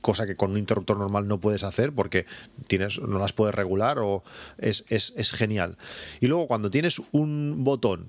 cosa 0.00 0.26
que 0.26 0.36
con 0.36 0.50
un 0.50 0.58
interruptor 0.58 0.98
normal 0.98 1.28
no 1.28 1.40
puedes 1.40 1.64
hacer 1.64 1.92
porque 1.92 2.26
tienes, 2.66 3.00
no 3.00 3.18
las 3.18 3.32
puedes 3.32 3.54
regular 3.54 3.98
o 3.98 4.22
es, 4.58 4.84
es, 4.88 5.32
genial. 5.32 5.78
Y 6.20 6.26
luego 6.26 6.46
cuando 6.46 6.68
tienes 6.68 7.00
un 7.12 7.64
botón 7.64 8.06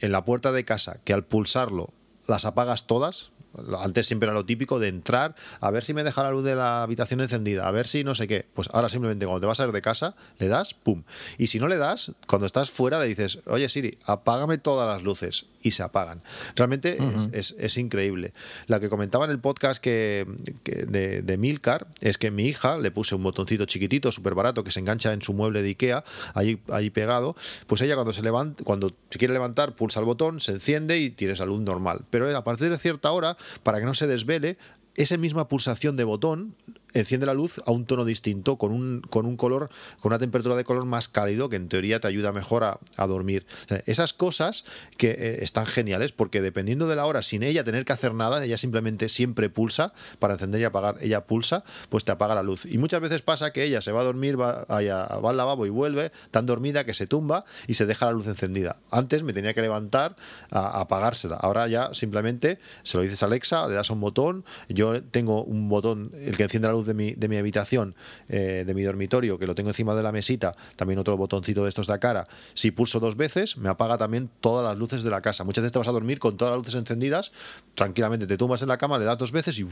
en 0.00 0.12
la 0.12 0.24
puerta 0.24 0.52
de 0.52 0.64
casa 0.64 1.00
que 1.04 1.12
al 1.12 1.24
pulsarlo 1.24 1.92
las 2.26 2.44
apagas 2.44 2.86
todas, 2.86 3.32
antes 3.80 4.06
siempre 4.06 4.26
era 4.26 4.34
lo 4.34 4.44
típico 4.44 4.78
de 4.78 4.88
entrar, 4.88 5.34
a 5.60 5.70
ver 5.70 5.84
si 5.84 5.94
me 5.94 6.04
deja 6.04 6.22
la 6.22 6.30
luz 6.30 6.44
de 6.44 6.54
la 6.54 6.82
habitación 6.82 7.20
encendida, 7.20 7.66
a 7.66 7.70
ver 7.70 7.86
si 7.86 8.04
no 8.04 8.14
sé 8.14 8.28
qué. 8.28 8.46
Pues 8.54 8.68
ahora 8.72 8.88
simplemente 8.88 9.26
cuando 9.26 9.40
te 9.40 9.46
vas 9.46 9.60
a 9.60 9.66
ir 9.66 9.72
de 9.72 9.82
casa, 9.82 10.14
le 10.38 10.48
das, 10.48 10.74
pum. 10.74 11.04
Y 11.38 11.48
si 11.48 11.58
no 11.58 11.68
le 11.68 11.76
das, 11.76 12.12
cuando 12.26 12.46
estás 12.46 12.70
fuera, 12.70 13.00
le 13.00 13.08
dices, 13.08 13.40
oye 13.46 13.68
Siri, 13.68 13.98
apágame 14.04 14.58
todas 14.58 14.86
las 14.86 15.02
luces 15.02 15.46
y 15.62 15.72
se 15.72 15.82
apagan. 15.82 16.20
Realmente 16.54 16.98
es, 17.32 17.78
increíble. 17.78 18.32
La 18.66 18.80
que 18.80 18.88
comentaba 18.88 19.24
en 19.24 19.30
el 19.30 19.40
podcast 19.40 19.82
que, 19.82 20.26
de, 20.64 21.38
Milcar 21.38 21.86
es 22.00 22.18
que 22.18 22.30
mi 22.30 22.46
hija 22.46 22.78
le 22.78 22.90
puse 22.90 23.14
un 23.14 23.22
botoncito 23.22 23.64
chiquitito, 23.64 24.12
súper 24.12 24.34
barato, 24.34 24.64
que 24.64 24.70
se 24.70 24.80
engancha 24.80 25.12
en 25.12 25.22
su 25.22 25.32
mueble 25.32 25.62
de 25.62 25.68
Ikea, 25.68 26.04
ahí, 26.34 26.60
ahí 26.70 26.90
pegado. 26.90 27.36
Pues 27.66 27.80
ella 27.82 27.94
cuando 27.94 28.12
se 28.12 28.22
levanta, 28.22 28.62
cuando 28.64 28.90
se 29.10 29.18
quiere 29.18 29.34
levantar, 29.34 29.74
pulsa 29.74 30.00
el 30.00 30.06
botón, 30.06 30.40
se 30.40 30.52
enciende 30.52 30.98
y 30.98 31.10
tienes 31.10 31.40
luz 31.40 31.60
normal. 31.60 32.04
Pero 32.10 32.36
a 32.36 32.44
partir 32.44 32.70
de 32.70 32.78
cierta 32.78 33.10
hora, 33.10 33.36
para 33.62 33.80
que 33.80 33.86
no 33.86 33.94
se 33.94 34.06
desvele, 34.06 34.58
esa 34.94 35.16
misma 35.16 35.48
pulsación 35.48 35.96
de 35.96 36.04
botón 36.04 36.56
enciende 36.94 37.26
la 37.26 37.34
luz 37.34 37.60
a 37.66 37.72
un 37.72 37.84
tono 37.84 38.04
distinto, 38.04 38.56
con 38.56 38.72
un, 38.72 39.02
con 39.08 39.26
un 39.26 39.36
color, 39.36 39.70
con 40.00 40.10
una 40.10 40.18
temperatura 40.18 40.56
de 40.56 40.64
color 40.64 40.84
más 40.84 41.08
cálido, 41.08 41.48
que 41.48 41.56
en 41.56 41.68
teoría 41.68 42.00
te 42.00 42.08
ayuda 42.08 42.32
mejor 42.32 42.64
a, 42.64 42.78
dormir. 43.06 43.46
Esas 43.86 44.12
cosas 44.12 44.64
que 44.96 45.10
eh, 45.10 45.38
están 45.42 45.64
geniales, 45.64 46.12
porque 46.12 46.42
dependiendo 46.42 46.88
de 46.88 46.96
la 46.96 47.06
hora, 47.06 47.22
sin 47.22 47.42
ella 47.42 47.64
tener 47.64 47.84
que 47.84 47.92
hacer 47.92 48.12
nada, 48.14 48.44
ella 48.44 48.58
simplemente 48.58 49.08
siempre 49.08 49.48
pulsa 49.48 49.92
para 50.18 50.34
encender 50.34 50.60
y 50.60 50.64
apagar, 50.64 50.96
ella 51.00 51.26
pulsa, 51.26 51.64
pues 51.88 52.04
te 52.04 52.12
apaga 52.12 52.34
la 52.34 52.42
luz. 52.42 52.66
Y 52.66 52.78
muchas 52.78 53.00
veces 53.00 53.22
pasa 53.22 53.52
que 53.52 53.64
ella 53.64 53.80
se 53.80 53.92
va 53.92 54.00
a 54.00 54.04
dormir, 54.04 54.38
va, 54.38 54.64
va 54.64 55.30
al 55.30 55.36
lavabo 55.36 55.64
y 55.66 55.70
vuelve 55.70 56.12
tan 56.30 56.46
dormida 56.46 56.84
que 56.84 56.94
se 56.94 57.06
tumba 57.06 57.44
y 57.66 57.74
se 57.74 57.86
deja 57.86 58.06
la 58.06 58.12
luz 58.12 58.26
encendida. 58.26 58.80
Antes 58.90 59.22
me 59.22 59.32
tenía 59.32 59.54
que 59.54 59.62
levantar 59.62 60.16
a, 60.50 60.80
apagársela. 60.80 61.36
Ahora 61.36 61.68
ya 61.68 61.94
simplemente 61.94 62.58
se 62.82 62.96
lo 62.96 63.02
dices 63.02 63.22
a 63.22 63.26
Alexa, 63.26 63.66
le 63.68 63.74
das 63.74 63.90
un 63.90 64.00
botón. 64.00 64.44
Yo 64.68 65.02
tengo 65.02 65.44
un 65.44 65.68
botón, 65.68 66.12
el 66.14 66.36
que 66.36 66.44
enciende 66.44 66.68
la 66.68 66.74
luz 66.74 66.77
de 66.86 66.94
mi, 66.94 67.12
de 67.12 67.28
mi 67.28 67.36
habitación, 67.36 67.94
eh, 68.28 68.64
de 68.66 68.74
mi 68.74 68.82
dormitorio, 68.82 69.38
que 69.38 69.46
lo 69.46 69.54
tengo 69.54 69.70
encima 69.70 69.94
de 69.94 70.02
la 70.02 70.12
mesita, 70.12 70.56
también 70.76 70.98
otro 70.98 71.16
botoncito 71.16 71.62
de 71.62 71.68
estos 71.68 71.86
de 71.86 71.98
cara, 71.98 72.28
si 72.54 72.70
pulso 72.70 73.00
dos 73.00 73.16
veces, 73.16 73.56
me 73.56 73.68
apaga 73.68 73.98
también 73.98 74.30
todas 74.40 74.64
las 74.64 74.78
luces 74.78 75.02
de 75.02 75.10
la 75.10 75.20
casa. 75.20 75.44
Muchas 75.44 75.62
veces 75.62 75.72
te 75.72 75.78
vas 75.78 75.88
a 75.88 75.92
dormir 75.92 76.18
con 76.18 76.36
todas 76.36 76.52
las 76.52 76.58
luces 76.58 76.74
encendidas, 76.74 77.32
tranquilamente 77.74 78.26
te 78.26 78.36
tumbas 78.36 78.62
en 78.62 78.68
la 78.68 78.78
cama, 78.78 78.98
le 78.98 79.04
das 79.04 79.18
dos 79.18 79.32
veces 79.32 79.58
y 79.58 79.66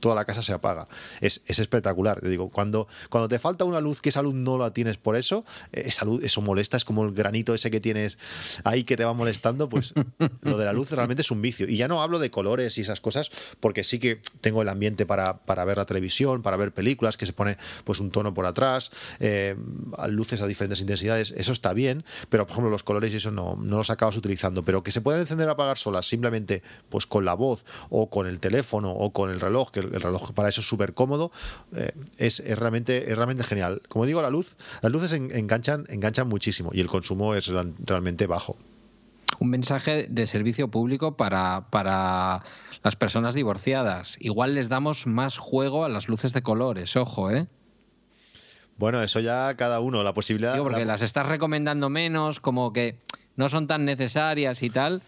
toda 0.00 0.14
la 0.14 0.24
casa 0.24 0.42
se 0.42 0.52
apaga. 0.52 0.88
Es, 1.20 1.42
espectacular. 1.46 2.20
Te 2.20 2.28
digo, 2.28 2.48
cuando, 2.48 2.88
cuando 3.08 3.28
te 3.28 3.38
falta 3.38 3.64
una 3.64 3.80
luz, 3.80 4.00
que 4.00 4.08
esa 4.08 4.22
luz 4.22 4.34
no 4.34 4.58
la 4.58 4.72
tienes 4.72 4.96
por 4.96 5.16
eso, 5.16 5.44
eh, 5.72 5.82
esa 5.86 6.04
luz, 6.04 6.22
eso 6.22 6.40
molesta, 6.40 6.76
es 6.76 6.84
como 6.84 7.04
el 7.04 7.12
granito 7.12 7.54
ese 7.54 7.70
que 7.70 7.80
tienes 7.80 8.18
ahí 8.64 8.84
que 8.84 8.96
te 8.96 9.04
va 9.04 9.12
molestando, 9.12 9.68
pues 9.68 9.94
lo 10.42 10.58
de 10.58 10.64
la 10.64 10.72
luz 10.72 10.90
realmente 10.90 11.22
es 11.22 11.30
un 11.30 11.42
vicio. 11.42 11.68
Y 11.68 11.76
ya 11.76 11.88
no 11.88 12.02
hablo 12.02 12.18
de 12.18 12.30
colores 12.30 12.78
y 12.78 12.80
esas 12.80 13.00
cosas, 13.00 13.30
porque 13.60 13.84
sí 13.84 13.98
que 13.98 14.20
tengo 14.40 14.62
el 14.62 14.68
ambiente 14.68 15.06
para, 15.06 15.38
para 15.38 15.64
ver 15.64 15.76
la 15.76 15.86
televisión, 15.86 16.39
para 16.42 16.56
ver 16.56 16.72
películas, 16.72 17.16
que 17.16 17.26
se 17.26 17.32
pone 17.32 17.56
pues 17.84 18.00
un 18.00 18.10
tono 18.10 18.34
por 18.34 18.46
atrás, 18.46 18.90
eh, 19.18 19.56
luces 20.08 20.42
a 20.42 20.46
diferentes 20.46 20.80
intensidades, 20.80 21.32
eso 21.36 21.52
está 21.52 21.72
bien, 21.72 22.04
pero 22.28 22.46
por 22.46 22.52
ejemplo 22.52 22.70
los 22.70 22.82
colores 22.82 23.12
y 23.12 23.16
eso 23.16 23.30
no, 23.30 23.56
no 23.56 23.78
los 23.78 23.90
acabas 23.90 24.16
utilizando, 24.16 24.62
pero 24.62 24.82
que 24.82 24.92
se 24.92 25.00
pueden 25.00 25.20
encender 25.20 25.48
o 25.48 25.52
apagar 25.52 25.78
solas 25.78 26.06
simplemente 26.06 26.62
pues 26.88 27.06
con 27.06 27.24
la 27.24 27.34
voz 27.34 27.64
o 27.88 28.10
con 28.10 28.26
el 28.26 28.40
teléfono 28.40 28.92
o 28.92 29.12
con 29.12 29.30
el 29.30 29.40
reloj, 29.40 29.70
que 29.70 29.80
el, 29.80 30.00
reloj 30.00 30.32
para 30.32 30.48
eso 30.48 30.60
es 30.60 30.68
súper 30.68 30.94
cómodo, 30.94 31.30
eh, 31.74 31.92
es, 32.18 32.42
realmente, 32.58 33.10
es 33.10 33.16
realmente 33.16 33.44
genial. 33.44 33.82
Como 33.88 34.06
digo, 34.06 34.22
la 34.22 34.30
luz, 34.30 34.56
las 34.82 34.92
luces 34.92 35.12
enganchan, 35.12 35.84
enganchan 35.88 36.28
muchísimo 36.28 36.70
y 36.72 36.80
el 36.80 36.86
consumo 36.86 37.34
es 37.34 37.48
realmente 37.84 38.26
bajo 38.26 38.56
un 39.40 39.50
mensaje 39.50 40.06
de 40.08 40.26
servicio 40.26 40.70
público 40.70 41.16
para, 41.16 41.70
para 41.70 42.44
las 42.84 42.94
personas 42.94 43.34
divorciadas. 43.34 44.16
Igual 44.20 44.54
les 44.54 44.68
damos 44.68 45.06
más 45.06 45.38
juego 45.38 45.84
a 45.84 45.88
las 45.88 46.08
luces 46.08 46.32
de 46.32 46.42
colores, 46.42 46.94
ojo, 46.94 47.30
¿eh? 47.30 47.48
Bueno, 48.76 49.02
eso 49.02 49.20
ya 49.20 49.56
cada 49.56 49.80
uno, 49.80 50.02
la 50.02 50.14
posibilidad... 50.14 50.56
porque 50.58 50.84
las 50.84 51.02
estás 51.02 51.26
recomendando 51.26 51.90
menos, 51.90 52.38
como 52.38 52.72
que 52.72 52.98
no 53.36 53.48
son 53.48 53.66
tan 53.66 53.84
necesarias 53.84 54.62
y 54.62 54.70
tal. 54.70 55.02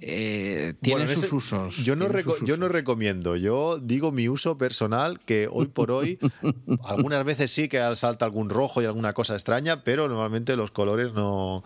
Eh, 0.00 0.74
tiene 0.80 1.00
sus 1.22 1.32
usos. 1.32 1.76
Yo 1.84 1.96
no, 1.96 2.06
yo 2.46 2.56
no 2.56 2.68
recomiendo, 2.68 3.36
yo 3.36 3.78
digo 3.78 4.12
mi 4.12 4.28
uso 4.28 4.56
personal, 4.58 5.18
que 5.20 5.48
hoy 5.50 5.66
por 5.66 5.90
hoy, 5.90 6.18
algunas 6.84 7.24
veces 7.24 7.50
sí 7.50 7.68
que 7.68 7.80
salta 7.96 8.24
algún 8.24 8.48
rojo 8.50 8.80
y 8.82 8.84
alguna 8.84 9.12
cosa 9.12 9.34
extraña, 9.34 9.82
pero 9.84 10.08
normalmente 10.08 10.56
los 10.56 10.70
colores 10.70 11.12
no... 11.14 11.62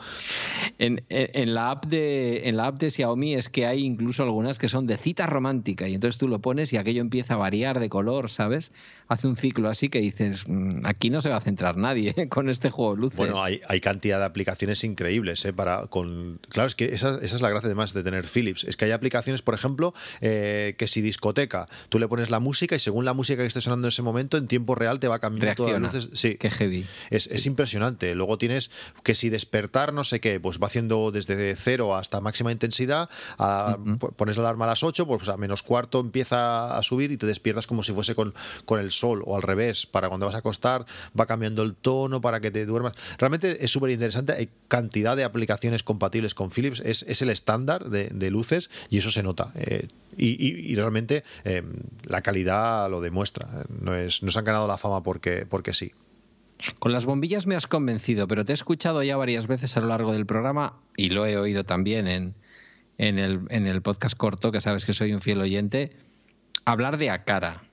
En, 0.78 1.04
en- 1.08 1.30
en 1.34 1.54
la 1.54 1.70
app 1.70 1.86
de, 1.86 2.48
en 2.48 2.56
la 2.56 2.66
app 2.66 2.78
de 2.78 2.90
Xiaomi 2.90 3.34
es 3.34 3.48
que 3.48 3.66
hay 3.66 3.84
incluso 3.84 4.22
algunas 4.22 4.58
que 4.58 4.68
son 4.68 4.86
de 4.86 4.96
cita 4.96 5.26
romántica 5.26 5.88
y 5.88 5.94
entonces 5.94 6.18
tú 6.18 6.28
lo 6.28 6.40
pones 6.40 6.72
y 6.72 6.76
aquello 6.76 7.00
empieza 7.00 7.34
a 7.34 7.36
variar 7.36 7.80
de 7.80 7.88
color, 7.88 8.30
¿sabes? 8.30 8.72
Hace 9.12 9.28
un 9.28 9.36
ciclo 9.36 9.68
así 9.68 9.88
que 9.88 9.98
dices, 10.00 10.44
"Mm, 10.46 10.80
aquí 10.84 11.10
no 11.10 11.20
se 11.20 11.28
va 11.28 11.36
a 11.36 11.40
centrar 11.40 11.76
nadie 11.76 12.14
¿eh? 12.16 12.28
con 12.30 12.48
este 12.48 12.70
juego 12.70 12.94
de 12.94 13.00
luces. 13.02 13.16
Bueno, 13.18 13.42
hay, 13.42 13.60
hay 13.68 13.80
cantidad 13.80 14.18
de 14.18 14.24
aplicaciones 14.24 14.82
increíbles, 14.84 15.44
¿eh? 15.44 15.52
Para, 15.52 15.86
con, 15.88 16.40
claro, 16.48 16.66
es 16.68 16.74
que 16.74 16.86
esa, 16.94 17.18
esa 17.22 17.36
es 17.36 17.42
la 17.42 17.50
gracia 17.50 17.66
además 17.66 17.92
de 17.92 18.02
tener 18.02 18.24
Philips. 18.26 18.64
Es 18.64 18.76
que 18.76 18.86
hay 18.86 18.90
aplicaciones, 18.92 19.42
por 19.42 19.54
ejemplo, 19.54 19.92
eh, 20.20 20.74
que 20.78 20.86
si 20.86 21.00
discoteca, 21.02 21.68
tú 21.90 21.98
le 21.98 22.08
pones 22.08 22.30
la 22.30 22.40
música 22.40 22.74
y 22.74 22.78
según 22.78 23.04
la 23.04 23.12
música 23.12 23.42
que 23.42 23.46
esté 23.48 23.60
sonando 23.60 23.86
en 23.86 23.90
ese 23.90 24.02
momento, 24.02 24.36
en 24.38 24.46
tiempo 24.46 24.74
real 24.74 24.98
te 24.98 25.08
va 25.08 25.18
cambiando 25.18 25.54
todas 25.56 25.80
las 25.80 25.94
luces. 25.94 26.10
Sí. 26.14 26.36
Qué 26.36 26.48
heavy. 26.50 26.86
Es, 27.10 27.26
es 27.26 27.44
impresionante. 27.46 28.14
Luego 28.14 28.38
tienes 28.38 28.70
que 29.02 29.14
si 29.14 29.28
despertar, 29.28 29.92
no 29.92 30.04
sé 30.04 30.20
qué, 30.20 30.40
pues 30.40 30.58
va 30.58 30.68
haciendo 30.68 31.10
desde 31.10 31.54
cero 31.56 31.96
hasta 31.96 32.20
máxima 32.20 32.50
intensidad. 32.52 33.10
a- 33.38 33.76
Pones 34.16 34.36
la 34.38 34.44
alarma 34.44 34.64
a 34.64 34.68
las 34.68 34.82
8, 34.82 35.06
pues 35.06 35.28
a 35.28 35.36
menos 35.36 35.62
cuarto 35.62 36.00
empieza 36.00 36.76
a 36.78 36.82
subir 36.82 37.12
y 37.12 37.16
te 37.16 37.26
despiertas 37.26 37.66
como 37.66 37.82
si 37.82 37.92
fuese 37.92 38.14
con, 38.14 38.32
con 38.64 38.80
el 38.80 38.90
sol 38.90 39.01
o 39.02 39.36
al 39.36 39.42
revés. 39.42 39.86
Para 39.86 40.08
cuando 40.08 40.26
vas 40.26 40.34
a 40.34 40.38
acostar, 40.38 40.84
va 41.18 41.26
cambiando 41.26 41.62
el 41.62 41.74
tono 41.74 42.20
para 42.20 42.40
que 42.40 42.50
te 42.50 42.66
duermas. 42.66 42.94
Realmente 43.18 43.64
es 43.64 43.70
súper 43.70 43.90
interesante. 43.90 44.32
Hay 44.32 44.48
cantidad 44.68 45.16
de 45.16 45.24
aplicaciones 45.24 45.82
compatibles 45.82 46.34
con 46.34 46.50
Philips. 46.50 46.80
Es, 46.84 47.04
es 47.08 47.22
el 47.22 47.30
estándar 47.30 47.90
de, 47.90 48.30
luces 48.30 48.70
y 48.88 48.98
eso 48.98 49.10
se 49.10 49.22
nota. 49.22 49.52
Eh, 49.56 49.88
y, 50.16 50.74
realmente 50.74 51.24
eh, 51.44 51.62
la 52.04 52.22
calidad 52.22 52.90
lo 52.90 53.00
demuestra. 53.00 53.48
No, 53.68 53.94
es, 53.94 54.22
no 54.22 54.30
se 54.30 54.38
han 54.38 54.44
ganado 54.44 54.66
la 54.66 54.78
fama 54.78 55.02
porque, 55.02 55.46
porque 55.48 55.72
sí. 55.72 55.92
Con 56.78 56.92
las 56.92 57.06
bombillas 57.06 57.46
me 57.46 57.56
has 57.56 57.66
convencido, 57.66 58.28
pero 58.28 58.44
te 58.44 58.52
he 58.52 58.54
escuchado 58.54 59.02
ya 59.02 59.16
varias 59.16 59.46
veces 59.46 59.76
a 59.76 59.80
lo 59.80 59.88
largo 59.88 60.12
del 60.12 60.26
programa 60.26 60.74
y 60.96 61.10
lo 61.10 61.26
he 61.26 61.36
oído 61.36 61.64
también 61.64 62.06
en, 62.06 62.34
en, 62.98 63.18
el, 63.18 63.40
en 63.48 63.66
el 63.66 63.82
podcast 63.82 64.16
corto, 64.16 64.52
que 64.52 64.60
sabes 64.60 64.84
que 64.84 64.92
soy 64.92 65.12
un 65.12 65.20
fiel 65.20 65.40
oyente, 65.40 65.96
hablar 66.64 66.98
de 66.98 67.10
Akara. 67.10 67.64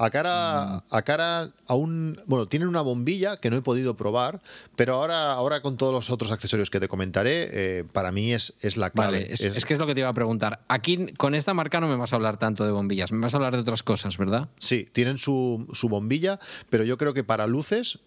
A 0.00 0.10
cara, 0.10 0.84
a 0.90 1.02
cara 1.02 1.50
aún, 1.66 2.20
bueno, 2.26 2.46
tienen 2.46 2.68
una 2.68 2.82
bombilla 2.82 3.38
que 3.38 3.50
no 3.50 3.56
he 3.56 3.62
podido 3.62 3.96
probar, 3.96 4.40
pero 4.76 4.94
ahora, 4.94 5.32
ahora 5.32 5.60
con 5.60 5.76
todos 5.76 5.92
los 5.92 6.10
otros 6.10 6.30
accesorios 6.30 6.70
que 6.70 6.78
te 6.78 6.86
comentaré, 6.86 7.48
eh, 7.50 7.84
para 7.92 8.12
mí 8.12 8.32
es, 8.32 8.54
es 8.60 8.76
la 8.76 8.90
clave. 8.90 9.22
Vale, 9.22 9.32
es, 9.32 9.40
es 9.40 9.64
que 9.64 9.74
es 9.74 9.80
lo 9.80 9.88
que 9.88 9.94
te 9.94 10.00
iba 10.00 10.08
a 10.08 10.12
preguntar. 10.12 10.60
Aquí 10.68 11.12
con 11.14 11.34
esta 11.34 11.52
marca 11.52 11.80
no 11.80 11.88
me 11.88 11.96
vas 11.96 12.12
a 12.12 12.16
hablar 12.16 12.38
tanto 12.38 12.64
de 12.64 12.70
bombillas, 12.70 13.10
me 13.10 13.18
vas 13.18 13.34
a 13.34 13.38
hablar 13.38 13.54
de 13.54 13.62
otras 13.62 13.82
cosas, 13.82 14.16
¿verdad? 14.18 14.48
Sí, 14.58 14.88
tienen 14.92 15.18
su, 15.18 15.66
su 15.72 15.88
bombilla, 15.88 16.38
pero 16.70 16.84
yo 16.84 16.96
creo 16.96 17.12
que 17.12 17.24
para 17.24 17.48
luces 17.48 17.98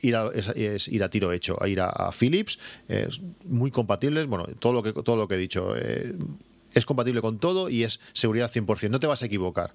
ir 0.00 0.16
a, 0.16 0.30
es, 0.34 0.48
es 0.48 0.88
ir 0.88 1.04
a 1.04 1.10
tiro 1.10 1.30
hecho, 1.32 1.62
a 1.62 1.68
ir 1.68 1.82
a, 1.82 1.90
a 1.90 2.10
Philips, 2.10 2.58
es 2.88 3.20
muy 3.44 3.70
compatibles, 3.70 4.26
bueno, 4.26 4.46
todo 4.58 4.72
lo 4.72 4.82
que, 4.82 4.94
todo 4.94 5.16
lo 5.16 5.28
que 5.28 5.34
he 5.34 5.38
dicho, 5.38 5.76
eh, 5.76 6.14
es 6.72 6.86
compatible 6.86 7.20
con 7.20 7.38
todo 7.38 7.68
y 7.68 7.84
es 7.84 8.00
seguridad 8.14 8.50
100%, 8.50 8.88
no 8.88 8.98
te 8.98 9.06
vas 9.06 9.22
a 9.22 9.26
equivocar. 9.26 9.74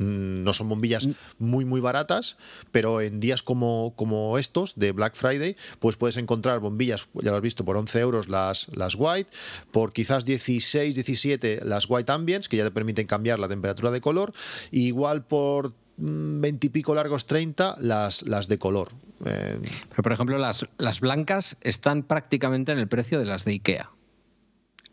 Mm, 0.00 0.42
No 0.44 0.54
son 0.54 0.70
bombillas 0.70 1.06
muy, 1.38 1.66
muy 1.66 1.80
baratas, 1.80 2.38
pero 2.72 3.02
en 3.02 3.20
días 3.20 3.42
como, 3.42 3.92
como 3.96 4.38
estos, 4.38 4.74
de 4.76 4.92
Black 4.92 5.14
Friday, 5.14 5.56
pues 5.78 5.96
puedes 5.96 6.16
encontrar 6.16 6.58
bombillas, 6.58 7.06
ya 7.14 7.30
lo 7.30 7.36
has 7.36 7.42
visto, 7.42 7.66
por 7.66 7.76
11 7.76 8.00
euros 8.00 8.28
las, 8.30 8.68
las 8.74 8.94
white, 8.96 9.30
por 9.70 9.92
quizás 9.92 10.24
16, 10.24 10.94
17 10.94 11.60
las 11.64 11.84
white 11.88 12.10
ambients, 12.10 12.48
que 12.48 12.56
ya 12.56 12.64
te 12.64 12.70
permiten 12.70 13.06
cambiar 13.06 13.38
la 13.38 13.48
temperatura 13.48 13.90
de 13.90 14.00
color, 14.00 14.32
y 14.70 14.86
igual 14.86 15.22
por 15.22 15.74
mm, 15.98 16.40
20 16.40 16.66
y 16.66 16.70
pico 16.70 16.94
largos 16.94 17.26
30 17.26 17.76
las, 17.80 18.22
las 18.22 18.48
de 18.48 18.58
color. 18.58 18.88
Eh, 19.26 19.58
Pero 19.90 20.02
por 20.02 20.12
ejemplo, 20.12 20.38
las, 20.38 20.66
las 20.78 21.00
blancas 21.00 21.58
están 21.60 22.04
prácticamente 22.04 22.72
en 22.72 22.78
el 22.78 22.88
precio 22.88 23.18
de 23.18 23.26
las 23.26 23.44
de 23.44 23.52
IKEA. 23.52 23.90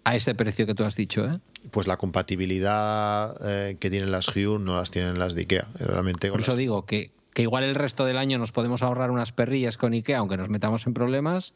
A 0.03 0.16
ese 0.16 0.36
precio 0.36 0.66
que 0.66 0.74
tú 0.74 0.84
has 0.84 0.95
dicho, 0.95 1.26
¿eh? 1.26 1.39
Pues 1.72 1.88
la 1.88 1.97
compatibilidad 1.97 3.36
eh, 3.45 3.78
que 3.80 3.89
tienen 3.89 4.11
las 4.11 4.28
Hue 4.36 4.59
no 4.59 4.76
las 4.78 4.91
tienen 4.91 5.20
las 5.20 5.36
de 5.36 5.41
IKEA. 5.41 5.68
Realmente 5.80 6.30
Por 6.32 6.41
eso 6.41 6.51
las- 6.51 6.57
digo 6.57 6.86
que, 6.86 7.11
que 7.34 7.41
igual 7.43 7.63
el 7.63 7.76
resto 7.76 8.05
del 8.05 8.18
año 8.18 8.38
nos 8.38 8.51
podemos 8.51 8.84
ahorrar 8.84 9.11
unas 9.11 9.32
perrillas 9.32 9.78
con 9.78 9.93
IKEA, 9.93 10.18
aunque 10.20 10.38
nos 10.38 10.49
metamos 10.49 10.88
en 10.88 10.93
problemas, 10.93 11.53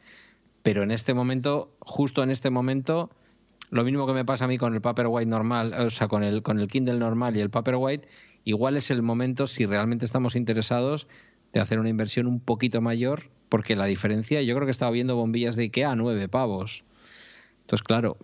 pero 0.63 0.83
en 0.83 0.91
este 0.91 1.13
momento, 1.13 1.71
justo 1.79 2.23
en 2.23 2.29
este 2.31 2.49
momento, 2.49 3.09
lo 3.69 3.83
mismo 3.83 4.05
que 4.05 4.13
me 4.13 4.25
pasa 4.25 4.45
a 4.45 4.47
mí 4.47 4.57
con 4.57 4.73
el 4.73 4.81
Paperwhite 4.81 5.29
normal, 5.29 5.73
o 5.73 5.89
sea, 5.89 6.07
con 6.07 6.23
el, 6.23 6.41
con 6.43 6.59
el 6.59 6.67
Kindle 6.67 6.99
normal 6.99 7.35
y 7.37 7.41
el 7.41 7.49
Paperwhite, 7.49 8.07
igual 8.43 8.77
es 8.77 8.91
el 8.91 9.01
momento, 9.01 9.47
si 9.47 9.65
realmente 9.65 10.05
estamos 10.05 10.35
interesados, 10.35 11.07
de 11.53 11.59
hacer 11.59 11.79
una 11.79 11.89
inversión 11.89 12.27
un 12.27 12.39
poquito 12.39 12.81
mayor, 12.81 13.29
porque 13.49 13.75
la 13.75 13.85
diferencia, 13.85 14.41
yo 14.41 14.55
creo 14.55 14.65
que 14.65 14.71
estaba 14.71 14.91
viendo 14.91 15.15
bombillas 15.15 15.55
de 15.55 15.63
IKEA 15.63 15.91
a 15.91 15.95
nueve 15.95 16.29
pavos. 16.29 16.83
Entonces, 17.71 17.83
claro, 17.87 18.17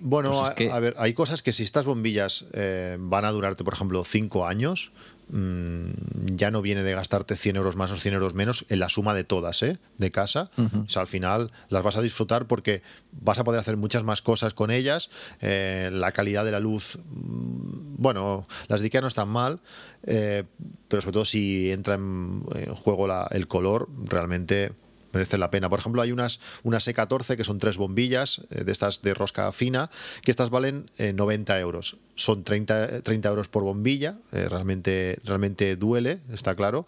Bueno, 0.00 0.30
Pues 0.30 0.42
es 0.44 0.48
a- 0.50 0.54
que- 0.54 0.70
a, 0.70 0.78
ver, 0.78 0.94
hay 0.96 1.12
cosas 1.12 1.42
que 1.42 1.52
si 1.52 1.64
estas 1.64 1.84
bombillas 1.84 2.46
eh, 2.52 2.96
van 3.00 3.24
a 3.24 3.32
durarte, 3.32 3.64
por 3.64 3.74
ejemplo, 3.74 4.04
5 4.04 4.46
años, 4.46 4.92
mm, 5.28 5.90
ya 6.36 6.50
no 6.52 6.62
viene 6.62 6.84
de 6.84 6.92
gastarte 6.94 7.34
100 7.36 7.56
euros 7.56 7.74
más 7.76 7.90
o 7.90 7.96
100 7.96 8.14
euros 8.14 8.32
menos 8.32 8.64
en 8.68 8.78
la 8.78 8.88
suma 8.88 9.12
de 9.12 9.24
todas, 9.24 9.60
¿eh? 9.64 9.78
De 9.98 10.10
casa. 10.12 10.50
O 10.56 10.88
sea, 10.88 11.02
al 11.02 11.08
final 11.08 11.50
las 11.68 11.82
vas 11.82 11.96
a 11.96 12.00
disfrutar 12.00 12.46
porque 12.46 12.80
vas 13.10 13.38
a 13.40 13.44
poder 13.44 13.60
hacer 13.60 13.76
muchas 13.76 14.04
más 14.04 14.22
cosas 14.22 14.54
con 14.54 14.70
ellas. 14.70 15.10
eh, 15.40 15.90
la 15.92 16.12
calidad 16.12 16.44
de 16.44 16.52
la 16.52 16.60
luz, 16.60 16.96
mm, 17.10 17.96
bueno, 17.98 18.46
las 18.68 18.80
de 18.80 18.86
Ikea 18.86 19.00
no 19.00 19.08
están 19.08 19.28
mal, 19.28 19.60
eh, 20.04 20.44
pero 20.86 21.02
sobre 21.02 21.12
todo 21.14 21.24
si 21.24 21.72
entra 21.72 21.94
en, 21.96 22.44
en 22.54 22.74
juego 22.74 23.06
la- 23.08 23.26
el 23.32 23.48
color, 23.48 23.88
realmente 24.04 24.72
merece 25.12 25.38
la 25.38 25.50
pena. 25.50 25.68
Por 25.68 25.78
ejemplo, 25.78 26.02
hay 26.02 26.12
unas, 26.12 26.40
unas 26.62 26.86
E14 26.86 27.36
que 27.36 27.44
son 27.44 27.58
tres 27.58 27.76
bombillas 27.76 28.42
eh, 28.50 28.64
de 28.64 28.72
estas 28.72 29.02
de 29.02 29.14
rosca 29.14 29.50
fina, 29.52 29.90
que 30.22 30.30
estas 30.30 30.50
valen 30.50 30.90
eh, 30.98 31.12
90 31.12 31.58
euros. 31.60 31.96
Son 32.14 32.42
30, 32.42 33.02
30 33.02 33.28
euros 33.28 33.48
por 33.48 33.62
bombilla, 33.62 34.18
eh, 34.32 34.48
realmente, 34.48 35.18
realmente 35.24 35.76
duele, 35.76 36.20
está 36.32 36.54
claro, 36.54 36.86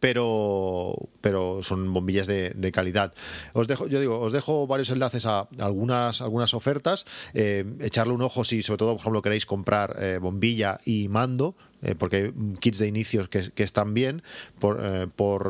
pero, 0.00 0.94
pero 1.20 1.62
son 1.62 1.92
bombillas 1.92 2.26
de, 2.26 2.50
de 2.50 2.72
calidad. 2.72 3.14
Os 3.52 3.66
dejo, 3.66 3.86
yo 3.86 4.00
digo, 4.00 4.20
os 4.20 4.32
dejo 4.32 4.66
varios 4.66 4.90
enlaces 4.90 5.26
a 5.26 5.48
algunas, 5.58 6.20
algunas 6.20 6.54
ofertas, 6.54 7.06
eh, 7.34 7.64
echarle 7.80 8.12
un 8.12 8.22
ojo 8.22 8.44
si 8.44 8.62
sobre 8.62 8.78
todo, 8.78 8.92
por 8.92 9.00
ejemplo, 9.00 9.22
queréis 9.22 9.46
comprar 9.46 9.96
eh, 10.00 10.18
bombilla 10.18 10.80
y 10.84 11.08
mando, 11.08 11.56
eh, 11.82 11.94
porque 11.94 12.16
hay 12.16 12.32
kits 12.60 12.78
de 12.78 12.86
inicios 12.86 13.28
que, 13.28 13.50
están 13.62 13.94
bien, 13.94 14.22
por, 14.58 14.80
eh, 14.82 15.06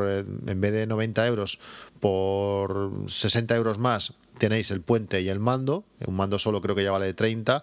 eh, 0.09 0.25
en 0.47 0.61
vez 0.61 0.73
de 0.73 0.87
90 0.87 1.27
euros, 1.27 1.59
por 2.01 2.93
60 3.07 3.55
euros 3.57 3.79
más 3.79 4.15
tenéis 4.39 4.71
el 4.71 4.81
puente 4.83 5.21
y 5.23 5.29
el 5.31 5.41
mando, 5.41 5.85
un 6.07 6.15
mando 6.15 6.39
solo 6.39 6.61
creo 6.61 6.75
que 6.75 6.85
ya 6.85 6.91
vale 6.91 7.13
30. 7.15 7.63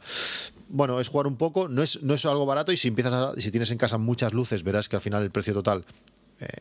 Bueno, 0.69 0.99
es 0.99 1.07
jugar 1.07 1.27
un 1.27 1.37
poco, 1.37 1.67
no 1.67 1.83
es, 1.83 2.01
no 2.01 2.15
es 2.15 2.25
algo 2.25 2.45
barato 2.47 2.71
y 2.71 2.77
si 2.77 2.87
empiezas 2.87 3.13
a- 3.13 3.33
si 3.39 3.51
tienes 3.51 3.69
en 3.69 3.77
casa 3.77 3.99
muchas 3.99 4.33
luces 4.33 4.63
verás 4.63 4.89
que 4.89 4.95
al 4.95 5.01
final 5.03 5.21
el 5.21 5.29
precio 5.29 5.53
total 5.53 5.85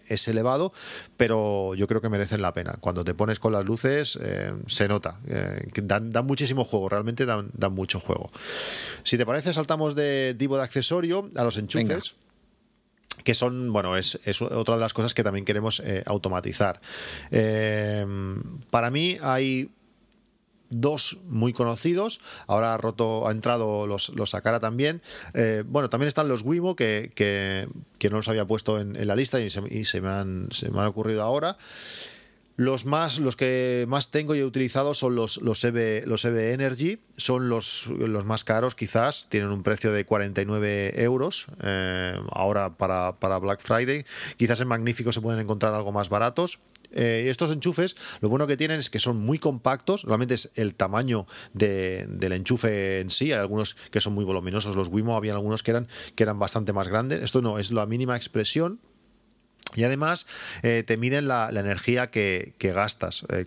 es 0.07 0.29
elevado, 0.29 0.73
pero 1.17 1.75
yo 1.75 1.87
creo 1.87 2.01
que 2.01 2.09
merecen 2.09 2.43
la 2.43 2.55
pena. 2.55 2.77
Cuando 2.81 3.05
te 3.05 3.15
pones 3.15 3.39
con 3.39 3.53
las 3.53 3.65
luces 3.65 4.19
eh, 4.23 4.53
se 4.67 4.89
nota, 4.89 5.21
eh, 5.29 5.67
dan, 5.83 6.11
dan 6.11 6.27
muchísimo 6.27 6.65
juego, 6.65 6.89
realmente 6.89 7.27
dan, 7.27 7.51
dan 7.55 7.73
mucho 7.73 8.01
juego. 8.01 8.31
Si 9.03 9.17
te 9.17 9.27
parece, 9.27 9.53
saltamos 9.53 9.95
de 9.95 10.35
tipo 10.39 10.57
de 10.57 10.63
accesorio 10.65 11.31
a 11.37 11.45
los 11.45 11.57
enchufes. 11.59 11.89
Venga. 11.89 13.23
que 13.25 13.35
son, 13.35 13.73
bueno, 13.73 13.97
es, 13.97 14.19
es 14.25 14.43
otra 14.43 14.77
de 14.77 14.81
las 14.81 14.95
cosas 14.95 15.15
que 15.15 15.23
también 15.23 15.45
queremos 15.45 15.81
eh, 15.81 16.03
automatizar. 16.07 16.81
Eh, 17.31 18.07
para 18.71 18.91
mí 18.91 19.17
hay 19.23 19.71
dos 20.73 21.19
muy 21.29 21.53
conocidos. 21.53 22.21
Ahora 22.47 22.75
ha 22.75 22.79
roto, 22.79 23.29
ha 23.29 23.31
entrado 23.31 23.87
los, 23.87 24.09
los 24.11 24.31
Sakara 24.31 24.61
también. 24.61 25.03
Eh, 25.35 25.63
bueno, 25.67 25.91
también 25.91 26.09
están 26.09 26.29
los 26.29 26.43
Wimo, 26.43 26.75
que, 26.77 27.13
que, 27.15 27.69
que 27.99 28.11
no 28.11 28.17
los 28.17 28.29
había 28.29 28.47
puesto 28.47 28.81
en, 28.81 29.07
la 29.07 29.17
lista 29.17 29.41
y, 29.41 29.51
se, 29.51 29.61
me, 30.01 30.09
han, 30.09 30.49
se 30.51 30.71
me 30.71 30.81
han 30.81 30.87
ocurrido 30.87 31.23
ahora. 31.23 31.57
Los 32.57 32.85
más, 32.85 33.19
los 33.19 33.35
que 33.35 33.87
más 33.89 34.11
tengo 34.11 34.35
y 34.35 34.41
he 34.41 34.45
utilizado 34.45 34.93
son 34.93 35.15
los, 35.15 35.41
los, 35.41 35.65
EV, 35.65 36.07
los 36.07 36.25
EV 36.25 36.53
Energy, 36.53 36.99
son 37.17 37.49
los, 37.49 37.87
los 37.87 38.27
más 38.27 38.45
caros 38.45 38.75
quizás, 38.75 39.27
tienen 39.31 39.51
un 39.51 39.63
precio 39.63 39.91
de 39.91 40.05
49 40.05 41.03
euros 41.03 41.47
eh, 41.63 42.15
ahora 42.31 42.71
para, 42.71 43.17
para 43.17 43.39
Black 43.39 43.61
Friday. 43.61 44.05
Quizás 44.37 44.61
en 44.61 44.69
Magnífico 44.69 45.13
se 45.13 45.23
pueden 45.23 45.41
encontrar 45.41 45.73
algo 45.73 45.93
más 45.93 46.11
baratos. 46.11 46.59
Eh, 46.93 47.27
estos 47.29 47.51
enchufes, 47.51 47.97
lo 48.21 48.29
bueno 48.29 48.47
que 48.47 48.57
tienen 48.57 48.79
es 48.79 48.91
que 48.91 48.99
son 48.99 49.19
muy 49.19 49.39
compactos, 49.39 50.03
realmente 50.03 50.35
es 50.35 50.51
el 50.55 50.75
tamaño 50.75 51.27
de- 51.55 52.07
del 52.09 52.33
enchufe 52.33 53.01
en 53.01 53.11
sí, 53.11 53.33
hay 53.33 53.39
algunos 53.41 53.77
que 53.91 54.01
son 54.01 54.13
muy 54.15 54.25
voluminosos, 54.25 54.77
los 54.77 54.89
Wimo 54.89 55.17
había 55.17 55.33
algunos 55.33 55.63
que 55.63 55.71
eran, 55.73 55.89
que 56.15 56.23
eran 56.23 56.39
bastante 56.39 56.73
más 56.73 56.89
grandes, 56.89 57.23
esto 57.23 57.43
no, 57.43 57.59
es 57.59 57.73
la 57.73 57.87
mínima 57.87 58.17
expresión 58.17 58.81
Y 59.75 59.85
además 59.85 60.27
eh, 60.63 60.83
te 60.87 60.97
miden 60.97 61.29
la, 61.29 61.51
energía 61.51 62.11
que, 62.11 62.55
gastas. 62.59 63.25
Eh, 63.29 63.45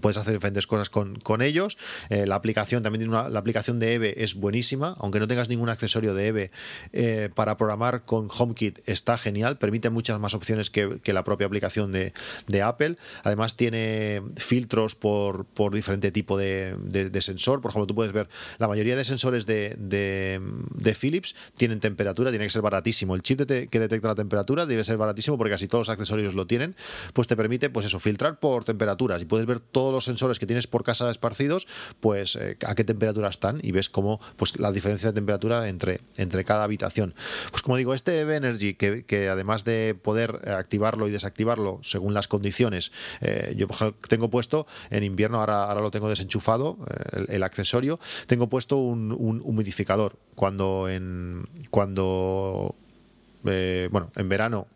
puedes 0.00 0.16
hacer 0.16 0.32
diferentes 0.32 0.66
cosas 0.66 0.90
con, 0.90 1.42
ellos. 1.42 1.76
Eh, 2.10 2.26
la 2.26 2.36
aplicación 2.36 2.82
también 2.82 3.00
tiene 3.00 3.16
una, 3.16 3.28
la 3.28 3.40
aplicación 3.40 3.78
de 3.78 3.94
EVE 3.94 4.22
es 4.22 4.34
buenísima, 4.34 4.94
aunque 4.98 5.20
no 5.20 5.28
tengas 5.28 5.48
ningún 5.48 5.68
accesorio 5.68 6.14
de 6.14 6.28
EVE 6.28 7.30
para 7.34 7.56
programar 7.56 8.02
con 8.02 8.28
HomeKit 8.30 8.80
está 8.86 9.18
genial. 9.18 9.56
Permite 9.56 9.90
muchas 9.90 10.18
más 10.20 10.34
opciones 10.34 10.70
que, 10.70 11.12
la 11.12 11.24
propia 11.24 11.46
aplicación 11.46 11.92
de, 11.92 12.12
Apple. 12.62 12.96
Además 13.24 13.56
tiene 13.56 14.22
filtros 14.36 14.94
por, 14.94 15.44
por 15.44 15.74
diferente 15.74 16.10
tipo 16.10 16.38
de, 16.38 16.76
sensor. 17.20 17.60
Por 17.60 17.70
ejemplo, 17.70 17.86
tú 17.86 17.94
puedes 17.94 18.12
ver 18.12 18.28
la 18.58 18.68
mayoría 18.68 18.96
de 18.96 19.04
sensores 19.04 19.46
de, 19.46 19.74
de, 19.78 20.94
Philips 20.94 21.34
tienen 21.56 21.80
temperatura, 21.80 22.30
tiene 22.30 22.46
que 22.46 22.50
ser 22.50 22.62
baratísimo. 22.62 23.14
El 23.14 23.22
chip 23.22 23.40
que 23.46 23.78
detecta 23.78 24.08
la 24.08 24.14
temperatura 24.14 24.66
debe 24.66 24.84
ser 24.84 24.96
baratísimo 24.96 25.36
porque 25.36 25.53
casi 25.54 25.68
todos 25.68 25.86
los 25.86 25.88
accesorios 25.88 26.34
lo 26.34 26.48
tienen, 26.48 26.74
pues 27.12 27.28
te 27.28 27.36
permite, 27.36 27.70
pues 27.70 27.86
eso, 27.86 28.00
filtrar 28.00 28.40
por 28.40 28.64
temperaturas 28.64 29.22
y 29.22 29.24
puedes 29.24 29.46
ver 29.46 29.60
todos 29.60 29.92
los 29.92 30.04
sensores 30.04 30.40
que 30.40 30.46
tienes 30.46 30.66
por 30.66 30.82
casa 30.82 31.08
esparcidos, 31.12 31.68
pues 32.00 32.34
eh, 32.34 32.56
a 32.66 32.74
qué 32.74 32.82
temperatura 32.82 33.28
están 33.28 33.60
y 33.62 33.70
ves 33.70 33.88
cómo, 33.88 34.20
pues 34.34 34.58
la 34.58 34.72
diferencia 34.72 35.10
de 35.10 35.12
temperatura 35.12 35.68
entre, 35.68 36.00
entre 36.16 36.42
cada 36.42 36.64
habitación. 36.64 37.14
Pues 37.52 37.62
como 37.62 37.76
digo, 37.76 37.94
este 37.94 38.18
EV 38.18 38.32
Energy, 38.32 38.74
que, 38.74 39.28
además 39.28 39.62
de 39.62 39.94
poder 39.94 40.40
eh, 40.44 40.50
activarlo 40.50 41.06
y 41.06 41.12
desactivarlo 41.12 41.78
según 41.84 42.14
las 42.14 42.26
condiciones, 42.26 42.90
eh, 43.20 43.54
yo 43.56 43.68
tengo 44.08 44.30
puesto 44.30 44.66
en 44.90 45.04
invierno, 45.04 45.38
ahora, 45.38 45.66
ahora 45.66 45.82
lo 45.82 45.92
tengo 45.92 46.08
desenchufado, 46.08 46.78
el, 47.28 47.44
accesorio, 47.44 48.00
tengo 48.26 48.48
puesto 48.48 48.78
un, 48.78 49.12
un 49.12 49.40
humidificador. 49.44 50.18
Cuando 50.34 50.88
en 50.88 51.46
cuando 51.70 52.74
bueno, 53.44 54.10
en 54.16 54.28
verano 54.28 54.66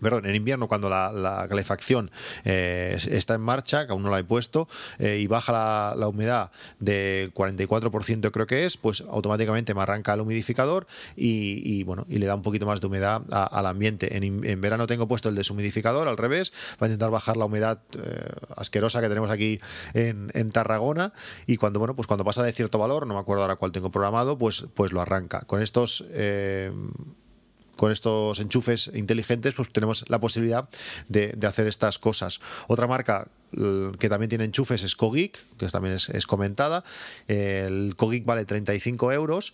Perdón, 0.00 0.26
en 0.26 0.34
invierno 0.34 0.68
cuando 0.68 0.90
la, 0.90 1.46
calefacción 1.48 2.10
eh, 2.44 2.98
está 3.10 3.34
en 3.34 3.40
marcha, 3.40 3.86
que 3.86 3.92
aún 3.92 4.02
no 4.02 4.10
la 4.10 4.18
he 4.18 4.24
puesto, 4.24 4.68
eh, 4.98 5.18
y 5.20 5.26
baja 5.26 5.94
la, 5.96 6.08
humedad 6.08 6.50
del 6.78 7.32
44% 7.32 8.30
creo 8.30 8.46
que 8.46 8.64
es, 8.64 8.76
pues 8.76 9.02
automáticamente 9.08 9.74
me 9.74 9.82
arranca 9.82 10.14
el 10.14 10.20
humidificador 10.20 10.86
y, 11.16 11.82
bueno, 11.84 12.06
y 12.08 12.18
le 12.18 12.26
da 12.26 12.34
un 12.34 12.42
poquito 12.42 12.66
más 12.66 12.80
de 12.80 12.86
humedad 12.86 13.22
al 13.30 13.66
ambiente. 13.66 14.16
En, 14.16 14.60
verano 14.60 14.86
tengo 14.86 15.08
puesto 15.08 15.28
el 15.28 15.34
deshumidificador 15.34 16.08
al 16.08 16.16
revés, 16.16 16.52
para 16.78 16.88
intentar 16.88 17.10
bajar 17.10 17.36
la 17.36 17.46
humedad 17.46 17.80
eh, 17.98 18.30
asquerosa 18.56 19.00
que 19.00 19.08
tenemos 19.08 19.30
aquí 19.30 19.60
en, 19.94 20.26
Tarragona 20.50 21.12
y 21.46 21.56
cuando 21.56 21.80
bueno, 21.80 21.96
pues 21.96 22.06
cuando 22.06 22.24
pasa 22.24 22.42
de 22.42 22.52
cierto 22.52 22.78
valor, 22.78 23.06
no 23.06 23.14
me 23.14 23.20
acuerdo 23.20 23.42
ahora 23.42 23.56
cuál 23.56 23.72
tengo 23.72 23.90
programado, 23.90 24.38
pues, 24.38 24.66
pues 24.74 24.92
lo 24.92 25.00
arranca. 25.00 25.40
Con 25.40 25.60
estos 25.60 26.04
con 27.76 27.92
estos 27.92 28.40
enchufes 28.40 28.90
inteligentes, 28.94 29.54
pues 29.54 29.70
tenemos 29.72 30.04
la 30.08 30.18
posibilidad 30.18 30.68
de, 31.08 31.36
hacer 31.46 31.66
estas 31.66 31.98
cosas. 31.98 32.40
Otra 32.66 32.86
marca 32.86 33.28
que 33.52 34.08
también 34.08 34.28
tiene 34.28 34.44
enchufes 34.44 34.82
es 34.82 34.96
Kogik, 34.96 35.38
que 35.56 35.68
también 35.68 35.94
es, 35.94 36.26
comentada. 36.26 36.84
El 37.28 37.94
Kogik 37.96 38.24
vale 38.24 38.44
35 38.44 39.12
euros. 39.12 39.52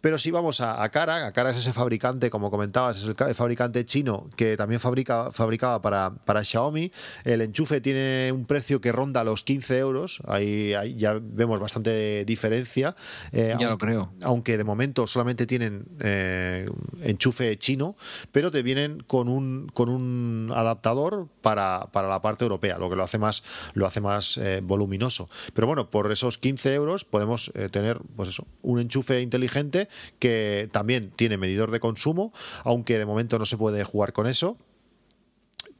Pero 0.00 0.18
si 0.18 0.30
vamos 0.30 0.60
a, 0.60 0.88
Cara, 0.90 1.26
a 1.26 1.32
Cara 1.32 1.50
es 1.50 1.58
ese 1.58 1.72
fabricante, 1.72 2.30
como 2.30 2.50
comentabas, 2.50 2.98
es 2.98 3.04
el 3.04 3.34
fabricante 3.34 3.84
chino 3.84 4.28
que 4.36 4.56
también 4.56 4.80
fabrica, 4.80 5.30
fabricaba 5.32 5.82
para, 5.82 6.14
para 6.24 6.42
Xiaomi. 6.42 6.90
El 7.24 7.42
enchufe 7.42 7.80
tiene 7.80 8.32
un 8.32 8.46
precio 8.46 8.80
que 8.80 8.92
ronda 8.92 9.24
los 9.24 9.44
15 9.44 9.78
euros. 9.78 10.20
Ahí, 10.26 10.74
ya 10.96 11.18
vemos 11.20 11.60
bastante 11.60 12.24
diferencia. 12.24 12.96
Eh, 13.32 13.54
ya 13.58 13.68
lo 13.68 13.78
creo. 13.78 14.12
Aunque 14.22 14.56
de 14.56 14.64
momento 14.64 15.06
solamente 15.06 15.46
tienen 15.46 15.86
eh, 16.00 16.66
enchufe 17.02 17.56
chino, 17.58 17.96
pero 18.32 18.50
te 18.50 18.62
vienen 18.62 19.02
con 19.06 19.28
un, 19.28 19.70
con 19.74 19.88
un 19.88 20.50
adaptador 20.54 21.28
para, 21.42 21.88
la 21.92 22.22
parte 22.22 22.44
europea, 22.44 22.78
lo 22.78 22.88
que 22.88 22.96
lo 22.96 23.04
hace 23.04 23.18
más, 23.18 23.42
lo 23.74 23.86
hace 23.86 24.00
más 24.00 24.38
eh, 24.38 24.60
voluminoso. 24.62 25.28
Pero 25.52 25.66
bueno, 25.66 25.90
por 25.90 26.10
esos 26.10 26.38
15 26.38 26.74
euros 26.74 27.04
podemos 27.04 27.52
tener 27.70 28.00
pues 28.16 28.30
eso, 28.30 28.46
un 28.62 28.80
enchufe 28.80 29.20
inteligente 29.20 29.89
que 30.18 30.68
también 30.72 31.10
tiene 31.10 31.36
medidor 31.36 31.70
de 31.70 31.80
consumo, 31.80 32.32
aunque 32.64 32.98
de 32.98 33.06
momento 33.06 33.38
no 33.38 33.44
se 33.44 33.56
puede 33.56 33.84
jugar 33.84 34.12
con 34.12 34.26
eso 34.26 34.56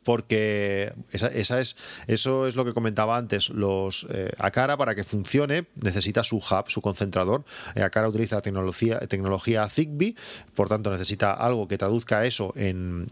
porque 0.03 0.93
esa, 1.13 1.29
es, 1.61 1.77
eso 2.07 2.47
es 2.47 2.57
lo 2.57 2.65
que 2.65 2.73
comentaba 2.73 3.17
antes. 3.17 3.51
Los 3.51 4.07
eh, 4.11 4.31
Acara 4.39 4.77
para 4.77 4.95
que 4.95 5.05
funcione 5.05 5.67
necesita 5.77 6.25
su 6.25 6.39
hub, 6.39 6.65
su 6.69 6.81
concentrador. 6.81 7.45
Eh, 7.75 7.83
Acara 7.83 8.09
utiliza 8.09 8.41
tecnología, 8.41 8.99
tecnología 9.01 9.69
Zigbee, 9.69 10.17
por 10.55 10.69
tanto 10.69 10.91
necesita 10.91 11.33
algo 11.33 11.69
que 11.69 11.79
traduzca 11.79 12.25
eso 12.25 12.53
en, 12.57 13.07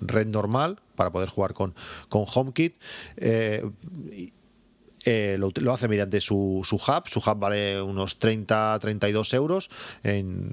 red 0.00 0.26
normal 0.26 0.80
para 0.96 1.10
poder 1.10 1.28
jugar 1.28 1.52
con, 1.52 1.74
con 2.08 2.24
HomeKit. 2.32 2.76
Eh, 3.16 3.68
eh, 5.04 5.36
lo, 5.38 5.72
hace 5.72 5.88
mediante 5.88 6.20
su, 6.20 6.62
su, 6.64 6.76
hub. 6.76 7.08
Su 7.08 7.20
hub 7.20 7.38
vale 7.38 7.80
unos 7.80 8.18
30-32 8.20 9.34
euros 9.34 9.70
en, 10.02 10.50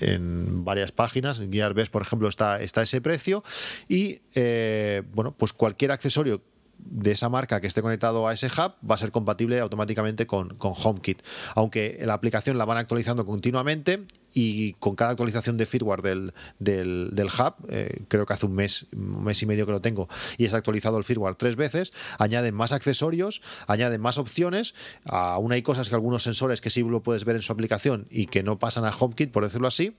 en, 0.00 0.64
varias 0.64 0.92
páginas. 0.92 1.40
En 1.40 1.52
Gearbest, 1.52 1.90
por 1.90 2.02
ejemplo, 2.02 2.28
está, 2.28 2.60
está 2.60 2.82
ese 2.82 3.00
precio. 3.00 3.42
Y 3.88 4.20
eh, 4.34 5.02
bueno, 5.12 5.32
pues 5.32 5.52
cualquier 5.52 5.92
accesorio 5.92 6.42
de 6.78 7.12
esa 7.12 7.28
marca 7.28 7.60
que 7.60 7.66
esté 7.66 7.82
conectado 7.82 8.28
a 8.28 8.32
ese 8.32 8.46
hub 8.46 8.74
va 8.88 8.94
a 8.94 8.98
ser 8.98 9.10
compatible 9.10 9.60
automáticamente 9.60 10.26
con, 10.26 10.56
con 10.56 10.72
HomeKit. 10.74 11.22
Aunque 11.54 11.98
la 12.02 12.14
aplicación 12.14 12.58
la 12.58 12.64
van 12.64 12.78
actualizando 12.78 13.24
continuamente 13.24 14.06
y 14.32 14.74
con 14.74 14.96
cada 14.96 15.12
actualización 15.12 15.56
de 15.56 15.64
firmware 15.64 16.02
del, 16.02 16.34
del, 16.58 17.26
hub, 17.26 17.54
eh, 17.70 18.04
creo 18.08 18.26
que 18.26 18.34
hace 18.34 18.44
un 18.44 18.54
mes, 18.54 18.86
un 18.92 19.24
mes 19.24 19.42
y 19.42 19.46
medio 19.46 19.64
que 19.64 19.72
lo 19.72 19.80
tengo, 19.80 20.08
y 20.36 20.44
es 20.44 20.52
actualizado 20.52 20.98
el 20.98 21.04
firmware 21.04 21.36
tres 21.36 21.56
veces, 21.56 21.94
añaden 22.18 22.54
más 22.54 22.72
accesorios, 22.72 23.40
añaden 23.66 24.00
más 24.02 24.18
opciones, 24.18 24.74
aún 25.06 25.52
hay 25.52 25.62
cosas 25.62 25.88
que 25.88 25.94
algunos 25.94 26.22
sensores 26.22 26.60
que 26.60 26.68
sí 26.68 26.82
lo 26.82 27.02
puedes 27.02 27.24
ver 27.24 27.36
en 27.36 27.42
su 27.42 27.52
aplicación 27.52 28.08
y 28.10 28.26
que 28.26 28.42
no 28.42 28.58
pasan 28.58 28.84
a 28.84 28.90
HomeKit, 28.90 29.32
por 29.32 29.42
decirlo 29.42 29.68
así, 29.68 29.96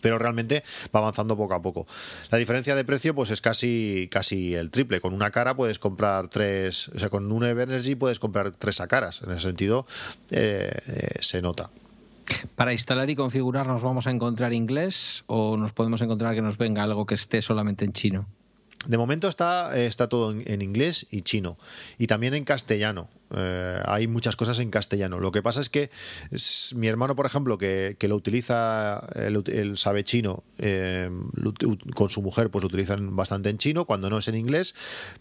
pero 0.00 0.18
realmente 0.18 0.62
va 0.94 1.00
avanzando 1.00 1.36
poco 1.36 1.54
a 1.54 1.62
poco. 1.62 1.86
La 2.30 2.38
diferencia 2.38 2.74
de 2.74 2.84
precio 2.84 3.14
pues 3.14 3.30
es 3.30 3.40
casi, 3.40 4.08
casi 4.10 4.54
el 4.54 4.70
triple. 4.70 5.00
Con 5.00 5.14
una 5.14 5.30
cara 5.30 5.54
puedes 5.54 5.78
comprar 5.78 6.28
tres, 6.28 6.88
o 6.88 6.98
sea, 6.98 7.10
con 7.10 7.30
un 7.30 7.44
Everenergy 7.44 7.94
puedes 7.94 8.18
comprar 8.18 8.50
tres 8.52 8.80
a 8.80 8.86
caras. 8.86 9.22
En 9.22 9.32
ese 9.32 9.40
sentido 9.40 9.86
eh, 10.30 10.70
eh, 10.86 11.08
se 11.20 11.42
nota. 11.42 11.70
Para 12.56 12.72
instalar 12.72 13.10
y 13.10 13.16
configurar 13.16 13.66
nos 13.66 13.82
vamos 13.82 14.06
a 14.06 14.10
encontrar 14.10 14.52
inglés 14.52 15.24
o 15.26 15.56
nos 15.56 15.72
podemos 15.72 16.00
encontrar 16.00 16.34
que 16.34 16.42
nos 16.42 16.56
venga 16.56 16.82
algo 16.82 17.06
que 17.06 17.14
esté 17.14 17.42
solamente 17.42 17.84
en 17.84 17.92
chino. 17.92 18.26
De 18.86 18.98
momento 18.98 19.28
está, 19.28 19.76
está 19.76 20.08
todo 20.08 20.32
en, 20.32 20.62
inglés 20.62 21.06
y 21.10 21.22
chino. 21.22 21.56
Y 21.98 22.06
también 22.06 22.34
en 22.34 22.44
castellano. 22.44 23.08
Eh, 23.36 23.80
hay 23.86 24.06
muchas 24.06 24.36
cosas 24.36 24.58
en 24.60 24.70
castellano. 24.70 25.18
Lo 25.18 25.32
que 25.32 25.42
pasa 25.42 25.60
es 25.60 25.68
que 25.68 25.90
mi 26.74 26.86
hermano, 26.86 27.16
por 27.16 27.26
ejemplo, 27.26 27.58
que, 27.58 27.96
lo 28.00 28.16
utiliza, 28.16 29.06
el, 29.14 29.76
sabe 29.76 30.04
chino, 30.04 30.44
eh, 30.58 31.10
con 31.94 32.10
su 32.10 32.22
mujer, 32.22 32.50
pues 32.50 32.62
lo 32.62 32.68
utilizan 32.68 33.16
bastante 33.16 33.48
en 33.50 33.58
chino, 33.58 33.86
cuando 33.86 34.10
no 34.10 34.18
es 34.18 34.28
en 34.28 34.36
inglés. 34.36 34.74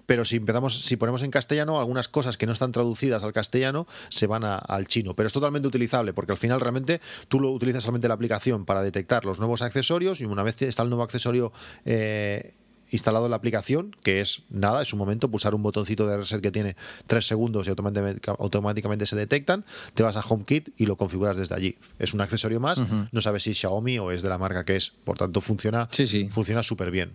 Pero 0.05 0.25
si 0.25 0.35
empezamos, 0.35 0.81
si 0.81 0.95
ponemos 0.95 1.23
en 1.23 1.31
castellano, 1.31 1.79
algunas 1.79 2.07
cosas 2.07 2.37
que 2.37 2.45
no 2.45 2.51
están 2.51 2.71
traducidas 2.71 3.23
al 3.23 3.33
castellano 3.33 3.87
se 4.09 4.27
van 4.27 4.43
al 4.43 4.87
chino. 4.87 5.15
Pero 5.15 5.27
es 5.27 5.33
totalmente 5.33 5.67
utilizable, 5.67 6.13
porque 6.13 6.33
al 6.33 6.37
final 6.37 6.59
realmente 6.59 7.01
tú 7.27 7.39
lo 7.39 7.51
utilizas 7.51 7.83
solamente 7.83 8.07
la 8.07 8.13
aplicación 8.13 8.65
para 8.65 8.81
detectar 8.81 9.25
los 9.25 9.39
nuevos 9.39 9.61
accesorios 9.61 10.21
y 10.21 10.25
una 10.25 10.43
vez 10.43 10.61
está 10.61 10.83
el 10.83 10.89
nuevo 10.89 11.03
accesorio 11.03 11.51
eh, 11.85 12.53
instalado 12.93 13.27
la 13.27 13.35
aplicación, 13.35 13.95
que 14.03 14.21
es 14.21 14.43
nada, 14.49 14.81
es 14.81 14.93
un 14.93 14.99
momento 14.99 15.29
pulsar 15.29 15.55
un 15.55 15.63
botoncito 15.63 16.07
de 16.07 16.17
reset 16.17 16.41
que 16.41 16.51
tiene 16.51 16.75
tres 17.07 17.27
segundos 17.27 17.67
y 17.67 17.71
automáticamente, 17.71 19.05
se 19.05 19.15
detectan, 19.15 19.65
te 19.93 20.03
vas 20.03 20.15
a 20.15 20.21
HomeKit 20.21 20.69
y 20.77 20.85
lo 20.85 20.95
configuras 20.95 21.35
desde 21.35 21.55
allí. 21.55 21.77
Es 21.99 22.13
un 22.13 22.21
accesorio 22.21 22.59
más, 22.59 22.81
no 23.11 23.21
sabes 23.21 23.43
si 23.43 23.53
Xiaomi 23.53 23.99
o 23.99 24.11
es 24.11 24.21
de 24.21 24.29
la 24.29 24.37
marca 24.37 24.63
que 24.63 24.75
es, 24.75 24.91
por 24.91 25.17
tanto 25.17 25.41
funciona 25.41 25.89
funciona 26.29 26.63
súper 26.63 26.91
bien. 26.91 27.11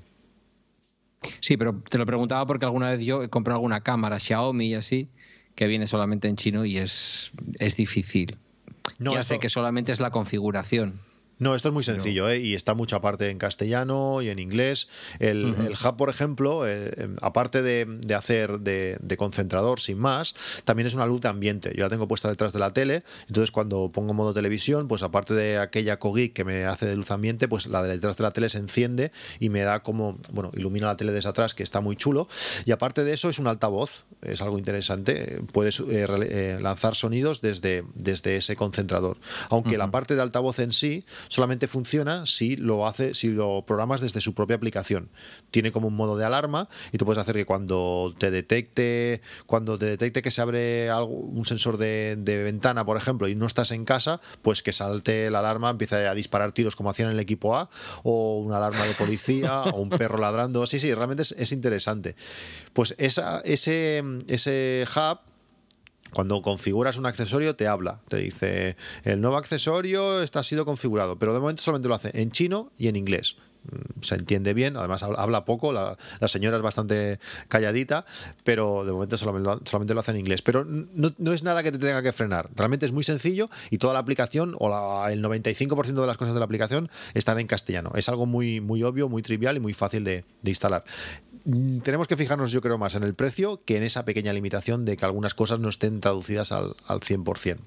Sí, 1.41 1.57
pero 1.57 1.83
te 1.89 1.99
lo 1.99 2.07
preguntaba 2.07 2.47
porque 2.47 2.65
alguna 2.65 2.91
vez 2.91 3.01
yo 3.05 3.23
he 3.23 3.29
comprado 3.29 3.57
alguna 3.57 3.83
cámara 3.83 4.19
Xiaomi 4.19 4.67
y 4.67 4.75
así, 4.75 5.09
que 5.55 5.67
viene 5.67 5.87
solamente 5.87 6.29
en 6.29 6.37
chino 6.37 6.65
y 6.65 6.79
es, 6.79 7.33
es 7.59 7.77
difícil. 7.77 8.37
No, 8.99 9.13
ya 9.13 9.23
sé 9.23 9.39
que 9.39 9.49
solamente 9.49 9.93
es 9.93 10.01
la 10.01 10.11
configuración. 10.11 11.01
No, 11.39 11.55
esto 11.55 11.69
es 11.69 11.75
muy 11.75 11.85
sencillo 11.85 12.29
¿eh? 12.29 12.41
y 12.41 12.55
está 12.55 12.75
mucha 12.75 13.01
parte 13.01 13.31
en 13.31 13.39
castellano 13.39 14.23
y 14.23 14.29
en 14.29 14.41
inglés. 14.41 14.89
El, 15.21 15.55
hub, 15.55 15.97
por 15.97 16.11
ejemplo, 16.11 16.67
eh, 16.67 16.93
em, 16.97 17.17
aparte 17.23 17.63
de, 17.63 17.87
hacer 18.15 18.59
de, 18.61 19.17
concentrador 19.17 19.81
sin 19.81 19.99
más, 19.99 20.35
también 20.65 20.87
es 20.87 20.95
una 20.95 21.07
luz 21.07 21.21
de 21.21 21.29
ambiente. 21.29 21.73
Yo 21.77 21.85
la 21.85 21.91
tengo 21.91 22.09
puesta 22.09 22.29
detrás 22.29 22.53
de 22.53 22.59
la 22.59 22.73
tele, 22.73 23.05
entonces 23.29 23.53
cuando 23.53 23.89
pongo 23.89 24.15
modo 24.15 24.35
televisión, 24.35 24.89
pues 24.89 25.03
aparte 25.03 25.35
de 25.35 25.59
aquella 25.59 25.99
Kogik 25.99 26.33
que 26.33 26.45
me 26.45 26.65
hace 26.65 26.87
de 26.87 26.97
luz 26.97 27.11
ambiente, 27.11 27.47
pues 27.47 27.67
la 27.67 27.83
de 27.83 27.91
detrás 27.91 28.17
de 28.17 28.25
la 28.25 28.33
tele 28.33 28.49
se 28.49 28.59
enciende 28.59 29.13
y 29.39 29.49
me 29.49 29.63
da 29.63 29.83
como, 29.83 30.19
bueno, 30.33 30.51
ilumina 30.55 30.87
la 30.87 30.97
tele 30.97 31.13
desde 31.13 31.29
atrás, 31.29 31.55
que 31.55 31.63
está 31.63 31.81
muy 31.81 31.95
chulo. 31.95 32.29
Y 32.65 32.73
aparte 32.73 33.05
de 33.05 33.13
eso 33.13 33.29
es 33.29 33.39
un 33.39 33.47
altavoz, 33.47 34.05
es 34.23 34.43
algo 34.43 34.59
interesante. 34.59 35.41
Puedes 35.53 35.81
eh, 35.81 36.59
lanzar 36.61 36.95
sonidos 36.95 37.41
desde, 37.41 37.85
desde 37.95 38.37
ese 38.37 38.57
concentrador. 38.57 39.19
Aunque 39.51 39.79
la 39.79 39.91
parte 39.91 40.17
de 40.17 40.23
altavoz 40.23 40.59
en 40.59 40.73
sí 40.73 41.05
solamente 41.29 41.67
funciona 41.67 42.27
si 42.27 42.57
lo 42.57 42.87
hace, 42.87 43.15
si 43.15 43.29
lo 43.29 43.65
programas 43.67 44.01
desde 44.01 44.21
su 44.21 44.35
propia 44.35 44.57
aplicación. 44.57 45.11
Tiene 45.51 45.73
como 45.73 45.89
un 45.89 45.97
modo 45.97 46.17
de 46.17 46.25
alarma 46.25 46.69
y 46.93 46.99
tú 46.99 47.05
puedes 47.05 47.21
hacer 47.21 47.37
que 47.37 47.47
cuando 47.47 48.15
te 48.19 48.31
detecte, 48.31 49.23
cuando 49.47 49.79
te 49.79 49.87
detecte 49.87 50.23
que 50.23 50.31
se 50.31 50.41
abre 50.41 50.91
algo, 50.91 51.15
un 51.15 51.45
sensor 51.45 51.77
de, 51.77 52.17
ventana, 52.19 52.85
por 52.85 52.97
ejemplo, 52.97 53.29
y 53.29 53.35
no 53.35 53.47
estás 53.47 53.73
en 53.73 53.85
casa, 53.85 54.21
pues 54.43 54.63
que 54.63 54.73
salte 54.73 55.31
la 55.31 55.41
alarma, 55.41 55.71
empiece 55.71 56.07
a 56.07 56.15
disparar 56.15 56.53
tiros 56.53 56.77
como 56.77 56.91
hacían 56.91 57.09
en 57.09 57.15
el 57.15 57.21
equipo 57.21 57.57
A, 57.57 57.71
o 58.03 58.39
una 58.39 58.57
alarma 58.57 58.87
de 58.87 58.95
policía, 58.95 59.63
o 59.63 59.81
un 59.81 59.91
perro 59.91 60.19
ladrando. 60.19 60.67
Sí, 60.67 60.79
sí, 60.79 60.93
realmente 60.95 61.23
es, 61.23 61.33
es 61.33 61.53
interesante. 61.53 62.17
Pues 62.73 62.95
esa, 62.99 63.41
ese, 63.41 64.03
ese 64.29 64.87
hub 64.95 65.21
cuando 66.13 66.43
configuras 66.43 66.97
un 66.97 67.07
accesorio 67.07 67.57
te 67.57 67.67
habla, 67.67 68.01
te 68.09 68.19
dice 68.19 68.77
el 69.05 69.21
nuevo 69.21 69.37
accesorio 69.37 70.23
está 70.23 70.43
sido 70.43 70.65
configurado, 70.65 71.19
pero 71.19 71.35
de 71.35 71.41
momento 71.41 71.63
solamente 71.63 71.89
lo 71.89 71.95
hace 71.95 72.11
en 72.15 72.31
chino 72.31 72.73
y 72.77 72.89
en 72.89 72.97
inglés. 72.97 73.37
Mm, 73.65 74.03
se 74.03 74.15
entiende 74.15 74.55
bien, 74.55 74.77
además 74.77 75.03
habla 75.03 75.45
poco, 75.45 75.73
la, 75.73 75.97
señora 76.29 76.57
es 76.57 76.63
bastante 76.63 77.19
calladita, 77.49 78.07
pero 78.45 78.85
de 78.85 78.93
momento 78.93 79.17
solamente, 79.17 79.95
lo 79.95 80.01
hace 80.01 80.13
en 80.13 80.19
inglés. 80.19 80.43
Pero 80.43 80.65
no, 80.65 81.33
es 81.33 81.43
nada 81.43 81.63
que 81.63 81.73
te 81.73 81.79
tenga 81.79 82.03
que 82.03 82.13
frenar, 82.13 82.49
realmente 82.55 82.87
es 82.87 82.93
muy 82.93 83.05
sencillo 83.05 83.51
y 83.71 83.79
toda 83.79 83.95
la 83.95 84.01
aplicación 84.01 84.55
o 84.59 85.07
el 85.09 85.23
95% 85.23 86.01
de 86.01 86.07
las 86.07 86.17
cosas 86.17 86.35
de 86.35 86.41
la 86.41 86.45
aplicación 86.45 86.91
están 87.15 87.39
en 87.39 87.47
castellano. 87.47 87.93
Es 87.95 88.09
algo 88.09 88.27
muy, 88.27 88.61
muy 88.61 88.83
obvio, 88.83 89.09
muy 89.09 89.23
trivial 89.23 89.57
y 89.57 89.61
muy 89.61 89.75
fácil 89.75 90.05
de 90.05 90.25
instalar. 90.45 90.85
Mm, 91.45 91.81
tenemos 91.81 92.07
que 92.09 92.17
fijarnos, 92.17 92.53
yo 92.53 92.61
creo, 92.61 92.79
más 92.79 92.95
en 92.95 93.03
el 93.03 93.15
precio 93.15 93.63
que 93.65 93.77
en 93.77 93.83
esa 93.83 94.05
pequeña 94.05 94.33
limitación 94.33 94.85
de 94.85 94.97
que 94.97 95.05
algunas 95.05 95.35
cosas 95.35 95.61
no 95.61 95.69
estén 95.69 96.01
traducidas 96.01 96.53
al, 96.53 96.77
al 96.87 97.01
100%. 97.01 97.59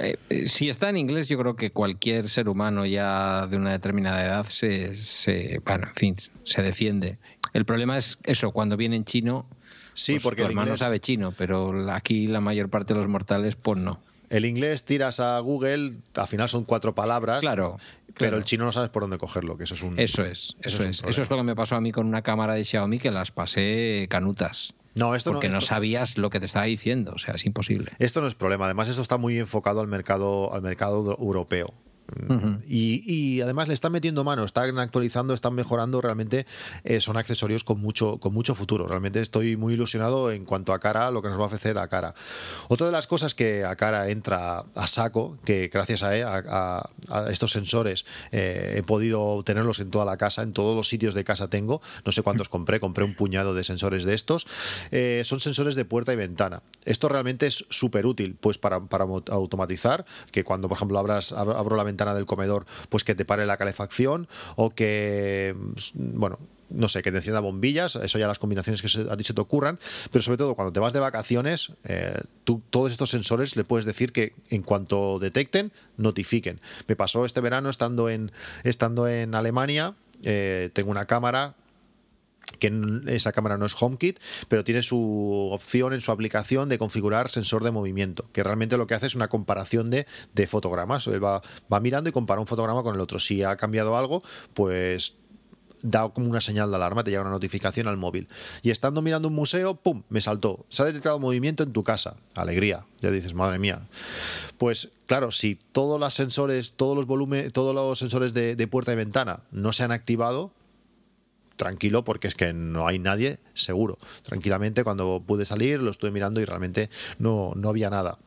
Eh, 0.00 0.16
eh, 0.28 0.48
si 0.48 0.68
está 0.68 0.88
en 0.88 0.96
inglés, 0.96 1.28
yo 1.28 1.38
creo 1.38 1.56
que 1.56 1.70
cualquier 1.70 2.28
ser 2.28 2.48
humano 2.48 2.84
ya 2.84 3.46
de 3.46 3.56
una 3.56 3.72
determinada 3.72 4.24
edad 4.24 4.46
se, 4.46 4.94
se, 4.94 5.60
bueno, 5.64 5.86
en 5.86 5.94
fin, 5.94 6.16
se 6.42 6.62
defiende. 6.62 7.18
El 7.52 7.64
problema 7.64 7.96
es 7.96 8.18
eso, 8.24 8.50
cuando 8.50 8.76
viene 8.76 8.96
en 8.96 9.04
chino, 9.04 9.46
sí, 9.94 10.14
pues 10.14 10.24
porque 10.24 10.42
tu 10.42 10.48
hermano 10.48 10.76
sabe 10.76 10.98
chino, 10.98 11.32
pero 11.36 11.90
aquí 11.92 12.26
la 12.26 12.40
mayor 12.40 12.68
parte 12.68 12.94
de 12.94 13.00
los 13.00 13.08
mortales, 13.08 13.54
pues 13.56 13.78
no. 13.78 14.00
El 14.30 14.46
inglés 14.46 14.84
tiras 14.84 15.20
a 15.20 15.38
Google, 15.38 15.92
al 16.16 16.26
final 16.26 16.48
son 16.48 16.64
cuatro 16.64 16.94
palabras. 16.94 17.40
Claro. 17.40 17.78
Pero 18.18 18.36
el 18.36 18.44
chino 18.44 18.64
no 18.64 18.72
sabes 18.72 18.90
por 18.90 19.02
dónde 19.02 19.18
cogerlo, 19.18 19.56
que 19.56 19.64
eso 19.64 19.74
es 19.74 19.82
un. 19.82 19.98
Eso 19.98 20.24
es, 20.24 20.56
eso, 20.60 20.84
es. 20.84 21.02
Eso 21.02 21.22
es 21.22 21.30
lo 21.30 21.36
que 21.36 21.42
me 21.42 21.56
pasó 21.56 21.76
a 21.76 21.80
mí 21.80 21.92
con 21.92 22.06
una 22.06 22.22
cámara 22.22 22.54
de 22.54 22.64
Xiaomi 22.64 22.98
que 22.98 23.10
las 23.10 23.30
pasé 23.30 24.06
canutas. 24.08 24.74
No, 24.94 25.14
esto 25.14 25.32
porque 25.32 25.48
no, 25.48 25.54
no 25.54 25.60
sabías 25.60 26.18
lo 26.18 26.30
que 26.30 26.38
te 26.38 26.46
estaba 26.46 26.66
diciendo, 26.66 27.12
o 27.16 27.18
sea, 27.18 27.34
es 27.34 27.44
imposible. 27.46 27.90
Esto 27.98 28.20
no 28.20 28.28
es 28.28 28.36
problema. 28.36 28.66
Además, 28.66 28.88
esto 28.88 29.02
está 29.02 29.18
muy 29.18 29.38
enfocado 29.38 29.80
al 29.80 29.88
mercado, 29.88 30.54
al 30.54 30.62
mercado 30.62 31.16
europeo 31.18 31.74
y, 32.66 33.40
además 33.40 33.68
le 33.68 33.74
están 33.74 33.92
metiendo 33.92 34.24
mano, 34.24 34.44
están 34.44 34.78
actualizando, 34.78 35.34
están 35.34 35.54
mejorando, 35.54 36.00
realmente 36.00 36.46
eh, 36.84 37.00
son 37.00 37.16
accesorios 37.16 37.64
con 37.64 37.80
mucho, 37.80 38.18
con 38.18 38.32
mucho 38.34 38.54
futuro. 38.54 38.86
Realmente 38.86 39.20
estoy 39.20 39.56
muy 39.56 39.74
ilusionado 39.74 40.30
en 40.30 40.44
cuanto 40.44 40.72
a 40.72 40.78
cara, 40.78 41.10
lo 41.10 41.22
que 41.22 41.28
nos 41.28 41.38
va 41.38 41.44
a 41.44 41.46
ofrecer 41.46 41.78
a 41.78 41.88
cara. 41.88 42.14
Otra 42.68 42.86
de 42.86 42.92
las 42.92 43.06
cosas 43.06 43.34
que 43.34 43.64
a 43.64 43.74
cara 43.76 44.10
entra 44.10 44.64
a 44.74 44.86
saco, 44.86 45.38
que 45.44 45.70
gracias 45.72 46.02
a, 46.02 46.18
eh, 46.18 47.30
estos 47.30 47.52
sensores 47.52 48.04
eh, 48.32 48.74
he 48.76 48.82
podido 48.82 49.42
tenerlos 49.42 49.80
en 49.80 49.90
toda 49.90 50.04
la 50.04 50.16
casa, 50.16 50.42
en 50.42 50.52
todos 50.52 50.76
los 50.76 50.88
sitios 50.88 51.14
de 51.14 51.24
casa 51.24 51.48
tengo, 51.48 51.80
no 52.04 52.12
sé 52.12 52.22
cuántos 52.22 52.48
compré, 52.48 52.80
compré 52.80 53.04
un 53.04 53.14
puñado 53.14 53.54
de 53.54 53.64
sensores 53.64 54.04
de 54.04 54.14
estos, 54.14 54.46
son 55.24 55.40
sensores 55.40 55.74
de 55.74 55.84
puerta 55.84 56.12
y 56.12 56.16
ventana. 56.16 56.62
Esto 56.84 57.08
realmente 57.08 57.46
es 57.46 57.64
súper 57.70 58.06
útil, 58.06 58.36
pues 58.38 58.58
para, 58.58 58.80
para 58.80 59.04
automatizar, 59.04 60.04
que 60.30 60.44
cuando 60.44 60.68
por 60.68 60.76
ejemplo 60.76 60.98
abras, 60.98 61.32
abro 61.32 61.76
la 61.76 61.82
ventana, 61.82 61.93
ventana 61.94 62.14
del 62.14 62.26
comedor, 62.26 62.66
pues 62.88 63.04
que 63.04 63.14
te 63.14 63.24
pare 63.24 63.46
la 63.46 63.56
calefacción 63.56 64.28
o 64.56 64.70
que, 64.70 65.54
bueno, 65.94 66.38
no 66.70 66.88
sé, 66.88 67.02
que 67.02 67.10
te 67.10 67.18
encienda 67.18 67.40
bombillas, 67.40 67.96
eso 67.96 68.18
ya 68.18 68.26
las 68.26 68.38
combinaciones 68.38 68.82
que 68.82 69.10
a 69.10 69.16
ti 69.16 69.24
se 69.24 69.34
te 69.34 69.40
ocurran, 69.40 69.78
pero 70.10 70.22
sobre 70.22 70.38
todo 70.38 70.54
cuando 70.54 70.72
te 70.72 70.80
vas 70.80 70.92
de 70.92 71.00
vacaciones, 71.00 71.72
eh, 71.84 72.20
tú 72.42 72.62
todos 72.70 72.90
estos 72.90 73.10
sensores 73.10 73.56
le 73.56 73.64
puedes 73.64 73.84
decir 73.84 74.12
que 74.12 74.32
en 74.50 74.62
cuanto 74.62 75.18
detecten, 75.18 75.72
notifiquen. 75.96 76.60
Me 76.88 76.96
pasó 76.96 77.24
este 77.24 77.40
verano 77.40 77.70
estando 77.70 78.08
en, 78.08 78.32
estando 78.64 79.06
en 79.06 79.34
Alemania, 79.34 79.94
eh, 80.22 80.70
tengo 80.72 80.90
una 80.90 81.04
cámara 81.04 81.54
que 82.64 83.14
esa 83.14 83.32
cámara 83.32 83.58
no 83.58 83.66
es 83.66 83.74
HomeKit, 83.78 84.18
pero 84.48 84.64
tiene 84.64 84.82
su 84.82 85.50
opción 85.52 85.92
en 85.92 86.00
su 86.00 86.12
aplicación 86.12 86.68
de 86.68 86.78
configurar 86.78 87.30
sensor 87.30 87.64
de 87.64 87.70
movimiento, 87.70 88.26
que 88.32 88.42
realmente 88.42 88.76
lo 88.76 88.86
que 88.86 88.94
hace 88.94 89.06
es 89.06 89.14
una 89.14 89.28
comparación 89.28 89.90
de, 89.90 90.06
fotogramas. 90.46 91.08
Va, 91.08 91.42
va 91.72 91.80
mirando 91.80 92.10
y 92.10 92.12
compara 92.12 92.40
un 92.40 92.46
fotograma 92.46 92.82
con 92.82 92.94
el 92.94 93.00
otro. 93.00 93.18
Si 93.18 93.42
ha 93.42 93.56
cambiado 93.56 93.96
algo, 93.96 94.22
pues 94.52 95.16
da 95.84 96.08
como 96.08 96.28
una 96.28 96.40
señal 96.40 96.70
de 96.70 96.76
alarma, 96.76 97.04
te 97.04 97.10
llega 97.10 97.22
una 97.22 97.30
notificación 97.30 97.86
al 97.86 97.98
móvil. 97.98 98.26
Y 98.62 98.70
estando 98.70 99.02
mirando 99.02 99.28
un 99.28 99.34
museo, 99.34 99.76
¡pum! 99.76 100.02
Me 100.08 100.20
saltó. 100.20 100.64
Se 100.70 100.82
ha 100.82 100.86
detectado 100.86 101.18
movimiento 101.20 101.62
en 101.62 101.72
tu 101.72 101.84
casa. 101.84 102.16
Alegría. 102.34 102.86
Ya 103.02 103.10
dices, 103.10 103.34
madre 103.34 103.58
mía. 103.58 103.86
Pues 104.56 104.92
claro, 105.06 105.30
si 105.30 105.56
todos 105.72 106.00
los 106.00 106.14
sensores, 106.14 106.72
todos 106.72 106.96
los 106.96 107.06
volúmenes, 107.06 107.52
todos 107.52 107.74
los 107.74 107.98
sensores 107.98 108.32
de, 108.32 108.56
de 108.56 108.66
puerta 108.66 108.92
y 108.92 108.96
ventana 108.96 109.40
no 109.52 109.72
se 109.72 109.84
han 109.84 109.92
activado, 109.92 110.52
tranquilo 111.56 112.04
porque 112.04 112.28
es 112.28 112.34
que 112.34 112.52
no 112.52 112.86
hay 112.86 112.98
nadie 112.98 113.38
seguro. 113.54 113.98
Tranquilamente 114.22 114.84
cuando 114.84 115.22
pude 115.24 115.44
salir 115.44 115.82
lo 115.82 115.90
estuve 115.90 116.10
mirando 116.10 116.40
y 116.40 116.44
realmente 116.44 116.90
no, 117.18 117.52
no 117.56 117.68
había 117.68 117.90
nada. 117.90 118.18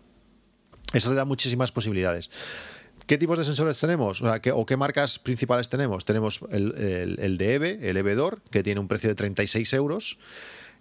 Eso 0.94 1.10
te 1.10 1.16
da 1.16 1.26
muchísimas 1.26 1.72
posibilidades. 1.72 2.30
¿Qué 3.06 3.18
tipos 3.18 3.38
de 3.38 3.46
sensores 3.46 3.80
tenemos? 3.80 4.22
O, 4.22 4.66
¿qué, 4.66 4.78
marcas 4.78 5.20
principales 5.20 5.70
tenemos? 5.70 6.06
Tenemos 6.06 6.42
el, 6.52 6.76
el, 6.78 7.20
el 7.20 7.38
de 7.38 7.54
EVE, 7.56 7.90
el 7.90 7.98
EVE 7.98 8.18
que 8.52 8.64
tiene 8.64 8.80
un 8.80 8.88
precio 8.88 9.10
de 9.10 9.16
36 9.16 9.74
euros 9.74 10.18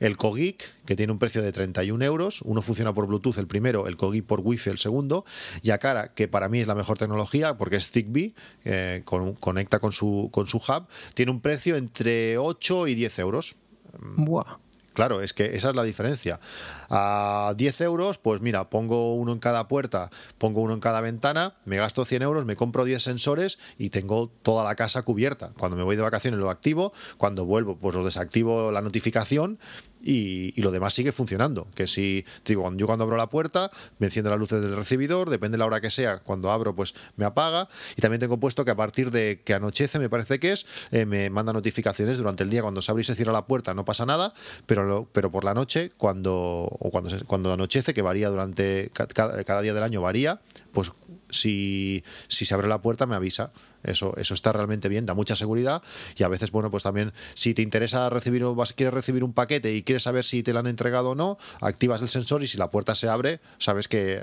el 0.01 0.16
Cogeek, 0.16 0.73
que 0.85 0.97
tiene 0.97 1.12
un 1.12 1.18
precio 1.18 1.43
de 1.43 1.52
31 1.52 2.05
euros, 2.05 2.43
uno 2.43 2.62
funciona 2.62 2.93
por 2.93 3.06
Bluetooth 3.06 3.39
el 3.39 3.47
primero, 3.47 3.86
el 3.86 3.97
Cogeek 3.97 4.24
por 4.24 4.40
Wi-Fi 4.40 4.70
el 4.70 4.78
segundo, 4.78 5.24
y 5.62 5.70
que 6.14 6.28
para 6.28 6.48
mí 6.48 6.60
es 6.60 6.66
la 6.66 6.74
mejor 6.74 6.98
tecnología 6.98 7.56
porque 7.56 7.77
es 7.77 7.90
Zigbee, 7.90 8.35
eh, 8.64 9.02
conecta 9.05 9.78
con 9.78 9.93
su, 9.93 10.31
con 10.32 10.47
su 10.47 10.59
hub, 10.59 10.86
tiene 11.14 11.31
un 11.31 11.40
precio 11.40 11.77
entre 11.77 12.39
8 12.39 12.89
y 12.89 12.94
10 12.94 13.18
euros. 13.20 13.56
Buah. 13.98 14.59
Claro, 14.97 15.20
es 15.20 15.35
que 15.35 15.55
esa 15.55 15.68
es 15.68 15.77
la 15.77 15.82
diferencia. 15.82 16.40
A 16.89 17.52
10 17.55 17.82
euros, 17.82 18.16
pues 18.16 18.40
mira, 18.40 18.70
pongo 18.70 19.12
uno 19.12 19.32
en 19.32 19.40
cada 19.40 19.68
puerta, 19.68 20.09
pongo 20.39 20.62
uno 20.62 20.73
en 20.73 20.81
cada 20.81 21.02
ventana, 21.02 21.52
me 21.66 21.77
gasto 21.77 22.06
100 22.06 22.23
euros, 22.23 22.47
me 22.47 22.56
compro 22.56 22.86
10 22.86 23.02
sensores 23.02 23.59
y 23.77 23.90
tengo 23.90 24.31
toda 24.40 24.64
la 24.64 24.74
casa 24.74 25.02
cubierta. 25.02 25.52
Cuando 25.59 25.77
me 25.77 25.82
voy 25.82 25.97
de 25.97 26.02
vacaciones 26.02 26.40
lo 26.40 26.48
activo, 26.48 26.94
cuando 27.18 27.44
vuelvo, 27.44 27.77
pues 27.77 27.94
lo 27.94 28.06
desactivo 28.06 28.73
la 28.73 28.81
notificación 28.81 29.59
y, 30.07 30.62
lo 30.62 30.70
demás 30.70 30.95
sigue 30.95 31.12
funcionando. 31.12 31.66
Que 31.74 31.87
si, 31.87 32.24
digo, 32.45 32.70
yo 32.77 32.87
cuando 32.87 33.05
abro 33.05 33.16
la 33.16 33.28
puerta, 33.28 33.70
me 33.99 34.07
enciendo 34.07 34.31
las 34.31 34.39
luces 34.39 34.62
del 34.62 34.77
recibidor, 34.77 35.31
depende 35.31 35.57
de 35.57 35.59
la 35.59 35.66
hora 35.66 35.81
que 35.81 35.91
sea, 35.91 36.20
cuando 36.20 36.51
abro, 36.51 36.74
pues 36.74 36.95
me 37.16 37.24
apaga. 37.24 37.69
Y 37.97 38.01
también 38.01 38.20
tengo 38.20 38.39
puesto 38.39 38.65
que 38.65 38.70
a 38.70 38.77
partir 38.77 39.11
de 39.11 39.43
que 39.45 39.55
anochece, 39.55 39.99
me 39.99 40.09
parece 40.09 40.39
que 40.39 40.53
es, 40.53 40.66
eh, 40.93 41.07
me 41.07 41.28
manda 41.31 41.53
notificaciones 41.53 42.19
durante 42.19 42.45
el 42.45 42.51
día. 42.51 42.62
Cuando 42.62 42.83
se 42.83 42.91
abre 42.91 43.01
y 43.03 43.05
se 43.05 43.15
cierra 43.16 43.33
la 43.33 43.47
puerta, 43.47 43.74
no 43.74 43.85
pasa 43.85 44.07
nada, 44.07 44.33
pero, 44.66 45.09
pero 45.12 45.31
por 45.31 45.45
la 45.45 45.55
noche, 45.55 45.93
cuando, 45.97 46.35
o 46.35 46.91
cuando, 46.91 47.11
cuando 47.27 47.53
anochece, 47.53 47.93
que 47.93 48.03
varía 48.03 48.31
durante 48.31 48.91
cada 48.93 49.61
día 49.61 49.74
del 49.74 49.83
año, 49.83 50.01
varía, 50.01 50.41
pues 50.73 50.93
si, 51.36 52.02
si 52.28 52.44
se 52.44 52.54
abre 52.54 52.68
la 52.68 52.82
puerta, 52.82 53.06
me 53.06 53.14
avisa. 53.14 53.52
Eso, 53.82 54.16
eso 54.16 54.34
está 54.34 54.52
realmente 54.52 54.88
bien, 54.88 55.06
da 55.06 55.14
mucha 55.14 55.36
seguridad 55.36 55.82
y 56.16 56.24
a 56.24 56.28
veces, 56.28 56.50
bueno, 56.50 56.70
pues 56.70 56.82
también 56.82 57.12
si 57.34 57.54
te 57.54 57.62
interesa 57.62 58.10
recibir 58.10 58.42
o 58.44 58.56
quieres 58.74 58.94
recibir 58.94 59.22
un 59.22 59.32
paquete 59.32 59.74
y 59.74 59.82
quieres 59.82 60.02
saber 60.02 60.24
si 60.24 60.42
te 60.42 60.52
lo 60.52 60.58
han 60.58 60.66
entregado 60.66 61.10
o 61.10 61.14
no, 61.14 61.38
activas 61.60 62.02
el 62.02 62.08
sensor 62.08 62.42
y 62.42 62.48
si 62.48 62.58
la 62.58 62.70
puerta 62.70 62.94
se 62.94 63.08
abre, 63.08 63.40
sabes 63.58 63.86
que 63.86 64.22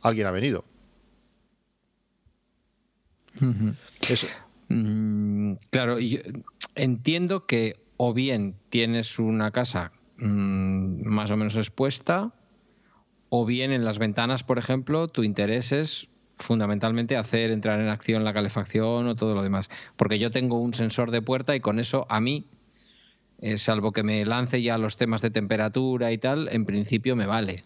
alguien 0.00 0.26
ha 0.26 0.30
venido. 0.30 0.64
Eso. 4.08 4.28
Mm, 4.68 5.54
claro, 5.70 6.00
y 6.00 6.22
entiendo 6.74 7.46
que 7.46 7.84
o 7.96 8.12
bien 8.14 8.56
tienes 8.70 9.18
una 9.18 9.50
casa 9.50 9.92
mm, 10.18 11.06
más 11.06 11.30
o 11.30 11.36
menos 11.36 11.56
expuesta, 11.56 12.32
o 13.28 13.44
bien 13.44 13.72
en 13.72 13.84
las 13.84 13.98
ventanas, 13.98 14.42
por 14.42 14.58
ejemplo, 14.58 15.08
tu 15.08 15.22
interés 15.22 15.72
es 15.72 16.08
fundamentalmente 16.36 17.16
hacer 17.16 17.50
entrar 17.50 17.80
en 17.80 17.88
acción 17.88 18.24
la 18.24 18.32
calefacción 18.32 19.06
o 19.06 19.16
todo 19.16 19.34
lo 19.34 19.42
demás. 19.42 19.68
Porque 19.96 20.18
yo 20.18 20.30
tengo 20.30 20.60
un 20.60 20.74
sensor 20.74 21.10
de 21.10 21.22
puerta 21.22 21.56
y 21.56 21.60
con 21.60 21.78
eso 21.78 22.06
a 22.08 22.20
mí, 22.20 22.46
eh, 23.40 23.58
salvo 23.58 23.92
que 23.92 24.02
me 24.02 24.24
lance 24.24 24.62
ya 24.62 24.78
los 24.78 24.96
temas 24.96 25.22
de 25.22 25.30
temperatura 25.30 26.12
y 26.12 26.18
tal, 26.18 26.48
en 26.50 26.64
principio 26.64 27.16
me 27.16 27.26
vale. 27.26 27.64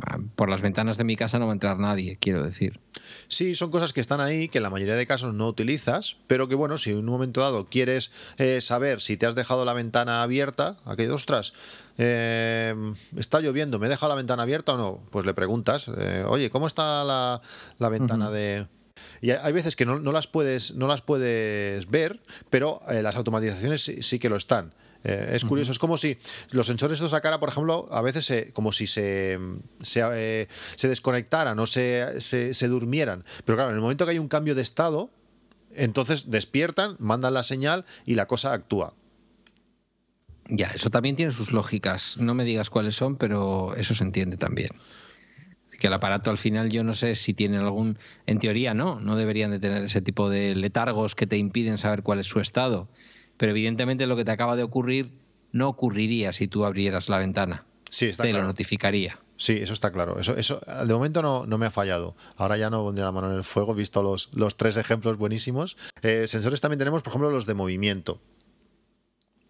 Ah, 0.00 0.18
por 0.36 0.48
las 0.48 0.62
ventanas 0.62 0.96
de 0.96 1.04
mi 1.04 1.16
casa 1.16 1.38
no 1.38 1.46
va 1.46 1.52
a 1.52 1.54
entrar 1.54 1.78
nadie, 1.78 2.16
quiero 2.18 2.42
decir. 2.42 2.80
Sí, 3.28 3.54
son 3.54 3.70
cosas 3.70 3.92
que 3.92 4.00
están 4.00 4.22
ahí, 4.22 4.48
que 4.48 4.58
en 4.58 4.62
la 4.62 4.70
mayoría 4.70 4.96
de 4.96 5.06
casos 5.06 5.34
no 5.34 5.46
utilizas, 5.46 6.16
pero 6.26 6.48
que 6.48 6.54
bueno, 6.54 6.78
si 6.78 6.90
en 6.92 6.98
un 6.98 7.04
momento 7.04 7.42
dado 7.42 7.66
quieres 7.66 8.10
eh, 8.38 8.62
saber 8.62 9.02
si 9.02 9.18
te 9.18 9.26
has 9.26 9.34
dejado 9.34 9.66
la 9.66 9.74
ventana 9.74 10.22
abierta, 10.22 10.78
aquello, 10.86 11.14
ostras, 11.14 11.52
eh, 11.98 12.74
está 13.16 13.40
lloviendo, 13.40 13.78
¿me 13.78 13.86
he 13.86 13.90
dejado 13.90 14.10
la 14.10 14.16
ventana 14.16 14.42
abierta 14.42 14.74
o 14.74 14.76
no? 14.76 15.02
Pues 15.10 15.26
le 15.26 15.34
preguntas, 15.34 15.86
eh, 15.96 16.24
oye, 16.26 16.50
¿cómo 16.50 16.66
está 16.66 17.04
la, 17.04 17.40
ventana 17.88 18.30
de, 18.30 18.66
Y 19.20 19.30
hay- 19.30 19.52
veces 19.52 19.76
que 19.76 19.84
no, 19.86 19.98
no 19.98 20.12
las, 20.12 20.26
puedes, 20.26 20.74
no 20.74 20.86
las 20.86 21.02
puedes 21.02 21.86
ver, 21.88 22.20
pero 22.50 22.80
eh, 22.88 23.02
las 23.02 23.16
automatizaciones 23.16 23.82
sí, 23.82 24.02
sí 24.02 24.18
que 24.18 24.28
lo 24.28 24.36
están. 24.36 24.74
Eh, 25.04 25.32
es 25.34 25.44
curioso, 25.44 25.72
es 25.72 25.80
como 25.80 25.96
si 25.98 26.16
los 26.50 26.66
sensores 26.68 26.98
estos 26.98 27.12
a 27.12 27.20
cara, 27.20 27.40
por 27.40 27.48
ejemplo, 27.48 27.88
a 27.90 28.02
veces 28.02 28.24
se- 28.24 28.52
como 28.52 28.70
si 28.72 28.86
se, 28.86 29.38
se, 29.82 30.00
eh, 30.14 30.48
se 30.76 30.88
desconectaran 30.88 31.58
o 31.58 31.66
se, 31.66 32.20
se 32.54 32.68
durmieran. 32.68 33.24
Pero 33.44 33.56
claro, 33.56 33.70
en 33.70 33.76
el 33.76 33.82
momento 33.82 34.04
que 34.04 34.12
hay 34.12 34.18
un 34.20 34.28
cambio 34.28 34.54
de 34.54 34.62
estado, 34.62 35.10
entonces 35.74 36.30
despiertan, 36.30 36.96
mandan 37.00 37.34
la 37.34 37.42
señal 37.42 37.84
y 38.06 38.14
la 38.14 38.26
cosa 38.26 38.52
actúa. 38.52 38.94
Ya, 40.54 40.68
eso 40.74 40.90
también 40.90 41.16
tiene 41.16 41.32
sus 41.32 41.50
lógicas. 41.50 42.18
No 42.18 42.34
me 42.34 42.44
digas 42.44 42.68
cuáles 42.68 42.94
son, 42.94 43.16
pero 43.16 43.74
eso 43.74 43.94
se 43.94 44.04
entiende 44.04 44.36
también. 44.36 44.68
Que 45.80 45.86
el 45.86 45.94
aparato 45.94 46.30
al 46.30 46.36
final 46.36 46.68
yo 46.68 46.84
no 46.84 46.92
sé 46.92 47.14
si 47.14 47.32
tiene 47.32 47.56
algún... 47.56 47.98
En 48.26 48.38
teoría 48.38 48.74
no, 48.74 49.00
no 49.00 49.16
deberían 49.16 49.50
de 49.50 49.58
tener 49.58 49.82
ese 49.82 50.02
tipo 50.02 50.28
de 50.28 50.54
letargos 50.54 51.14
que 51.14 51.26
te 51.26 51.38
impiden 51.38 51.78
saber 51.78 52.02
cuál 52.02 52.20
es 52.20 52.26
su 52.26 52.38
estado. 52.38 52.90
Pero 53.38 53.52
evidentemente 53.52 54.06
lo 54.06 54.14
que 54.14 54.26
te 54.26 54.30
acaba 54.30 54.54
de 54.54 54.62
ocurrir 54.62 55.12
no 55.52 55.70
ocurriría 55.70 56.34
si 56.34 56.48
tú 56.48 56.66
abrieras 56.66 57.08
la 57.08 57.18
ventana. 57.18 57.64
Sí, 57.88 58.08
está 58.08 58.24
te 58.24 58.30
claro. 58.30 58.42
lo 58.42 58.48
notificaría. 58.48 59.18
Sí, 59.38 59.54
eso 59.54 59.72
está 59.72 59.90
claro. 59.90 60.20
Eso, 60.20 60.36
eso 60.36 60.60
de 60.86 60.92
momento 60.92 61.22
no, 61.22 61.46
no 61.46 61.56
me 61.56 61.64
ha 61.64 61.70
fallado. 61.70 62.14
Ahora 62.36 62.58
ya 62.58 62.68
no 62.68 62.82
pondría 62.82 63.06
la 63.06 63.12
mano 63.12 63.30
en 63.30 63.36
el 63.36 63.42
fuego, 63.42 63.74
visto 63.74 64.02
los, 64.02 64.28
los 64.34 64.56
tres 64.58 64.76
ejemplos 64.76 65.16
buenísimos. 65.16 65.78
Eh, 66.02 66.26
sensores 66.26 66.60
también 66.60 66.78
tenemos, 66.78 67.02
por 67.02 67.10
ejemplo, 67.10 67.30
los 67.30 67.46
de 67.46 67.54
movimiento. 67.54 68.20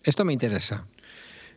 Esto 0.05 0.25
me 0.25 0.33
interesa. 0.33 0.87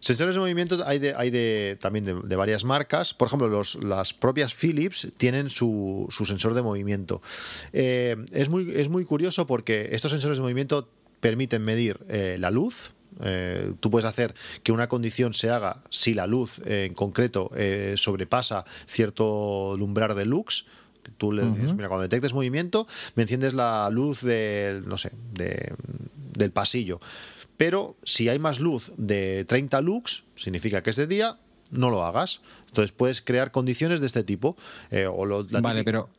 Sensores 0.02 0.36
de 0.36 0.42
movimiento 0.42 0.78
hay, 0.86 1.00
de, 1.00 1.16
hay 1.16 1.32
de, 1.32 1.78
también 1.80 2.06
de, 2.06 2.14
de 2.14 2.36
varias 2.36 2.64
marcas. 2.64 3.14
Por 3.14 3.28
ejemplo, 3.28 3.48
los, 3.48 3.76
las 3.76 4.14
propias 4.14 4.54
Philips 4.54 5.08
tienen 5.18 5.50
su, 5.50 6.06
su 6.12 6.26
sensor 6.26 6.54
de 6.54 6.62
movimiento. 6.62 7.22
Eh, 7.74 8.16
es, 8.32 8.50
muy, 8.50 8.72
es 8.76 8.88
muy 8.90 9.04
curioso 9.06 9.48
porque 9.48 9.90
estos 9.94 10.12
sensores 10.12 10.38
de 10.38 10.44
movimiento 10.44 10.88
permiten 11.22 11.64
medir 11.64 12.00
eh, 12.10 12.38
la 12.40 12.52
luz. 12.52 12.92
Eh, 13.24 13.72
tú 13.80 13.90
puedes 13.90 14.06
hacer 14.06 14.36
que 14.62 14.74
una 14.74 14.90
condición 14.90 15.34
se 15.34 15.50
haga 15.50 15.82
si 15.90 16.14
la 16.14 16.28
luz 16.28 16.60
eh, 16.66 16.86
en 16.86 16.94
concreto 16.94 17.50
eh, 17.56 17.94
sobrepasa 17.98 18.66
cierto 18.86 19.72
umbral 19.72 20.16
de 20.16 20.26
lux. 20.26 20.66
Tú 21.18 21.32
le 21.32 21.46
dices, 21.46 21.74
mira, 21.74 21.88
cuando 21.88 22.02
detectes 22.04 22.34
movimiento, 22.34 22.88
me 23.16 23.24
enciendes 23.24 23.54
la 23.54 23.90
luz 23.90 24.22
del, 24.22 24.88
no 24.88 24.98
sé, 24.98 25.12
de- 25.34 25.74
del 26.34 26.52
pasillo. 26.52 27.00
Pero 27.58 27.96
si 28.04 28.28
hay 28.30 28.40
más 28.40 28.60
luz 28.60 28.92
de 28.98 29.46
30 29.46 29.82
lux, 29.82 30.24
significa 30.36 30.84
que 30.84 30.90
es 30.90 30.96
de 30.96 31.08
día, 31.08 31.38
no 31.72 31.90
lo 31.90 32.04
hagas. 32.06 32.42
Entonces 32.68 32.92
puedes 32.92 33.22
crear 33.22 33.52
condiciones 33.52 34.00
de 34.02 34.08
este 34.08 34.24
tipo. 34.24 34.56
eh, 34.92 35.08
o 35.08 35.26
lo- 35.26 35.44
la 35.50 35.62
Vale, 35.62 35.80
típica- 35.82 35.92
pero 35.92 36.10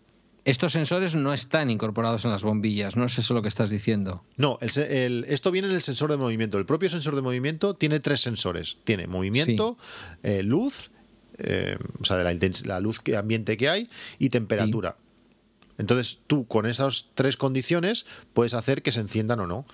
estos 0.45 0.73
sensores 0.73 1.15
no 1.15 1.33
están 1.35 1.71
incorporados 1.71 2.25
en 2.25 2.31
las 2.31 2.43
bombillas, 2.43 2.97
no 2.97 3.05
es 3.05 3.19
eso 3.19 3.35
lo 3.35 3.43
que 3.43 3.49
estás 3.49 3.69
diciendo. 3.69 4.25
No, 4.37 4.59
el 4.61 4.71
el- 4.83 5.25
esto 5.29 5.51
viene 5.51 5.69
en 5.69 5.75
el 5.75 5.83
sensor 5.83 6.11
de 6.11 6.17
movimiento. 6.17 6.57
El 6.59 6.67
propio 6.67 6.89
sensor 6.89 7.15
de 7.17 7.23
movimiento 7.23 7.75
tiene 7.75 8.01
tres 8.01 8.21
sensores. 8.21 8.79
Tiene 8.85 9.07
movimiento, 9.07 9.77
eh, 10.23 10.43
luz, 10.43 10.91
eh, 11.39 11.77
o 12.01 12.05
sea, 12.05 12.17
de 12.17 12.25
la, 12.25 12.35
la 12.67 12.81
luz 12.81 13.01
que, 13.01 13.17
ambiente 13.17 13.57
que 13.57 13.69
hay 13.69 13.91
y 14.19 14.31
temperatura. 14.31 14.97
Entonces 15.79 16.21
tú 16.27 16.47
con 16.47 16.65
esas 16.67 17.11
tres 17.15 17.37
condiciones 17.37 18.07
puedes 18.33 18.55
hacer 18.55 18.83
que 18.83 18.93
se 18.93 19.01
enciendan 19.01 19.41
o 19.41 19.47
no. 19.47 19.67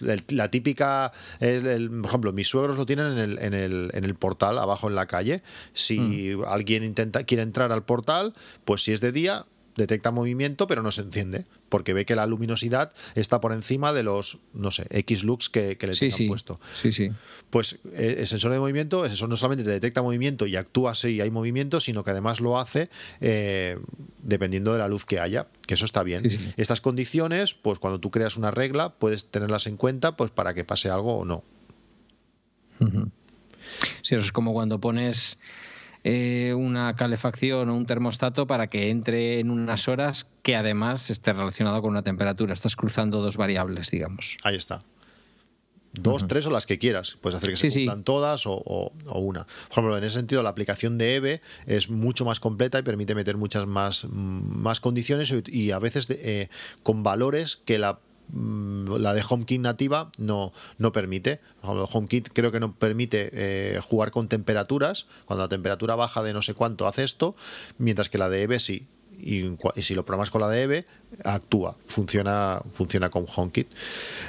El- 0.00 0.24
la 0.30 0.50
típica, 0.50 1.12
es 1.40 1.64
el- 1.64 1.90
por 1.90 2.06
ejemplo, 2.06 2.32
mis 2.32 2.48
suegros 2.48 2.76
lo 2.76 2.86
tienen 2.86 3.12
en 3.12 3.18
el, 3.18 3.38
en 3.38 3.54
el, 3.54 3.90
en 3.94 4.04
el 4.04 4.14
portal 4.14 4.58
abajo 4.58 4.88
en 4.88 4.94
la 4.94 5.06
calle. 5.06 5.42
Si 5.72 6.32
alguien 6.46 6.84
intenta 6.84 7.24
quiere 7.24 7.42
entrar 7.42 7.72
al 7.72 7.84
portal, 7.84 8.34
pues 8.64 8.82
si 8.82 8.92
es 8.92 9.00
de 9.00 9.12
día 9.12 9.46
detecta 9.76 10.10
movimiento 10.10 10.66
pero 10.66 10.82
no 10.82 10.92
se 10.92 11.02
enciende 11.02 11.46
porque 11.68 11.92
ve 11.92 12.04
que 12.04 12.14
la 12.14 12.26
luminosidad 12.26 12.92
está 13.14 13.40
por 13.40 13.52
encima 13.52 13.92
de 13.92 14.02
los 14.02 14.38
no 14.52 14.70
sé 14.70 14.86
X 14.90 15.24
lux 15.24 15.48
que, 15.48 15.76
que 15.76 15.86
le 15.86 15.94
Sí, 16.10 16.28
puesto. 16.28 16.60
Sí, 16.80 16.92
sí. 16.92 17.10
Pues 17.50 17.78
eh, 17.92 18.16
el 18.18 18.26
sensor 18.26 18.52
de 18.52 18.58
movimiento, 18.58 19.04
eso 19.04 19.26
no 19.26 19.36
solamente 19.36 19.64
te 19.64 19.70
detecta 19.70 20.02
movimiento 20.02 20.46
y 20.46 20.56
actúa 20.56 20.94
si 20.94 21.20
hay 21.20 21.30
movimiento, 21.30 21.80
sino 21.80 22.04
que 22.04 22.10
además 22.10 22.40
lo 22.40 22.58
hace 22.58 22.90
eh, 23.20 23.78
dependiendo 24.22 24.72
de 24.72 24.78
la 24.78 24.88
luz 24.88 25.04
que 25.04 25.20
haya, 25.20 25.48
que 25.66 25.74
eso 25.74 25.84
está 25.84 26.02
bien. 26.02 26.20
Sí, 26.22 26.30
sí. 26.30 26.54
Estas 26.56 26.80
condiciones, 26.80 27.54
pues 27.54 27.78
cuando 27.78 28.00
tú 28.00 28.10
creas 28.10 28.36
una 28.36 28.50
regla, 28.50 28.94
puedes 28.94 29.26
tenerlas 29.26 29.66
en 29.66 29.76
cuenta 29.76 30.16
pues 30.16 30.30
para 30.30 30.54
que 30.54 30.64
pase 30.64 30.90
algo 30.90 31.18
o 31.18 31.24
no. 31.24 31.44
Sí, 34.02 34.14
eso 34.14 34.24
es 34.24 34.32
como 34.32 34.52
cuando 34.52 34.80
pones 34.80 35.38
una 36.84 36.96
calefacción 36.96 37.68
o 37.70 37.74
un 37.76 37.86
termostato 37.86 38.46
para 38.46 38.68
que 38.68 38.90
entre 38.90 39.40
en 39.40 39.50
unas 39.50 39.88
horas 39.88 40.26
que 40.42 40.54
además 40.56 41.10
esté 41.10 41.32
relacionado 41.32 41.80
con 41.82 41.90
una 41.90 42.02
temperatura. 42.02 42.54
Estás 42.54 42.76
cruzando 42.76 43.20
dos 43.20 43.36
variables, 43.36 43.90
digamos. 43.90 44.36
Ahí 44.44 44.56
está. 44.56 44.82
Dos, 45.96 46.26
tres 46.26 46.44
o 46.46 46.50
las 46.50 46.66
que 46.66 46.78
quieras. 46.80 47.16
Puedes 47.20 47.36
hacer 47.36 47.50
que 47.50 47.56
se 47.56 47.70
sí. 47.70 47.80
cumplan 47.86 48.02
todas 48.02 48.46
o, 48.48 48.54
o- 48.54 48.92
o 49.06 49.18
una. 49.20 49.44
Por 49.44 49.72
ejemplo, 49.72 49.96
en 49.96 50.02
ese 50.02 50.16
sentido, 50.16 50.42
la 50.42 50.48
aplicación 50.50 50.98
de 50.98 51.14
EVE 51.16 51.40
es 51.66 51.88
mucho 51.88 52.24
más 52.24 52.40
completa 52.40 52.80
y 52.80 52.82
permite 52.82 53.14
meter 53.14 53.36
muchas 53.36 53.66
más, 53.68 54.04
mm, 54.04 54.10
más 54.10 54.80
condiciones 54.80 55.30
y, 55.32 55.42
y 55.56 55.70
a 55.70 55.78
veces 55.78 56.08
de- 56.08 56.18
eh, 56.42 56.48
con 56.82 57.04
valores 57.04 57.58
que 57.64 57.78
la 57.78 58.00
la 58.32 59.14
de 59.14 59.22
HomeKit 59.28 59.60
nativa 59.60 60.10
no, 60.18 60.52
no 60.78 60.92
permite. 60.92 61.40
HomeKit 61.62 62.30
creo 62.32 62.52
que 62.52 62.60
no 62.60 62.74
permite 62.74 63.30
eh, 63.32 63.80
jugar 63.80 64.10
con 64.10 64.28
temperaturas. 64.28 65.06
Cuando 65.24 65.44
la 65.44 65.48
temperatura 65.48 65.94
baja 65.94 66.22
de 66.22 66.32
no 66.32 66.42
sé 66.42 66.54
cuánto 66.54 66.86
hace 66.86 67.04
esto, 67.04 67.36
mientras 67.78 68.08
que 68.08 68.18
la 68.18 68.28
de 68.28 68.42
EVE 68.42 68.58
sí. 68.60 68.86
Y, 69.16 69.56
si 69.80 69.94
lo 69.94 70.04
programas 70.04 70.30
con 70.30 70.40
la 70.40 70.48
de 70.48 70.62
EVE, 70.62 70.86
actúa, 71.22 71.76
funciona, 71.86 72.60
funciona 72.72 73.10
con 73.10 73.26
HomeKit. 73.32 73.68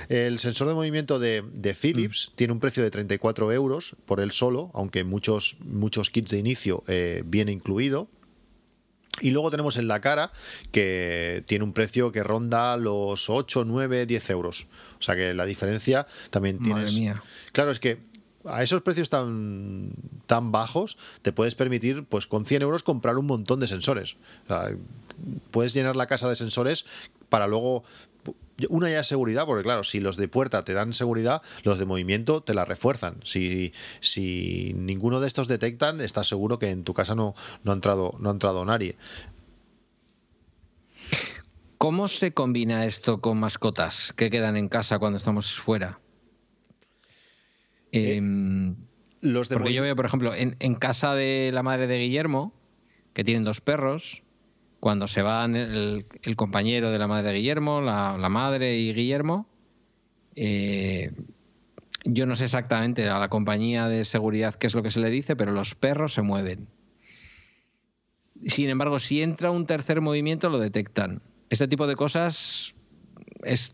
El 0.09 0.39
sensor 0.39 0.67
de 0.67 0.73
movimiento 0.75 1.19
de, 1.19 1.43
de 1.53 1.73
Philips 1.73 2.31
tiene 2.35 2.53
un 2.53 2.59
precio 2.59 2.83
de 2.83 2.91
34 2.91 3.51
euros 3.51 3.95
por 4.05 4.19
él 4.19 4.31
solo, 4.31 4.71
aunque 4.73 5.03
muchos, 5.03 5.57
muchos 5.59 6.11
kits 6.11 6.31
de 6.31 6.37
inicio 6.37 6.83
eh, 6.87 7.23
viene 7.25 7.51
incluido. 7.51 8.07
Y 9.21 9.31
luego 9.31 9.49
tenemos 9.49 9.77
el 9.77 9.87
Dakara, 9.87 10.31
que 10.71 11.43
tiene 11.47 11.63
un 11.63 11.73
precio 11.73 12.11
que 12.11 12.23
ronda 12.23 12.75
los 12.75 13.29
8, 13.29 13.63
9, 13.65 14.05
10 14.05 14.29
euros. 14.31 14.67
O 14.99 15.01
sea 15.01 15.15
que 15.15 15.33
la 15.33 15.45
diferencia 15.45 16.05
también 16.31 16.57
Madre 16.59 16.85
tienes. 16.85 16.93
mía. 16.95 17.23
Claro, 17.53 17.71
es 17.71 17.79
que 17.79 17.99
a 18.45 18.61
esos 18.61 18.81
precios 18.81 19.09
tan, 19.09 19.91
tan 20.27 20.51
bajos 20.51 20.97
te 21.21 21.31
puedes 21.31 21.55
permitir, 21.55 22.03
pues 22.03 22.27
con 22.27 22.45
100 22.45 22.61
euros, 22.61 22.83
comprar 22.83 23.17
un 23.17 23.25
montón 23.25 23.59
de 23.59 23.67
sensores. 23.67 24.17
O 24.45 24.47
sea, 24.47 24.69
puedes 25.51 25.73
llenar 25.73 25.95
la 25.95 26.07
casa 26.07 26.29
de 26.29 26.35
sensores 26.35 26.85
para 27.29 27.47
luego. 27.47 27.83
Una 28.69 28.89
ya 28.89 29.01
es 29.01 29.07
seguridad, 29.07 29.45
porque 29.45 29.63
claro, 29.63 29.83
si 29.83 29.99
los 29.99 30.15
de 30.15 30.27
puerta 30.27 30.63
te 30.63 30.73
dan 30.73 30.93
seguridad, 30.93 31.41
los 31.63 31.77
de 31.77 31.85
movimiento 31.85 32.41
te 32.41 32.53
la 32.53 32.63
refuerzan. 32.63 33.19
Si, 33.23 33.73
si 33.99 34.73
ninguno 34.75 35.19
de 35.19 35.27
estos 35.27 35.47
detectan, 35.47 35.99
estás 35.99 36.27
seguro 36.27 36.57
que 36.57 36.69
en 36.69 36.83
tu 36.83 36.93
casa 36.93 37.15
no, 37.15 37.35
no, 37.63 37.71
ha, 37.71 37.75
entrado, 37.75 38.15
no 38.19 38.29
ha 38.29 38.31
entrado 38.31 38.63
nadie. 38.63 38.97
¿Cómo 41.77 42.07
se 42.07 42.33
combina 42.33 42.85
esto 42.85 43.19
con 43.19 43.39
mascotas 43.39 44.13
que 44.13 44.29
quedan 44.29 44.55
en 44.55 44.69
casa 44.69 44.99
cuando 44.99 45.17
estamos 45.17 45.53
fuera? 45.53 45.99
Em, 47.91 48.75
Los 49.21 49.49
de 49.49 49.55
porque 49.55 49.73
yo 49.73 49.83
veo, 49.83 49.95
por 49.95 50.05
ejemplo, 50.05 50.33
en, 50.33 50.55
en 50.59 50.75
casa 50.75 51.13
de 51.13 51.51
la 51.53 51.61
madre 51.61 51.87
de 51.87 51.99
Guillermo, 51.99 52.53
que 53.13 53.23
tienen 53.23 53.43
dos 53.43 53.61
perros, 53.61 54.24
cuando 54.85 55.07
se 55.07 55.23
van 55.23 55.55
el, 55.55 56.05
compañero 56.35 56.91
de 56.91 56.99
la 56.99 57.07
madre 57.07 57.29
de 57.29 57.37
Guillermo, 57.37 57.81
la, 57.81 58.29
madre 58.29 58.77
y 58.77 58.93
Guillermo, 58.93 59.47
eh, 60.35 61.11
yo 62.03 62.27
no 62.27 62.35
sé 62.35 62.43
exactamente 62.43 63.09
a 63.09 63.17
la 63.17 63.27
compañía 63.27 63.87
de 63.87 64.05
seguridad 64.05 64.53
qué 64.53 64.67
es 64.67 64.75
lo 64.75 64.83
que 64.83 64.91
se 64.91 64.99
le 64.99 65.09
dice, 65.09 65.35
pero 65.35 65.53
los 65.53 65.73
perros 65.73 66.13
se 66.13 66.21
mueven. 66.21 66.67
Sin 68.45 68.69
embargo, 68.69 68.99
si 68.99 69.23
entra 69.23 69.49
un 69.49 69.65
tercer 69.65 70.01
movimiento, 70.01 70.51
lo 70.51 70.59
detectan. 70.59 71.23
Este 71.49 71.67
tipo 71.67 71.87
de 71.87 71.95
cosas 71.95 72.75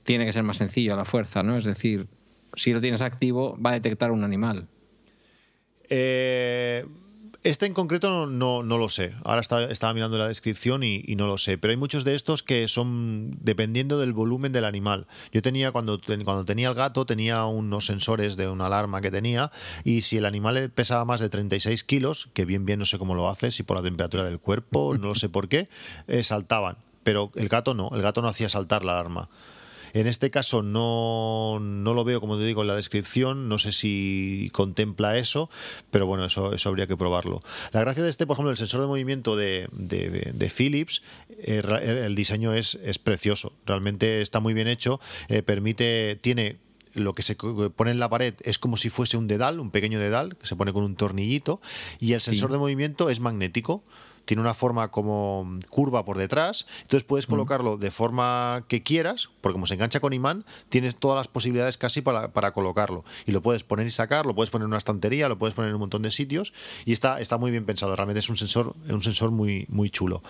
tiene 0.04 0.26
que 0.26 0.32
ser 0.32 0.44
más 0.44 0.56
sencillo 0.56 0.94
a 0.94 0.96
la 0.96 1.04
fuerza, 1.04 1.44
¿no? 1.44 1.58
Es 1.58 1.66
decir, 1.66 2.08
si 2.54 2.72
lo 2.72 2.80
tienes 2.80 3.02
activo, 3.02 3.60
va 3.62 3.72
a 3.72 3.74
detectar 3.74 4.12
un 4.12 4.24
animal. 4.24 4.70
Eh, 5.90 6.86
este 7.44 7.66
en 7.66 7.74
concreto 7.74 8.28
no, 8.28 8.64
no, 8.64 8.78
lo 8.78 8.90
sé. 8.90 9.14
Ahora 9.24 9.42
está- 9.42 9.64
estaba 9.64 9.94
mirando 9.94 10.18
la 10.18 10.28
descripción 10.28 10.84
y, 10.84 11.02
no 11.16 11.28
lo 11.28 11.38
sé. 11.38 11.58
Pero 11.58 11.72
hay 11.72 11.78
muchos 11.78 12.04
de 12.04 12.16
estos 12.16 12.44
que 12.44 12.68
son 12.68 13.38
dependiendo 13.42 14.00
del 14.00 14.14
volumen 14.14 14.52
del 14.52 14.66
animal. 14.66 15.08
Yo 15.32 15.42
tenía, 15.42 15.72
cuando, 15.72 16.00
cuando 16.06 16.46
tenía 16.46 16.70
el 16.70 16.76
gato, 16.76 17.06
tenía 17.06 17.46
unos 17.46 17.86
sensores 17.88 18.38
de 18.38 18.48
una 18.48 18.68
alarma 18.68 19.02
que 19.02 19.12
tenía. 19.12 19.52
Y 19.84 20.02
si 20.02 20.18
el 20.18 20.26
animal 20.26 20.72
pesaba 20.74 21.06
más 21.06 21.20
de 21.20 21.30
36 21.30 21.84
kilos, 21.84 22.30
que 22.34 22.46
bien, 22.46 22.66
bien 22.66 22.80
no 22.80 22.86
sé 22.86 22.98
cómo 23.00 23.16
lo 23.16 23.30
hace, 23.30 23.52
si 23.52 23.64
por 23.64 23.78
la 23.78 23.84
temperatura 23.84 24.24
del 24.24 24.40
cuerpo, 24.40 24.96
no 24.98 25.08
lo 25.08 25.16
sé 25.16 25.30
por 25.30 25.48
qué, 25.48 25.68
eh, 26.08 26.24
saltaban. 26.24 26.78
Pero 27.04 27.32
el 27.36 27.48
gato 27.48 27.74
no, 27.74 27.90
el 27.94 28.02
gato 28.02 28.22
no 28.22 28.28
hacía 28.28 28.50
saltar 28.50 28.86
la 28.86 28.94
alarma. 28.94 29.30
En 29.94 30.08
este 30.08 30.30
caso 30.30 30.62
no, 30.62 31.60
no 31.60 31.94
lo 31.94 32.04
veo, 32.04 32.20
como 32.20 32.38
te 32.38 32.44
digo, 32.44 32.62
en 32.62 32.68
la 32.68 32.76
descripción, 32.76 33.50
no 33.50 33.58
sé 33.58 33.72
si 33.72 34.50
contempla 34.54 35.18
eso, 35.18 35.50
pero 35.90 36.06
bueno, 36.06 36.26
eso, 36.26 36.54
eso 36.54 36.70
habría 36.70 36.88
que 36.88 36.98
probarlo. 36.98 37.40
La 37.72 37.82
gracia 37.82 38.04
de 38.04 38.10
este, 38.10 38.26
por 38.26 38.36
ejemplo, 38.36 38.52
el 38.52 38.58
sensor 38.58 38.82
de 38.82 38.88
movimiento 38.88 39.36
de, 39.36 39.68
de, 39.72 40.50
Philips, 40.50 41.02
eh, 41.30 41.62
el 42.06 42.16
diseño 42.16 42.54
es, 42.54 42.76
es 42.76 43.00
precioso, 43.00 43.54
realmente 43.66 44.22
está 44.22 44.40
muy 44.40 44.54
bien 44.54 44.68
hecho, 44.68 45.00
eh, 45.30 45.42
permite, 45.42 46.18
tiene 46.22 46.58
lo 46.94 47.16
que 47.16 47.22
se 47.22 47.36
pone 47.36 47.92
en 47.92 48.00
la 48.00 48.10
pared 48.10 48.34
es 48.42 48.58
como 48.58 48.78
si 48.78 48.90
fuese 48.90 49.18
un 49.18 49.28
dedal, 49.28 49.60
un 49.60 49.72
pequeño 49.72 50.00
dedal, 50.00 50.36
que 50.36 50.48
se 50.48 50.56
pone 50.56 50.74
con 50.74 50.84
un 50.84 50.96
tornillito, 50.96 51.62
y 52.00 52.14
el 52.14 52.22
sensor 52.22 52.52
de 52.52 52.58
movimiento 52.58 53.10
es 53.10 53.20
magnético. 53.20 53.84
Tiene 54.26 54.42
una 54.42 54.54
forma 54.54 54.90
como 54.90 55.60
curva 55.70 56.06
por 56.06 56.18
detrás, 56.18 56.68
entonces 56.82 57.04
puedes 57.04 57.28
colocarlo 57.28 57.78
de 57.78 57.92
forma 57.92 58.66
que 58.68 58.84
quieras, 58.84 59.30
porque 59.42 59.54
como 59.54 59.66
se 59.66 59.74
engancha 59.74 60.00
con 60.00 60.14
imán, 60.14 60.46
tienes 60.70 60.96
todas 60.96 61.18
las 61.18 61.28
posibilidades 61.28 61.78
casi 61.78 62.02
para, 62.02 62.32
para, 62.32 62.54
colocarlo. 62.54 63.04
Y 63.26 63.32
lo 63.32 63.42
puedes 63.42 63.64
poner 63.64 63.88
y 63.88 63.92
sacar, 63.92 64.26
lo 64.26 64.36
puedes 64.36 64.50
poner 64.50 64.64
en 64.64 64.70
una 64.70 64.78
estantería, 64.78 65.28
lo 65.28 65.38
puedes 65.38 65.54
poner 65.54 65.70
en 65.70 65.76
un 65.76 65.82
montón 65.82 66.02
de 66.02 66.12
sitios, 66.12 66.54
y 66.86 66.94
está, 66.94 67.20
está 67.20 67.38
muy 67.38 67.52
bien 67.52 67.66
pensado. 67.66 67.96
Realmente 67.96 68.20
es 68.20 68.30
un 68.30 68.38
sensor, 68.38 68.76
un 68.90 69.04
sensor 69.04 69.32
muy, 69.32 69.66
muy 69.70 69.90
chulo. 69.90 70.22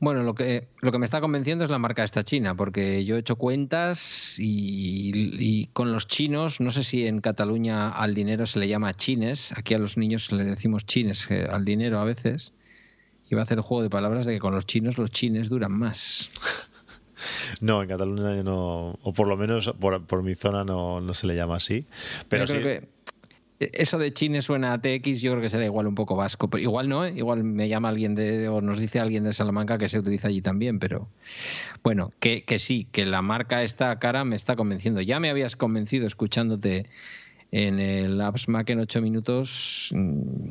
Bueno, 0.00 0.22
lo 0.22 0.34
que, 0.34 0.68
lo 0.80 0.92
que 0.92 0.98
me 0.98 1.04
está 1.04 1.20
convenciendo 1.20 1.64
es 1.64 1.70
la 1.70 1.78
marca 1.78 2.04
esta 2.04 2.22
china, 2.22 2.54
porque 2.54 3.04
yo 3.04 3.16
he 3.16 3.18
hecho 3.18 3.36
cuentas 3.36 4.36
y, 4.38 5.66
con 5.72 5.92
los 5.92 6.06
chinos, 6.06 6.60
no 6.60 6.70
sé 6.70 6.84
si 6.84 7.06
en 7.06 7.20
Cataluña 7.20 7.90
al 7.90 8.14
dinero 8.14 8.46
se 8.46 8.60
le 8.60 8.68
llama 8.68 8.94
chines, 8.94 9.52
aquí 9.56 9.74
a 9.74 9.78
los 9.78 9.96
niños 9.96 10.30
le 10.30 10.44
decimos 10.44 10.86
chines 10.86 11.26
eh, 11.30 11.46
al 11.50 11.64
dinero 11.64 11.98
a 11.98 12.04
veces. 12.04 12.52
Iba 13.30 13.40
a 13.40 13.44
hacer 13.44 13.58
el 13.58 13.62
juego 13.62 13.82
de 13.82 13.90
palabras 13.90 14.24
de 14.24 14.34
que 14.34 14.38
con 14.38 14.54
los 14.54 14.66
chinos 14.66 14.98
los 14.98 15.10
chines 15.10 15.48
duran 15.48 15.72
más. 15.72 16.28
No, 17.60 17.82
en 17.82 17.88
Cataluña 17.88 18.44
no, 18.44 18.96
o 19.02 19.12
por 19.12 19.26
lo 19.26 19.36
menos 19.36 19.72
por, 19.80 20.22
mi 20.22 20.36
zona 20.36 20.62
no, 20.62 21.00
no, 21.00 21.14
se 21.14 21.26
le 21.26 21.34
llama 21.34 21.56
así. 21.56 21.84
Pero 22.28 22.46
sí. 22.46 22.54
Eso 23.60 23.98
de 23.98 24.12
Chine 24.12 24.40
suena 24.40 24.72
a 24.72 24.80
TX, 24.80 25.20
yo 25.20 25.32
creo 25.32 25.42
que 25.42 25.50
será 25.50 25.64
igual 25.64 25.88
un 25.88 25.96
poco 25.96 26.14
vasco, 26.14 26.48
pero 26.48 26.62
igual 26.62 26.88
no, 26.88 27.04
¿eh? 27.04 27.12
igual 27.16 27.42
me 27.42 27.68
llama 27.68 27.88
alguien 27.88 28.14
de, 28.14 28.48
o 28.48 28.60
nos 28.60 28.78
dice 28.78 29.00
alguien 29.00 29.24
de 29.24 29.32
Salamanca 29.32 29.78
que 29.78 29.88
se 29.88 29.98
utiliza 29.98 30.28
allí 30.28 30.40
también, 30.40 30.78
pero 30.78 31.08
bueno, 31.82 32.10
que, 32.20 32.44
que 32.44 32.60
sí, 32.60 32.86
que 32.92 33.04
la 33.04 33.20
marca 33.20 33.64
esta 33.64 33.98
cara 33.98 34.24
me 34.24 34.36
está 34.36 34.54
convenciendo. 34.54 35.00
Ya 35.00 35.18
me 35.18 35.28
habías 35.28 35.56
convencido 35.56 36.06
escuchándote 36.06 36.86
en 37.50 37.80
el 37.80 38.20
Apps 38.20 38.48
Mac 38.48 38.70
en 38.70 38.78
8 38.78 39.02
minutos, 39.02 39.90
mm, 39.92 40.50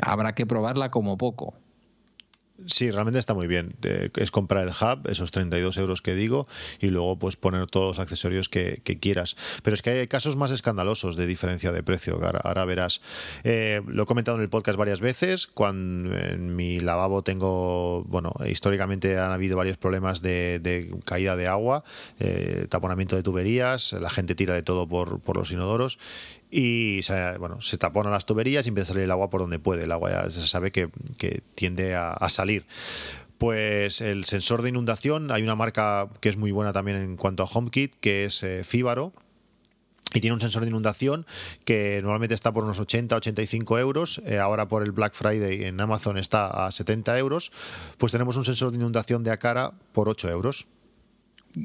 habrá 0.00 0.34
que 0.34 0.46
probarla 0.46 0.90
como 0.90 1.18
poco. 1.18 1.54
Sí, 2.66 2.90
realmente 2.90 3.20
está 3.20 3.34
muy 3.34 3.46
bien. 3.46 3.76
Es 4.16 4.32
comprar 4.32 4.66
el 4.66 4.70
hub, 4.70 5.08
esos 5.08 5.30
32 5.30 5.78
euros 5.78 6.02
que 6.02 6.14
digo, 6.16 6.48
y 6.80 6.88
luego 6.88 7.16
pues 7.16 7.36
poner 7.36 7.66
todos 7.66 7.86
los 7.86 7.98
accesorios 8.00 8.48
que, 8.48 8.82
quieras. 9.00 9.36
Pero 9.62 9.74
es 9.74 9.82
que 9.82 9.90
hay 9.90 10.08
casos 10.08 10.36
más 10.36 10.50
escandalosos 10.50 11.14
de 11.14 11.26
diferencia 11.26 11.70
de 11.70 11.84
precio. 11.84 12.20
Ahora, 12.42 12.64
verás. 12.64 13.00
Eh, 13.44 13.80
lo 13.86 14.02
he 14.02 14.06
comentado 14.06 14.36
en 14.38 14.42
el 14.42 14.48
podcast 14.48 14.76
varias 14.76 15.00
veces. 15.00 15.46
Cuando 15.46 16.16
en 16.16 16.56
mi 16.56 16.80
lavabo 16.80 17.22
tengo, 17.22 18.02
bueno, 18.04 18.32
históricamente 18.44 19.18
han 19.18 19.30
habido 19.30 19.56
varios 19.56 19.76
problemas 19.76 20.20
de, 20.20 20.90
caída 21.04 21.36
de 21.36 21.46
agua, 21.46 21.84
eh, 22.18 22.66
taponamiento 22.68 23.14
de 23.14 23.22
tuberías, 23.22 23.92
la 23.92 24.10
gente 24.10 24.34
tira 24.34 24.54
de 24.54 24.62
todo 24.62 24.88
por, 24.88 25.20
por 25.20 25.36
los 25.36 25.52
inodoros 25.52 25.98
y 26.50 27.00
bueno, 27.38 27.60
se 27.60 27.76
taponan 27.78 28.12
las 28.12 28.26
tuberías 28.26 28.66
y 28.66 28.70
empieza 28.70 28.92
a 28.92 28.94
salir 28.94 29.04
el 29.04 29.10
agua 29.10 29.30
por 29.30 29.40
donde 29.40 29.58
puede. 29.58 29.84
El 29.84 29.92
agua 29.92 30.10
ya 30.10 30.30
se 30.30 30.46
sabe 30.46 30.72
que, 30.72 30.88
tiende 31.54 31.94
a, 31.94 32.28
salir. 32.28 32.66
Pues 33.36 34.00
el 34.00 34.24
sensor 34.24 34.62
de 34.62 34.70
inundación, 34.70 35.30
hay 35.30 35.42
una 35.42 35.54
marca 35.54 36.08
que 36.20 36.28
es 36.28 36.36
muy 36.36 36.50
buena 36.50 36.72
también 36.72 36.96
en 36.96 37.16
cuanto 37.16 37.42
a 37.42 37.46
HomeKit, 37.46 37.94
que 38.00 38.24
es 38.24 38.42
eh, 38.42 38.64
Fíbaro. 38.64 39.12
Y 40.14 40.20
tiene 40.20 40.32
un 40.32 40.40
sensor 40.40 40.62
de 40.62 40.70
inundación 40.70 41.26
que 41.66 42.00
normalmente 42.00 42.34
está 42.34 42.50
por 42.50 42.64
unos 42.64 42.80
80-85 42.80 43.78
euros. 43.78 44.22
Eh, 44.24 44.38
ahora 44.38 44.66
por 44.66 44.82
el 44.82 44.92
Black 44.92 45.12
Friday 45.12 45.64
en 45.64 45.78
Amazon 45.80 46.16
está 46.16 46.66
a 46.66 46.72
70 46.72 47.18
euros. 47.18 47.52
Pues 47.98 48.10
tenemos 48.10 48.36
un 48.36 48.44
sensor 48.44 48.70
de 48.70 48.78
inundación 48.78 49.22
de 49.22 49.30
Acara 49.32 49.74
por 49.92 50.08
8 50.08 50.30
euros. 50.30 50.66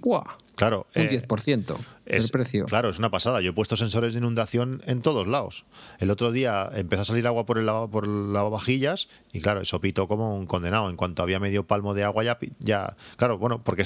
¡Buah! 0.02 0.38
Claro. 0.56 0.86
Un 0.95 1.07
10% 1.07 1.78
eh, 2.06 2.20
del 2.20 2.30
precio. 2.30 2.65
Claro, 2.65 2.90
es 2.90 2.99
una 2.99 3.10
pasada. 3.10 3.41
Yo 3.41 3.52
he 3.52 3.53
puesto 3.53 3.76
sensores 3.76 4.14
de 4.14 4.20
inundación 4.20 4.84
en 4.86 5.02
todos 5.02 5.26
lados. 5.26 5.65
El 5.99 6.11
otro 6.11 6.32
día 6.32 6.70
empezó 6.76 7.02
a 7.02 7.06
salir 7.06 7.26
agua 7.26 7.45
por 7.45 7.57
el 7.57 7.65
por 7.90 8.07
lavavajillas 8.07 9.10
y 9.32 9.41
claro, 9.41 9.61
eso 9.61 9.82
pitó 9.82 10.07
como 10.07 10.36
un 10.36 10.45
condenado. 10.45 10.90
En 10.90 10.95
cuanto 10.95 11.24
había 11.24 11.40
medio 11.40 11.65
palmo 11.65 11.95
de 11.95 12.03
agua 12.03 12.24
ya, 12.24 12.38
ya 12.60 12.95
claro, 13.18 13.40
bueno, 13.40 13.64
porque, 13.64 13.84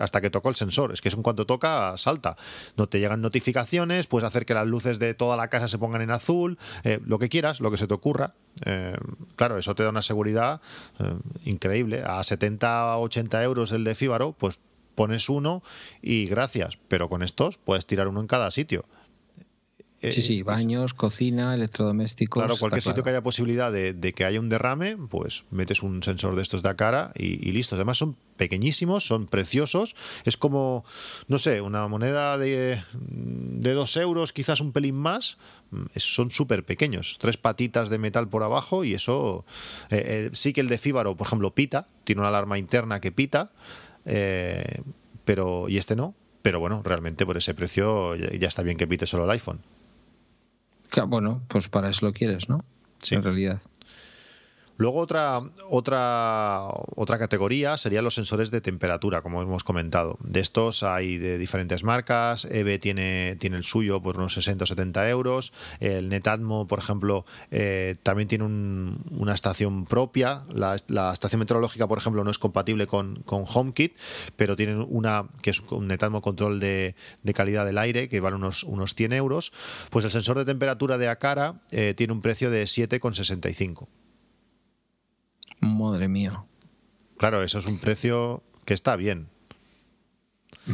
hasta 0.00 0.20
que 0.22 0.30
tocó 0.30 0.48
el 0.48 0.56
sensor, 0.56 0.92
es 0.92 1.02
que 1.02 1.08
es 1.08 1.14
en 1.14 1.22
cuanto 1.22 1.44
toca 1.44 1.96
salta. 1.98 2.36
No 2.78 2.88
te 2.88 2.98
llegan 2.98 3.20
notificaciones, 3.20 4.06
puedes 4.06 4.26
hacer 4.26 4.46
que 4.46 4.54
las 4.54 4.66
luces 4.66 4.98
de 4.98 5.12
toda 5.12 5.36
la 5.36 5.48
casa 5.48 5.68
se 5.68 5.76
pongan 5.76 6.00
en 6.00 6.12
azul, 6.12 6.58
eh, 6.84 6.98
lo 7.04 7.18
que 7.18 7.28
quieras, 7.28 7.60
lo 7.60 7.70
que 7.70 7.76
se 7.76 7.86
te 7.86 7.94
ocurra. 7.94 8.34
Eh, 8.64 8.96
claro, 9.36 9.58
eso 9.58 9.74
te 9.74 9.82
da 9.82 9.90
una 9.90 10.02
seguridad 10.02 10.62
increíble. 11.44 12.02
A 12.06 12.24
70 12.24 12.96
80 12.96 13.42
euros 13.44 13.72
el 13.72 13.84
de 13.84 13.94
Fíbaro, 13.94 14.32
pues 14.32 14.60
pones 14.96 15.28
uno 15.28 15.62
y 16.02 16.26
gracias, 16.26 16.78
pero 16.88 17.08
con 17.08 17.22
estos 17.22 17.58
puedes 17.58 17.86
tirar 17.86 18.08
uno 18.08 18.20
en 18.20 18.26
cada 18.26 18.50
sitio. 18.50 18.86
Sí, 20.02 20.22
sí, 20.22 20.38
eh, 20.40 20.42
baños, 20.42 20.94
cocina, 20.94 21.54
electrodomésticos. 21.54 22.42
Claro, 22.42 22.58
cualquier 22.58 22.82
sitio 22.82 23.02
que 23.02 23.10
haya 23.10 23.22
posibilidad 23.22 23.72
de, 23.72 24.12
que 24.14 24.24
haya 24.24 24.40
un 24.40 24.48
derrame, 24.48 24.96
pues 24.96 25.44
metes 25.50 25.82
un 25.82 26.02
sensor 26.02 26.36
de 26.36 26.42
estos 26.42 26.62
de 26.62 26.76
cara 26.76 27.12
y, 27.16 27.50
listo. 27.52 27.76
Además 27.76 27.98
son 27.98 28.16
pequeñísimos, 28.36 29.06
son 29.06 29.26
preciosos. 29.26 29.96
Es 30.24 30.36
como, 30.36 30.84
no 31.28 31.38
sé, 31.38 31.60
una 31.62 31.88
moneda 31.88 32.36
de, 32.36 32.82
de 32.92 33.72
dos 33.72 33.96
euros, 33.96 34.32
quizás 34.32 34.60
un 34.60 34.72
pelín 34.72 34.96
más. 34.96 35.38
son 35.96 36.30
súper 36.30 36.64
pequeños. 36.64 37.16
Tres 37.18 37.38
patitas 37.38 37.88
de 37.88 37.98
metal 37.98 38.28
por 38.28 38.42
abajo 38.42 38.84
y 38.84 38.94
eso... 38.94 39.46
Eh, 39.90 40.04
eh, 40.06 40.30
sí 40.32 40.52
que 40.52 40.60
el 40.60 40.68
de 40.68 40.78
Fíbaro, 40.78 41.16
por 41.16 41.26
ejemplo, 41.26 41.54
pita. 41.54 41.88
Tiene 42.04 42.20
una 42.20 42.28
alarma 42.28 42.58
interna 42.58 43.00
que 43.00 43.12
pita. 43.12 43.52
Eh, 44.06 44.82
pero 45.24 45.68
y 45.68 45.76
este 45.76 45.96
no. 45.96 46.14
Pero 46.42 46.60
bueno, 46.60 46.80
realmente 46.84 47.26
por 47.26 47.36
ese 47.36 47.54
precio 47.54 48.14
ya, 48.14 48.46
está 48.46 48.62
bien 48.62 48.76
que 48.76 48.86
pite 48.86 49.06
solo 49.06 49.24
el 49.24 49.30
iPhone. 49.30 49.60
Bueno, 51.08 51.42
pues 51.48 51.68
para 51.68 51.90
eso 51.90 52.06
lo 52.06 52.12
quieres, 52.12 52.48
¿no? 52.48 52.64
Sí. 53.02 53.16
En 53.16 53.22
realidad. 53.24 53.60
Luego 54.78 55.00
otra, 55.00 55.40
otra, 55.70 56.68
otra 56.96 57.18
categoría 57.18 57.78
serían 57.78 58.04
los 58.04 58.14
sensores 58.14 58.50
de 58.50 58.60
temperatura, 58.60 59.22
como 59.22 59.40
hemos 59.42 59.64
comentado. 59.64 60.18
De 60.20 60.40
estos 60.40 60.82
hay 60.82 61.16
de 61.16 61.38
diferentes 61.38 61.82
marcas. 61.82 62.44
EVE 62.44 62.78
tiene, 62.78 63.36
tiene 63.36 63.56
el 63.56 63.64
suyo 63.64 64.02
por 64.02 64.18
unos 64.18 64.34
60 64.34 64.64
o 64.64 64.66
70 64.66 65.08
euros. 65.08 65.52
El 65.80 66.10
Netatmo, 66.10 66.66
por 66.66 66.78
ejemplo, 66.78 67.24
eh, 67.50 67.96
también 68.02 68.28
tiene 68.28 68.44
una 68.44 69.32
estación 69.32 69.86
propia. 69.86 70.42
La, 70.52 70.74
estación 70.74 71.38
meteorológica, 71.38 71.88
por 71.88 71.98
ejemplo, 71.98 72.22
no 72.22 72.30
es 72.30 72.38
compatible 72.38 72.86
con, 72.86 73.22
con 73.22 73.44
HomeKit, 73.46 73.96
pero 74.36 74.56
tienen 74.56 74.84
una 74.88 75.26
que 75.40 75.50
es 75.50 75.60
un 75.70 75.88
Netatmo 75.88 76.20
control 76.20 76.60
de, 76.60 76.94
calidad 77.34 77.64
del 77.64 77.78
aire, 77.78 78.08
que 78.08 78.20
vale 78.20 78.36
unos, 78.36 78.62
unos 78.64 78.94
100 78.94 79.12
euros. 79.14 79.52
Pues 79.90 80.04
el 80.04 80.10
sensor 80.10 80.36
de 80.36 80.44
temperatura 80.44 80.98
de 80.98 81.08
Acara 81.08 81.62
eh, 81.70 81.94
tiene 81.96 82.12
un 82.12 82.20
precio 82.20 82.50
de 82.50 82.64
7,65. 82.64 83.88
Madre 85.60 86.08
mía. 86.08 86.44
Claro, 87.16 87.42
eso 87.42 87.58
es 87.58 87.66
un 87.66 87.78
precio 87.78 88.42
que 88.64 88.74
está 88.74 88.96
bien. 88.96 89.28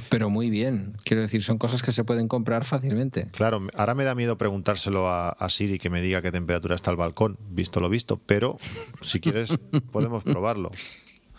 Pero 0.09 0.31
muy 0.31 0.49
bien. 0.49 0.97
Quiero 1.05 1.23
decir, 1.23 1.43
son 1.43 1.59
cosas 1.59 1.83
que 1.83 1.93
se 1.93 2.03
pueden 2.03 2.27
comprar 2.27 2.65
fácilmente. 2.65 3.29
Claro, 3.33 3.67
ahora 3.77 3.95
me 3.95 4.05
da 4.05 4.15
miedo 4.15 4.39
preguntárselo 4.39 5.09
a, 5.09 5.49
Siri 5.51 5.79
que 5.79 5.91
me 5.91 6.01
diga 6.01 6.23
qué 6.23 6.33
temperatura 6.33 6.75
está 6.75 6.91
el 6.91 6.97
balcón, 6.97 7.37
visto 7.51 7.81
lo 7.81 7.91
visto, 7.91 8.19
pero 8.25 8.57
si 9.03 9.21
quieres 9.21 9.59
podemos 9.93 10.25
probarlo. 10.25 10.71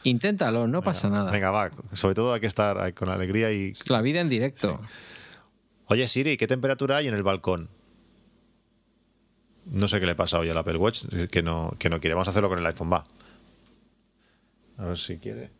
Inténtalo, 0.03 0.67
no 0.67 0.81
pasa 0.81 1.09
nada. 1.09 1.31
Venga, 1.31 1.49
va. 1.49 1.71
Sobre 1.93 2.13
todo 2.13 2.33
hay 2.33 2.41
que 2.41 2.47
estar 2.47 2.93
con 2.93 3.09
alegría 3.09 3.51
y. 3.51 3.73
La 3.87 4.01
vida 4.01 4.21
en 4.21 4.29
directo. 4.29 4.79
Oye, 5.87 6.07
Siri, 6.07 6.37
¿qué 6.37 6.47
temperatura 6.47 6.97
hay 6.97 7.07
en 7.07 7.13
el 7.13 7.23
balcón? 7.23 7.69
No 9.65 9.87
sé 9.87 9.99
qué 9.99 10.05
le 10.05 10.15
pasa 10.15 10.39
hoy 10.39 10.49
al 10.49 10.57
Apple 10.57 10.77
Watch, 10.77 11.05
que 11.31 11.41
no, 11.41 11.73
que 11.79 11.89
no 11.89 11.99
quiere. 11.99 12.13
Vamos 12.13 12.27
a 12.27 12.31
hacerlo 12.31 12.49
con 12.49 12.59
el 12.59 12.65
iPhone, 12.65 12.91
va. 12.91 13.05
A 14.77 14.85
ver 14.85 14.97
si 14.97 15.17
quiere. 15.17 15.51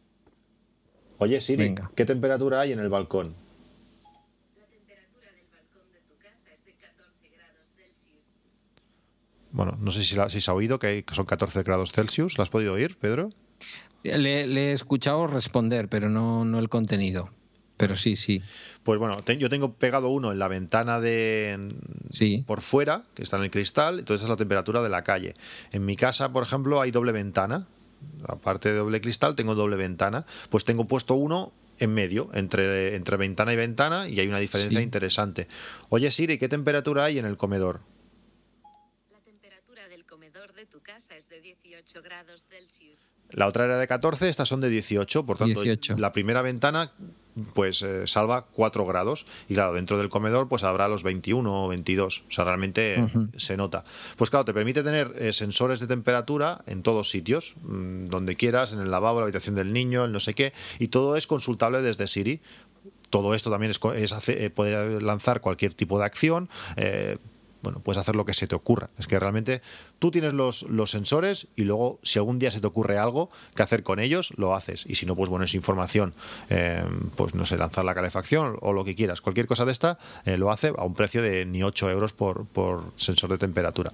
Oye, 1.20 1.40
Siri, 1.40 1.76
¿qué 1.96 2.06
temperatura 2.06 2.62
hay 2.62 2.72
en 2.72 2.80
el 2.80 2.90
balcón? 2.90 3.36
La 4.58 4.66
temperatura 4.66 5.32
del 5.32 5.48
balcón 5.52 5.92
de 5.94 6.00
tu 6.02 6.18
casa 6.18 6.52
es 6.54 6.66
de 6.66 6.74
14 6.74 7.30
grados 7.30 7.72
Celsius. 7.78 8.38
Bueno, 9.52 9.78
no 9.80 9.92
sé 9.92 10.04
si, 10.04 10.18
si 10.30 10.42
se 10.42 10.52
ha 10.52 10.54
oído 10.54 10.80
que 10.80 11.06
son 11.12 11.26
14 11.26 11.64
grados 11.64 11.92
Celsius. 11.92 12.38
¿Lo 12.38 12.44
has 12.44 12.50
podido 12.50 12.74
oír, 12.74 12.98
Pedro? 12.98 13.30
Le, 14.04 14.44
he 14.44 14.74
escuchado 14.74 15.28
responder, 15.28 15.88
pero 15.88 16.10
no, 16.10 16.44
no 16.44 16.60
el 16.60 16.70
contenido. 16.70 17.30
Pero 17.78 17.96
sí, 17.96 18.16
sí. 18.16 18.42
Pues 18.84 19.00
bueno, 19.00 19.24
yo 19.26 19.50
tengo 19.50 19.74
pegado 19.74 20.10
uno 20.10 20.32
en 20.32 20.40
la 20.40 20.48
ventana 20.48 21.00
de 21.00 21.70
sí. 22.10 22.44
por 22.46 22.62
fuera, 22.62 23.04
que 23.14 23.24
está 23.24 23.38
en 23.38 23.44
el 23.44 23.52
cristal, 23.52 24.00
entonces 24.00 24.24
es 24.24 24.30
la 24.30 24.36
temperatura 24.36 24.82
de 24.82 24.90
la 24.90 25.04
calle. 25.04 25.36
En 25.72 25.86
mi 25.86 25.96
casa, 25.96 26.32
por 26.32 26.44
ejemplo, 26.44 26.82
hay 26.82 26.92
doble 26.92 27.12
ventana 27.12 27.68
Aparte 28.28 28.70
de 28.72 28.78
doble 28.78 29.02
cristal, 29.02 29.36
tengo 29.36 29.56
doble 29.56 29.76
ventana. 29.76 30.26
Pues 30.50 30.66
tengo 30.66 30.86
puesto 30.86 31.16
uno 31.16 31.52
en 31.80 31.94
medio, 31.94 32.30
entre, 32.34 32.96
entre 32.96 33.18
ventana 33.18 33.52
y 33.54 33.56
ventana, 33.56 34.08
y 34.08 34.20
hay 34.20 34.28
una 34.28 34.40
diferencia 34.40 34.78
Sí. 34.80 34.84
interesante. 34.84 35.48
Oye, 35.90 36.12
Siri, 36.12 36.38
¿qué 36.38 36.48
temperatura 36.48 37.06
hay 37.06 37.18
en 37.20 37.26
el 37.26 37.36
comedor? 37.36 37.82
La 39.12 39.20
temperatura 39.22 39.88
del 39.88 40.06
comedor 40.06 40.54
de 40.54 40.66
tu 40.66 40.82
casa 40.82 41.16
es 41.18 41.28
de 41.30 41.42
18 41.42 42.02
grados 42.02 42.46
Celsius. 42.50 43.10
La 43.32 43.48
otra 43.48 43.66
era 43.66 43.78
de 43.78 43.88
14, 43.88 44.30
estas 44.30 44.48
son 44.48 44.62
de 44.62 44.70
18, 44.70 45.26
por 45.26 45.38
tanto, 45.38 45.62
18. 45.62 45.96
la 45.98 46.12
primera 46.14 46.42
ventana 46.42 46.92
pues 47.56 47.82
eh, 47.82 48.06
salva 48.06 48.46
4 48.46 48.86
grados 48.86 49.26
y 49.50 49.56
claro, 49.56 49.74
dentro 49.74 49.98
del 49.98 50.10
comedor 50.10 50.48
pues 50.48 50.64
habrá 50.64 50.88
los 50.88 51.02
21 51.02 51.66
o 51.66 51.68
22, 51.68 52.26
o 52.28 52.32
sea, 52.32 52.44
realmente 52.44 53.04
se 53.38 53.58
nota. 53.58 53.86
Pues 54.18 54.30
claro, 54.30 54.46
te 54.46 54.54
permite 54.54 54.84
tener 54.84 55.12
eh, 55.18 55.34
sensores 55.34 55.80
de 55.80 55.88
temperatura 55.88 56.62
en 56.68 56.84
todos 56.84 57.10
sitios, 57.10 57.56
mm, 57.64 58.06
donde 58.06 58.36
quieras, 58.36 58.74
en 58.74 58.82
el 58.82 58.92
lavabo, 58.92 59.20
la 59.20 59.24
habitación 59.24 59.56
del 59.56 59.74
niño, 59.74 60.04
el 60.06 60.12
no 60.12 60.20
sé 60.20 60.36
qué, 60.36 60.54
y 60.78 60.90
todo 60.90 61.16
es 61.16 61.26
consultable 61.26 61.82
desde 61.82 62.06
Siri. 62.08 62.40
Todo 63.10 63.34
esto 63.34 63.50
también 63.50 63.72
es, 63.72 63.80
es 63.96 64.12
hace- 64.12 64.46
eh, 64.46 64.50
poder 64.52 65.02
lanzar 65.02 65.42
cualquier 65.42 65.74
tipo 65.74 65.98
de 65.98 66.06
acción. 66.06 66.50
Bueno, 67.64 67.80
puedes 67.80 67.98
hacer 67.98 68.16
lo 68.16 68.26
que 68.26 68.34
se 68.34 68.46
te 68.46 68.56
ocurra. 68.56 68.90
Es 69.00 69.08
que 69.08 69.18
realmente 69.18 69.62
tú 69.98 70.12
tienes 70.12 70.34
los, 70.34 70.64
los 70.64 70.92
sensores 70.92 71.48
y 71.56 71.64
luego 71.64 72.00
si 72.04 72.20
algún 72.20 72.38
día 72.38 72.52
se 72.52 72.60
te 72.60 72.68
ocurre 72.68 72.98
algo 72.98 73.30
que 73.56 73.64
hacer 73.64 73.84
con 73.84 74.00
ellos, 74.00 74.34
lo 74.38 74.54
haces. 74.54 74.84
Y 74.86 74.96
si 74.96 75.06
no, 75.06 75.16
pues 75.16 75.30
bueno, 75.30 75.46
es 75.46 75.56
información, 75.56 76.14
eh, 76.50 76.84
pues 77.16 77.34
no 77.34 77.46
sé, 77.46 77.58
lanzar 77.58 77.86
la 77.86 77.96
calefacción 77.96 78.58
o 78.62 78.74
lo 78.74 78.84
que 78.84 78.96
quieras. 78.96 79.22
Cualquier 79.22 79.48
cosa 79.48 79.66
de 79.66 79.72
esta 79.72 79.98
eh, 80.26 80.38
lo 80.38 80.52
hace 80.52 80.74
a 80.78 80.84
un 80.84 80.94
precio 80.94 81.22
de 81.22 81.46
ni 81.46 81.64
8 81.64 81.90
euros 81.90 82.14
por, 82.14 82.46
por 82.46 82.92
sensor 82.98 83.30
de 83.30 83.38
temperatura. 83.38 83.94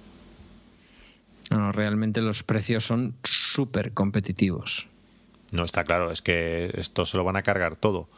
No, 1.50 1.72
realmente 1.72 2.20
los 2.20 2.42
precios 2.42 2.84
son 2.84 3.14
súper 3.24 3.92
competitivos. 3.92 4.88
No 5.52 5.64
está 5.64 5.84
claro, 5.84 6.10
es 6.10 6.22
que 6.22 6.70
esto 6.74 7.06
se 7.06 7.16
lo 7.16 7.24
van 7.24 7.36
a 7.36 7.42
cargar 7.42 7.76
todo. 7.76 8.08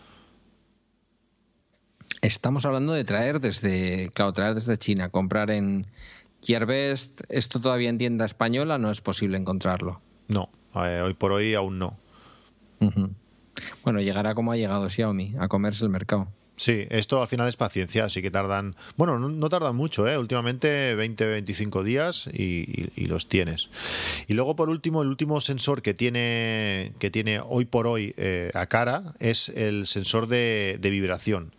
Estamos 2.22 2.64
hablando 2.64 2.92
de 2.92 3.04
traer 3.04 3.40
desde, 3.40 4.10
claro, 4.14 4.32
traer 4.32 4.54
desde 4.54 4.78
China, 4.78 5.08
comprar 5.08 5.50
en 5.50 5.86
Gearbest, 6.40 7.22
esto 7.28 7.60
todavía 7.60 7.88
en 7.90 7.98
tienda 7.98 8.24
española 8.24 8.78
no 8.78 8.92
es 8.92 9.00
posible 9.00 9.36
encontrarlo. 9.36 10.00
No, 10.28 10.48
eh, 10.76 11.00
hoy 11.04 11.14
por 11.14 11.32
hoy 11.32 11.54
aún 11.54 11.80
no. 11.80 11.96
Bueno, 13.84 14.00
llegará 14.00 14.34
como 14.36 14.52
ha 14.52 14.56
llegado 14.56 14.88
Xiaomi, 14.88 15.34
a 15.40 15.48
comerse 15.48 15.84
el 15.84 15.90
mercado. 15.90 16.28
Sí, 16.54 16.86
esto 16.90 17.20
al 17.20 17.26
final 17.26 17.48
es 17.48 17.56
paciencia, 17.56 18.04
así 18.04 18.22
que 18.22 18.30
tardan, 18.30 18.76
bueno, 18.96 19.18
no, 19.18 19.28
no 19.28 19.48
tardan 19.48 19.74
mucho, 19.74 20.06
¿eh? 20.06 20.16
últimamente 20.16 20.94
20-25 20.96 21.82
días 21.82 22.28
y, 22.32 22.42
y- 22.42 22.92
y 22.94 23.06
los 23.06 23.28
tienes. 23.28 23.68
Y 24.28 24.34
luego 24.34 24.54
por 24.54 24.68
último, 24.68 25.02
el 25.02 25.08
último 25.08 25.40
sensor 25.40 25.82
que 25.82 25.92
tiene, 25.92 26.92
que 27.00 27.10
tiene 27.10 27.40
hoy 27.40 27.64
por 27.64 27.88
hoy 27.88 28.14
eh, 28.16 28.52
a 28.54 28.66
cara 28.66 29.14
es 29.18 29.48
el 29.48 29.86
sensor 29.86 30.28
de, 30.28 30.78
de 30.80 30.90
vibración. 30.90 31.52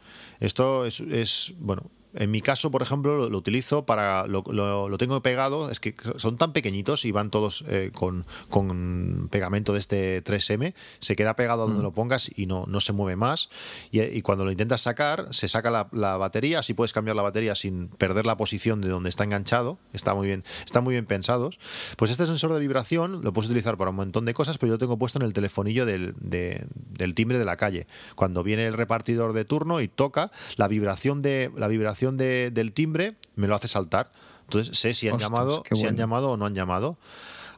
Esto 0.44 0.86
es, 0.86 1.00
es, 1.00 1.54
bueno, 1.58 1.90
en 2.16 2.32
mi 2.32 2.42
caso, 2.42 2.70
por 2.72 2.82
ejemplo, 2.82 3.18
lo, 3.18 3.30
lo 3.30 3.38
utilizo 3.38 3.86
para. 3.86 4.28
Lo, 4.28 4.44
lo- 4.52 4.90
lo 4.90 4.98
tengo 4.98 5.22
pegado, 5.24 5.70
es 5.70 5.80
que 5.80 5.96
son 6.18 6.38
tan 6.38 6.54
pequeñitos 6.54 7.06
y 7.06 7.12
van 7.12 7.30
todos 7.30 7.64
eh, 7.68 7.92
con, 7.94 8.26
con 8.50 9.28
pegamento 9.32 9.74
de 9.74 9.80
este 9.80 10.24
3M. 10.24 10.74
Se 11.00 11.16
queda 11.16 11.36
pegado 11.36 11.68
donde 11.68 11.82
lo 11.84 11.92
pongas 11.92 12.30
y 12.36 12.46
no, 12.46 12.66
no 12.68 12.80
se 12.82 12.94
mueve 12.94 13.16
más. 13.16 13.50
Y, 13.92 14.02
y 14.02 14.22
cuando 14.22 14.46
lo 14.46 14.52
intentas 14.52 14.82
sacar, 14.82 15.28
se 15.34 15.48
saca 15.50 15.72
la, 15.72 15.88
la 15.92 16.18
batería. 16.18 16.60
Así 16.60 16.74
puedes 16.74 16.94
cambiar 16.94 17.16
la 17.16 17.24
batería 17.24 17.56
sin 17.56 17.88
perder 17.88 18.26
la 18.26 18.38
posición 18.38 18.82
de 18.82 18.90
donde 18.90 19.10
está 19.10 19.24
enganchado. 19.24 19.80
Está 19.94 20.14
muy 20.14 20.28
bien, 20.28 20.44
están 20.66 20.84
muy 20.84 20.94
bien 20.94 21.06
pensados. 21.06 21.60
Pues 21.98 22.12
este 22.12 22.26
sensor 22.26 22.54
de 22.54 22.60
vibración 22.60 23.22
lo 23.24 23.34
puedes 23.34 23.50
utilizar 23.50 23.78
para 23.78 23.90
un 23.90 23.96
montón 23.96 24.26
de 24.26 24.34
cosas, 24.34 24.58
pero 24.58 24.70
yo 24.70 24.74
lo 24.76 24.80
tengo 24.80 24.98
puesto 24.98 25.20
en 25.20 25.24
el 25.26 25.34
telefonillo 25.34 25.86
del, 25.86 26.14
de- 26.20 26.66
del 26.76 27.16
timbre 27.16 27.40
de 27.40 27.46
la 27.46 27.58
calle. 27.58 27.88
Cuando 28.16 28.44
viene 28.44 28.66
el 28.68 28.74
repartidor 28.74 29.34
de 29.34 29.46
turno 29.46 29.82
y 29.82 29.88
toca, 29.88 30.32
la 30.58 30.68
vibración 30.68 31.22
de 31.22 31.52
la 31.56 31.68
vibración 31.68 32.03
de- 32.12 32.52
del 32.52 32.74
timbre 32.74 33.16
me 33.36 33.48
lo 33.48 33.56
hace 33.56 33.68
saltar. 33.68 34.12
Entonces 34.44 34.78
sé 34.78 34.94
si 34.94 35.08
han 35.08 35.16
Ostras, 35.16 35.32
llamado, 35.32 35.64
qué 35.64 35.76
si 35.76 35.86
han 35.86 35.96
llamado 35.96 36.32
o 36.32 36.38
no 36.38 36.46
han 36.46 36.54
llamado. 36.56 36.98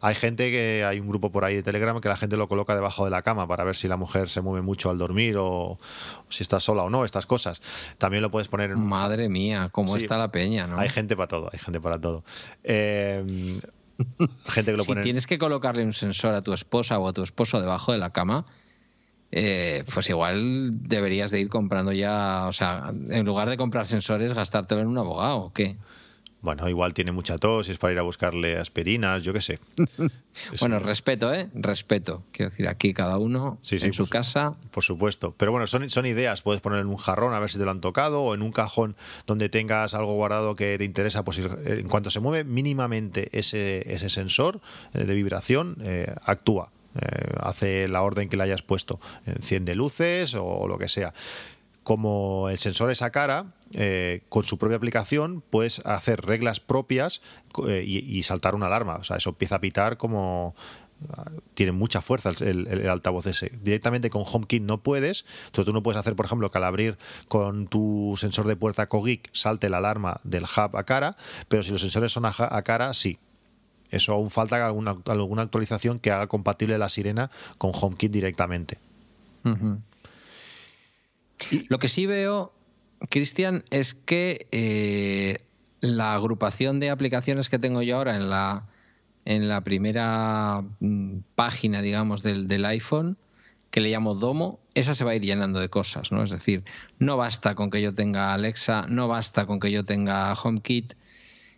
Hay 0.02 0.14
gente 0.14 0.52
que 0.52 0.84
hay 0.86 1.00
un 1.00 1.08
grupo 1.08 1.32
por 1.32 1.46
ahí 1.46 1.56
de 1.56 1.64
Telegram 1.64 2.00
que 2.00 2.10
la 2.10 2.16
gente 2.18 2.38
lo 2.38 2.48
coloca 2.48 2.76
debajo 2.76 3.06
de 3.06 3.12
la 3.12 3.24
cama 3.24 3.48
para 3.48 3.64
ver 3.64 3.76
si 3.76 3.88
la 3.88 3.98
mujer 3.98 4.30
se 4.30 4.42
mueve 4.42 4.62
mucho 4.62 4.92
al 4.92 4.98
dormir 5.00 5.36
o 5.40 5.80
si 6.30 6.44
está 6.44 6.60
sola 6.60 6.84
o 6.84 6.90
no, 6.92 7.06
estas 7.06 7.26
cosas. 7.26 7.60
También 7.98 8.22
lo 8.22 8.30
puedes 8.30 8.48
poner 8.48 8.70
en 8.72 8.86
Madre 8.86 9.30
mía, 9.30 9.70
cómo 9.72 9.94
Sí. 9.96 10.00
está 10.04 10.18
la 10.18 10.32
peña, 10.32 10.68
¿no? 10.68 10.78
hay 10.78 10.90
gente 10.90 11.16
para 11.16 11.28
todo, 11.28 11.50
hay 11.52 11.58
gente 11.58 11.82
para 11.82 12.00
todo. 12.00 12.24
Eh, 12.64 13.60
gente 14.46 14.72
que 14.72 14.78
lo 14.78 14.84
si 14.84 14.88
pone. 14.90 15.02
tienes 15.02 15.26
que 15.26 15.40
colocarle 15.40 15.84
un 15.84 15.94
sensor 15.94 16.36
a 16.36 16.42
tu 16.44 16.54
esposa 16.54 17.00
o 17.00 17.08
a 17.08 17.14
tu 17.14 17.24
esposo 17.24 17.60
debajo 17.62 17.92
de 17.92 17.98
la 17.98 18.12
cama, 18.12 18.46
eh, 19.36 19.84
pues 19.94 20.10
igual 20.10 20.88
deberías 20.88 21.30
de 21.30 21.40
ir 21.42 21.50
comprando 21.50 21.92
ya, 21.92 22.48
o 22.48 22.54
sea, 22.54 22.92
en 23.10 23.26
lugar 23.26 23.50
de 23.50 23.58
comprar 23.58 23.86
sensores, 23.86 24.34
gastártelo 24.34 24.82
en 24.82 24.88
un 24.88 24.98
abogado, 24.98 25.38
¿o 25.38 25.54
qué? 25.54 25.76
Bueno, 26.42 26.70
igual 26.70 26.94
tiene 26.94 27.12
mucha 27.12 27.38
tos 27.38 27.68
y 27.70 27.72
es 27.72 27.80
para 27.80 27.94
ir 27.94 27.98
a 28.00 28.04
buscarle 28.04 28.58
aspirinas, 28.58 29.24
yo 29.24 29.34
qué 29.34 29.42
sé. 29.42 29.60
Bueno, 30.60 30.78
respeto, 30.80 31.34
¿eh? 31.34 31.50
Respeto. 31.56 32.24
Quiero 32.34 32.50
decir, 32.52 32.68
aquí 32.68 32.94
cada 32.94 33.18
uno 33.18 33.58
Sí, 33.62 33.80
sí, 33.80 33.88
en 33.88 33.94
su 33.94 34.08
casa. 34.08 34.54
Por 34.70 34.84
supuesto. 34.84 35.34
Pero 35.38 35.52
bueno, 35.52 35.66
son, 35.66 35.90
son 35.90 36.06
ideas. 36.06 36.42
Puedes 36.42 36.62
poner 36.62 36.82
en 36.82 36.88
un 36.88 36.98
jarrón 36.98 37.34
a 37.34 37.40
ver 37.40 37.50
si 37.50 37.58
te 37.58 37.64
lo 37.66 37.72
han 37.72 37.80
tocado 37.82 38.22
o 38.22 38.36
en 38.36 38.42
un 38.42 38.52
cajón 38.52 38.96
donde 39.26 39.48
tengas 39.50 39.94
algo 39.94 40.14
guardado 40.16 40.56
que 40.56 40.78
te 40.78 40.84
interesa. 40.84 41.24
Pues 41.24 41.40
ir- 41.40 41.58
en 41.80 41.88
cuanto 41.88 42.10
se 42.10 42.20
mueve 42.20 42.44
mínimamente 42.44 43.30
ese, 43.32 43.92
ese 43.92 44.10
sensor 44.10 44.60
eh, 44.94 45.06
de 45.06 45.16
vibración, 45.16 45.78
eh, 45.82 46.14
actúa. 46.26 46.72
Eh, 46.96 47.36
hace 47.42 47.88
la 47.88 48.02
orden 48.02 48.30
que 48.30 48.38
le 48.38 48.44
hayas 48.44 48.62
puesto. 48.62 49.00
Enciende 49.26 49.76
luces 49.76 50.36
o 50.36 50.68
lo 50.68 50.78
que 50.78 50.88
sea. 50.88 51.14
Como 51.84 52.50
el 52.50 52.58
sensor 52.58 52.90
es 52.90 53.02
a 53.02 53.12
cara, 53.12 53.54
eh, 53.74 54.24
con 54.30 54.44
su 54.44 54.58
propia 54.58 54.78
aplicación 54.78 55.44
puedes 55.48 55.80
hacer 55.86 56.26
reglas 56.26 56.60
propias 56.60 57.22
eh, 57.68 57.84
y, 57.86 58.24
saltar 58.24 58.56
una 58.56 58.68
alarma. 58.68 58.96
O 58.96 59.04
sea, 59.04 59.18
eso 59.18 59.30
empieza 59.30 59.58
a 59.58 59.62
pitar 59.62 59.98
como, 59.98 60.56
tiene 61.54 61.74
mucha 61.74 62.02
fuerza 62.02 62.32
el, 62.40 62.90
altavoz 62.90 63.28
ese. 63.28 63.52
Directamente 63.62 64.10
con 64.10 64.24
HomeKit 64.26 64.64
no 64.64 64.82
puedes. 64.82 65.26
Entonces 65.46 65.66
tú 65.66 65.74
no 65.74 65.84
puedes 65.84 66.00
hacer, 66.00 66.16
por 66.16 66.26
ejemplo, 66.26 66.50
que 66.50 66.58
al 66.58 66.64
abrir 66.64 66.98
con 67.28 67.68
tu 67.68 68.16
sensor 68.18 68.48
de 68.48 68.56
puerta 68.56 68.88
Cogeek 68.88 69.30
salte 69.34 69.70
la 69.70 69.78
alarma 69.78 70.20
del 70.24 70.46
hub 70.46 70.76
a 70.76 70.86
cara, 70.86 71.16
pero 71.50 71.62
si 71.62 71.72
los 71.72 71.82
sensores 71.82 72.12
son 72.12 72.26
a 72.26 72.62
cara, 72.64 72.94
sí. 72.96 73.20
Eso 73.92 74.14
aún 74.14 74.30
falta 74.30 74.66
alguna, 74.66 74.98
alguna 75.06 75.44
actualización 75.44 76.00
que 76.00 76.12
haga 76.12 76.28
compatible 76.28 76.78
la 76.78 76.90
sirena 76.90 77.32
con 77.58 77.72
HomeKit 77.74 78.12
directamente. 78.12 78.80
Ujú. 79.44 79.80
Lo 81.70 81.80
que 81.80 81.88
sí 81.88 82.06
veo, 82.06 82.54
Cristian, 83.10 83.64
es 83.70 83.94
que 83.94 84.48
eh, 84.52 85.38
la 85.82 86.14
agrupación 86.16 86.80
de 86.80 86.90
aplicaciones 86.90 87.50
que 87.50 87.60
tengo 87.60 87.82
yo 87.82 87.98
ahora 87.98 88.16
en 88.16 88.30
la, 88.30 88.68
en 89.26 89.48
la 89.48 89.62
primera 89.62 90.64
mm, 90.80 91.18
página, 91.36 91.82
digamos, 91.82 92.24
del, 92.24 92.48
del 92.48 92.66
iPhone, 92.66 93.18
que 93.70 93.82
le 93.82 93.90
llamo 93.90 94.16
Domo, 94.16 94.60
esa 94.74 94.96
se 94.96 95.04
va 95.04 95.12
a 95.12 95.16
ir 95.16 95.22
llenando 95.22 95.60
de 95.60 95.70
cosas, 95.70 96.12
¿no? 96.12 96.24
Es 96.24 96.32
decir, 96.32 96.64
no 96.98 97.18
basta 97.18 97.56
con 97.56 97.70
que 97.70 97.82
yo 97.82 97.94
tenga 97.94 98.34
Alexa, 98.34 98.86
no 98.88 99.08
basta 99.08 99.46
con 99.46 99.60
que 99.60 99.70
yo 99.70 99.84
tenga 99.84 100.34
HomeKit, 100.34 100.94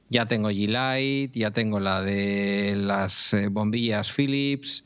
ya 0.10 0.26
tengo 0.26 0.50
G-Lite, 0.50 1.40
ya 1.40 1.52
tengo 1.52 1.80
la 1.80 2.02
de 2.02 2.76
las 2.78 3.34
eh, 3.34 3.48
bombillas 3.50 4.12
Philips, 4.12 4.84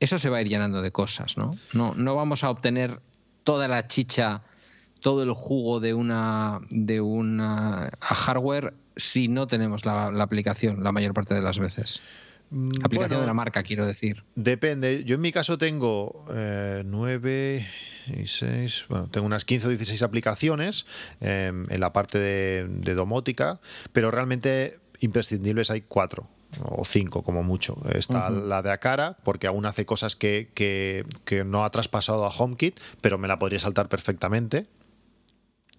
eso 0.00 0.18
se 0.18 0.30
va 0.30 0.38
a 0.38 0.42
ir 0.42 0.48
llenando 0.48 0.82
de 0.82 0.92
cosas, 0.92 1.36
¿no? 1.36 1.50
No, 1.72 1.94
no 1.94 2.14
vamos 2.14 2.44
a 2.44 2.50
obtener 2.50 3.00
toda 3.44 3.68
la 3.68 3.86
chicha, 3.88 4.42
todo 5.00 5.22
el 5.22 5.32
jugo 5.32 5.80
de 5.80 5.94
una 5.94 6.60
de 6.70 7.00
una 7.00 7.90
hardware 8.00 8.74
si 8.96 9.28
no 9.28 9.46
tenemos 9.46 9.84
la 9.84 10.08
aplicación 10.22 10.82
la 10.82 10.92
mayor 10.92 11.14
parte 11.14 11.34
de 11.34 11.42
las 11.42 11.58
veces. 11.58 12.00
Aplicación 12.50 12.92
Bueno, 13.08 13.20
de 13.20 13.26
la 13.26 13.34
marca, 13.34 13.62
quiero 13.62 13.86
decir. 13.86 14.22
Depende. 14.34 15.04
Yo 15.04 15.16
en 15.16 15.20
mi 15.20 15.32
caso 15.32 15.58
tengo 15.58 16.24
eh, 16.32 16.82
9 16.86 17.66
y 18.22 18.26
6, 18.26 18.86
bueno, 18.88 19.08
tengo 19.10 19.26
unas 19.26 19.44
15 19.44 19.66
o 19.66 19.70
16 19.70 20.02
aplicaciones 20.02 20.86
eh, 21.20 21.52
en 21.68 21.80
la 21.80 21.92
parte 21.92 22.18
de, 22.18 22.66
de 22.68 22.94
domótica, 22.94 23.60
pero 23.92 24.10
realmente 24.10 24.78
imprescindibles 25.00 25.70
hay 25.70 25.82
cuatro 25.82 26.28
o 26.62 26.84
cinco 26.84 27.22
como 27.22 27.42
mucho. 27.42 27.76
Está 27.92 28.30
la 28.30 28.62
de 28.62 28.70
Acara, 28.70 29.16
porque 29.24 29.46
aún 29.48 29.66
hace 29.66 29.84
cosas 29.84 30.14
que, 30.16 30.50
que- 30.54 31.04
que 31.24 31.44
no 31.44 31.64
ha 31.64 31.70
traspasado 31.70 32.24
a 32.24 32.28
HomeKit, 32.30 32.78
pero 33.00 33.18
me 33.18 33.28
la 33.28 33.38
podría 33.38 33.58
saltar 33.58 33.88
perfectamente. 33.88 34.66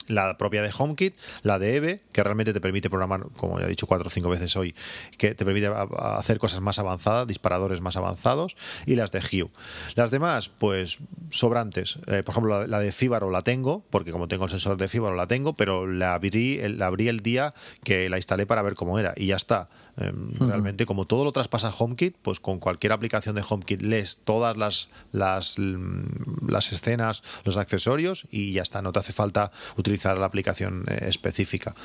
La 0.07 0.38
propia 0.38 0.61
de 0.61 0.71
HomeKit, 0.75 1.15
la 1.43 1.59
de 1.59 1.75
EVE, 1.75 2.03
que 2.11 2.23
realmente 2.23 2.53
te 2.53 2.61
permite 2.61 2.89
programar, 2.89 3.27
como 3.35 3.59
ya 3.59 3.65
he 3.65 3.69
dicho 3.69 3.88
cuatro 3.88 4.07
o 4.07 4.09
cinco 4.09 4.29
veces 4.29 4.55
hoy, 4.55 4.75
que 5.17 5.35
te 5.35 5.45
permite 5.45 5.69
hacer 5.97 6.39
cosas 6.39 6.61
más 6.61 6.79
avanzadas, 6.79 7.27
disparadores 7.27 7.81
más 7.81 7.97
avanzados, 7.97 8.55
y 8.85 8.95
las 8.95 9.11
de 9.11 9.19
Hue. 9.19 9.49
Las 9.95 10.11
demás, 10.11 10.49
pues 10.49 10.99
sobrantes. 11.29 11.99
Eh, 12.07 12.23
por 12.23 12.34
ejemplo, 12.34 12.67
la, 12.67 12.79
de 12.79 12.91
Fibaro 12.91 13.29
la 13.29 13.41
tengo, 13.41 13.84
porque 13.89 14.11
como 14.11 14.27
tengo 14.27 14.45
el 14.45 14.51
sensor 14.51 14.77
de 14.77 14.88
Fibaro 14.88 15.15
la 15.15 15.27
tengo, 15.27 15.53
pero 15.53 15.88
la 15.88 16.13
abrí, 16.13 16.59
la 16.69 16.88
abrí 16.88 17.07
el 17.07 17.21
día 17.21 17.53
que 17.84 18.09
la 18.09 18.17
instalé 18.17 18.45
para 18.45 18.61
ver 18.61 18.75
cómo 18.75 18.99
era, 18.99 19.13
y 19.15 19.27
ya 19.27 19.35
está. 19.35 19.69
Em, 19.99 20.32
realmente, 20.40 20.86
como 20.86 21.06
todo 21.06 21.24
lo 21.24 21.32
traspasa 21.32 21.74
HomeKit, 21.76 22.15
pues 22.22 22.40
con 22.40 22.60
cualquier 22.60 22.94
aplicación 22.94 23.36
de 23.36 23.44
HomeKit 23.48 23.82
lees 23.82 24.22
todas 24.24 24.56
las, 24.56 24.90
las, 25.11 25.57
mm, 25.57 26.48
las 26.49 26.72
escenas, 26.72 27.24
los 27.45 27.57
accesorios 27.57 28.28
y 28.30 28.53
ya 28.53 28.61
está. 28.61 28.84
No 28.84 28.91
te 28.91 28.99
hace 28.99 29.11
falta 29.11 29.52
utilizar 29.76 30.19
la 30.19 30.28
aplicación 30.28 30.86
eh, 30.88 31.06
específica. 31.07 31.76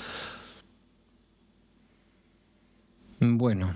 Bueno, 3.20 3.74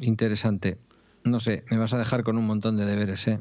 interesante. 0.00 0.78
No 1.24 1.38
sé, 1.40 1.64
me 1.70 1.76
vas 1.76 1.92
a 1.92 1.98
dejar 1.98 2.22
con 2.22 2.38
un 2.38 2.46
montón 2.46 2.78
de 2.78 2.86
deberes, 2.86 3.26
¿eh? 3.28 3.40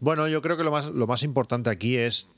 Bueno, 0.00 0.26
yo 0.26 0.42
creo 0.42 0.56
que 0.56 0.64
lo 0.64 0.72
más, 0.72 0.86
lo 0.86 1.06
más 1.06 1.22
importante 1.22 1.70
aquí 1.70 1.96
es 1.96 2.28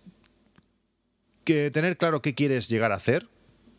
que 1.44 1.70
tener 1.70 1.96
claro 1.96 2.20
qué 2.20 2.34
quieres 2.34 2.68
llegar 2.68 2.92
a 2.92 2.96
hacer, 2.96 3.28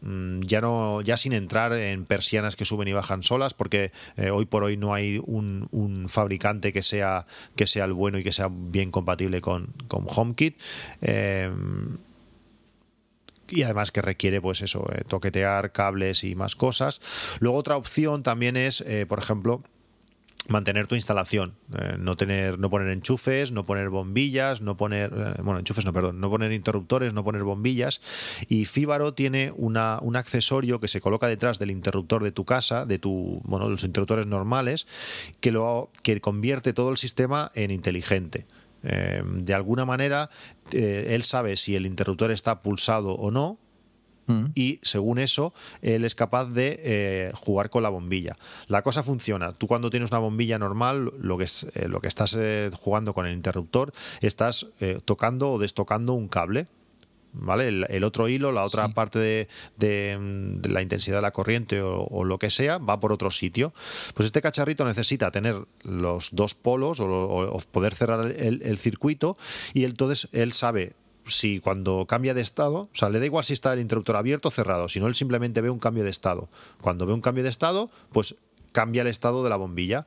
ya 0.01 0.61
no 0.61 1.01
ya 1.01 1.17
sin 1.17 1.33
entrar 1.33 1.73
en 1.73 2.05
persianas 2.05 2.55
que 2.55 2.65
suben 2.65 2.87
y 2.87 2.93
bajan 2.93 3.23
solas 3.23 3.53
porque 3.53 3.91
eh, 4.15 4.29
hoy 4.29 4.45
por 4.45 4.63
hoy 4.63 4.77
no 4.77 4.93
hay 4.93 5.19
un, 5.25 6.05
fabricante 6.07 6.71
que 6.71 6.83
sea 6.83 7.25
que 7.55 7.67
sea 7.67 7.85
el 7.85 7.93
bueno 7.93 8.17
y 8.19 8.23
que 8.23 8.31
sea 8.31 8.49
bien 8.51 8.91
compatible 8.91 9.41
con, 9.41 9.73
con 9.87 10.05
HomeKit 10.07 10.59
eh, 11.01 11.51
y 13.49 13.63
además 13.63 13.91
que 13.91 14.01
requiere 14.01 14.39
pues 14.39 14.61
eso 14.61 14.87
eh, 14.93 15.01
toquetear 15.07 15.71
cables 15.71 16.23
y 16.23 16.35
más 16.35 16.55
cosas. 16.55 16.99
Luego 17.39 17.57
otra 17.57 17.77
opción 17.77 18.21
también 18.23 18.57
es 18.57 18.83
por 19.07 19.19
ejemplo 19.19 19.63
mantener 20.47 20.87
tu 20.87 20.95
instalación, 20.95 21.55
eh, 21.77 21.95
no 21.99 22.15
tener, 22.15 22.59
no 22.59 22.69
poner 22.69 22.89
enchufes, 22.89 23.51
no 23.51 23.63
poner 23.63 23.89
bombillas, 23.89 24.61
no 24.61 24.77
poner, 24.77 25.11
eh, 25.13 25.41
bueno, 25.41 25.59
enchufes 25.59 25.85
no, 25.85 25.93
perdón, 25.93 26.19
no 26.19 26.29
poner 26.29 26.51
interruptores, 26.51 27.13
no 27.13 27.23
poner 27.23 27.43
bombillas. 27.43 28.01
Y 28.47 28.65
Fíbaro 28.65 29.13
tiene 29.13 29.53
una, 29.55 29.99
un 30.01 30.15
accesorio 30.15 30.79
que 30.79 30.87
se 30.87 31.01
coloca 31.01 31.27
detrás 31.27 31.59
del 31.59 31.71
interruptor 31.71 32.23
de 32.23 32.31
tu 32.31 32.45
casa, 32.45 32.85
de 32.85 32.99
tu, 32.99 33.41
bueno, 33.43 33.69
los 33.69 33.83
interruptores 33.83 34.27
normales, 34.27 34.87
que 35.39 35.51
lo 35.51 35.91
que 36.03 36.19
convierte 36.21 36.73
todo 36.73 36.89
el 36.89 36.97
sistema 36.97 37.51
en 37.55 37.71
inteligente. 37.71 38.45
Eh, 38.83 39.23
de 39.25 39.53
alguna 39.53 39.85
manera, 39.85 40.29
él 40.71 41.23
sabe 41.23 41.57
si 41.57 41.75
el 41.75 41.85
interruptor 41.85 42.31
está 42.31 42.61
pulsado 42.61 43.13
o 43.13 43.31
no, 43.31 43.57
Mm. 44.27 44.45
y 44.55 44.79
según 44.83 45.19
eso 45.19 45.53
él 45.81 46.03
es 46.03 46.13
capaz 46.13 46.45
de 46.45 46.79
eh, 46.83 47.31
jugar 47.33 47.69
con 47.69 47.81
la 47.81 47.89
bombilla. 47.89 48.37
La 48.67 48.81
cosa 48.81 49.01
funciona. 49.01 49.53
Tú 49.53 49.67
cuando 49.67 49.89
tienes 49.89 50.11
una 50.11 50.19
bombilla 50.19 50.59
normal, 50.59 51.13
lo 51.19 51.37
que, 51.37 51.45
es, 51.45 51.65
eh, 51.75 51.87
lo 51.87 52.01
que 52.01 52.07
estás 52.07 52.35
eh, 52.37 52.69
jugando 52.73 53.13
con 53.13 53.25
el 53.25 53.33
interruptor, 53.33 53.93
estás 54.21 54.67
tocando 55.05 55.51
o 55.51 55.59
destocando 55.59 56.13
un 56.13 56.27
cable. 56.27 56.67
¿Vale? 57.39 57.67
El, 57.67 58.03
otro 58.03 58.29
hilo, 58.29 58.51
la 58.51 58.63
otra 58.63 58.89
parte 58.93 59.19
de, 59.19 60.59
la 60.63 60.81
intensidad 60.81 61.17
de 61.17 61.21
la 61.21 61.31
corriente 61.31 61.81
o, 61.83 62.23
lo 62.23 62.39
que 62.39 62.49
sea, 62.49 62.79
va 62.79 62.99
por 62.99 63.11
otro 63.11 63.29
sitio. 63.29 63.73
Pues 64.15 64.25
este 64.25 64.41
cacharrito 64.41 64.85
necesita 64.85 65.29
tener 65.29 65.55
los 65.83 66.29
dos 66.31 66.55
polos 66.55 66.99
o, 66.99 67.61
poder 67.69 67.93
cerrar 67.93 68.31
el, 68.31 68.63
el, 68.63 68.77
circuito 68.79 69.37
y 69.73 69.83
entonces 69.83 70.29
él 70.31 70.51
sabe 70.51 70.95
si 71.27 71.59
cuando 71.59 72.05
cambia 72.05 72.33
de 72.33 72.41
estado, 72.41 72.89
o 72.91 72.95
sea, 72.95 73.09
le 73.09 73.19
da 73.19 73.25
igual 73.25 73.43
si 73.43 73.53
está 73.53 73.73
el 73.73 73.79
interruptor 73.79 74.15
abierto 74.15 74.49
o 74.49 74.51
cerrado, 74.51 74.87
sino 74.87 75.07
él 75.07 75.15
simplemente 75.15 75.61
ve 75.61 75.69
un 75.69 75.79
cambio 75.79 76.03
de 76.03 76.09
estado. 76.09 76.49
Cuando 76.81 77.05
ve 77.05 77.13
un 77.13 77.21
cambio 77.21 77.43
de 77.43 77.49
estado, 77.49 77.89
pues 78.11 78.35
cambia 78.71 79.01
el 79.01 79.07
estado 79.07 79.43
de 79.43 79.49
la 79.49 79.55
bombilla. 79.55 80.05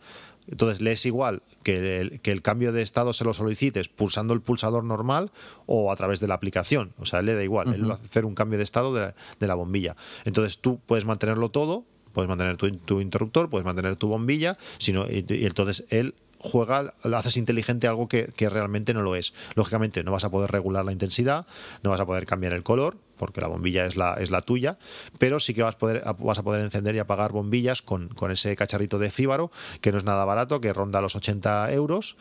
Entonces 0.48 0.80
le 0.80 0.92
es 0.92 1.06
igual 1.06 1.42
que 1.62 2.00
el, 2.00 2.20
que 2.20 2.32
el, 2.32 2.42
cambio 2.42 2.72
de 2.72 2.82
estado 2.82 3.12
se 3.12 3.24
lo 3.24 3.34
solicites 3.34 3.88
pulsando 3.88 4.34
el 4.34 4.40
pulsador 4.40 4.84
normal 4.84 5.30
o 5.66 5.92
a 5.92 5.96
través 5.96 6.18
de 6.18 6.26
la 6.26 6.34
aplicación. 6.34 6.92
O 6.98 7.04
sea, 7.04 7.22
le 7.22 7.34
da 7.34 7.42
igual, 7.44 7.72
él 7.74 7.88
va 7.88 7.94
a 7.94 7.98
hacer 7.98 8.24
un 8.24 8.34
cambio 8.34 8.58
de 8.58 8.64
estado 8.64 8.94
de, 8.94 9.12
la 9.46 9.54
bombilla. 9.54 9.96
Entonces 10.24 10.58
tú 10.58 10.80
puedes 10.86 11.04
mantenerlo 11.04 11.50
todo, 11.50 11.84
puedes 12.12 12.28
mantener 12.28 12.56
tu, 12.56 13.00
interruptor, 13.00 13.48
puedes 13.50 13.64
mantener 13.64 13.96
tu 13.96 14.08
bombilla, 14.08 14.56
sino, 14.78 15.06
y 15.08 15.24
entonces 15.28 15.84
él 15.90 16.14
juega, 16.40 16.94
haces 17.14 17.36
inteligente 17.36 17.86
algo 17.86 18.08
que, 18.08 18.32
realmente 18.38 18.94
no 18.94 19.02
lo 19.02 19.14
es. 19.14 19.34
Lógicamente 19.54 20.02
no 20.02 20.12
vas 20.12 20.24
a 20.24 20.30
poder 20.30 20.50
regular 20.50 20.84
la 20.84 20.92
intensidad, 20.92 21.46
no 21.82 21.90
vas 21.90 22.00
a 22.00 22.06
poder 22.06 22.26
cambiar 22.26 22.54
el 22.54 22.62
color, 22.62 22.96
porque 23.16 23.40
la 23.40 23.48
bombilla 23.48 23.84
es 23.84 23.96
la, 23.96 24.42
tuya, 24.42 24.78
pero 25.18 25.38
sí 25.38 25.54
que 25.54 25.62
vas, 25.62 25.74
a 25.74 26.42
poder, 26.42 26.60
encender 26.60 26.94
y 26.94 26.98
apagar 26.98 27.32
bombillas 27.32 27.82
con, 27.82 28.08
con 28.08 28.30
ese 28.30 28.56
cacharrito 28.56 28.98
de 28.98 29.10
fíbaro, 29.10 29.50
que 29.80 29.92
no 29.92 29.98
es 29.98 30.04
nada 30.04 30.24
barato, 30.24 30.60
que 30.60 30.72
ronda 30.72 31.00
los 31.00 31.14
80 31.14 31.72
euros. 31.72 32.16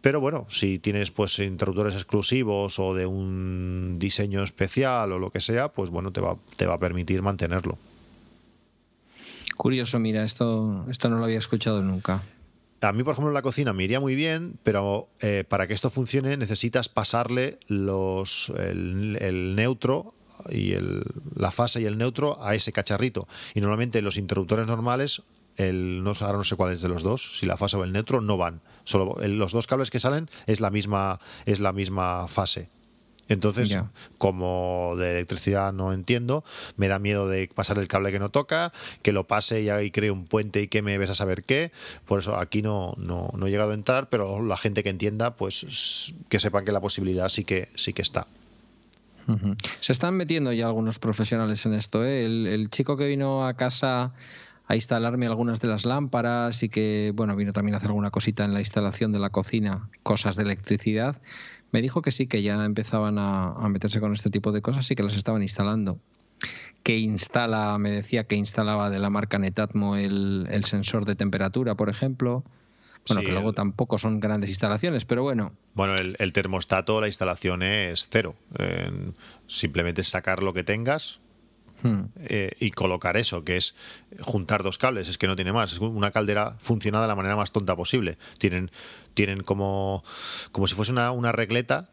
Pero 0.00 0.20
bueno, 0.20 0.46
si 0.48 0.78
tienes 0.78 1.10
pues 1.10 1.40
interruptores 1.40 1.94
exclusivos 1.94 2.78
o 2.78 2.94
de 2.94 3.06
un 3.06 3.96
diseño 3.98 4.44
especial 4.44 5.10
o 5.12 5.18
lo 5.18 5.30
que 5.30 5.40
sea, 5.40 5.72
pues 5.72 5.90
bueno, 5.90 6.12
te 6.12 6.20
va, 6.20 6.36
te 6.56 6.66
va 6.66 6.74
a 6.74 6.78
permitir 6.78 7.20
mantenerlo. 7.20 7.76
Curioso, 9.56 9.98
mira, 9.98 10.22
esto, 10.22 10.86
esto 10.88 11.08
no 11.08 11.18
lo 11.18 11.24
había 11.24 11.38
escuchado 11.38 11.82
nunca. 11.82 12.22
A 12.80 12.92
mí, 12.92 13.02
por 13.02 13.12
ejemplo, 13.12 13.30
en 13.30 13.34
la 13.34 13.42
cocina 13.42 13.72
me 13.72 13.84
iría 13.84 13.98
muy 13.98 14.14
bien, 14.14 14.58
pero 14.62 15.08
eh, 15.20 15.44
para 15.48 15.66
que 15.66 15.74
esto 15.74 15.90
funcione 15.90 16.36
necesitas 16.36 16.88
pasarle 16.88 17.58
los, 17.66 18.52
el, 18.56 19.56
neutro 19.56 20.14
y 20.48 20.72
el, 20.72 21.02
la 21.34 21.50
fase 21.50 21.80
y 21.80 21.86
el 21.86 21.98
neutro 21.98 22.40
a 22.40 22.54
ese 22.54 22.72
cacharrito. 22.72 23.26
Y 23.54 23.60
normalmente 23.60 24.00
los 24.00 24.16
interruptores 24.16 24.68
normales, 24.68 25.22
el, 25.56 26.04
no, 26.04 26.12
ahora 26.20 26.38
no 26.38 26.44
sé 26.44 26.54
cuál 26.54 26.72
es 26.72 26.80
de 26.80 26.88
los 26.88 27.02
dos, 27.02 27.38
si 27.38 27.46
la 27.46 27.56
fase 27.56 27.76
o 27.76 27.82
el 27.82 27.92
neutro, 27.92 28.20
no 28.20 28.36
van. 28.36 28.60
Solo 28.84 29.16
los 29.20 29.52
dos 29.52 29.66
cables 29.66 29.90
que 29.90 29.98
salen 29.98 30.30
es 30.46 30.60
la 30.60 30.70
misma, 30.70 31.18
es 31.46 31.58
la 31.58 31.72
misma 31.72 32.28
fase. 32.28 32.70
Entonces, 33.28 33.76
como 34.16 34.94
de 34.96 35.12
electricidad 35.12 35.72
no 35.72 35.92
entiendo, 35.92 36.44
me 36.76 36.88
da 36.88 36.98
miedo 36.98 37.28
de 37.28 37.48
pasar 37.54 37.78
el 37.78 37.86
cable 37.86 38.10
que 38.10 38.18
no 38.18 38.30
toca, 38.30 38.72
que 39.02 39.12
lo 39.12 39.24
pase 39.24 39.62
y 39.62 39.68
ahí 39.68 39.90
cree 39.90 40.10
un 40.10 40.24
puente 40.24 40.62
y 40.62 40.68
que 40.68 40.82
me 40.82 40.96
ves 40.96 41.10
a 41.10 41.14
saber 41.14 41.44
qué. 41.44 41.70
Por 42.06 42.20
eso 42.20 42.36
aquí 42.36 42.62
no, 42.62 42.94
no, 42.96 43.30
he 43.46 43.50
llegado 43.50 43.72
a 43.72 43.74
entrar, 43.74 44.08
pero 44.08 44.42
la 44.42 44.56
gente 44.56 44.82
que 44.82 44.90
entienda, 44.90 45.36
pues 45.36 46.14
que 46.28 46.40
sepan 46.40 46.64
que 46.64 46.72
la 46.72 46.80
posibilidad 46.80 47.28
sí 47.28 47.44
que, 47.44 47.68
sí 47.74 47.92
que 47.92 48.02
está. 48.02 48.26
Se 49.80 49.92
están 49.92 50.16
metiendo 50.16 50.54
ya 50.54 50.66
algunos 50.66 50.98
profesionales 50.98 51.66
en 51.66 51.74
esto. 51.74 52.02
¿eh? 52.02 52.24
El, 52.24 52.46
el 52.46 52.70
chico 52.70 52.96
que 52.96 53.06
vino 53.06 53.46
a 53.46 53.52
casa 53.54 54.14
a 54.68 54.74
instalarme 54.74 55.26
algunas 55.26 55.60
de 55.60 55.68
las 55.68 55.84
lámparas 55.84 56.62
y 56.62 56.68
que, 56.68 57.12
bueno, 57.14 57.36
vino 57.36 57.52
también 57.52 57.74
a 57.74 57.78
hacer 57.78 57.88
alguna 57.88 58.10
cosita 58.10 58.44
en 58.44 58.54
la 58.54 58.60
instalación 58.60 59.12
de 59.12 59.18
la 59.18 59.30
cocina, 59.30 59.88
cosas 60.02 60.36
de 60.36 60.44
electricidad 60.44 61.16
me 61.70 61.82
dijo 61.82 62.02
que 62.02 62.10
sí, 62.10 62.26
que 62.26 62.42
ya 62.42 62.64
empezaban 62.64 63.16
a, 63.18 63.68
meterse 63.68 64.00
con 64.00 64.12
este 64.12 64.30
tipo 64.30 64.52
de 64.52 64.62
cosas 64.62 64.90
y 64.90 64.94
que 64.94 65.02
las 65.02 65.16
estaban 65.16 65.42
instalando. 65.42 65.98
Que 66.82 66.96
instala, 66.96 67.76
me 67.78 67.90
decía 67.90 68.24
que 68.24 68.36
instalaba 68.36 68.90
de 68.90 68.98
la 68.98 69.10
marca 69.10 69.38
Netatmo 69.38 69.96
el, 69.96 70.62
sensor 70.64 71.04
de 71.04 71.14
temperatura, 71.16 71.74
por 71.74 71.88
ejemplo. 71.88 72.44
Bueno, 73.06 73.22
que 73.22 73.32
luego 73.32 73.52
tampoco 73.52 73.98
son 73.98 74.20
grandes 74.20 74.50
instalaciones, 74.50 75.04
pero 75.04 75.22
bueno. 75.22 75.52
Bueno, 75.74 75.94
el, 75.96 76.32
termostato, 76.32 77.00
la 77.00 77.06
instalación 77.06 77.62
es 77.62 78.08
cero. 78.10 78.34
simplemente 79.46 80.02
sacar 80.02 80.42
lo 80.42 80.52
que 80.52 80.62
tengas, 80.62 81.20
hmm. 81.82 82.00
eh, 82.20 82.52
y 82.60 82.70
colocar 82.70 83.16
eso, 83.16 83.44
que 83.44 83.56
es 83.56 83.74
juntar 84.20 84.62
dos 84.62 84.78
cables, 84.78 85.08
es 85.08 85.16
que 85.16 85.26
no 85.26 85.36
tiene 85.36 85.52
más. 85.52 85.72
Es 85.72 85.78
una 85.78 86.10
caldera 86.10 86.56
funciona 86.58 87.00
de 87.00 87.08
la 87.08 87.16
manera 87.16 87.36
más 87.36 87.50
tonta 87.50 87.76
posible. 87.76 88.18
Tienen 88.38 88.70
tienen 89.18 89.42
como, 89.42 90.04
como 90.52 90.68
si 90.68 90.76
fuese 90.76 90.92
una, 90.92 91.10
una 91.10 91.32
regleta 91.32 91.88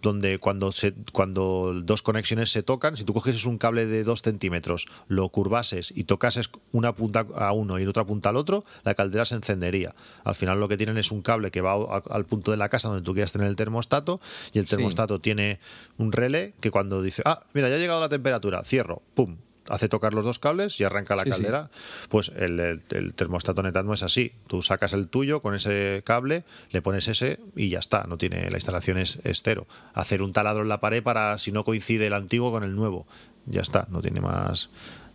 donde 0.00 0.38
cuando, 0.38 0.72
se, 0.72 0.94
cuando 1.12 1.74
dos 1.84 2.00
conexiones 2.00 2.50
se 2.50 2.62
tocan, 2.62 2.96
si 2.96 3.04
tú 3.04 3.12
coges 3.12 3.44
un 3.44 3.58
cable 3.58 3.84
de 3.84 4.02
dos 4.02 4.22
centímetros, 4.22 4.86
lo 5.06 5.28
curvases 5.28 5.92
y 5.94 6.04
tocases 6.04 6.48
una 6.72 6.94
punta 6.94 7.26
a 7.36 7.52
uno 7.52 7.78
y 7.78 7.84
otra 7.84 8.06
punta 8.06 8.30
al 8.30 8.38
otro, 8.38 8.64
la 8.82 8.94
caldera 8.94 9.26
se 9.26 9.34
encendería. 9.34 9.94
Al 10.24 10.34
final 10.34 10.58
lo 10.58 10.68
que 10.68 10.78
tienen 10.78 10.96
es 10.96 11.10
un 11.10 11.20
cable 11.20 11.50
que 11.50 11.60
va 11.60 11.74
al 12.08 12.24
punto 12.24 12.50
de 12.50 12.56
la 12.56 12.70
casa 12.70 12.88
donde 12.88 13.04
tú 13.04 13.12
quieras 13.12 13.32
tener 13.32 13.48
el 13.48 13.56
termostato 13.56 14.18
y 14.54 14.58
el 14.58 14.64
termostato 14.64 15.20
tiene 15.20 15.60
un 15.98 16.12
relé 16.12 16.54
que 16.62 16.70
cuando 16.70 17.02
dice, 17.02 17.20
ah, 17.26 17.42
mira, 17.52 17.68
ya 17.68 17.74
ha 17.74 17.78
llegado 17.78 18.00
la 18.00 18.08
temperatura, 18.08 18.64
cierro, 18.64 19.02
pum, 19.12 19.36
hace 19.70 19.88
tocar 19.88 20.12
los 20.12 20.24
dos 20.24 20.38
cables 20.38 20.78
y 20.80 20.84
arranca 20.84 21.16
la 21.16 21.24
caldera. 21.24 21.70
Pues 22.08 22.30
el, 22.36 22.82
termostato 23.14 23.62
Netatmo 23.62 23.94
es 23.94 24.02
así. 24.02 24.32
Tú 24.46 24.62
sacas 24.62 24.92
el 24.92 25.08
tuyo 25.08 25.40
con 25.40 25.54
ese 25.54 26.02
cable, 26.04 26.44
le 26.70 26.82
pones 26.82 27.08
ese 27.08 27.38
y 27.56 27.70
ya 27.70 27.78
está. 27.78 28.04
No 28.08 28.18
tiene 28.18 28.50
la 28.50 28.56
instalación 28.56 28.98
es, 28.98 29.18
cero. 29.42 29.66
Hacer 29.94 30.22
un 30.22 30.32
taladro 30.32 30.62
en 30.62 30.68
la 30.68 30.80
pared 30.80 31.02
para 31.02 31.38
si 31.38 31.52
no 31.52 31.64
coincide 31.64 32.08
el 32.08 32.14
antiguo 32.14 32.50
con 32.50 32.64
el 32.64 32.74
nuevo. 32.74 33.06
Ya 33.46 33.62
está. 33.62 33.86
No 33.90 34.00
tiene 34.00 34.20
más, 34.20 34.70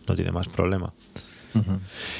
no 0.08 0.16
tiene 0.16 0.32
más 0.32 0.48
problema. 0.48 0.94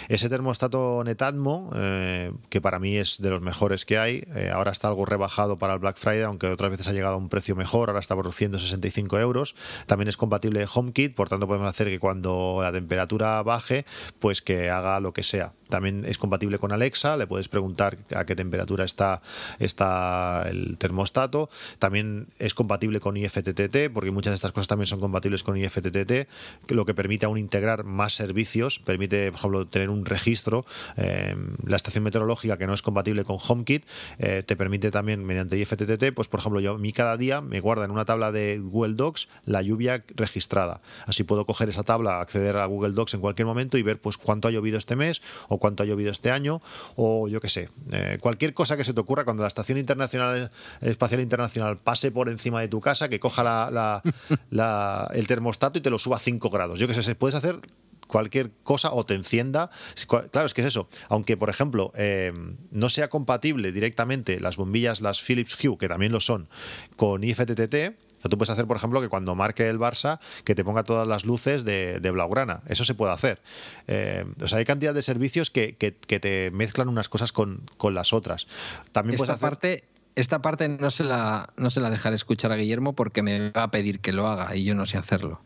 Ese 0.09 0.29
termostato 0.29 1.03
Netatmo, 1.05 1.71
eh, 1.75 2.33
que 2.49 2.61
para 2.61 2.79
mí 2.79 2.97
es 2.97 3.21
de 3.21 3.31
los 3.31 3.41
mejores 3.43 3.85
que 3.85 3.99
hay, 3.99 4.25
eh, 4.35 4.51
ahora 4.53 4.73
está 4.73 4.89
algo 4.89 5.05
rebajado 5.05 5.59
para 5.59 5.75
el 5.75 5.79
Black 5.79 5.97
Friday, 5.97 6.23
aunque 6.23 6.49
otras 6.49 6.71
veces 6.71 6.89
ha 6.89 6.93
llegado 6.93 7.15
a 7.15 7.19
un 7.19 7.29
precio 7.29 7.57
mejor, 7.57 7.89
ahora 7.89 8.01
está 8.01 8.15
por 8.15 8.33
165 8.33 9.19
euros. 9.19 9.55
También 9.87 10.09
es 10.09 10.17
compatible 10.17 10.67
HomeKit, 10.73 11.15
por 11.15 11.29
tanto 11.29 11.47
podemos 11.47 11.69
hacer 11.69 11.89
que 11.89 11.99
cuando 11.99 12.61
la 12.63 12.73
temperatura 12.73 13.43
baje, 13.43 13.85
pues 14.19 14.43
que 14.43 14.71
haga 14.71 15.01
lo 15.01 15.13
que 15.13 15.23
sea. 15.23 15.55
También 15.69 16.05
es 16.07 16.19
compatible 16.19 16.59
con 16.59 16.71
Alexa, 16.71 17.17
le 17.17 17.27
puedes 17.27 17.49
preguntar 17.49 17.99
a 18.15 18.25
qué 18.25 18.37
temperatura 18.37 18.85
está, 18.85 19.21
está 19.59 20.47
el 20.49 20.79
termostato. 20.79 21.51
También 21.79 22.29
es 22.39 22.55
compatible 22.55 23.01
con 23.01 23.17
IFTTT, 23.17 23.93
porque 23.93 24.13
muchas 24.13 24.31
de 24.31 24.37
estas 24.37 24.53
cosas 24.53 24.69
también 24.69 24.87
son 24.87 25.01
compatibles 25.01 25.43
con 25.43 25.57
IFTTT, 25.57 26.29
lo 26.69 26.85
que 26.85 26.95
permite 26.95 27.27
aún 27.27 27.39
integrar 27.39 27.85
más 27.85 28.15
servicios, 28.15 28.79
permite, 28.79 29.26
por 29.31 29.39
ejemplo, 29.39 29.67
tener 29.67 29.91
un 29.91 30.05
registro. 30.05 30.65
Eh, 30.97 31.37
la 31.65 31.77
estación 31.77 32.05
meteorológica 32.05 32.57
que 32.57 32.67
no 32.67 32.75
es 32.75 32.83
compatible 32.83 33.25
con 33.25 33.39
HomeKit 33.39 33.85
eh, 34.19 34.43
te 34.45 34.57
permite 34.57 34.91
también, 34.91 35.25
mediante 35.25 35.59
IFTTT, 35.59 36.15
pues 36.15 36.29
por 36.29 36.41
ejemplo, 36.41 36.61
yo 36.61 36.75
a 36.75 36.79
mí 36.79 36.93
cada 36.93 37.17
día 37.17 37.41
me 37.41 37.61
guarda 37.61 37.85
en 37.85 37.91
una 37.91 38.05
tabla 38.05 38.33
de 38.33 38.59
Google 38.59 38.95
Docs 38.95 39.29
la 39.45 39.63
lluvia 39.63 40.05
registrada. 40.15 40.81
Así 41.07 41.25
puedo 41.25 41.47
coger 41.47 41.69
esa 41.69 41.83
tabla, 41.83 42.21
acceder 42.21 42.57
a 42.57 42.67
Google 42.67 42.93
Docs 42.93 43.15
en 43.15 43.21
cualquier 43.21 43.47
momento 43.47 43.79
y 43.79 43.83
ver 43.83 44.01
pues 44.01 44.17
cuánto 44.17 44.49
ha 44.49 44.51
llovido 44.51 44.79
este 44.79 44.97
mes 44.97 45.23
o 45.49 45.59
cuánto 45.59 45.83
ha 45.83 45.87
llovido 45.87 46.11
este 46.11 46.31
año 46.31 46.61
o 46.97 47.29
yo 47.29 47.41
qué 47.41 47.49
sé, 47.49 47.69
eh, 47.93 48.19
cualquier 48.21 48.55
cosa 48.55 48.77
que 48.77 48.85
se 48.85 48.95
te 48.95 49.01
ocurra 49.01 49.25
cuando 49.25 49.43
la 49.43 49.49
Estación 49.49 49.79
Espacial 49.79 51.21
Internacional 51.21 51.79
pase 51.79 52.11
por 52.11 52.29
encima 52.29 52.61
de 52.61 52.69
tu 52.69 52.81
casa, 52.81 53.09
que 53.09 53.21
coja 53.21 53.37
el 55.15 55.27
termostato 55.27 55.79
y 55.79 55.83
te 55.83 55.91
lo 55.91 55.99
suba 55.99 56.17
a 56.17 56.21
5 56.21 56.51
grados. 56.51 56.79
Yo 56.79 56.89
qué 56.89 56.95
sé, 56.95 57.15
puedes 57.15 57.35
hacer 57.35 57.61
cualquier 58.07 58.51
cosa 58.63 58.93
o 58.93 59.05
te 59.05 59.15
encienda. 59.15 59.71
Claro, 60.07 60.47
es 60.47 60.55
que 60.55 60.63
es 60.63 60.69
eso. 60.69 60.89
Aunque, 61.09 61.37
por 61.37 61.51
ejemplo, 61.51 61.93
eh, 61.97 62.33
no 62.71 62.89
sea 62.89 63.09
compatible 63.09 63.73
directamente 63.73 64.41
las 64.41 64.57
bombillas, 64.57 65.01
las 65.01 65.21
Philips 65.21 65.57
Hue, 65.63 65.79
que 65.79 65.89
también 65.89 66.13
lo 66.13 66.21
son, 66.21 66.49
con 66.97 67.25
IFTTT, 67.25 67.97
tú 68.29 68.39
puedes 68.39 68.51
hacer, 68.51 68.67
por 68.67 68.77
ejemplo, 68.77 69.01
que 69.01 69.09
cuando 69.09 69.35
marque 69.35 69.69
el 69.69 69.79
Barça, 69.79 70.21
que 70.45 70.55
te 70.55 70.65
ponga 70.65 70.85
todas 70.85 71.07
las 71.07 71.25
luces 71.25 71.65
de, 71.65 72.11
Blaugrana. 72.11 72.61
Eso 72.67 72.85
se 72.85 72.95
puede 72.95 73.13
hacer. 73.13 73.41
Eh, 73.87 74.25
o 74.41 74.49
sea, 74.49 74.59
hay 74.59 74.65
cantidad 74.65 74.95
de 74.95 75.03
servicios 75.03 75.51
que, 75.51 75.73
te 75.73 76.51
mezclan 76.51 76.89
unas 76.89 77.09
cosas 77.09 77.33
con, 77.33 77.63
las 77.91 78.13
otras. 78.13 78.47
También 78.93 79.15
esta 79.15 79.27
puedes 79.27 79.41
parte, 79.41 79.85
esta 80.15 80.43
parte 80.43 80.69
no 80.69 80.91
se, 80.91 81.05
la, 81.05 81.51
no 81.57 81.71
se 81.71 81.81
la 81.81 81.91
dejaré 81.91 82.17
escuchar 82.17 82.53
a 82.53 82.57
Guillermo 82.57 82.95
porque 82.95 83.23
me 83.23 83.51
va 83.51 83.65
a 83.65 83.71
pedir 83.71 84.01
que 84.01 84.13
lo 84.13 84.27
haga 84.27 84.57
y 84.57 84.65
yo 84.65 84.75
no 84.75 84.87
sé 84.87 84.99
hacerlo. 84.99 85.41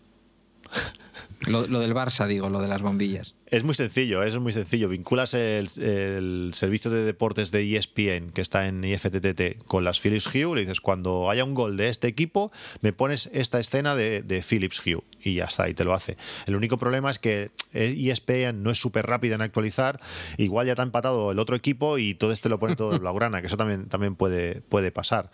Lo, 1.46 1.62
del 1.62 1.94
Barça, 1.94 2.26
digo, 2.26 2.50
lo 2.50 2.60
de 2.60 2.68
las 2.68 2.82
bombillas. 2.82 3.34
Es 3.46 3.64
muy 3.64 3.74
sencillo, 3.74 4.22
es 4.22 4.36
muy 4.38 4.52
sencillo. 4.52 4.90
Vinculas 4.90 5.32
el, 5.32 6.50
servicio 6.52 6.90
de 6.90 7.04
deportes 7.04 7.50
de 7.50 7.76
ESPN 7.76 8.30
que 8.32 8.42
está 8.42 8.68
en 8.68 8.84
IFTTT 8.84 9.64
con 9.64 9.82
las 9.82 10.00
Philips 10.00 10.26
Hue. 10.26 10.54
Le 10.54 10.60
dices, 10.60 10.82
cuando 10.82 11.30
haya 11.30 11.44
un 11.44 11.54
gol 11.54 11.78
de 11.78 11.88
este 11.88 12.08
equipo, 12.08 12.52
me 12.82 12.92
pones 12.92 13.30
esta 13.32 13.58
escena 13.58 13.96
de, 13.96 14.22
de 14.22 14.42
Philips 14.42 14.82
Hue. 14.84 15.02
Y 15.22 15.34
ya 15.34 15.44
está, 15.44 15.68
y 15.70 15.74
te 15.74 15.84
lo 15.84 15.94
hace. 15.94 16.18
El 16.46 16.56
único 16.56 16.76
problema 16.76 17.10
es 17.10 17.18
que 17.18 17.50
ESPN 17.72 18.62
no 18.62 18.70
es 18.70 18.78
súper 18.78 19.06
rápida 19.06 19.34
en 19.34 19.42
actualizar. 19.42 19.98
Igual 20.36 20.66
ya 20.66 20.74
te 20.74 20.82
ha 20.82 20.84
empatado 20.84 21.32
el 21.32 21.38
otro 21.38 21.56
equipo 21.56 21.96
y 21.96 22.14
todo 22.14 22.32
este 22.32 22.50
lo 22.50 22.58
pone 22.58 22.76
todo 22.76 22.92
de 22.92 22.98
blaugrana, 22.98 23.40
que 23.40 23.46
eso 23.46 23.56
también, 23.56 23.88
también 23.88 24.14
puede, 24.14 24.60
puede 24.60 24.92
pasar. 24.92 25.30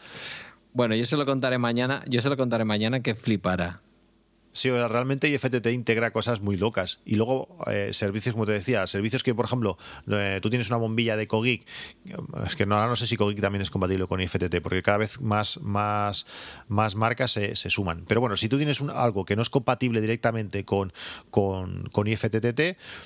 Bueno, 0.72 0.94
yo 0.94 1.06
se 1.06 1.16
lo 1.16 1.26
contaré 1.26 1.58
mañana, 1.58 2.04
yo 2.06 2.20
se 2.20 2.28
lo 2.28 2.36
contaré 2.36 2.64
mañana 2.64 3.00
que 3.00 3.14
flipará. 3.14 3.80
Sí, 4.56 4.70
realmente 4.70 5.28
IFTT 5.28 5.66
integra 5.66 6.12
cosas 6.12 6.40
muy 6.40 6.56
locas. 6.56 7.00
Y 7.04 7.16
luego, 7.16 7.58
eh, 7.70 7.90
servicios, 7.92 8.32
como 8.32 8.46
te 8.46 8.52
decía, 8.52 8.86
servicios 8.86 9.22
que, 9.22 9.34
por 9.34 9.44
ejemplo, 9.44 9.76
eh, 10.10 10.38
tú 10.40 10.48
tienes 10.48 10.70
una 10.70 10.78
bombilla 10.78 11.14
de 11.18 11.28
Cogeek, 11.28 11.66
es 12.46 12.56
que 12.56 12.64
no, 12.64 12.86
no 12.86 12.96
sé 12.96 13.06
si 13.06 13.16
Cogeek 13.16 13.40
también 13.42 13.60
es 13.60 13.70
compatible 13.70 14.06
con 14.06 14.18
IFTT, 14.18 14.62
porque 14.62 14.82
cada 14.82 14.96
vez 14.96 15.20
más, 15.20 15.60
más, 15.60 16.26
más 16.68 16.94
marcas 16.96 17.32
se, 17.32 17.54
suman. 17.54 18.04
Pero 18.08 18.22
bueno, 18.22 18.34
si 18.36 18.48
tú 18.48 18.56
tienes 18.56 18.80
algo 18.80 19.26
que 19.26 19.36
no 19.36 19.42
es 19.42 19.50
compatible 19.50 20.00
directamente 20.00 20.64
con, 20.64 20.92
con, 21.28 21.84
con 21.92 22.06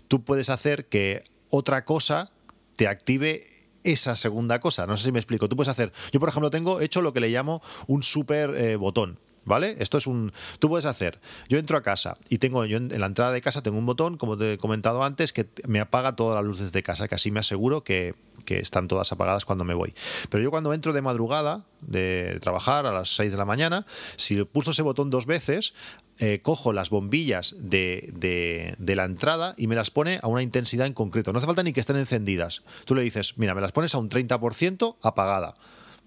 tú 0.06 0.22
puedes 0.22 0.50
hacer 0.50 0.86
que 0.86 1.24
otra 1.48 1.84
cosa 1.84 2.30
te 2.76 2.86
active 2.86 3.48
esa 3.82 4.14
segunda 4.14 4.60
cosa. 4.60 4.86
No 4.86 4.96
sé 4.96 5.04
si 5.04 5.12
me 5.12 5.18
explico. 5.18 5.48
Tú 5.48 5.56
puedes 5.56 5.68
hacer. 5.68 5.92
Yo, 6.12 6.20
por 6.20 6.28
ejemplo, 6.28 6.50
tengo 6.50 6.80
hecho 6.80 7.02
lo 7.02 7.12
que 7.12 7.20
le 7.20 7.30
llamo 7.30 7.60
un 7.86 8.02
super 8.02 8.54
eh, 8.56 8.76
botón. 8.76 9.18
¿Vale? 9.44 9.76
Esto 9.78 9.98
es 9.98 10.06
un. 10.06 10.32
Tú 10.58 10.68
puedes 10.68 10.84
hacer. 10.84 11.18
Yo 11.48 11.58
entro 11.58 11.78
a 11.78 11.82
casa 11.82 12.16
y 12.28 12.38
tengo. 12.38 12.64
Yo 12.66 12.76
en, 12.76 13.00
la 13.00 13.06
entrada 13.06 13.32
de 13.32 13.40
casa 13.40 13.62
tengo 13.62 13.78
un 13.78 13.86
botón, 13.86 14.18
como 14.18 14.36
te 14.36 14.54
he 14.54 14.58
comentado 14.58 15.02
antes, 15.02 15.32
que 15.32 15.48
me 15.66 15.80
apaga 15.80 16.14
todas 16.14 16.36
las 16.36 16.44
luces 16.44 16.72
de 16.72 16.82
casa, 16.82 17.08
que 17.08 17.14
así 17.14 17.30
me 17.30 17.40
aseguro 17.40 17.82
que, 17.82 18.14
están 18.46 18.88
todas 18.88 19.12
apagadas 19.12 19.44
cuando 19.44 19.64
me 19.64 19.74
voy. 19.74 19.94
Pero 20.28 20.42
yo 20.42 20.50
cuando 20.50 20.74
entro 20.74 20.92
de 20.92 21.02
madrugada, 21.02 21.64
de 21.80 22.38
trabajar 22.40 22.84
a 22.84 22.92
las 22.92 23.14
6 23.14 23.30
de 23.30 23.38
la 23.38 23.44
mañana, 23.44 23.86
si 24.16 24.42
pulso 24.44 24.72
ese 24.72 24.82
botón 24.82 25.08
dos 25.08 25.24
veces, 25.24 25.72
eh, 26.18 26.40
cojo 26.42 26.72
las 26.72 26.90
bombillas 26.90 27.54
de, 27.60 28.10
de, 28.12 28.74
de, 28.78 28.96
la 28.96 29.04
entrada 29.04 29.54
y 29.56 29.68
me 29.68 29.76
las 29.76 29.90
pone 29.90 30.18
a 30.20 30.26
una 30.26 30.42
intensidad 30.42 30.88
en 30.88 30.94
concreto. 30.94 31.32
No 31.32 31.38
hace 31.38 31.46
falta 31.46 31.62
ni 31.62 31.72
que 31.72 31.80
estén 31.80 31.96
encendidas. 31.96 32.64
Tú 32.84 32.96
le 32.96 33.02
dices, 33.02 33.38
mira, 33.38 33.54
me 33.54 33.60
las 33.60 33.72
pones 33.72 33.94
a 33.94 33.98
un 33.98 34.10
30% 34.10 34.96
apagada. 35.00 35.54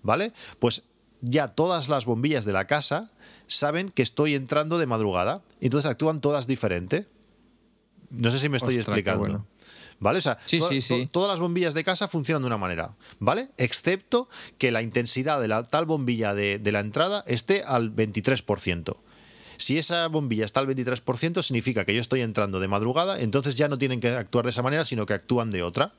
¿Vale? 0.04 0.34
Pues 0.60 0.84
ya 1.22 1.48
todas 1.48 1.88
las 1.88 2.04
bombillas 2.04 2.44
de 2.44 2.52
la 2.52 2.68
casa 2.68 3.13
saben 3.48 3.90
que 3.90 4.02
estoy 4.02 4.36
entrando 4.36 4.78
de 4.78 4.86
madrugada. 4.86 5.42
Y 5.60 5.66
entonces 5.66 5.90
actúan 5.90 6.22
todas 6.22 6.48
diferente. 6.48 7.08
No 8.10 8.32
sé 8.32 8.40
si 8.40 8.50
me 8.50 8.58
estoy 8.58 8.76
explicando. 8.76 9.46
¿Vale? 10.00 10.20
O 10.20 10.22
sea, 10.22 10.38
todas 11.12 11.30
las 11.32 11.40
bombillas 11.40 11.74
de 11.74 11.84
casa 11.84 12.08
funcionan 12.08 12.42
de 12.42 12.48
una 12.48 12.58
manera, 12.58 12.96
¿vale? 13.20 13.50
Excepto 13.58 14.28
que 14.58 14.72
la 14.72 14.82
intensidad 14.82 15.40
de 15.40 15.48
la 15.48 15.66
tal 15.66 15.86
bombilla 15.86 16.34
de, 16.34 16.60
de 16.60 16.72
la 16.74 16.82
entrada 16.82 17.24
esté 17.26 17.64
al 17.64 17.96
23%. 17.96 18.96
Si 19.58 19.78
esa 19.78 20.08
bombilla 20.08 20.44
está 20.46 20.60
al 20.60 20.68
23%, 20.68 21.42
significa 21.42 21.86
que 21.86 21.94
yo 21.94 22.02
estoy 22.02 22.22
entrando 22.22 22.60
de 22.60 22.68
madrugada, 22.68 23.20
entonces 23.22 23.56
ya 23.56 23.70
no 23.70 23.78
tienen 23.78 24.02
que 24.02 24.10
actuar 24.10 24.44
de 24.44 24.52
esa 24.52 24.62
manera, 24.62 24.84
sino 24.84 25.06
que 25.06 25.14
actúan 25.14 25.52
de 25.52 25.64
otra. 25.64 25.94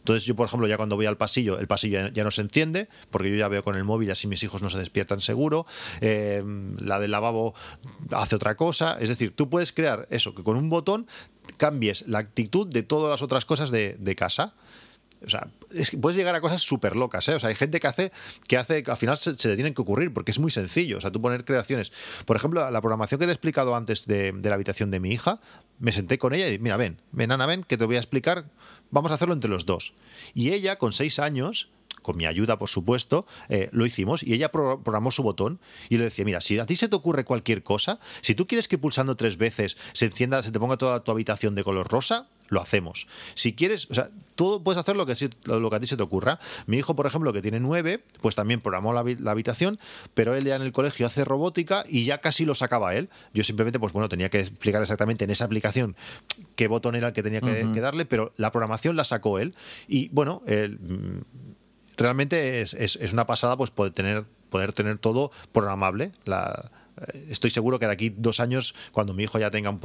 Entonces 0.00 0.24
yo, 0.24 0.34
por 0.34 0.46
ejemplo, 0.46 0.66
ya 0.66 0.76
cuando 0.76 0.96
voy 0.96 1.06
al 1.06 1.16
pasillo, 1.16 1.58
el 1.58 1.66
pasillo 1.66 2.08
ya, 2.08 2.24
no 2.24 2.30
se 2.30 2.40
enciende, 2.40 2.88
porque 3.10 3.30
yo 3.30 3.36
ya 3.36 3.48
veo 3.48 3.62
con 3.62 3.76
el 3.76 3.84
móvil, 3.84 4.10
así 4.10 4.26
mis 4.26 4.42
hijos 4.42 4.62
no 4.62 4.70
se 4.70 4.78
despiertan 4.78 5.20
seguro. 5.20 5.66
Eh, 6.00 6.42
la 6.78 6.98
del 6.98 7.10
lavabo 7.10 7.54
hace 8.10 8.36
otra 8.36 8.56
cosa. 8.56 8.96
Es 8.98 9.08
decir, 9.08 9.34
tú 9.34 9.50
puedes 9.50 9.72
crear 9.72 10.06
eso, 10.10 10.34
que 10.34 10.42
con 10.42 10.56
un 10.56 10.70
botón 10.70 11.06
cambies 11.56 12.06
la 12.08 12.18
actitud 12.18 12.66
de 12.66 12.82
todas 12.82 13.10
las 13.10 13.22
otras 13.22 13.44
cosas 13.44 13.70
de, 13.70 14.14
casa. 14.16 14.54
O 15.24 15.28
sea, 15.28 15.48
puedes 16.00 16.16
llegar 16.16 16.34
a 16.34 16.40
cosas 16.40 16.62
súper 16.62 16.96
locas, 16.96 17.28
¿eh? 17.28 17.34
O 17.34 17.38
sea, 17.38 17.50
hay 17.50 17.54
gente 17.54 17.78
que 17.78 17.86
hace, 17.86 18.10
que 18.48 18.56
hace, 18.56 18.82
al 18.86 18.96
final 18.96 19.18
se, 19.18 19.32
le 19.32 19.54
tienen 19.54 19.74
que 19.74 19.82
ocurrir, 19.82 20.14
porque 20.14 20.30
es 20.30 20.38
muy 20.38 20.50
sencillo. 20.50 20.96
O 20.96 21.00
sea, 21.02 21.10
tú 21.10 21.20
poner 21.20 21.44
creaciones. 21.44 21.92
Por 22.24 22.36
ejemplo, 22.36 22.70
la 22.70 22.80
programación 22.80 23.18
que 23.18 23.26
te 23.26 23.30
he 23.30 23.34
explicado 23.34 23.76
antes 23.76 24.06
de, 24.06 24.32
de 24.32 24.48
la 24.48 24.54
habitación 24.54 24.90
de 24.90 24.98
mi 24.98 25.10
hija, 25.10 25.40
me 25.78 25.92
senté 25.92 26.18
con 26.18 26.32
ella 26.32 26.48
y 26.48 26.58
mira, 26.58 26.78
ven, 26.78 27.00
ven, 27.12 27.32
Ana, 27.32 27.44
ven, 27.44 27.64
que 27.64 27.76
te 27.76 27.84
voy 27.84 27.96
a 27.96 27.98
explicar 27.98 28.46
vamos 28.90 29.10
a 29.10 29.14
hacerlo 29.14 29.34
entre 29.34 29.50
los 29.50 29.66
dos. 29.66 29.94
Y 30.34 30.50
ella, 30.52 30.76
con 30.76 30.92
seis 30.92 31.18
años, 31.18 31.70
con 32.02 32.16
mi 32.16 32.26
ayuda, 32.26 32.58
por 32.58 32.68
supuesto, 32.68 33.26
eh, 33.48 33.68
lo 33.72 33.86
hicimos 33.86 34.22
y 34.22 34.34
ella 34.34 34.50
programó 34.50 35.10
su 35.10 35.22
botón 35.22 35.60
y 35.88 35.98
le 35.98 36.04
decía, 36.04 36.24
mira, 36.24 36.40
si 36.40 36.58
a 36.58 36.66
ti 36.66 36.76
se 36.76 36.88
te 36.88 36.96
ocurre 36.96 37.24
cualquier 37.24 37.62
cosa, 37.62 38.00
si 38.20 38.34
tú 38.34 38.46
quieres 38.46 38.68
que 38.68 38.78
pulsando 38.78 39.16
tres 39.16 39.36
veces 39.36 39.76
se 39.92 40.06
encienda, 40.06 40.42
se 40.42 40.50
te 40.50 40.60
ponga 40.60 40.76
toda 40.76 41.04
tu 41.04 41.10
habitación 41.10 41.54
de 41.54 41.64
color 41.64 41.88
rosa, 41.88 42.28
lo 42.50 42.60
hacemos. 42.60 43.06
Si 43.34 43.54
quieres, 43.54 43.86
o 43.90 43.94
sea, 43.94 44.10
todo 44.34 44.62
puedes 44.62 44.78
hacer 44.78 44.96
lo 44.96 45.06
que, 45.06 45.14
lo 45.44 45.70
que 45.70 45.76
a 45.76 45.80
ti 45.80 45.86
se 45.86 45.96
te 45.96 46.02
ocurra. 46.02 46.38
Mi 46.66 46.78
hijo, 46.78 46.94
por 46.94 47.06
ejemplo, 47.06 47.32
que 47.32 47.40
tiene 47.40 47.60
nueve, 47.60 48.02
pues 48.20 48.34
también 48.34 48.60
programó 48.60 48.92
la, 48.92 49.30
habitación, 49.30 49.78
pero 50.14 50.34
él 50.34 50.44
ya 50.44 50.56
en 50.56 50.62
el 50.62 50.72
colegio 50.72 51.06
hace 51.06 51.24
robótica 51.24 51.84
y 51.88 52.04
ya 52.04 52.18
casi 52.18 52.44
lo 52.44 52.54
sacaba 52.54 52.94
él. 52.94 53.08
Yo 53.32 53.44
simplemente, 53.44 53.78
pues 53.78 53.92
bueno, 53.92 54.08
tenía 54.08 54.28
que 54.28 54.40
explicar 54.40 54.82
exactamente 54.82 55.24
en 55.24 55.30
esa 55.30 55.44
aplicación 55.44 55.96
qué 56.56 56.66
botón 56.66 56.96
era 56.96 57.08
el 57.08 57.12
que 57.12 57.22
tenía 57.22 57.40
que, 57.40 57.68
que 57.72 57.80
darle, 57.80 58.04
pero 58.04 58.32
la 58.36 58.50
programación 58.50 58.96
la 58.96 59.04
sacó 59.04 59.38
él. 59.38 59.54
Y 59.86 60.08
bueno, 60.08 60.42
él 60.46 60.78
realmente 62.04 62.60
es, 62.60 62.74
es, 62.74 63.12
una 63.12 63.26
pasada 63.26 63.56
pues 63.56 63.70
poder 63.70 63.92
tener, 63.92 64.24
poder 64.48 64.72
tener 64.72 64.98
todo 64.98 65.30
programable. 65.52 66.12
Eh, 66.26 67.26
estoy 67.30 67.50
seguro 67.50 67.78
que 67.78 67.86
de 67.86 67.92
aquí 67.92 68.10
dos 68.10 68.40
años, 68.40 68.74
cuando 68.92 69.14
mi 69.14 69.24
hijo 69.24 69.38
ya 69.38 69.50
tenga 69.50 69.76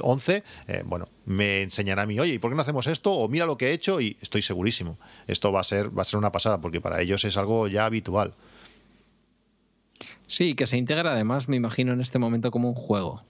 11, 0.00 0.44
eh, 0.68 0.82
bueno, 0.84 1.08
me 1.24 1.62
enseñará 1.62 2.02
a 2.02 2.06
mí, 2.06 2.18
oye, 2.18 2.34
¿y 2.34 2.38
por 2.38 2.50
qué 2.50 2.56
no 2.56 2.62
hacemos 2.62 2.86
esto? 2.86 3.12
O 3.12 3.28
mira 3.28 3.46
lo 3.46 3.56
que 3.56 3.68
he 3.68 3.72
hecho 3.72 4.00
y 4.00 4.16
estoy 4.20 4.42
segurísimo. 4.42 4.98
Esto 5.26 5.52
va 5.52 5.60
a 5.60 5.64
ser, 5.64 5.96
va 5.96 6.02
a 6.02 6.04
ser 6.04 6.18
una 6.18 6.32
pasada 6.32 6.60
porque 6.60 6.80
para 6.80 7.00
ellos 7.00 7.24
es 7.24 7.36
algo 7.36 7.68
ya 7.68 7.86
habitual. 7.86 8.34
Sí, 10.26 10.54
que 10.54 10.66
se 10.66 10.76
integra 10.76 11.12
además, 11.12 11.48
me 11.48 11.56
imagino, 11.56 11.92
en 11.92 12.00
este 12.00 12.18
momento 12.20 12.50
como 12.50 12.68
un 12.68 12.76
juego. 12.76 13.24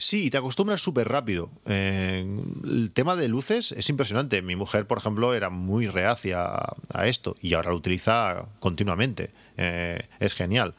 Sí, 0.00 0.30
te 0.30 0.38
acostumbras 0.38 0.80
súper 0.80 1.08
rápido. 1.08 1.50
Eh, 1.66 2.24
el 2.64 2.90
tema 2.90 3.16
de 3.16 3.28
luces 3.28 3.72
es 3.72 3.90
impresionante. 3.90 4.40
Mi 4.40 4.56
mujer, 4.56 4.86
por 4.86 4.96
ejemplo, 4.96 5.34
era 5.34 5.50
muy 5.50 5.88
reacia 5.88 6.42
a, 6.42 7.06
esto 7.06 7.36
y 7.42 7.52
ahora 7.52 7.68
lo 7.68 7.76
utiliza 7.76 8.48
continuamente. 8.60 9.30
Eh, 9.58 10.00
es 10.18 10.32
genial. 10.32 10.74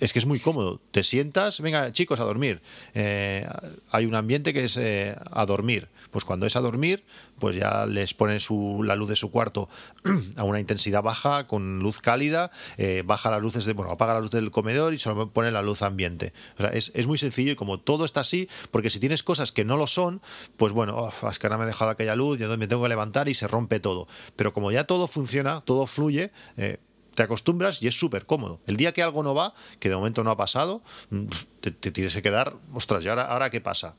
Es 0.00 0.12
que 0.12 0.18
es 0.18 0.26
muy 0.26 0.40
cómodo. 0.40 0.80
Te 0.90 1.02
sientas, 1.02 1.60
venga, 1.60 1.92
chicos, 1.92 2.20
a 2.20 2.24
dormir. 2.24 2.62
Eh, 2.94 3.46
hay 3.90 4.06
un 4.06 4.14
ambiente 4.14 4.52
que 4.52 4.64
es 4.64 4.76
eh, 4.76 5.16
a 5.30 5.46
dormir. 5.46 5.88
Pues 6.10 6.24
cuando 6.24 6.46
es 6.46 6.56
a 6.56 6.60
dormir, 6.60 7.04
pues 7.38 7.56
ya 7.56 7.84
les 7.84 8.14
ponen 8.14 8.40
su, 8.40 8.82
la 8.82 8.96
luz 8.96 9.10
de 9.10 9.16
su 9.16 9.30
cuarto 9.30 9.68
a 10.36 10.44
una 10.44 10.58
intensidad 10.58 11.02
baja, 11.02 11.46
con 11.46 11.80
luz 11.80 11.98
cálida, 11.98 12.50
eh, 12.78 13.02
baja 13.04 13.30
las 13.30 13.42
luces 13.42 13.66
de, 13.66 13.74
bueno, 13.74 13.92
apaga 13.92 14.14
la 14.14 14.20
luz 14.20 14.30
del 14.30 14.50
comedor 14.50 14.94
y 14.94 14.98
solo 14.98 15.30
pone 15.30 15.50
la 15.50 15.60
luz 15.60 15.82
ambiente. 15.82 16.32
O 16.58 16.62
sea, 16.62 16.70
es, 16.70 16.92
es, 16.94 17.06
muy 17.06 17.18
sencillo 17.18 17.52
y 17.52 17.56
como 17.56 17.78
todo 17.78 18.06
está 18.06 18.20
así, 18.20 18.48
porque 18.70 18.88
si 18.88 19.00
tienes 19.00 19.22
cosas 19.22 19.52
que 19.52 19.64
no 19.64 19.76
lo 19.76 19.86
son, 19.86 20.22
pues 20.56 20.72
bueno, 20.72 20.96
oh, 20.96 21.12
ahora 21.22 21.58
me 21.58 21.64
he 21.64 21.66
dejado 21.66 21.90
aquella 21.90 22.16
luz 22.16 22.40
y 22.40 22.44
me 22.44 22.66
tengo 22.66 22.82
que 22.82 22.88
levantar 22.88 23.28
y 23.28 23.34
se 23.34 23.46
rompe 23.46 23.78
todo. 23.78 24.08
Pero 24.36 24.54
como 24.54 24.72
ya 24.72 24.84
todo 24.84 25.08
funciona, 25.08 25.60
todo 25.60 25.86
fluye, 25.86 26.30
te 27.18 27.24
acostumbras 27.24 27.82
y 27.82 27.88
es 27.88 27.98
súper 27.98 28.26
cómodo. 28.26 28.60
El 28.68 28.76
día 28.76 28.92
que 28.92 29.02
algo 29.02 29.24
no 29.24 29.34
va, 29.34 29.52
que 29.80 29.88
de 29.88 29.96
momento 29.96 30.22
no 30.22 30.30
ha 30.30 30.36
pasado, 30.36 30.82
mm, 31.10 31.24
te, 31.60 31.72
tienes 31.72 32.14
que 32.14 32.22
quedar, 32.22 32.54
ostras, 32.72 33.04
¿y 33.04 33.08
ahora, 33.08 33.24
ahora 33.24 33.50
qué 33.50 33.60
pasa? 33.60 33.96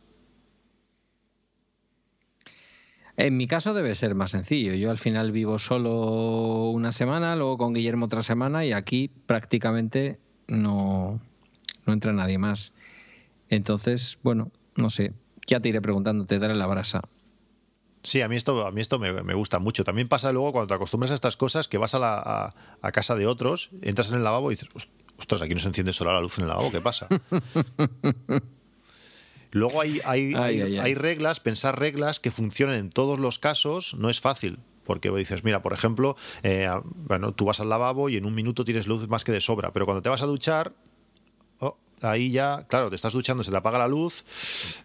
En 3.18 3.36
mi 3.36 3.46
caso 3.46 3.74
debe 3.74 3.94
ser 3.96 4.16
más 4.16 4.32
sencillo. 4.32 4.74
Yo 4.74 4.90
al 4.90 4.98
final 4.98 5.34
vivo 5.34 5.60
solo 5.60 6.70
una 6.70 6.94
semana, 6.94 7.36
luego 7.36 7.58
con 7.58 7.74
Guillermo 7.74 8.06
otra 8.06 8.24
semana 8.24 8.64
y 8.64 8.72
aquí 8.72 9.12
prácticamente 9.26 10.18
no, 10.48 11.20
no 11.86 11.92
entra 11.92 12.14
nadie 12.14 12.38
más. 12.38 12.72
Entonces, 13.50 14.18
bueno, 14.24 14.50
no 14.78 14.90
sé, 14.90 15.12
ya 15.46 15.60
te 15.60 15.68
iré 15.68 15.82
preguntando, 15.82 16.26
te 16.26 16.40
daré 16.40 16.56
la 16.56 16.68
brasa. 16.68 17.02
Sí, 18.04 18.22
a 18.22 18.30
mí 18.30 18.36
esto, 18.38 18.66
a 18.66 18.72
mí 18.72 18.80
esto 18.80 18.98
me, 18.98 19.12
me, 19.24 19.34
gusta 19.34 19.60
mucho. 19.60 19.84
También 19.84 20.08
pasa 20.08 20.32
luego 20.32 20.54
cuando 20.54 20.68
te 20.68 20.74
acostumbras 20.74 21.12
a 21.12 21.16
estas 21.16 21.36
cosas 21.36 21.68
que 21.68 21.78
vas 21.78 21.96
a, 21.96 22.00
la, 22.00 22.18
a, 22.18 22.56
a 22.82 22.92
casa 22.92 23.16
de 23.16 23.28
otros, 23.28 23.72
entras 23.82 24.10
en 24.12 24.18
el 24.18 24.24
lavabo 24.24 24.52
y 24.52 24.56
dices, 24.56 24.70
ostras, 25.18 25.42
aquí 25.42 25.54
no 25.54 25.60
se 25.60 25.68
enciende 25.68 25.92
solo 25.92 26.14
la 26.14 26.22
luz 26.22 26.38
en 26.38 26.44
el 26.44 26.50
lavabo, 26.50 26.72
¿qué 26.72 26.82
pasa? 26.82 27.08
Luego 29.52 29.82
hay, 29.82 30.00
hay, 30.06 30.34
ay, 30.36 30.62
hay, 30.62 30.62
ay, 30.62 30.80
hay, 30.80 30.96
reglas, 30.96 31.40
pensar 31.40 31.80
reglas 31.80 32.20
que 32.20 32.32
funcionen 32.32 32.76
en 32.76 32.90
todos 32.90 33.18
los 33.20 33.40
casos 33.40 33.96
no 33.96 34.10
es 34.10 34.22
fácil. 34.22 34.60
Porque 34.86 35.12
dices, 35.12 35.44
mira, 35.44 35.62
por 35.62 35.74
ejemplo, 35.74 36.16
eh, 36.42 36.68
bueno, 36.84 37.34
tú 37.34 37.46
vas 37.46 37.60
al 37.60 37.70
lavabo 37.70 38.10
y 38.10 38.18
en 38.18 38.26
un 38.26 38.34
minuto 38.34 38.66
tienes 38.66 38.88
luz 38.88 39.08
más 39.08 39.24
que 39.24 39.32
de 39.32 39.40
sobra, 39.40 39.72
pero 39.72 39.86
cuando 39.86 40.02
te 40.02 40.10
vas 40.10 40.24
a 40.24 40.26
duchar, 40.26 40.74
ahí 42.02 42.32
ya, 42.32 42.66
claro, 42.68 42.90
te 42.90 42.96
estás 42.96 43.14
duchando, 43.14 43.44
se 43.44 43.52
te 43.52 43.58
apaga 43.58 43.78
la 43.78 43.88
luz, 43.88 44.24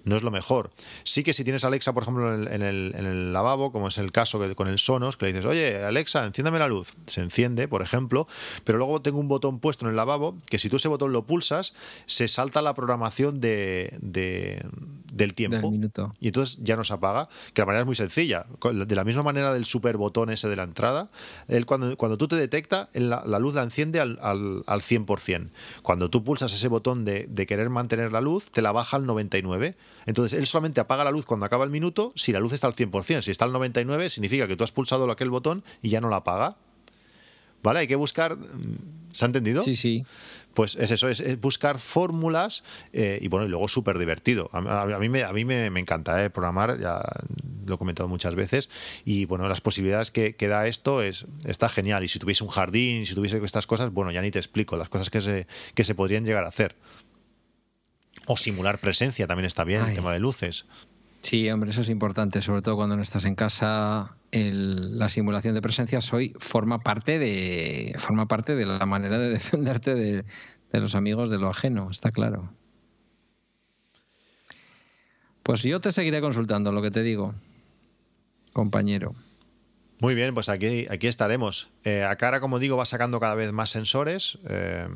no 0.05 0.17
es 0.17 0.23
lo 0.23 0.31
mejor. 0.31 0.71
Sí 1.03 1.23
que 1.23 1.33
si 1.33 1.45
tienes 1.45 1.65
Alexa, 1.65 1.93
por 1.93 2.03
ejemplo, 2.03 2.35
en 2.35 2.43
el, 2.43 2.49
en 2.49 2.63
el, 2.63 2.95
en 2.97 3.07
el 3.07 3.33
lavabo, 3.33 3.73
como 3.73 3.89
es 3.89 3.99
el 3.99 4.13
caso 4.13 4.41
que, 4.41 4.55
con 4.55 4.69
el 4.69 4.79
Sonos, 4.79 5.17
que 5.17 5.27
le 5.27 5.33
dices, 5.33 5.47
oye, 5.47 5.85
Alexa, 5.85 6.25
enciéndame 6.25 6.59
la 6.59 6.69
luz, 6.69 6.95
se 7.07 7.21
enciende, 7.21 7.69
por 7.69 7.83
ejemplo, 7.83 8.27
pero 8.65 8.79
luego 8.79 9.03
tengo 9.03 9.19
un 9.19 9.29
botón 9.29 9.61
puesto 9.61 9.85
en 9.85 9.91
el 9.91 9.97
lavabo 9.97 10.37
que 10.47 10.59
si 10.59 10.69
tú 10.69 10.77
ese 10.77 10.89
botón 10.89 11.13
lo 11.13 11.27
pulsas, 11.27 11.75
se 12.07 12.29
salta 12.29 12.63
la 12.63 12.75
programación 12.75 13.41
de, 13.41 13.97
de 14.01 14.65
del 15.13 15.35
tiempo 15.35 15.57
del 15.59 15.71
minuto. 15.71 16.15
y 16.21 16.27
entonces 16.29 16.59
ya 16.63 16.77
no 16.77 16.83
se 16.83 16.93
apaga, 16.93 17.29
que 17.53 17.63
la 17.63 17.67
manera 17.67 17.83
es 17.83 17.87
muy 17.87 17.95
sencilla. 17.95 18.47
De 18.63 18.95
la 18.95 19.05
misma 19.05 19.23
manera 19.23 19.53
del 19.53 19.65
super 19.65 19.97
botón 19.97 20.31
ese 20.31 20.49
de 20.49 20.57
la 20.57 20.65
entrada, 20.65 21.09
él 21.47 21.67
cuando, 21.67 21.97
cuando 21.97 22.19
tú 22.19 22.27
te 22.27 22.37
detecta, 22.37 22.89
la, 22.95 23.23
la 23.25 23.39
luz 23.39 23.55
la 23.55 23.63
enciende 23.63 24.01
al, 24.01 24.19
al, 24.21 24.65
al 24.67 24.81
100%. 24.81 25.51
Cuando 25.83 26.11
tú 26.11 26.25
pulsas 26.25 26.53
ese 26.53 26.69
botón 26.69 27.04
de, 27.05 27.27
de, 27.29 27.47
querer 27.47 27.71
mantener 27.71 28.13
la 28.13 28.21
luz, 28.21 28.51
te 28.51 28.63
la 28.63 28.73
baja 28.73 28.97
al 28.97 29.07
99. 29.07 29.77
Entonces 30.07 30.39
él 30.39 30.47
solamente 30.47 30.81
apaga 30.81 31.05
la 31.05 31.11
luz 31.11 31.27
cuando 31.27 31.47
acaba 31.47 31.65
el 31.65 31.71
minuto 31.71 32.13
si 32.17 32.33
la 32.33 32.41
luz 32.41 32.53
está 32.53 32.67
al 32.67 32.75
100%. 32.75 33.23
Si 33.23 33.31
está 33.31 33.45
al 33.45 33.53
99 33.53 34.11
significa 34.11 34.49
que 34.49 34.57
tú 34.57 34.65
has 34.65 34.73
pulsado 34.73 35.11
aquel 35.11 35.31
botón 35.31 35.65
y 35.83 35.91
ya 35.91 36.01
no 36.01 36.09
la 36.09 36.17
apaga. 36.17 36.57
¿Vale? 37.63 37.81
Hay 37.81 37.87
que 37.87 37.97
buscar... 37.97 38.37
¿Se 39.13 39.25
ha 39.25 39.27
entendido? 39.27 39.63
Sí, 39.63 39.75
sí. 39.75 40.05
Pues 40.55 40.77
es 40.77 40.91
eso, 40.91 41.09
es, 41.09 41.21
es 41.21 41.41
buscar 41.41 41.79
fórmulas 41.79 42.65
eh, 42.93 43.19
y 43.21 43.29
bueno, 43.29 43.47
y 43.47 43.49
luego 43.49 43.69
súper 43.69 43.99
divertido. 43.99 44.49
A, 44.53 44.59
a, 44.59 44.83
a, 44.83 44.99
mí, 44.99 45.09
me, 45.09 45.25
a 45.25 45.33
mí 45.33 45.45
me, 45.45 45.69
me 45.71 45.81
encanta 45.81 46.25
eh, 46.25 46.31
programar, 46.31 46.79
ya 46.79 47.03
lo 47.67 47.75
he 47.75 47.79
comentado 47.79 48.09
muchas 48.09 48.35
veces, 48.35 48.69
y 49.05 49.25
bueno, 49.25 49.49
las 49.49 49.61
posibilidades 49.61 50.11
que, 50.11 50.37
que, 50.37 50.49
da 50.49 50.67
esto 50.67 51.03
es, 51.03 51.27
está 51.45 51.69
genial. 51.69 52.05
Y 52.05 52.09
si 52.09 52.19
tuviese 52.19 52.45
un 52.45 52.51
jardín, 52.51 53.07
si 53.07 53.15
tuviese 53.15 53.43
estas 53.45 53.67
cosas, 53.67 53.93
bueno, 53.93 54.13
ya 54.13 54.23
ni 54.23 54.31
te 54.31 54.39
explico 54.39 54.77
las 54.77 54.89
cosas 54.89 55.11
que 55.11 55.21
se, 55.21 55.47
que 55.75 55.85
se 55.85 55.95
podrían 55.95 56.25
llegar 56.25 56.45
a 56.45 56.49
hacer. 56.49 56.77
O 58.27 58.37
simular 58.37 58.79
presencia 58.79 59.27
también 59.27 59.47
está 59.47 59.65
bien, 59.65 59.83
Ay. 59.83 59.91
el 59.91 59.97
tema 59.97 60.13
de 60.13 60.21
luces. 60.21 60.67
Sí, 61.25 61.49
hombre, 61.51 61.71
eso 61.71 61.81
es 61.81 61.89
importante, 61.89 62.43
sobre 62.43 62.61
todo 62.61 62.77
cuando 62.77 62.97
no 62.97 63.03
estás 63.03 63.25
en 63.25 63.35
casa. 63.35 64.15
La 64.31 65.09
simulación 65.09 65.55
de 65.55 65.63
presencia 65.63 65.99
hoy 66.13 66.35
forma 66.39 66.81
parte 66.81 67.19
de 67.19 67.95
forma 67.97 68.29
parte 68.29 68.55
de 68.55 68.67
la 68.67 68.85
manera 68.85 69.19
de 69.19 69.31
defenderte 69.31 69.95
de, 69.95 70.27
de, 70.71 70.81
los 70.81 70.95
amigos 70.95 71.31
de 71.31 71.39
lo 71.39 71.49
ajeno, 71.49 71.91
está 71.91 72.11
claro. 72.11 72.53
Pues 75.43 75.63
yo 75.63 75.81
te 75.81 75.93
seguiré 75.93 76.21
consultando 76.21 76.73
lo 76.73 76.83
que 76.83 76.91
te 76.91 77.03
digo, 77.03 77.35
compañero. 78.53 79.15
Muy 80.01 80.15
bien, 80.15 80.35
pues 80.35 80.51
aquí, 80.51 80.87
aquí 80.91 81.07
estaremos. 81.07 81.71
Eh, 81.85 82.05
a 82.05 82.17
cara, 82.17 82.41
como 82.41 82.59
digo, 82.59 82.77
va 82.77 82.85
sacando 82.85 83.19
cada 83.19 83.35
vez 83.35 83.51
más 83.51 83.71
sensores. 83.71 84.39
Eh, 84.47 84.89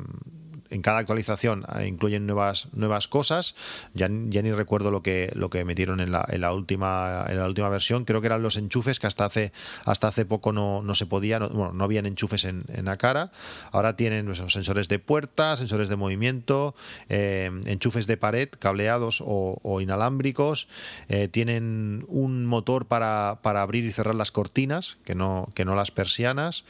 en 0.69 0.81
cada 0.81 0.99
actualización 0.99 1.65
eh, 1.75 1.87
incluyen 1.87 2.25
nuevas 2.25 2.67
nuevas 2.73 3.07
cosas. 3.07 3.55
Ya, 3.93 4.09
ya 4.09 4.41
ni 4.41 4.51
recuerdo 4.51 4.91
lo 4.91 5.01
que 5.01 5.31
lo 5.35 5.49
que 5.49 5.65
metieron 5.65 5.99
en 5.99 6.11
la, 6.11 6.25
en 6.29 6.41
la 6.41 6.53
última 6.53 7.25
en 7.27 7.37
la 7.37 7.47
última 7.47 7.69
versión. 7.69 8.05
Creo 8.05 8.21
que 8.21 8.27
eran 8.27 8.41
los 8.41 8.57
enchufes 8.57 8.99
que 8.99 9.07
hasta 9.07 9.25
hace 9.25 9.51
hasta 9.85 10.07
hace 10.07 10.25
poco 10.25 10.51
no, 10.51 10.81
no 10.81 10.95
se 10.95 11.05
podía 11.05 11.39
no, 11.39 11.49
bueno 11.49 11.73
no 11.73 11.83
habían 11.83 12.05
enchufes 12.05 12.45
en, 12.45 12.63
en 12.73 12.85
la 12.85 12.97
cara 12.97 13.31
ahora 13.71 13.95
tienen 13.95 14.25
pues, 14.25 14.41
sensores 14.47 14.87
de 14.87 14.99
puerta 14.99 15.57
sensores 15.57 15.89
de 15.89 15.95
movimiento 15.95 16.75
eh, 17.09 17.51
enchufes 17.65 18.07
de 18.07 18.17
pared 18.17 18.49
cableados 18.57 19.21
o, 19.21 19.59
o 19.61 19.81
inalámbricos. 19.81 20.67
Eh, 21.07 21.27
tienen 21.27 22.05
un 22.07 22.45
motor 22.45 22.85
para, 22.85 23.39
para 23.41 23.61
abrir 23.61 23.85
y 23.85 23.91
cerrar 23.91 24.15
las 24.15 24.31
cortinas 24.31 24.97
que 25.03 25.15
no 25.15 25.49
que 25.53 25.65
no 25.65 25.75
las 25.75 25.91
persianas 25.91 26.65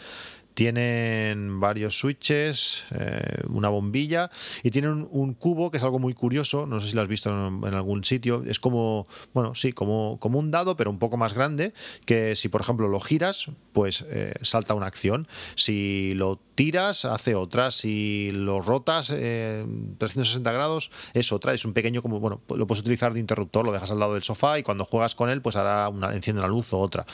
tienen 0.60 1.62
varios 1.62 1.98
switches, 1.98 2.84
eh, 2.92 3.44
una 3.48 3.70
bombilla 3.70 4.30
y 4.62 4.72
tienen 4.72 5.08
un, 5.10 5.34
cubo 5.34 5.72
que 5.72 5.78
es 5.78 5.84
algo 5.84 6.00
muy 6.00 6.14
curioso, 6.14 6.66
no 6.66 6.82
sé 6.82 6.90
si 6.90 6.96
lo 6.98 7.02
has 7.02 7.08
visto 7.08 7.30
en, 7.30 7.74
algún 7.74 8.04
sitio, 8.04 8.44
es 8.46 8.60
como, 8.60 9.08
bueno, 9.34 9.56
sí, 9.56 9.72
como, 9.72 10.18
como 10.20 10.38
un 10.38 10.52
dado, 10.52 10.76
pero 10.76 10.90
un 10.90 11.00
poco 11.00 11.16
más 11.16 11.34
grande, 11.34 11.74
que 12.04 12.36
si 12.36 12.50
por 12.50 12.60
ejemplo 12.60 12.90
lo 12.90 13.00
giras, 13.00 13.46
pues 13.72 14.04
eh, 14.10 14.34
salta 14.42 14.74
una 14.74 14.88
acción, 14.88 15.30
si 15.56 16.14
lo 16.16 16.42
tiras, 16.56 17.06
hace 17.06 17.36
otra, 17.36 17.72
si 17.72 18.32
lo 18.34 18.60
rotas 18.60 19.14
eh, 19.16 19.66
360 19.98 20.52
grados, 20.52 20.92
es 21.14 21.32
otra, 21.32 21.54
es 21.54 21.64
un 21.64 21.72
pequeño 21.72 22.02
como, 22.02 22.20
bueno, 22.20 22.42
lo 22.54 22.68
puedes 22.68 22.82
utilizar 22.82 23.14
de 23.14 23.22
interruptor, 23.22 23.66
lo 23.66 23.72
dejas 23.72 23.92
al 23.92 24.00
lado 24.00 24.14
del 24.14 24.24
sofá 24.24 24.60
y 24.60 24.64
cuando 24.64 24.84
juegas 24.84 25.16
con 25.16 25.30
él, 25.30 25.42
pues 25.42 25.56
hará 25.56 25.88
una, 25.88 26.14
enciende 26.14 26.42
una 26.42 26.50
luz 26.50 26.74
o 26.74 26.80
otra 26.80 27.06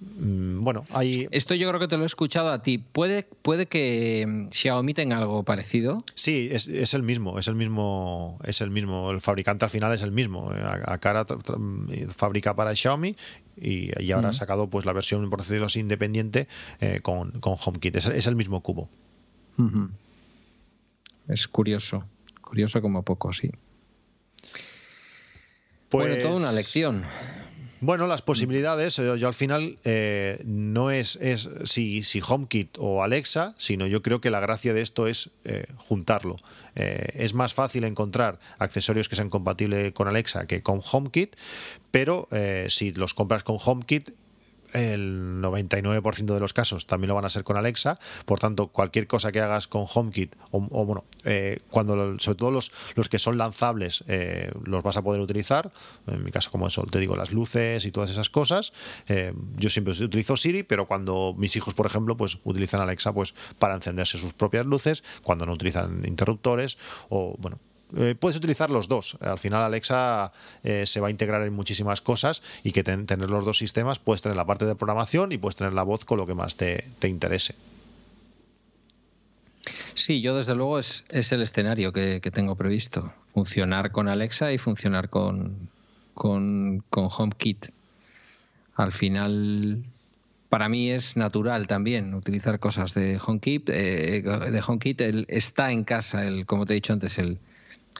bueno, 0.00 0.84
hay... 0.90 1.26
Esto 1.30 1.54
yo 1.54 1.68
creo 1.68 1.80
que 1.80 1.88
te 1.88 1.96
lo 1.96 2.02
he 2.02 2.06
escuchado 2.06 2.50
a 2.50 2.60
ti. 2.60 2.78
¿Puede, 2.78 3.22
puede 3.42 3.66
que 3.66 4.46
Xiaomi 4.50 4.94
tenga 4.94 5.18
algo 5.18 5.42
parecido? 5.42 6.04
Sí, 6.14 6.48
es, 6.52 6.68
es, 6.68 6.94
el 6.94 7.02
mismo, 7.02 7.38
es 7.38 7.48
el 7.48 7.54
mismo, 7.54 8.38
es 8.44 8.60
el 8.60 8.70
mismo. 8.70 9.10
El 9.10 9.20
fabricante 9.20 9.64
al 9.64 9.70
final 9.70 9.92
es 9.92 10.02
el 10.02 10.12
mismo. 10.12 10.50
Acara 10.84 11.24
fabrica 12.08 12.54
para 12.54 12.74
Xiaomi 12.74 13.16
y, 13.56 13.90
y 14.02 14.12
ahora 14.12 14.28
mm. 14.28 14.30
ha 14.30 14.34
sacado 14.34 14.68
pues 14.68 14.84
la 14.84 14.92
versión, 14.92 15.28
por 15.30 15.40
decirlo 15.40 15.66
así, 15.66 15.80
independiente 15.80 16.46
eh, 16.80 17.00
con, 17.02 17.32
con, 17.40 17.56
HomeKit. 17.62 17.96
Es, 17.96 18.06
es, 18.06 18.26
el 18.26 18.36
mismo 18.36 18.62
cubo. 18.62 18.90
Uh 19.56 19.62
-huh. 19.62 19.90
Es 21.28 21.48
curioso, 21.48 22.04
curioso 22.42 22.82
como 22.82 23.02
poco, 23.02 23.32
sí. 23.32 23.50
Pues... 25.88 26.08
Bueno, 26.08 26.22
toda 26.22 26.36
una 26.36 26.52
lección. 26.52 27.04
Bueno, 27.80 28.06
las 28.06 28.22
posibilidades, 28.22 28.96
yo, 28.96 29.16
yo 29.16 29.28
al 29.28 29.34
final 29.34 29.78
eh, 29.84 30.40
no 30.46 30.90
es, 30.90 31.16
es 31.16 31.50
si, 31.64 32.02
si, 32.02 32.22
HomeKit 32.26 32.76
o 32.78 33.02
Alexa, 33.02 33.54
sino 33.58 33.86
yo 33.86 34.00
creo 34.00 34.20
que 34.20 34.30
la 34.30 34.40
gracia 34.40 34.72
de 34.72 34.80
esto 34.80 35.06
es 35.06 35.30
eh, 35.44 35.66
juntarlo. 35.76 36.36
Eh, 36.74 37.06
es 37.14 37.34
más 37.34 37.52
fácil 37.52 37.84
encontrar 37.84 38.38
accesorios 38.58 39.08
que 39.08 39.16
sean 39.16 39.28
compatibles 39.28 39.92
con 39.92 40.08
Alexa 40.08 40.46
que 40.46 40.62
con 40.62 40.80
HomeKit, 40.80 41.36
pero 41.90 42.28
eh, 42.30 42.66
si 42.70 42.92
los 42.92 43.12
compras 43.12 43.42
con 43.42 43.58
HomeKit 43.62 44.10
el 44.76 45.42
99% 45.42 46.34
de 46.34 46.40
los 46.40 46.52
casos 46.52 46.86
también 46.86 47.08
lo 47.08 47.14
van 47.14 47.24
a 47.24 47.28
ser 47.28 47.44
con 47.44 47.56
Alexa, 47.56 47.98
por 48.24 48.38
tanto 48.38 48.68
cualquier 48.68 49.06
cosa 49.06 49.32
que 49.32 49.40
hagas 49.40 49.66
con 49.66 49.86
HomeKit 49.92 50.36
o, 50.50 50.66
o 50.70 50.84
bueno, 50.84 51.04
eh, 51.24 51.60
cuando 51.70 52.18
sobre 52.18 52.36
todo 52.36 52.50
los, 52.50 52.72
los 52.94 53.08
que 53.08 53.18
son 53.18 53.38
lanzables 53.38 54.04
eh, 54.08 54.50
los 54.64 54.82
vas 54.82 54.96
a 54.96 55.02
poder 55.02 55.20
utilizar, 55.20 55.70
en 56.06 56.24
mi 56.24 56.30
caso 56.30 56.50
como 56.50 56.66
eso, 56.66 56.84
te 56.84 56.98
digo 56.98 57.16
las 57.16 57.32
luces 57.32 57.84
y 57.84 57.92
todas 57.92 58.10
esas 58.10 58.30
cosas, 58.30 58.72
eh, 59.08 59.32
yo 59.56 59.70
siempre 59.70 59.92
utilizo 59.92 60.36
Siri, 60.36 60.62
pero 60.62 60.86
cuando 60.86 61.34
mis 61.36 61.56
hijos 61.56 61.74
por 61.74 61.86
ejemplo 61.86 62.16
pues 62.16 62.38
utilizan 62.44 62.80
Alexa 62.80 63.12
pues 63.12 63.34
para 63.58 63.74
encenderse 63.74 64.18
sus 64.18 64.32
propias 64.32 64.66
luces, 64.66 65.02
cuando 65.22 65.46
no 65.46 65.52
utilizan 65.52 66.04
interruptores 66.06 66.78
o 67.08 67.36
bueno, 67.38 67.58
eh, 67.94 68.14
puedes 68.18 68.36
utilizar 68.36 68.70
los 68.70 68.88
dos. 68.88 69.16
Al 69.20 69.38
final 69.38 69.62
Alexa 69.62 70.32
eh, 70.64 70.86
se 70.86 71.00
va 71.00 71.08
a 71.08 71.10
integrar 71.10 71.42
en 71.42 71.52
muchísimas 71.52 72.00
cosas 72.00 72.42
y 72.64 72.72
que 72.72 72.82
ten, 72.82 73.06
tener 73.06 73.30
los 73.30 73.44
dos 73.44 73.58
sistemas 73.58 73.98
puedes 73.98 74.22
tener 74.22 74.36
la 74.36 74.44
parte 74.44 74.64
de 74.64 74.74
programación 74.74 75.32
y 75.32 75.38
puedes 75.38 75.56
tener 75.56 75.72
la 75.72 75.84
voz 75.84 76.04
con 76.04 76.18
lo 76.18 76.26
que 76.26 76.34
más 76.34 76.56
te, 76.56 76.84
te 76.98 77.08
interese. 77.08 77.54
Sí, 79.94 80.20
yo 80.20 80.36
desde 80.36 80.54
luego 80.54 80.78
es, 80.78 81.04
es 81.10 81.32
el 81.32 81.42
escenario 81.42 81.92
que, 81.92 82.20
tengo 82.32 82.54
previsto. 82.54 83.12
Funcionar 83.32 83.92
con 83.92 84.08
Alexa 84.08 84.52
y 84.52 84.58
funcionar 84.58 85.08
con, 85.08 85.68
con, 86.14 86.82
con 86.90 87.08
HomeKit. 87.10 87.66
Al 88.74 88.92
final, 88.92 89.84
para 90.48 90.68
mí 90.68 90.90
es 90.90 91.16
natural 91.16 91.66
también 91.66 92.14
utilizar 92.14 92.58
cosas 92.58 92.94
de 92.94 93.18
HomeKit. 93.24 93.70
Eh, 93.70 94.22
de 94.22 94.62
HomeKit 94.64 95.00
está 95.28 95.72
en 95.72 95.84
casa, 95.84 96.26
el, 96.26 96.46
como 96.46 96.66
te 96.66 96.74
he 96.74 96.76
dicho 96.76 96.92
antes, 96.92 97.18
el, 97.18 97.38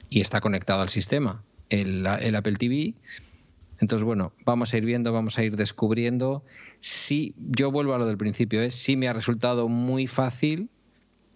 y 0.09 0.21
está 0.21 0.41
conectado 0.41 0.81
al 0.81 0.89
sistema, 0.89 1.43
el, 1.69 2.05
el 2.21 2.35
Apple 2.35 2.55
TV. 2.55 2.93
Entonces, 3.79 4.03
bueno, 4.03 4.33
vamos 4.45 4.73
a 4.73 4.77
ir 4.77 4.85
viendo, 4.85 5.13
vamos 5.13 5.37
a 5.37 5.43
ir 5.43 5.55
descubriendo. 5.55 6.43
Sí, 6.79 7.35
yo 7.37 7.71
vuelvo 7.71 7.93
a 7.93 7.97
lo 7.97 8.07
del 8.07 8.17
principio, 8.17 8.61
¿eh? 8.61 8.71
sí 8.71 8.97
me 8.97 9.07
ha 9.07 9.13
resultado 9.13 9.67
muy 9.67 10.07
fácil 10.07 10.69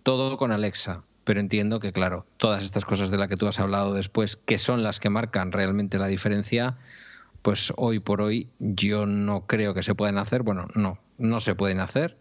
todo 0.04 0.38
con 0.38 0.52
Alexa, 0.52 1.04
pero 1.24 1.40
entiendo 1.40 1.80
que, 1.80 1.94
claro, 1.94 2.26
todas 2.38 2.64
estas 2.64 2.86
cosas 2.86 3.12
de 3.12 3.18
las 3.18 3.28
que 3.28 3.38
tú 3.38 3.48
has 3.48 3.60
hablado 3.60 3.94
después, 3.94 4.38
que 4.38 4.58
son 4.58 4.84
las 4.84 5.00
que 5.00 5.10
marcan 5.10 5.52
realmente 5.52 6.00
la 6.00 6.08
diferencia, 6.08 6.78
pues 7.42 7.74
hoy 7.78 8.00
por 8.00 8.22
hoy 8.22 8.50
yo 8.60 9.06
no 9.06 9.46
creo 9.46 9.74
que 9.74 9.84
se 9.84 9.96
puedan 9.96 10.18
hacer. 10.18 10.44
Bueno, 10.44 10.68
no, 10.76 11.00
no 11.18 11.40
se 11.40 11.56
pueden 11.56 11.80
hacer. 11.80 12.18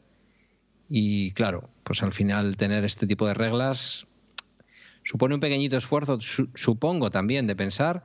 Y 0.88 1.32
claro, 1.32 1.70
pues 1.84 2.02
al 2.02 2.12
final 2.12 2.56
tener 2.56 2.84
este 2.84 3.06
tipo 3.06 3.26
de 3.26 3.34
reglas 3.34 4.06
supone 5.04 5.34
un 5.34 5.40
pequeñito 5.40 5.76
esfuerzo, 5.76 6.18
supongo 6.54 7.10
también, 7.10 7.46
de 7.46 7.56
pensar 7.56 8.04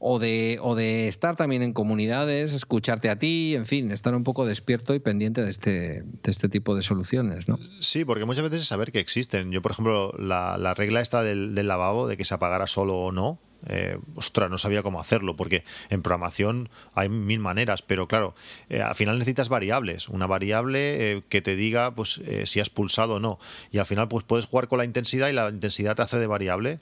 o 0.00 0.18
de, 0.18 0.58
o 0.62 0.74
de 0.74 1.08
estar 1.08 1.36
también 1.36 1.62
en 1.62 1.72
comunidades, 1.72 2.52
escucharte 2.52 3.10
a 3.10 3.18
ti, 3.18 3.54
en 3.56 3.66
fin, 3.66 3.90
estar 3.90 4.14
un 4.14 4.22
poco 4.22 4.46
despierto 4.46 4.94
y 4.94 5.00
pendiente 5.00 5.42
de 5.42 5.50
este, 5.50 6.02
de 6.02 6.30
este 6.30 6.48
tipo 6.48 6.76
de 6.76 6.82
soluciones, 6.82 7.48
¿no? 7.48 7.58
Sí, 7.80 8.04
porque 8.04 8.24
muchas 8.24 8.44
veces 8.44 8.62
es 8.62 8.68
saber 8.68 8.92
que 8.92 9.00
existen. 9.00 9.50
Yo, 9.50 9.60
por 9.60 9.72
ejemplo, 9.72 10.12
la, 10.18 10.56
la 10.56 10.74
regla 10.74 11.00
esta 11.00 11.22
del, 11.22 11.54
del, 11.54 11.66
lavabo, 11.66 12.06
de 12.06 12.16
que 12.16 12.24
se 12.24 12.34
apagara 12.34 12.68
solo 12.68 12.96
o 12.96 13.12
no, 13.12 13.40
eh, 13.66 13.98
ostras, 14.14 14.50
no 14.50 14.58
sabía 14.58 14.82
cómo 14.82 15.00
hacerlo, 15.00 15.36
porque 15.36 15.64
en 15.90 16.02
programación 16.02 16.68
hay 16.94 17.08
mil 17.08 17.40
maneras, 17.40 17.82
pero 17.82 18.06
claro, 18.06 18.34
eh, 18.68 18.80
al 18.80 18.94
final 18.94 19.18
necesitas 19.18 19.48
variables, 19.48 20.08
una 20.08 20.26
variable 20.26 21.12
eh, 21.12 21.22
que 21.28 21.42
te 21.42 21.56
diga 21.56 21.94
pues 21.94 22.20
si 22.44 22.60
has 22.60 22.70
pulsado 22.70 23.14
o 23.14 23.20
no, 23.20 23.38
y 23.70 23.78
al 23.78 23.86
final 23.86 24.08
pues 24.08 24.24
puedes 24.24 24.46
jugar 24.46 24.68
con 24.68 24.78
la 24.78 24.84
intensidad 24.84 25.28
y 25.28 25.32
la 25.32 25.48
intensidad 25.48 25.96
te 25.96 26.02
hace 26.02 26.18
de 26.18 26.26
variable 26.26 26.80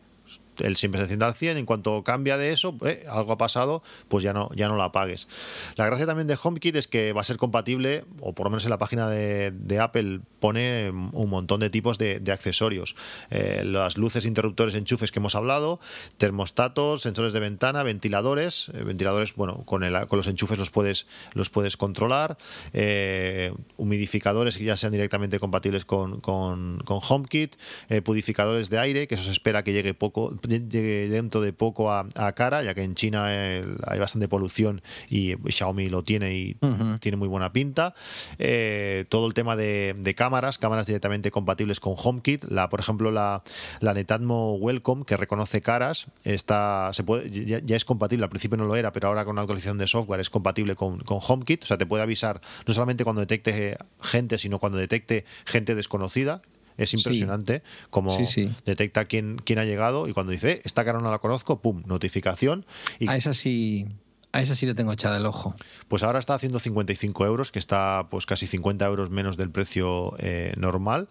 él 0.60 0.76
siempre 0.76 0.98
se 0.98 1.04
enciende 1.04 1.24
al 1.24 1.34
100, 1.34 1.58
en 1.58 1.66
cuanto 1.66 2.02
cambia 2.02 2.36
de 2.36 2.52
eso, 2.52 2.76
eh, 2.84 3.04
algo 3.10 3.32
ha 3.32 3.38
pasado, 3.38 3.82
pues 4.08 4.24
ya 4.24 4.32
no, 4.32 4.50
ya 4.54 4.68
no 4.68 4.76
la 4.76 4.86
apagues. 4.86 5.28
La 5.76 5.86
gracia 5.86 6.06
también 6.06 6.26
de 6.26 6.38
HomeKit 6.40 6.76
es 6.76 6.88
que 6.88 7.12
va 7.12 7.20
a 7.20 7.24
ser 7.24 7.36
compatible, 7.36 8.04
o 8.20 8.34
por 8.34 8.46
lo 8.46 8.50
menos 8.50 8.64
en 8.64 8.70
la 8.70 8.78
página 8.78 9.08
de, 9.08 9.52
Apple 9.80 10.20
pone 10.40 10.90
un 10.90 11.28
montón 11.28 11.60
de 11.60 11.68
tipos 11.68 11.98
de, 11.98 12.22
accesorios. 12.32 12.96
Eh, 13.30 13.62
las 13.64 13.98
luces, 13.98 14.24
interruptores, 14.24 14.74
enchufes 14.74 15.12
que 15.12 15.18
hemos 15.18 15.34
hablado, 15.34 15.80
termostatos, 16.16 17.02
sensores 17.02 17.32
de 17.32 17.40
ventana, 17.40 17.82
ventiladores. 17.82 18.70
Eh, 18.74 18.82
ventiladores, 18.84 19.34
bueno, 19.34 19.64
con 19.64 19.82
los 19.90 20.26
enchufes 20.26 20.58
los 20.58 20.70
puedes, 20.70 21.06
los 21.34 21.50
puedes 21.50 21.76
controlar. 21.76 22.38
humidificadores 23.76 24.56
que 24.56 24.64
ya 24.64 24.76
sean 24.76 24.92
directamente 24.92 25.38
compatibles 25.38 25.84
con, 25.84 26.20
con, 26.20 26.78
con 26.84 27.00
HomeKit. 27.06 27.56
pudificadores 28.02 28.70
de 28.70 28.78
aire, 28.78 29.06
que 29.06 29.14
eso 29.16 29.24
se 29.24 29.32
espera 29.32 29.62
que 29.62 29.72
llegue 29.72 29.94
poco 29.94 30.34
llegue 30.46 31.08
dentro 31.08 31.40
de 31.40 31.52
poco 31.52 31.92
a, 31.92 32.06
cara, 32.34 32.62
ya 32.62 32.74
que 32.74 32.82
en 32.82 32.94
China 32.94 33.26
hay 33.26 33.98
bastante 33.98 34.28
polución 34.28 34.82
y 35.08 35.34
Xiaomi 35.48 35.88
lo 35.88 36.02
tiene 36.02 36.34
y 36.34 36.56
tiene 37.00 37.16
muy 37.16 37.28
buena 37.28 37.52
pinta. 37.52 37.94
Eh, 38.38 39.04
todo 39.08 39.26
el 39.26 39.34
tema 39.34 39.56
de, 39.56 40.14
cámaras, 40.16 40.58
cámaras 40.58 40.86
directamente 40.86 41.30
compatibles 41.30 41.80
con 41.80 41.94
HomeKit. 41.96 42.44
La, 42.44 42.68
por 42.68 42.80
ejemplo, 42.80 43.10
la, 43.10 43.42
la 43.80 43.94
Netatmo 43.94 44.54
Welcome, 44.54 45.04
que 45.04 45.16
reconoce 45.16 45.60
caras, 45.60 46.06
está, 46.24 46.90
se 46.92 47.04
puede, 47.04 47.30
ya, 47.30 47.76
es 47.76 47.84
compatible. 47.84 48.24
Al 48.24 48.30
principio 48.30 48.56
no 48.56 48.64
lo 48.64 48.76
era, 48.76 48.92
pero 48.92 49.08
ahora 49.08 49.24
con 49.24 49.32
una 49.32 49.42
actualización 49.42 49.78
de 49.78 49.86
software 49.86 50.20
es 50.20 50.30
compatible 50.30 50.76
con, 50.76 50.98
con 51.00 51.18
HomeKit. 51.26 51.64
O 51.64 51.66
sea, 51.66 51.78
te 51.78 51.86
puede 51.86 52.02
avisar 52.02 52.40
no 52.66 52.74
solamente 52.74 53.04
cuando 53.04 53.20
detecte 53.20 53.76
gente, 54.00 54.38
sino 54.38 54.58
cuando 54.58 54.78
detecte 54.78 55.24
gente 55.44 55.74
desconocida. 55.74 56.42
Es 56.76 56.94
impresionante 56.94 57.62
como 57.90 58.16
detecta 58.64 59.04
quién, 59.04 59.36
quién 59.36 59.58
ha 59.58 59.64
llegado 59.64 60.08
y 60.08 60.12
cuando 60.12 60.32
dice, 60.32 60.52
eh, 60.52 60.62
esta 60.64 60.84
cara 60.84 61.00
no 61.00 61.10
la 61.10 61.18
conozco, 61.18 61.60
pum, 61.60 61.82
notificación. 61.86 62.66
Y... 62.98 63.08
A 63.08 63.16
esa 63.16 63.34
sí 63.34 63.86
a 64.32 64.42
esa 64.42 64.54
sí 64.54 64.66
le 64.66 64.74
tengo 64.74 64.92
echado 64.92 65.16
el 65.16 65.24
ojo. 65.24 65.54
Pues 65.88 66.02
ahora 66.02 66.18
está 66.18 66.34
haciendo 66.34 66.58
55 66.58 67.24
euros, 67.26 67.50
que 67.50 67.58
está 67.58 68.08
pues 68.10 68.26
casi 68.26 68.46
50 68.46 68.84
euros 68.84 69.10
menos 69.10 69.36
del 69.36 69.50
precio 69.50 70.14
eh, 70.18 70.52
normal. 70.56 71.08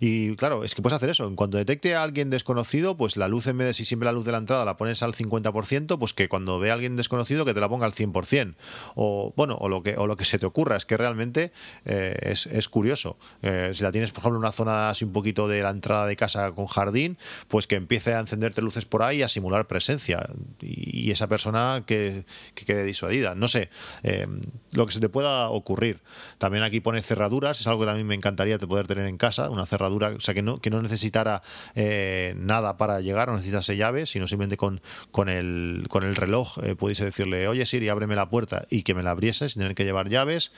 Y 0.00 0.36
claro, 0.36 0.64
es 0.64 0.74
que 0.74 0.80
puedes 0.80 0.96
hacer 0.96 1.10
eso. 1.10 1.26
En 1.26 1.36
cuanto 1.36 1.58
detecte 1.58 1.94
a 1.94 2.02
alguien 2.02 2.30
desconocido, 2.30 2.96
pues 2.96 3.16
la 3.16 3.28
luz 3.28 3.46
en 3.46 3.58
vez 3.58 3.66
de 3.66 3.74
si 3.74 3.84
siempre 3.84 4.06
la 4.06 4.12
luz 4.12 4.24
de 4.24 4.32
la 4.32 4.38
entrada 4.38 4.64
la 4.64 4.76
pones 4.76 5.02
al 5.02 5.14
50%, 5.14 5.98
pues 5.98 6.14
que 6.14 6.28
cuando 6.28 6.58
ve 6.58 6.70
a 6.70 6.74
alguien 6.74 6.96
desconocido 6.96 7.44
que 7.44 7.52
te 7.52 7.60
la 7.60 7.68
ponga 7.68 7.84
al 7.84 7.92
100%. 7.92 8.54
O 8.94 9.34
bueno, 9.36 9.56
o 9.60 9.68
lo 9.68 9.82
que, 9.82 9.96
o 9.98 10.06
lo 10.06 10.16
que 10.16 10.24
se 10.24 10.38
te 10.38 10.46
ocurra. 10.46 10.76
Es 10.76 10.86
que 10.86 10.96
realmente 10.96 11.52
eh, 11.84 12.16
es, 12.22 12.68
curioso. 12.68 13.18
Eh, 13.42 13.72
si 13.74 13.82
la 13.82 13.92
tienes, 13.92 14.12
por 14.12 14.20
ejemplo, 14.20 14.38
en 14.38 14.44
una 14.44 14.52
zona 14.52 14.88
así 14.88 15.04
un 15.04 15.12
poquito 15.12 15.46
de 15.46 15.62
la 15.62 15.70
entrada 15.70 16.06
de 16.06 16.16
casa 16.16 16.52
con 16.52 16.66
jardín, 16.66 17.18
pues 17.48 17.66
que 17.66 17.74
empiece 17.74 18.14
a 18.14 18.20
encenderte 18.20 18.62
luces 18.62 18.86
por 18.86 19.02
ahí 19.02 19.18
y 19.18 19.22
a 19.22 19.28
simular 19.28 19.66
presencia. 19.66 20.24
Y, 20.60 21.10
esa 21.12 21.26
persona 21.26 21.82
que 21.84 22.24
quede 22.64 22.84
disuadida. 22.84 23.34
No 23.34 23.48
sé, 23.48 23.70
eh, 24.02 24.26
lo 24.72 24.86
que 24.86 24.92
se 24.92 25.00
te 25.00 25.08
pueda 25.08 25.48
ocurrir. 25.50 26.00
También 26.38 26.64
aquí 26.64 26.80
pone 26.80 27.02
cerraduras, 27.02 27.60
es 27.60 27.66
algo 27.66 27.80
que 27.80 27.86
también 27.86 28.06
me 28.06 28.14
encantaría 28.14 28.58
poder 28.58 28.86
tener 28.86 29.06
en 29.06 29.18
casa, 29.18 29.50
una 29.50 29.66
cerradura, 29.66 30.10
o 30.10 30.20
sea, 30.20 30.34
que 30.34 30.42
no, 30.42 30.60
que 30.60 30.70
no 30.70 30.80
necesitara 30.82 31.42
eh, 31.74 32.34
nada 32.36 32.76
para 32.76 33.00
llegar, 33.00 33.28
no 33.28 33.34
necesitase 33.34 33.76
llaves, 33.76 34.10
sino 34.10 34.26
simplemente 34.26 34.56
con, 34.56 34.80
con, 35.10 35.28
el, 35.28 35.86
con 35.88 36.04
el 36.04 36.14
reloj 36.14 36.58
eh, 36.62 36.74
pudiese 36.74 37.04
decirle, 37.04 37.48
oye 37.48 37.66
Siri, 37.66 37.88
ábreme 37.88 38.14
la 38.14 38.28
puerta 38.28 38.66
y 38.70 38.82
que 38.82 38.94
me 38.94 39.02
la 39.02 39.10
abriese 39.10 39.48
sin 39.48 39.60
tener 39.60 39.74
que 39.74 39.84
llevar 39.84 40.08
llaves. 40.08 40.52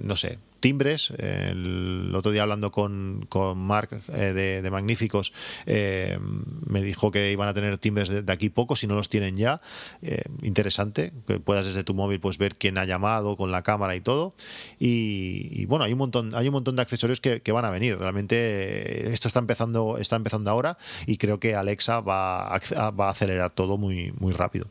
no 0.00 0.16
sé, 0.16 0.38
timbres. 0.64 1.10
El 1.18 2.10
otro 2.14 2.32
día 2.32 2.40
hablando 2.40 2.72
con, 2.72 3.26
con 3.28 3.58
Mark 3.58 4.00
eh, 4.14 4.62
de, 4.62 4.70
Magníficos, 4.70 5.34
eh, 5.66 6.18
me 6.64 6.80
dijo 6.80 7.10
que 7.10 7.30
iban 7.30 7.50
a 7.50 7.52
tener 7.52 7.76
timbres 7.76 8.08
de, 8.08 8.24
aquí 8.32 8.48
poco, 8.48 8.74
si 8.74 8.86
no 8.86 8.94
los 8.94 9.10
tienen 9.10 9.36
ya. 9.36 9.60
Eh, 10.00 10.22
interesante, 10.40 11.12
que 11.26 11.38
puedas 11.38 11.66
desde 11.66 11.84
tu 11.84 11.92
móvil 11.92 12.18
pues 12.18 12.38
ver 12.38 12.56
quién 12.56 12.78
ha 12.78 12.86
llamado 12.86 13.36
con 13.36 13.52
la 13.52 13.62
cámara 13.62 13.94
y 13.94 14.00
todo. 14.00 14.32
Y, 14.78 15.66
bueno, 15.66 15.84
hay 15.84 15.92
un 15.92 15.98
montón, 15.98 16.34
hay 16.34 16.48
un 16.48 16.54
montón 16.54 16.76
de 16.76 16.82
accesorios 16.82 17.20
que, 17.20 17.52
van 17.52 17.66
a 17.66 17.70
venir. 17.70 17.98
Realmente 17.98 19.12
esto 19.12 19.28
está 19.28 19.40
empezando, 19.40 19.98
está 19.98 20.16
empezando 20.16 20.50
ahora 20.50 20.78
y 21.06 21.18
creo 21.18 21.40
que 21.40 21.54
Alexa 21.56 22.00
va 22.00 22.56
a, 22.56 22.90
va 22.90 23.08
a 23.08 23.10
acelerar 23.10 23.50
todo 23.50 23.76
muy, 23.76 24.14
muy 24.18 24.32
rápido. 24.32 24.66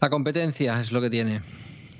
La 0.00 0.10
competencia 0.10 0.80
es 0.80 0.90
lo 0.90 1.00
que 1.00 1.10
tiene. 1.10 1.42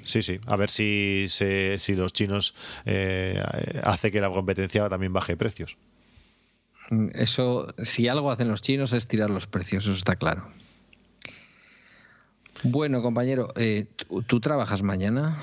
Sí, 0.04 0.22
sí. 0.22 0.40
A 0.46 0.56
ver 0.56 0.70
si, 0.70 1.26
si 1.28 1.94
los 1.94 2.12
chinos 2.12 2.54
eh, 2.84 3.42
hace 3.82 4.10
que 4.10 4.20
la 4.20 4.30
competencia 4.30 4.88
también 4.88 5.12
baje 5.12 5.36
precios. 5.36 5.76
Eso, 7.14 7.72
si 7.82 8.08
algo 8.08 8.30
hacen 8.30 8.48
los 8.48 8.62
chinos 8.62 8.92
es 8.92 9.06
tirar 9.06 9.30
los 9.30 9.46
precios, 9.46 9.84
eso 9.84 9.92
está 9.92 10.16
claro. 10.16 10.46
Bueno, 12.62 13.00
compañero, 13.00 13.48
eh, 13.56 13.86
¿tú, 14.26 14.40
trabajas 14.40 14.82
mañana? 14.82 15.38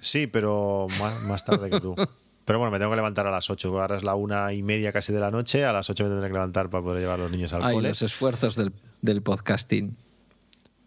Sí, 0.00 0.26
pero 0.26 0.88
más, 1.26 1.44
tarde 1.44 1.70
que 1.70 1.80
tú. 1.80 1.94
Pero 2.44 2.58
bueno, 2.58 2.70
me 2.70 2.78
tengo 2.78 2.90
que 2.90 2.96
levantar 2.96 3.26
a 3.26 3.30
las 3.30 3.48
8. 3.48 3.80
Ahora 3.80 3.96
es 3.96 4.04
la 4.04 4.16
una 4.16 4.52
y 4.52 4.62
media 4.62 4.92
casi 4.92 5.14
de 5.14 5.18
la 5.18 5.30
noche. 5.30 5.64
A 5.64 5.72
las 5.72 5.88
8 5.88 6.04
me 6.04 6.10
tendré 6.10 6.28
que 6.28 6.34
levantar 6.34 6.68
para 6.68 6.84
poder 6.84 7.00
llevar 7.00 7.18
a 7.18 7.22
los 7.22 7.30
niños 7.30 7.54
al 7.54 7.64
Ay, 7.64 7.80
Los 7.80 8.02
esfuerzos 8.02 8.54
del, 8.54 8.70
del 9.00 9.22
podcasting. 9.22 9.96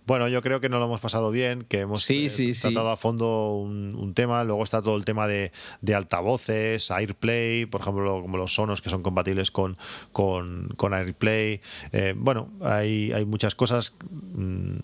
Bueno, 0.08 0.30
yo 0.30 0.42
creo 0.42 0.62
que 0.62 0.70
nos 0.70 0.80
lo 0.80 0.86
hemos 0.86 1.02
pasado 1.02 1.32
bien, 1.32 1.66
que 1.68 1.82
hemos 1.82 2.10
eh, 2.10 2.30
tratado 2.62 2.92
a 2.92 2.96
fondo 2.96 3.58
un, 3.58 4.14
tema. 4.16 4.46
Luego 4.46 4.64
está 4.64 4.82
todo 4.82 4.96
el 4.96 5.04
tema 5.04 5.28
de, 5.28 5.52
altavoces, 5.94 6.90
AirPlay, 6.92 7.66
por 7.66 7.82
ejemplo, 7.82 8.22
como 8.22 8.38
los 8.38 8.56
sonos 8.56 8.82
que 8.82 8.90
son 8.90 9.04
compatibles 9.04 9.52
con, 9.52 9.78
con, 10.14 10.94
AirPlay. 10.94 11.60
Eh, 11.92 12.14
bueno, 12.16 12.50
hay, 12.62 13.12
hay 13.12 13.26
muchas 13.26 13.54
cosas 13.54 13.96
mm, 14.34 14.78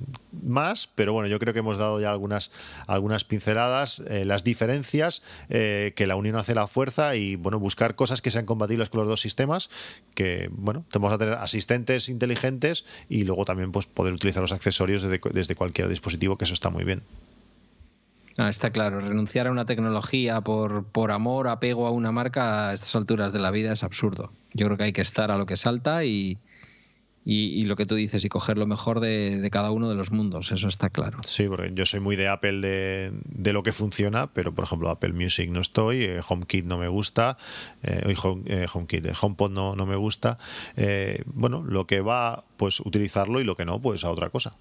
más, 0.44 0.88
pero 0.88 1.14
bueno, 1.14 1.30
yo 1.30 1.40
creo 1.40 1.54
que 1.54 1.60
hemos 1.60 1.78
dado 1.78 2.02
ya 2.02 2.12
algunas, 2.12 2.52
algunas 2.86 3.24
pinceladas, 3.24 4.04
eh, 4.10 4.26
las 4.26 4.44
diferencias, 4.44 5.24
que 5.48 6.06
la 6.06 6.18
unión 6.18 6.36
hace 6.36 6.54
la 6.54 6.68
fuerza 6.68 7.16
y 7.16 7.38
bueno, 7.38 7.60
buscar 7.60 7.96
cosas 7.96 8.22
que 8.22 8.30
sean 8.30 8.46
compatibles 8.46 8.90
con 8.90 9.00
los 9.00 9.08
dos 9.08 9.22
sistemas, 9.22 9.70
que 10.16 10.50
bueno, 10.52 10.84
vamos 10.94 11.14
a 11.14 11.18
tener 11.18 11.36
asistentes 11.36 12.10
inteligentes 12.10 12.84
y 13.08 13.24
luego 13.24 13.46
también 13.46 13.72
pues 13.72 13.86
poder 13.86 14.14
utilizar 14.14 14.42
los 14.42 14.52
accesorios 14.52 15.04
de 15.04 15.13
desde, 15.34 15.56
cualquier 15.56 15.90
dispositivo, 15.90 16.38
que 16.38 16.46
eso 16.46 16.54
está 16.54 16.70
muy 16.70 16.84
bien. 16.84 17.02
Ah, 18.38 18.50
está 18.50 18.72
claro, 18.72 19.00
renunciar 19.00 19.48
a 19.48 19.52
una 19.52 19.66
tecnología 19.66 20.42
por, 20.42 20.86
por 20.86 21.12
amor, 21.12 21.48
apego 21.48 21.86
a 21.86 21.92
una 21.92 22.12
marca 22.12 22.70
a 22.70 22.74
estas 22.74 22.96
alturas 22.96 23.32
de 23.32 23.40
la 23.40 23.52
vida 23.52 23.74
es 23.74 23.84
absurdo. 23.84 24.32
Yo 24.54 24.66
creo 24.66 24.78
que 24.78 24.86
hay 24.86 24.94
que 24.94 25.02
estar 25.02 25.30
a 25.30 25.38
lo 25.38 25.46
que 25.46 25.56
salta 25.56 26.04
y, 26.04 26.40
y, 27.26 27.64
lo 27.66 27.76
que 27.76 27.86
tú 27.86 27.96
dices, 27.96 28.26
y 28.26 28.30
coger 28.30 28.58
lo 28.58 28.68
mejor 28.68 29.00
de, 29.00 29.48
cada 29.52 29.72
uno 29.72 29.90
de 29.90 29.96
los 29.96 30.12
mundos, 30.12 30.52
eso 30.52 30.68
está 30.68 30.90
claro. 30.90 31.20
Sí, 31.26 31.48
porque 31.48 31.72
yo 31.74 31.86
soy 31.86 32.02
muy 32.02 32.16
de 32.16 32.28
Apple 32.28 32.60
de, 32.60 33.54
lo 33.54 33.64
que 33.64 33.72
funciona, 33.72 34.34
pero 34.34 34.54
por 34.54 34.66
ejemplo 34.66 34.90
Apple 34.90 35.14
Music 35.14 35.50
no 35.50 35.62
estoy, 35.62 36.04
eh, 36.04 36.20
HomeKit 36.28 36.66
no 36.66 36.78
me 36.78 36.88
gusta, 36.88 37.38
eh, 37.82 38.14
Home, 38.22 38.44
eh, 38.48 38.66
HomeKit, 38.72 39.06
eh, 39.06 39.14
HomePod 39.20 39.52
no, 39.52 39.76
no 39.76 39.86
me 39.86 39.96
gusta. 39.96 40.38
bueno, 41.26 41.64
lo 41.64 41.88
que 41.88 42.02
va, 42.02 42.44
pues 42.58 42.80
utilizarlo 42.82 43.40
y 43.40 43.46
lo 43.46 43.56
que 43.56 43.66
no, 43.66 43.82
pues 43.82 44.04
a 44.04 44.12
otra 44.12 44.30
cosa. 44.30 44.58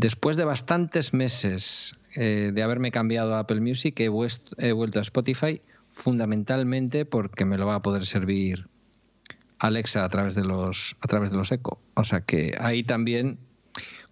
Después 0.00 0.38
de 0.38 0.46
bastantes 0.46 1.12
meses 1.12 1.94
de 2.16 2.62
haberme 2.62 2.90
cambiado 2.90 3.34
a 3.34 3.40
Apple 3.40 3.60
Music, 3.60 4.00
he, 4.00 4.04
he 4.04 4.72
vuelto 4.72 4.98
a 4.98 5.02
Spotify 5.02 5.60
fundamentalmente 5.92 7.04
porque 7.04 7.44
me 7.44 7.58
lo 7.58 7.66
va 7.66 7.74
a 7.74 7.82
poder 7.82 8.06
servir 8.06 8.66
Alexa 9.58 10.02
a 10.02 10.08
través 10.08 10.34
de 10.34 10.44
los 10.44 10.96
a 11.02 11.06
través 11.06 11.30
de 11.30 11.36
los 11.36 11.52
Echo. 11.52 11.78
O 11.92 12.04
sea 12.04 12.22
que 12.22 12.54
ahí 12.58 12.82
también 12.82 13.40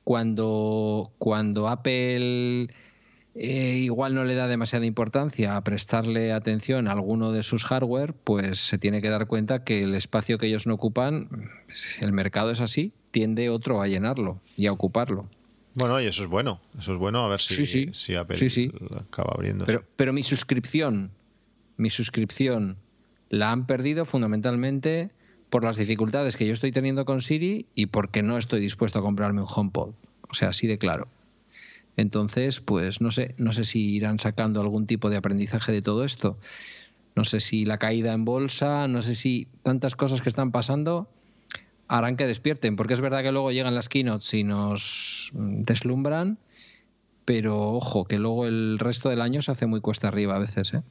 cuando 0.04 1.10
cuando 1.16 1.68
Apple 1.68 2.68
eh, 3.34 3.78
igual 3.78 4.14
no 4.14 4.24
le 4.24 4.34
da 4.34 4.46
demasiada 4.46 4.84
importancia 4.84 5.56
a 5.56 5.64
prestarle 5.64 6.34
atención 6.34 6.86
a 6.86 6.92
alguno 6.92 7.32
de 7.32 7.42
sus 7.42 7.64
hardware, 7.64 8.12
pues 8.12 8.58
se 8.58 8.76
tiene 8.76 9.00
que 9.00 9.08
dar 9.08 9.26
cuenta 9.26 9.64
que 9.64 9.84
el 9.84 9.94
espacio 9.94 10.36
que 10.36 10.48
ellos 10.48 10.66
no 10.66 10.74
ocupan, 10.74 11.30
el 12.02 12.12
mercado 12.12 12.50
es 12.50 12.60
así, 12.60 12.92
tiende 13.10 13.48
otro 13.48 13.80
a 13.80 13.88
llenarlo 13.88 14.42
y 14.54 14.66
a 14.66 14.72
ocuparlo. 14.72 15.30
Bueno, 15.78 16.00
y 16.00 16.06
eso 16.06 16.22
es 16.22 16.28
bueno, 16.28 16.60
eso 16.78 16.92
es 16.92 16.98
bueno, 16.98 17.24
a 17.24 17.28
ver 17.28 17.40
si, 17.40 17.92
si 17.92 18.14
Apple 18.14 18.38
acaba 18.96 19.32
abriendo. 19.34 19.64
Pero, 19.64 19.84
pero 19.96 20.12
mi 20.12 20.22
suscripción, 20.22 21.12
mi 21.76 21.90
suscripción 21.90 22.76
la 23.30 23.52
han 23.52 23.66
perdido 23.66 24.04
fundamentalmente 24.04 25.10
por 25.50 25.64
las 25.64 25.76
dificultades 25.76 26.36
que 26.36 26.46
yo 26.46 26.52
estoy 26.52 26.72
teniendo 26.72 27.04
con 27.04 27.22
Siri 27.22 27.66
y 27.74 27.86
porque 27.86 28.22
no 28.22 28.38
estoy 28.38 28.60
dispuesto 28.60 28.98
a 28.98 29.02
comprarme 29.02 29.40
un 29.40 29.46
HomePod. 29.48 29.94
O 30.28 30.34
sea, 30.34 30.48
así 30.48 30.66
de 30.66 30.78
claro. 30.78 31.08
Entonces, 31.96 32.60
pues 32.60 33.00
no 33.00 33.10
sé, 33.10 33.34
no 33.38 33.52
sé 33.52 33.64
si 33.64 33.94
irán 33.94 34.18
sacando 34.18 34.60
algún 34.60 34.86
tipo 34.86 35.10
de 35.10 35.16
aprendizaje 35.16 35.72
de 35.72 35.82
todo 35.82 36.04
esto. 36.04 36.38
No 37.16 37.24
sé 37.24 37.40
si 37.40 37.64
la 37.64 37.78
caída 37.78 38.12
en 38.12 38.24
bolsa, 38.24 38.86
no 38.88 39.02
sé 39.02 39.14
si 39.14 39.48
tantas 39.62 39.96
cosas 39.96 40.22
que 40.22 40.28
están 40.28 40.52
pasando 40.52 41.08
harán 41.88 42.16
que 42.16 42.26
despierten, 42.26 42.76
porque 42.76 42.94
es 42.94 43.00
verdad 43.00 43.22
que 43.22 43.32
luego 43.32 43.50
llegan 43.50 43.74
las 43.74 43.88
keynotes 43.88 44.32
y 44.34 44.44
nos 44.44 45.30
deslumbran, 45.34 46.38
pero 47.24 47.72
ojo, 47.72 48.04
que 48.04 48.18
luego 48.18 48.46
el 48.46 48.78
resto 48.78 49.08
del 49.08 49.20
año 49.20 49.42
se 49.42 49.52
hace 49.52 49.66
muy 49.66 49.80
cuesta 49.80 50.08
arriba 50.08 50.36
a 50.36 50.38
veces, 50.38 50.74
¿eh? 50.74 50.82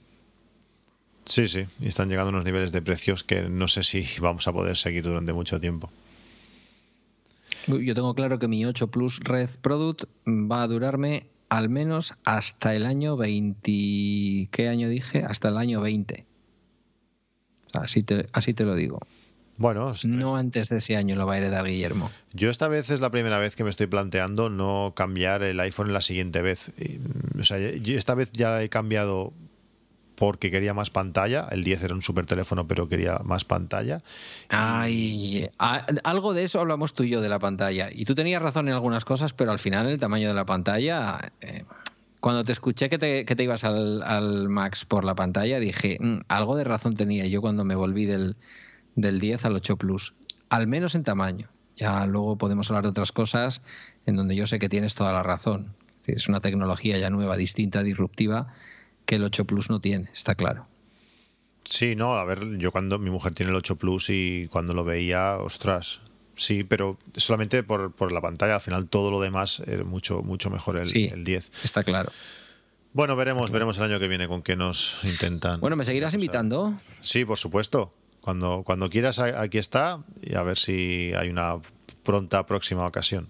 Sí, 1.26 1.48
sí, 1.48 1.65
y 1.82 1.88
están 1.88 2.10
llegando 2.10 2.30
unos 2.30 2.45
niveles 2.45 2.72
de 2.72 2.82
precios 2.82 3.24
que 3.24 3.44
no 3.44 3.68
sé 3.68 3.84
si 3.84 4.06
vamos 4.22 4.48
a 4.48 4.53
poder 4.53 4.78
seguir 4.78 5.03
durante 5.03 5.34
mucho 5.34 5.60
tiempo. 5.60 5.90
Yo 7.68 7.94
tengo 7.94 8.14
claro 8.15 8.40
que 8.40 8.48
mi 8.48 8.65
8 8.65 8.88
Plus 8.88 9.19
Red 9.19 9.49
Product 9.61 10.06
va 10.26 10.64
a 10.64 10.68
durarme 10.68 11.28
al 11.49 11.68
menos 11.69 12.14
hasta 12.24 12.74
el 12.76 12.86
año 12.86 13.18
20. 13.18 14.48
¿Qué 14.52 14.69
año 14.69 14.88
dije? 14.88 15.24
Hasta 15.24 15.49
el 15.49 15.57
año 15.57 15.82
20. 15.82 16.26
Así 17.74 18.03
te, 18.03 18.28
así 18.32 18.53
te 18.53 18.64
lo 18.64 18.76
digo. 18.76 18.99
Bueno, 19.57 19.93
no 20.03 20.35
antes 20.35 20.69
de 20.69 20.77
ese 20.77 20.95
año 20.95 21.15
lo 21.15 21.25
va 21.25 21.34
a 21.34 21.38
heredar 21.38 21.65
Guillermo. 21.65 22.11
Yo 22.34 22.49
esta 22.49 22.67
vez 22.67 22.89
es 22.91 23.01
la 23.01 23.09
primera 23.09 23.39
vez 23.39 23.55
que 23.55 23.63
me 23.63 23.71
estoy 23.71 23.88
planteando 23.88 24.49
no 24.49 24.93
cambiar 24.95 25.41
el 25.41 25.59
iPhone 25.59 25.93
la 25.93 26.01
siguiente 26.01 26.41
vez. 26.41 26.71
O 27.39 27.43
sea, 27.43 27.57
esta 27.57 28.13
vez 28.13 28.31
ya 28.31 28.61
he 28.61 28.69
cambiado 28.69 29.34
porque 30.17 30.49
quería 30.49 30.73
más 30.73 30.89
pantalla. 30.89 31.47
El 31.51 31.63
10 31.63 31.84
era 31.84 31.95
un 31.95 32.01
super 32.01 32.25
teléfono, 32.25 32.67
pero 32.67 32.88
quería 32.88 33.19
más 33.23 33.45
pantalla. 33.45 34.01
Ay, 34.49 35.47
algo 35.57 36.34
de 36.34 36.43
eso 36.43 36.59
hablamos 36.59 36.93
tú 36.93 37.03
y 37.03 37.09
yo 37.09 37.21
de 37.21 37.29
la 37.29 37.39
pantalla. 37.39 37.89
Y 37.91 38.05
tú 38.05 38.15
tenías 38.15 38.41
razón 38.41 38.67
en 38.67 38.73
algunas 38.73 39.05
cosas, 39.05 39.34
pero 39.34 39.51
al 39.51 39.59
final 39.59 39.88
el 39.88 39.99
tamaño 39.99 40.27
de 40.27 40.34
la 40.34 40.45
pantalla. 40.45 41.31
Eh, 41.41 41.63
cuando 42.19 42.43
te 42.43 42.51
escuché 42.51 42.89
que 42.89 42.97
te, 42.97 43.25
que 43.25 43.35
te 43.35 43.43
ibas 43.43 43.63
al, 43.63 44.49
Max 44.49 44.85
por 44.85 45.03
la 45.03 45.13
pantalla, 45.13 45.59
dije, 45.59 45.97
mm, 45.99 46.21
algo 46.27 46.55
de 46.55 46.63
razón 46.63 46.95
tenía 46.95 47.27
yo 47.27 47.41
cuando 47.41 47.63
me 47.63 47.75
volví 47.75 48.05
del, 48.05 48.35
del 48.98 49.22
10 49.22 49.45
al 49.45 49.56
8 49.56 49.78
Plus. 49.78 50.14
Al 50.49 50.68
menos 50.68 50.95
en 50.95 51.06
tamaño. 51.06 51.48
Ya 51.78 52.06
luego 52.06 52.38
podemos 52.38 52.69
hablar 52.69 52.84
de 52.84 52.90
otras 52.90 53.14
cosas 53.14 53.61
en 54.06 54.18
donde 54.18 54.36
yo 54.36 54.48
sé 54.48 54.60
que 54.60 54.68
tienes 54.68 54.95
toda 54.95 55.14
la 55.14 55.24
razón. 55.24 55.76
Es 56.06 56.28
una 56.28 56.41
tecnología 56.41 56.98
ya 56.98 57.10
nueva, 57.10 57.38
distinta, 57.38 57.84
disruptiva 57.84 58.53
que 59.06 59.15
el 59.15 59.24
8 59.24 59.45
Plus 59.45 59.69
no 59.69 59.80
tiene, 59.80 60.10
está 60.14 60.36
claro. 60.36 60.68
Sí, 61.64 61.95
no, 61.95 62.14
a 62.14 62.26
ver, 62.26 62.57
yo 62.57 62.72
cuando 62.72 62.98
mi 62.98 63.10
mujer 63.10 63.34
tiene 63.34 63.52
el 63.52 63.57
8 63.57 63.76
Plus 63.76 64.10
y 64.10 64.48
cuando 64.49 64.74
lo 64.74 64.84
veía, 64.84 65.38
ostras, 65.38 66.02
sí, 66.34 66.64
pero 66.64 66.98
solamente 67.15 67.61
por, 67.64 68.11
la 68.11 68.22
pantalla, 68.22 68.56
al 68.56 68.61
final 68.61 68.88
todo 68.88 69.11
lo 69.11 69.22
demás 69.22 69.61
es 69.68 69.86
mucho, 69.86 70.24
mucho 70.24 70.49
mejor 70.49 70.78
el, 70.78 70.95
el 70.95 71.24
10. 71.24 71.52
Está 71.64 71.84
claro. 71.84 72.11
Bueno, 72.94 73.15
veremos, 73.15 73.52
veremos 73.52 73.78
el 73.78 73.84
año 73.84 73.99
que 73.99 74.07
viene 74.07 74.28
con 74.28 74.41
qué 74.41 74.56
nos 74.56 75.03
intentan. 75.03 75.60
Bueno, 75.60 75.76
¿me 75.76 75.84
seguirás 75.84 76.14
invitando? 76.14 76.74
Sí, 77.02 77.26
por 77.26 77.38
supuesto. 77.38 77.94
Cuando, 78.27 78.63
cuando 78.65 78.89
quieras, 78.89 79.19
aquí 79.19 79.57
está 79.57 80.01
y 80.21 80.35
a 80.35 80.43
ver 80.43 80.57
si 80.57 81.13
hay 81.15 81.29
una 81.29 81.61
pronta 82.03 82.45
próxima 82.45 82.85
ocasión. 82.85 83.29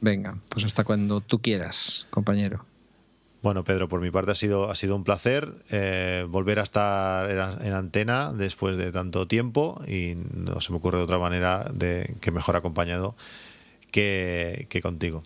Venga, 0.00 0.38
pues 0.50 0.64
hasta 0.64 0.84
cuando 0.84 1.20
tú 1.20 1.40
quieras, 1.40 2.06
compañero. 2.10 2.64
Bueno, 3.42 3.64
Pedro, 3.64 3.88
por 3.88 4.00
mi 4.00 4.12
parte 4.12 4.30
ha 4.30 4.36
sido, 4.36 4.70
ha 4.70 4.76
sido 4.76 4.94
un 4.94 5.02
placer 5.02 5.52
eh, 5.68 6.24
volver 6.28 6.60
a 6.60 6.62
estar 6.62 7.28
en, 7.28 7.72
antena 7.72 8.32
después 8.32 8.76
de 8.76 8.92
tanto 8.92 9.26
tiempo 9.26 9.82
y 9.84 10.14
no 10.14 10.60
se 10.60 10.70
me 10.70 10.78
ocurre 10.78 10.98
de 10.98 11.04
otra 11.04 11.18
manera 11.18 11.68
de 11.74 12.14
que 12.20 12.30
mejor 12.30 12.54
acompañado 12.54 13.16
que, 13.90 14.68
contigo. 14.80 15.24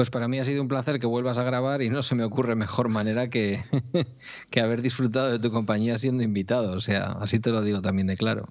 Pues 0.00 0.08
para 0.08 0.28
mí 0.28 0.38
ha 0.38 0.46
sido 0.46 0.62
un 0.62 0.68
placer 0.68 0.98
que 0.98 1.06
vuelvas 1.06 1.36
a 1.36 1.42
grabar 1.42 1.82
y 1.82 1.90
no 1.90 2.02
se 2.02 2.14
me 2.14 2.24
ocurre 2.24 2.56
mejor 2.56 2.88
manera 2.88 3.28
que, 3.28 3.62
que 4.50 4.62
haber 4.62 4.80
disfrutado 4.80 5.30
de 5.30 5.38
tu 5.38 5.50
compañía 5.52 5.98
siendo 5.98 6.22
invitado. 6.22 6.72
O 6.72 6.80
sea, 6.80 7.18
así 7.20 7.38
te 7.38 7.50
lo 7.50 7.60
digo 7.60 7.82
también 7.82 8.06
de 8.06 8.16
claro. 8.16 8.48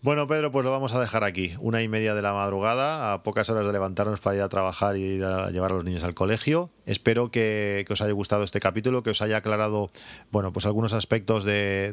Bueno, 0.00 0.28
Pedro, 0.28 0.52
pues 0.52 0.64
lo 0.64 0.70
vamos 0.70 0.94
a 0.94 1.00
dejar 1.00 1.24
aquí. 1.24 1.54
Una 1.58 1.82
y 1.82 1.88
media 1.88 2.14
de 2.14 2.22
la 2.22 2.32
madrugada, 2.32 3.12
a 3.12 3.24
pocas 3.24 3.50
horas 3.50 3.66
de 3.66 3.72
levantarnos 3.72 4.20
para 4.20 4.36
ir 4.36 4.42
a 4.42 4.48
trabajar 4.48 4.96
y 4.96 5.02
ir 5.02 5.24
a 5.24 5.50
llevar 5.50 5.72
a 5.72 5.74
los 5.74 5.82
niños 5.82 6.04
al 6.04 6.14
colegio. 6.14 6.70
Espero 6.86 7.32
que, 7.32 7.84
os 7.90 8.00
haya 8.00 8.12
gustado 8.12 8.44
este 8.44 8.60
capítulo, 8.60 9.02
que 9.02 9.10
os 9.10 9.20
haya 9.22 9.38
aclarado, 9.38 9.90
bueno, 10.30 10.52
pues 10.52 10.66
algunos 10.66 10.92
aspectos 10.92 11.42
de, 11.42 11.92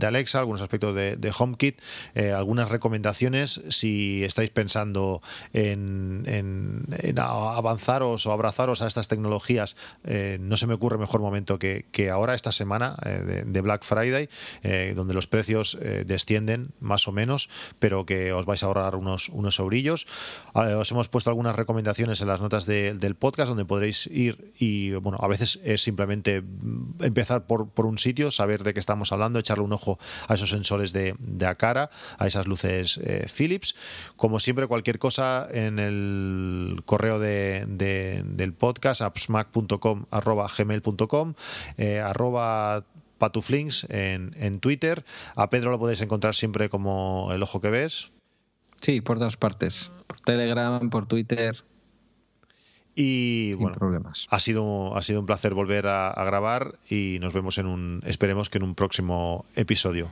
Alexa, 0.00 0.38
algunos 0.38 0.62
aspectos 0.62 0.96
de, 0.96 1.32
HomeKit, 1.38 1.78
eh, 2.14 2.32
algunas 2.32 2.70
recomendaciones 2.70 3.60
si 3.68 4.24
estáis 4.24 4.48
pensando 4.48 5.20
en, 5.52 6.86
avanzaros 7.18 8.26
o 8.26 8.32
abrazaros 8.32 8.80
a 8.80 8.86
estas 8.86 9.08
tecnologías. 9.08 9.76
Eh, 10.04 10.38
no 10.40 10.56
se 10.56 10.66
me 10.66 10.72
ocurre 10.72 10.96
mejor 10.96 11.20
momento 11.20 11.58
que, 11.58 12.10
ahora, 12.10 12.34
esta 12.34 12.50
semana 12.50 12.96
eh, 13.04 13.44
de, 13.46 13.60
Black 13.60 13.84
Friday, 13.84 14.30
donde 14.94 15.12
los 15.12 15.26
precios 15.26 15.78
descienden 16.06 16.70
más 16.80 17.06
o 17.06 17.09
menos, 17.12 17.48
pero 17.78 18.06
que 18.06 18.32
os 18.32 18.46
vais 18.46 18.62
a 18.62 18.66
ahorrar 18.66 18.96
unos, 18.96 19.28
unos 19.30 19.56
sobrillos. 19.56 20.06
Ah, 20.54 20.76
os 20.78 20.90
hemos 20.90 21.08
puesto 21.08 21.30
algunas 21.30 21.56
recomendaciones 21.56 22.20
en 22.20 22.28
las 22.28 22.40
notas 22.40 22.66
del 22.66 23.14
podcast 23.14 23.48
donde 23.48 23.64
podréis 23.64 24.06
ir 24.06 24.52
y, 24.58 24.92
bueno, 24.92 25.18
a 25.20 25.28
veces 25.28 25.60
es 25.64 25.82
simplemente 25.82 26.42
empezar 27.00 27.46
por, 27.46 27.68
por 27.68 27.86
un 27.86 27.98
sitio, 27.98 28.30
saber 28.30 28.62
de 28.62 28.74
qué 28.74 28.80
estamos 28.80 29.12
hablando, 29.12 29.38
echarle 29.38 29.64
un 29.64 29.72
ojo 29.72 29.98
a 30.28 30.34
esos 30.34 30.50
sensores 30.50 30.92
de, 30.92 31.14
de 31.18 31.46
a 31.46 31.54
cara, 31.54 31.90
a 32.18 32.26
esas 32.26 32.46
luces 32.46 32.98
eh, 32.98 33.26
Philips. 33.34 33.74
Como 34.16 34.40
siempre, 34.40 34.66
cualquier 34.66 34.98
cosa 34.98 35.48
en 35.50 35.78
el 35.78 36.82
correo 36.84 37.18
de, 37.18 37.64
del 37.66 38.52
podcast, 38.52 39.02
appsmac.com, 39.02 40.06
arroba 40.10 40.48
gmail.com, 40.56 41.34
eh, 41.76 42.00
arroba 42.00 42.84
Patuflinks 43.20 43.86
en, 43.90 44.34
en 44.36 44.58
Twitter. 44.58 45.04
A 45.36 45.50
Pedro 45.50 45.70
lo 45.70 45.78
podéis 45.78 46.00
encontrar 46.00 46.34
siempre 46.34 46.68
como 46.68 47.28
el 47.32 47.40
ojo 47.44 47.60
que 47.60 47.70
ves. 47.70 48.10
Sí, 48.80 49.00
por 49.00 49.20
dos 49.20 49.36
partes. 49.36 49.92
Por 50.08 50.18
Telegram, 50.20 50.90
por 50.90 51.06
Twitter. 51.06 51.62
Y 52.96 53.50
Sin 53.52 53.62
bueno, 53.62 53.76
problemas. 53.76 54.26
Ha 54.30 54.40
sido, 54.40 54.96
ha 54.96 55.02
sido 55.02 55.20
un 55.20 55.26
placer 55.26 55.54
volver 55.54 55.86
a, 55.86 56.10
a 56.10 56.24
grabar 56.24 56.78
y 56.88 57.18
nos 57.20 57.32
vemos 57.32 57.58
en 57.58 57.66
un, 57.66 58.02
esperemos 58.04 58.50
que 58.50 58.58
en 58.58 58.64
un 58.64 58.74
próximo 58.74 59.44
episodio. 59.54 60.08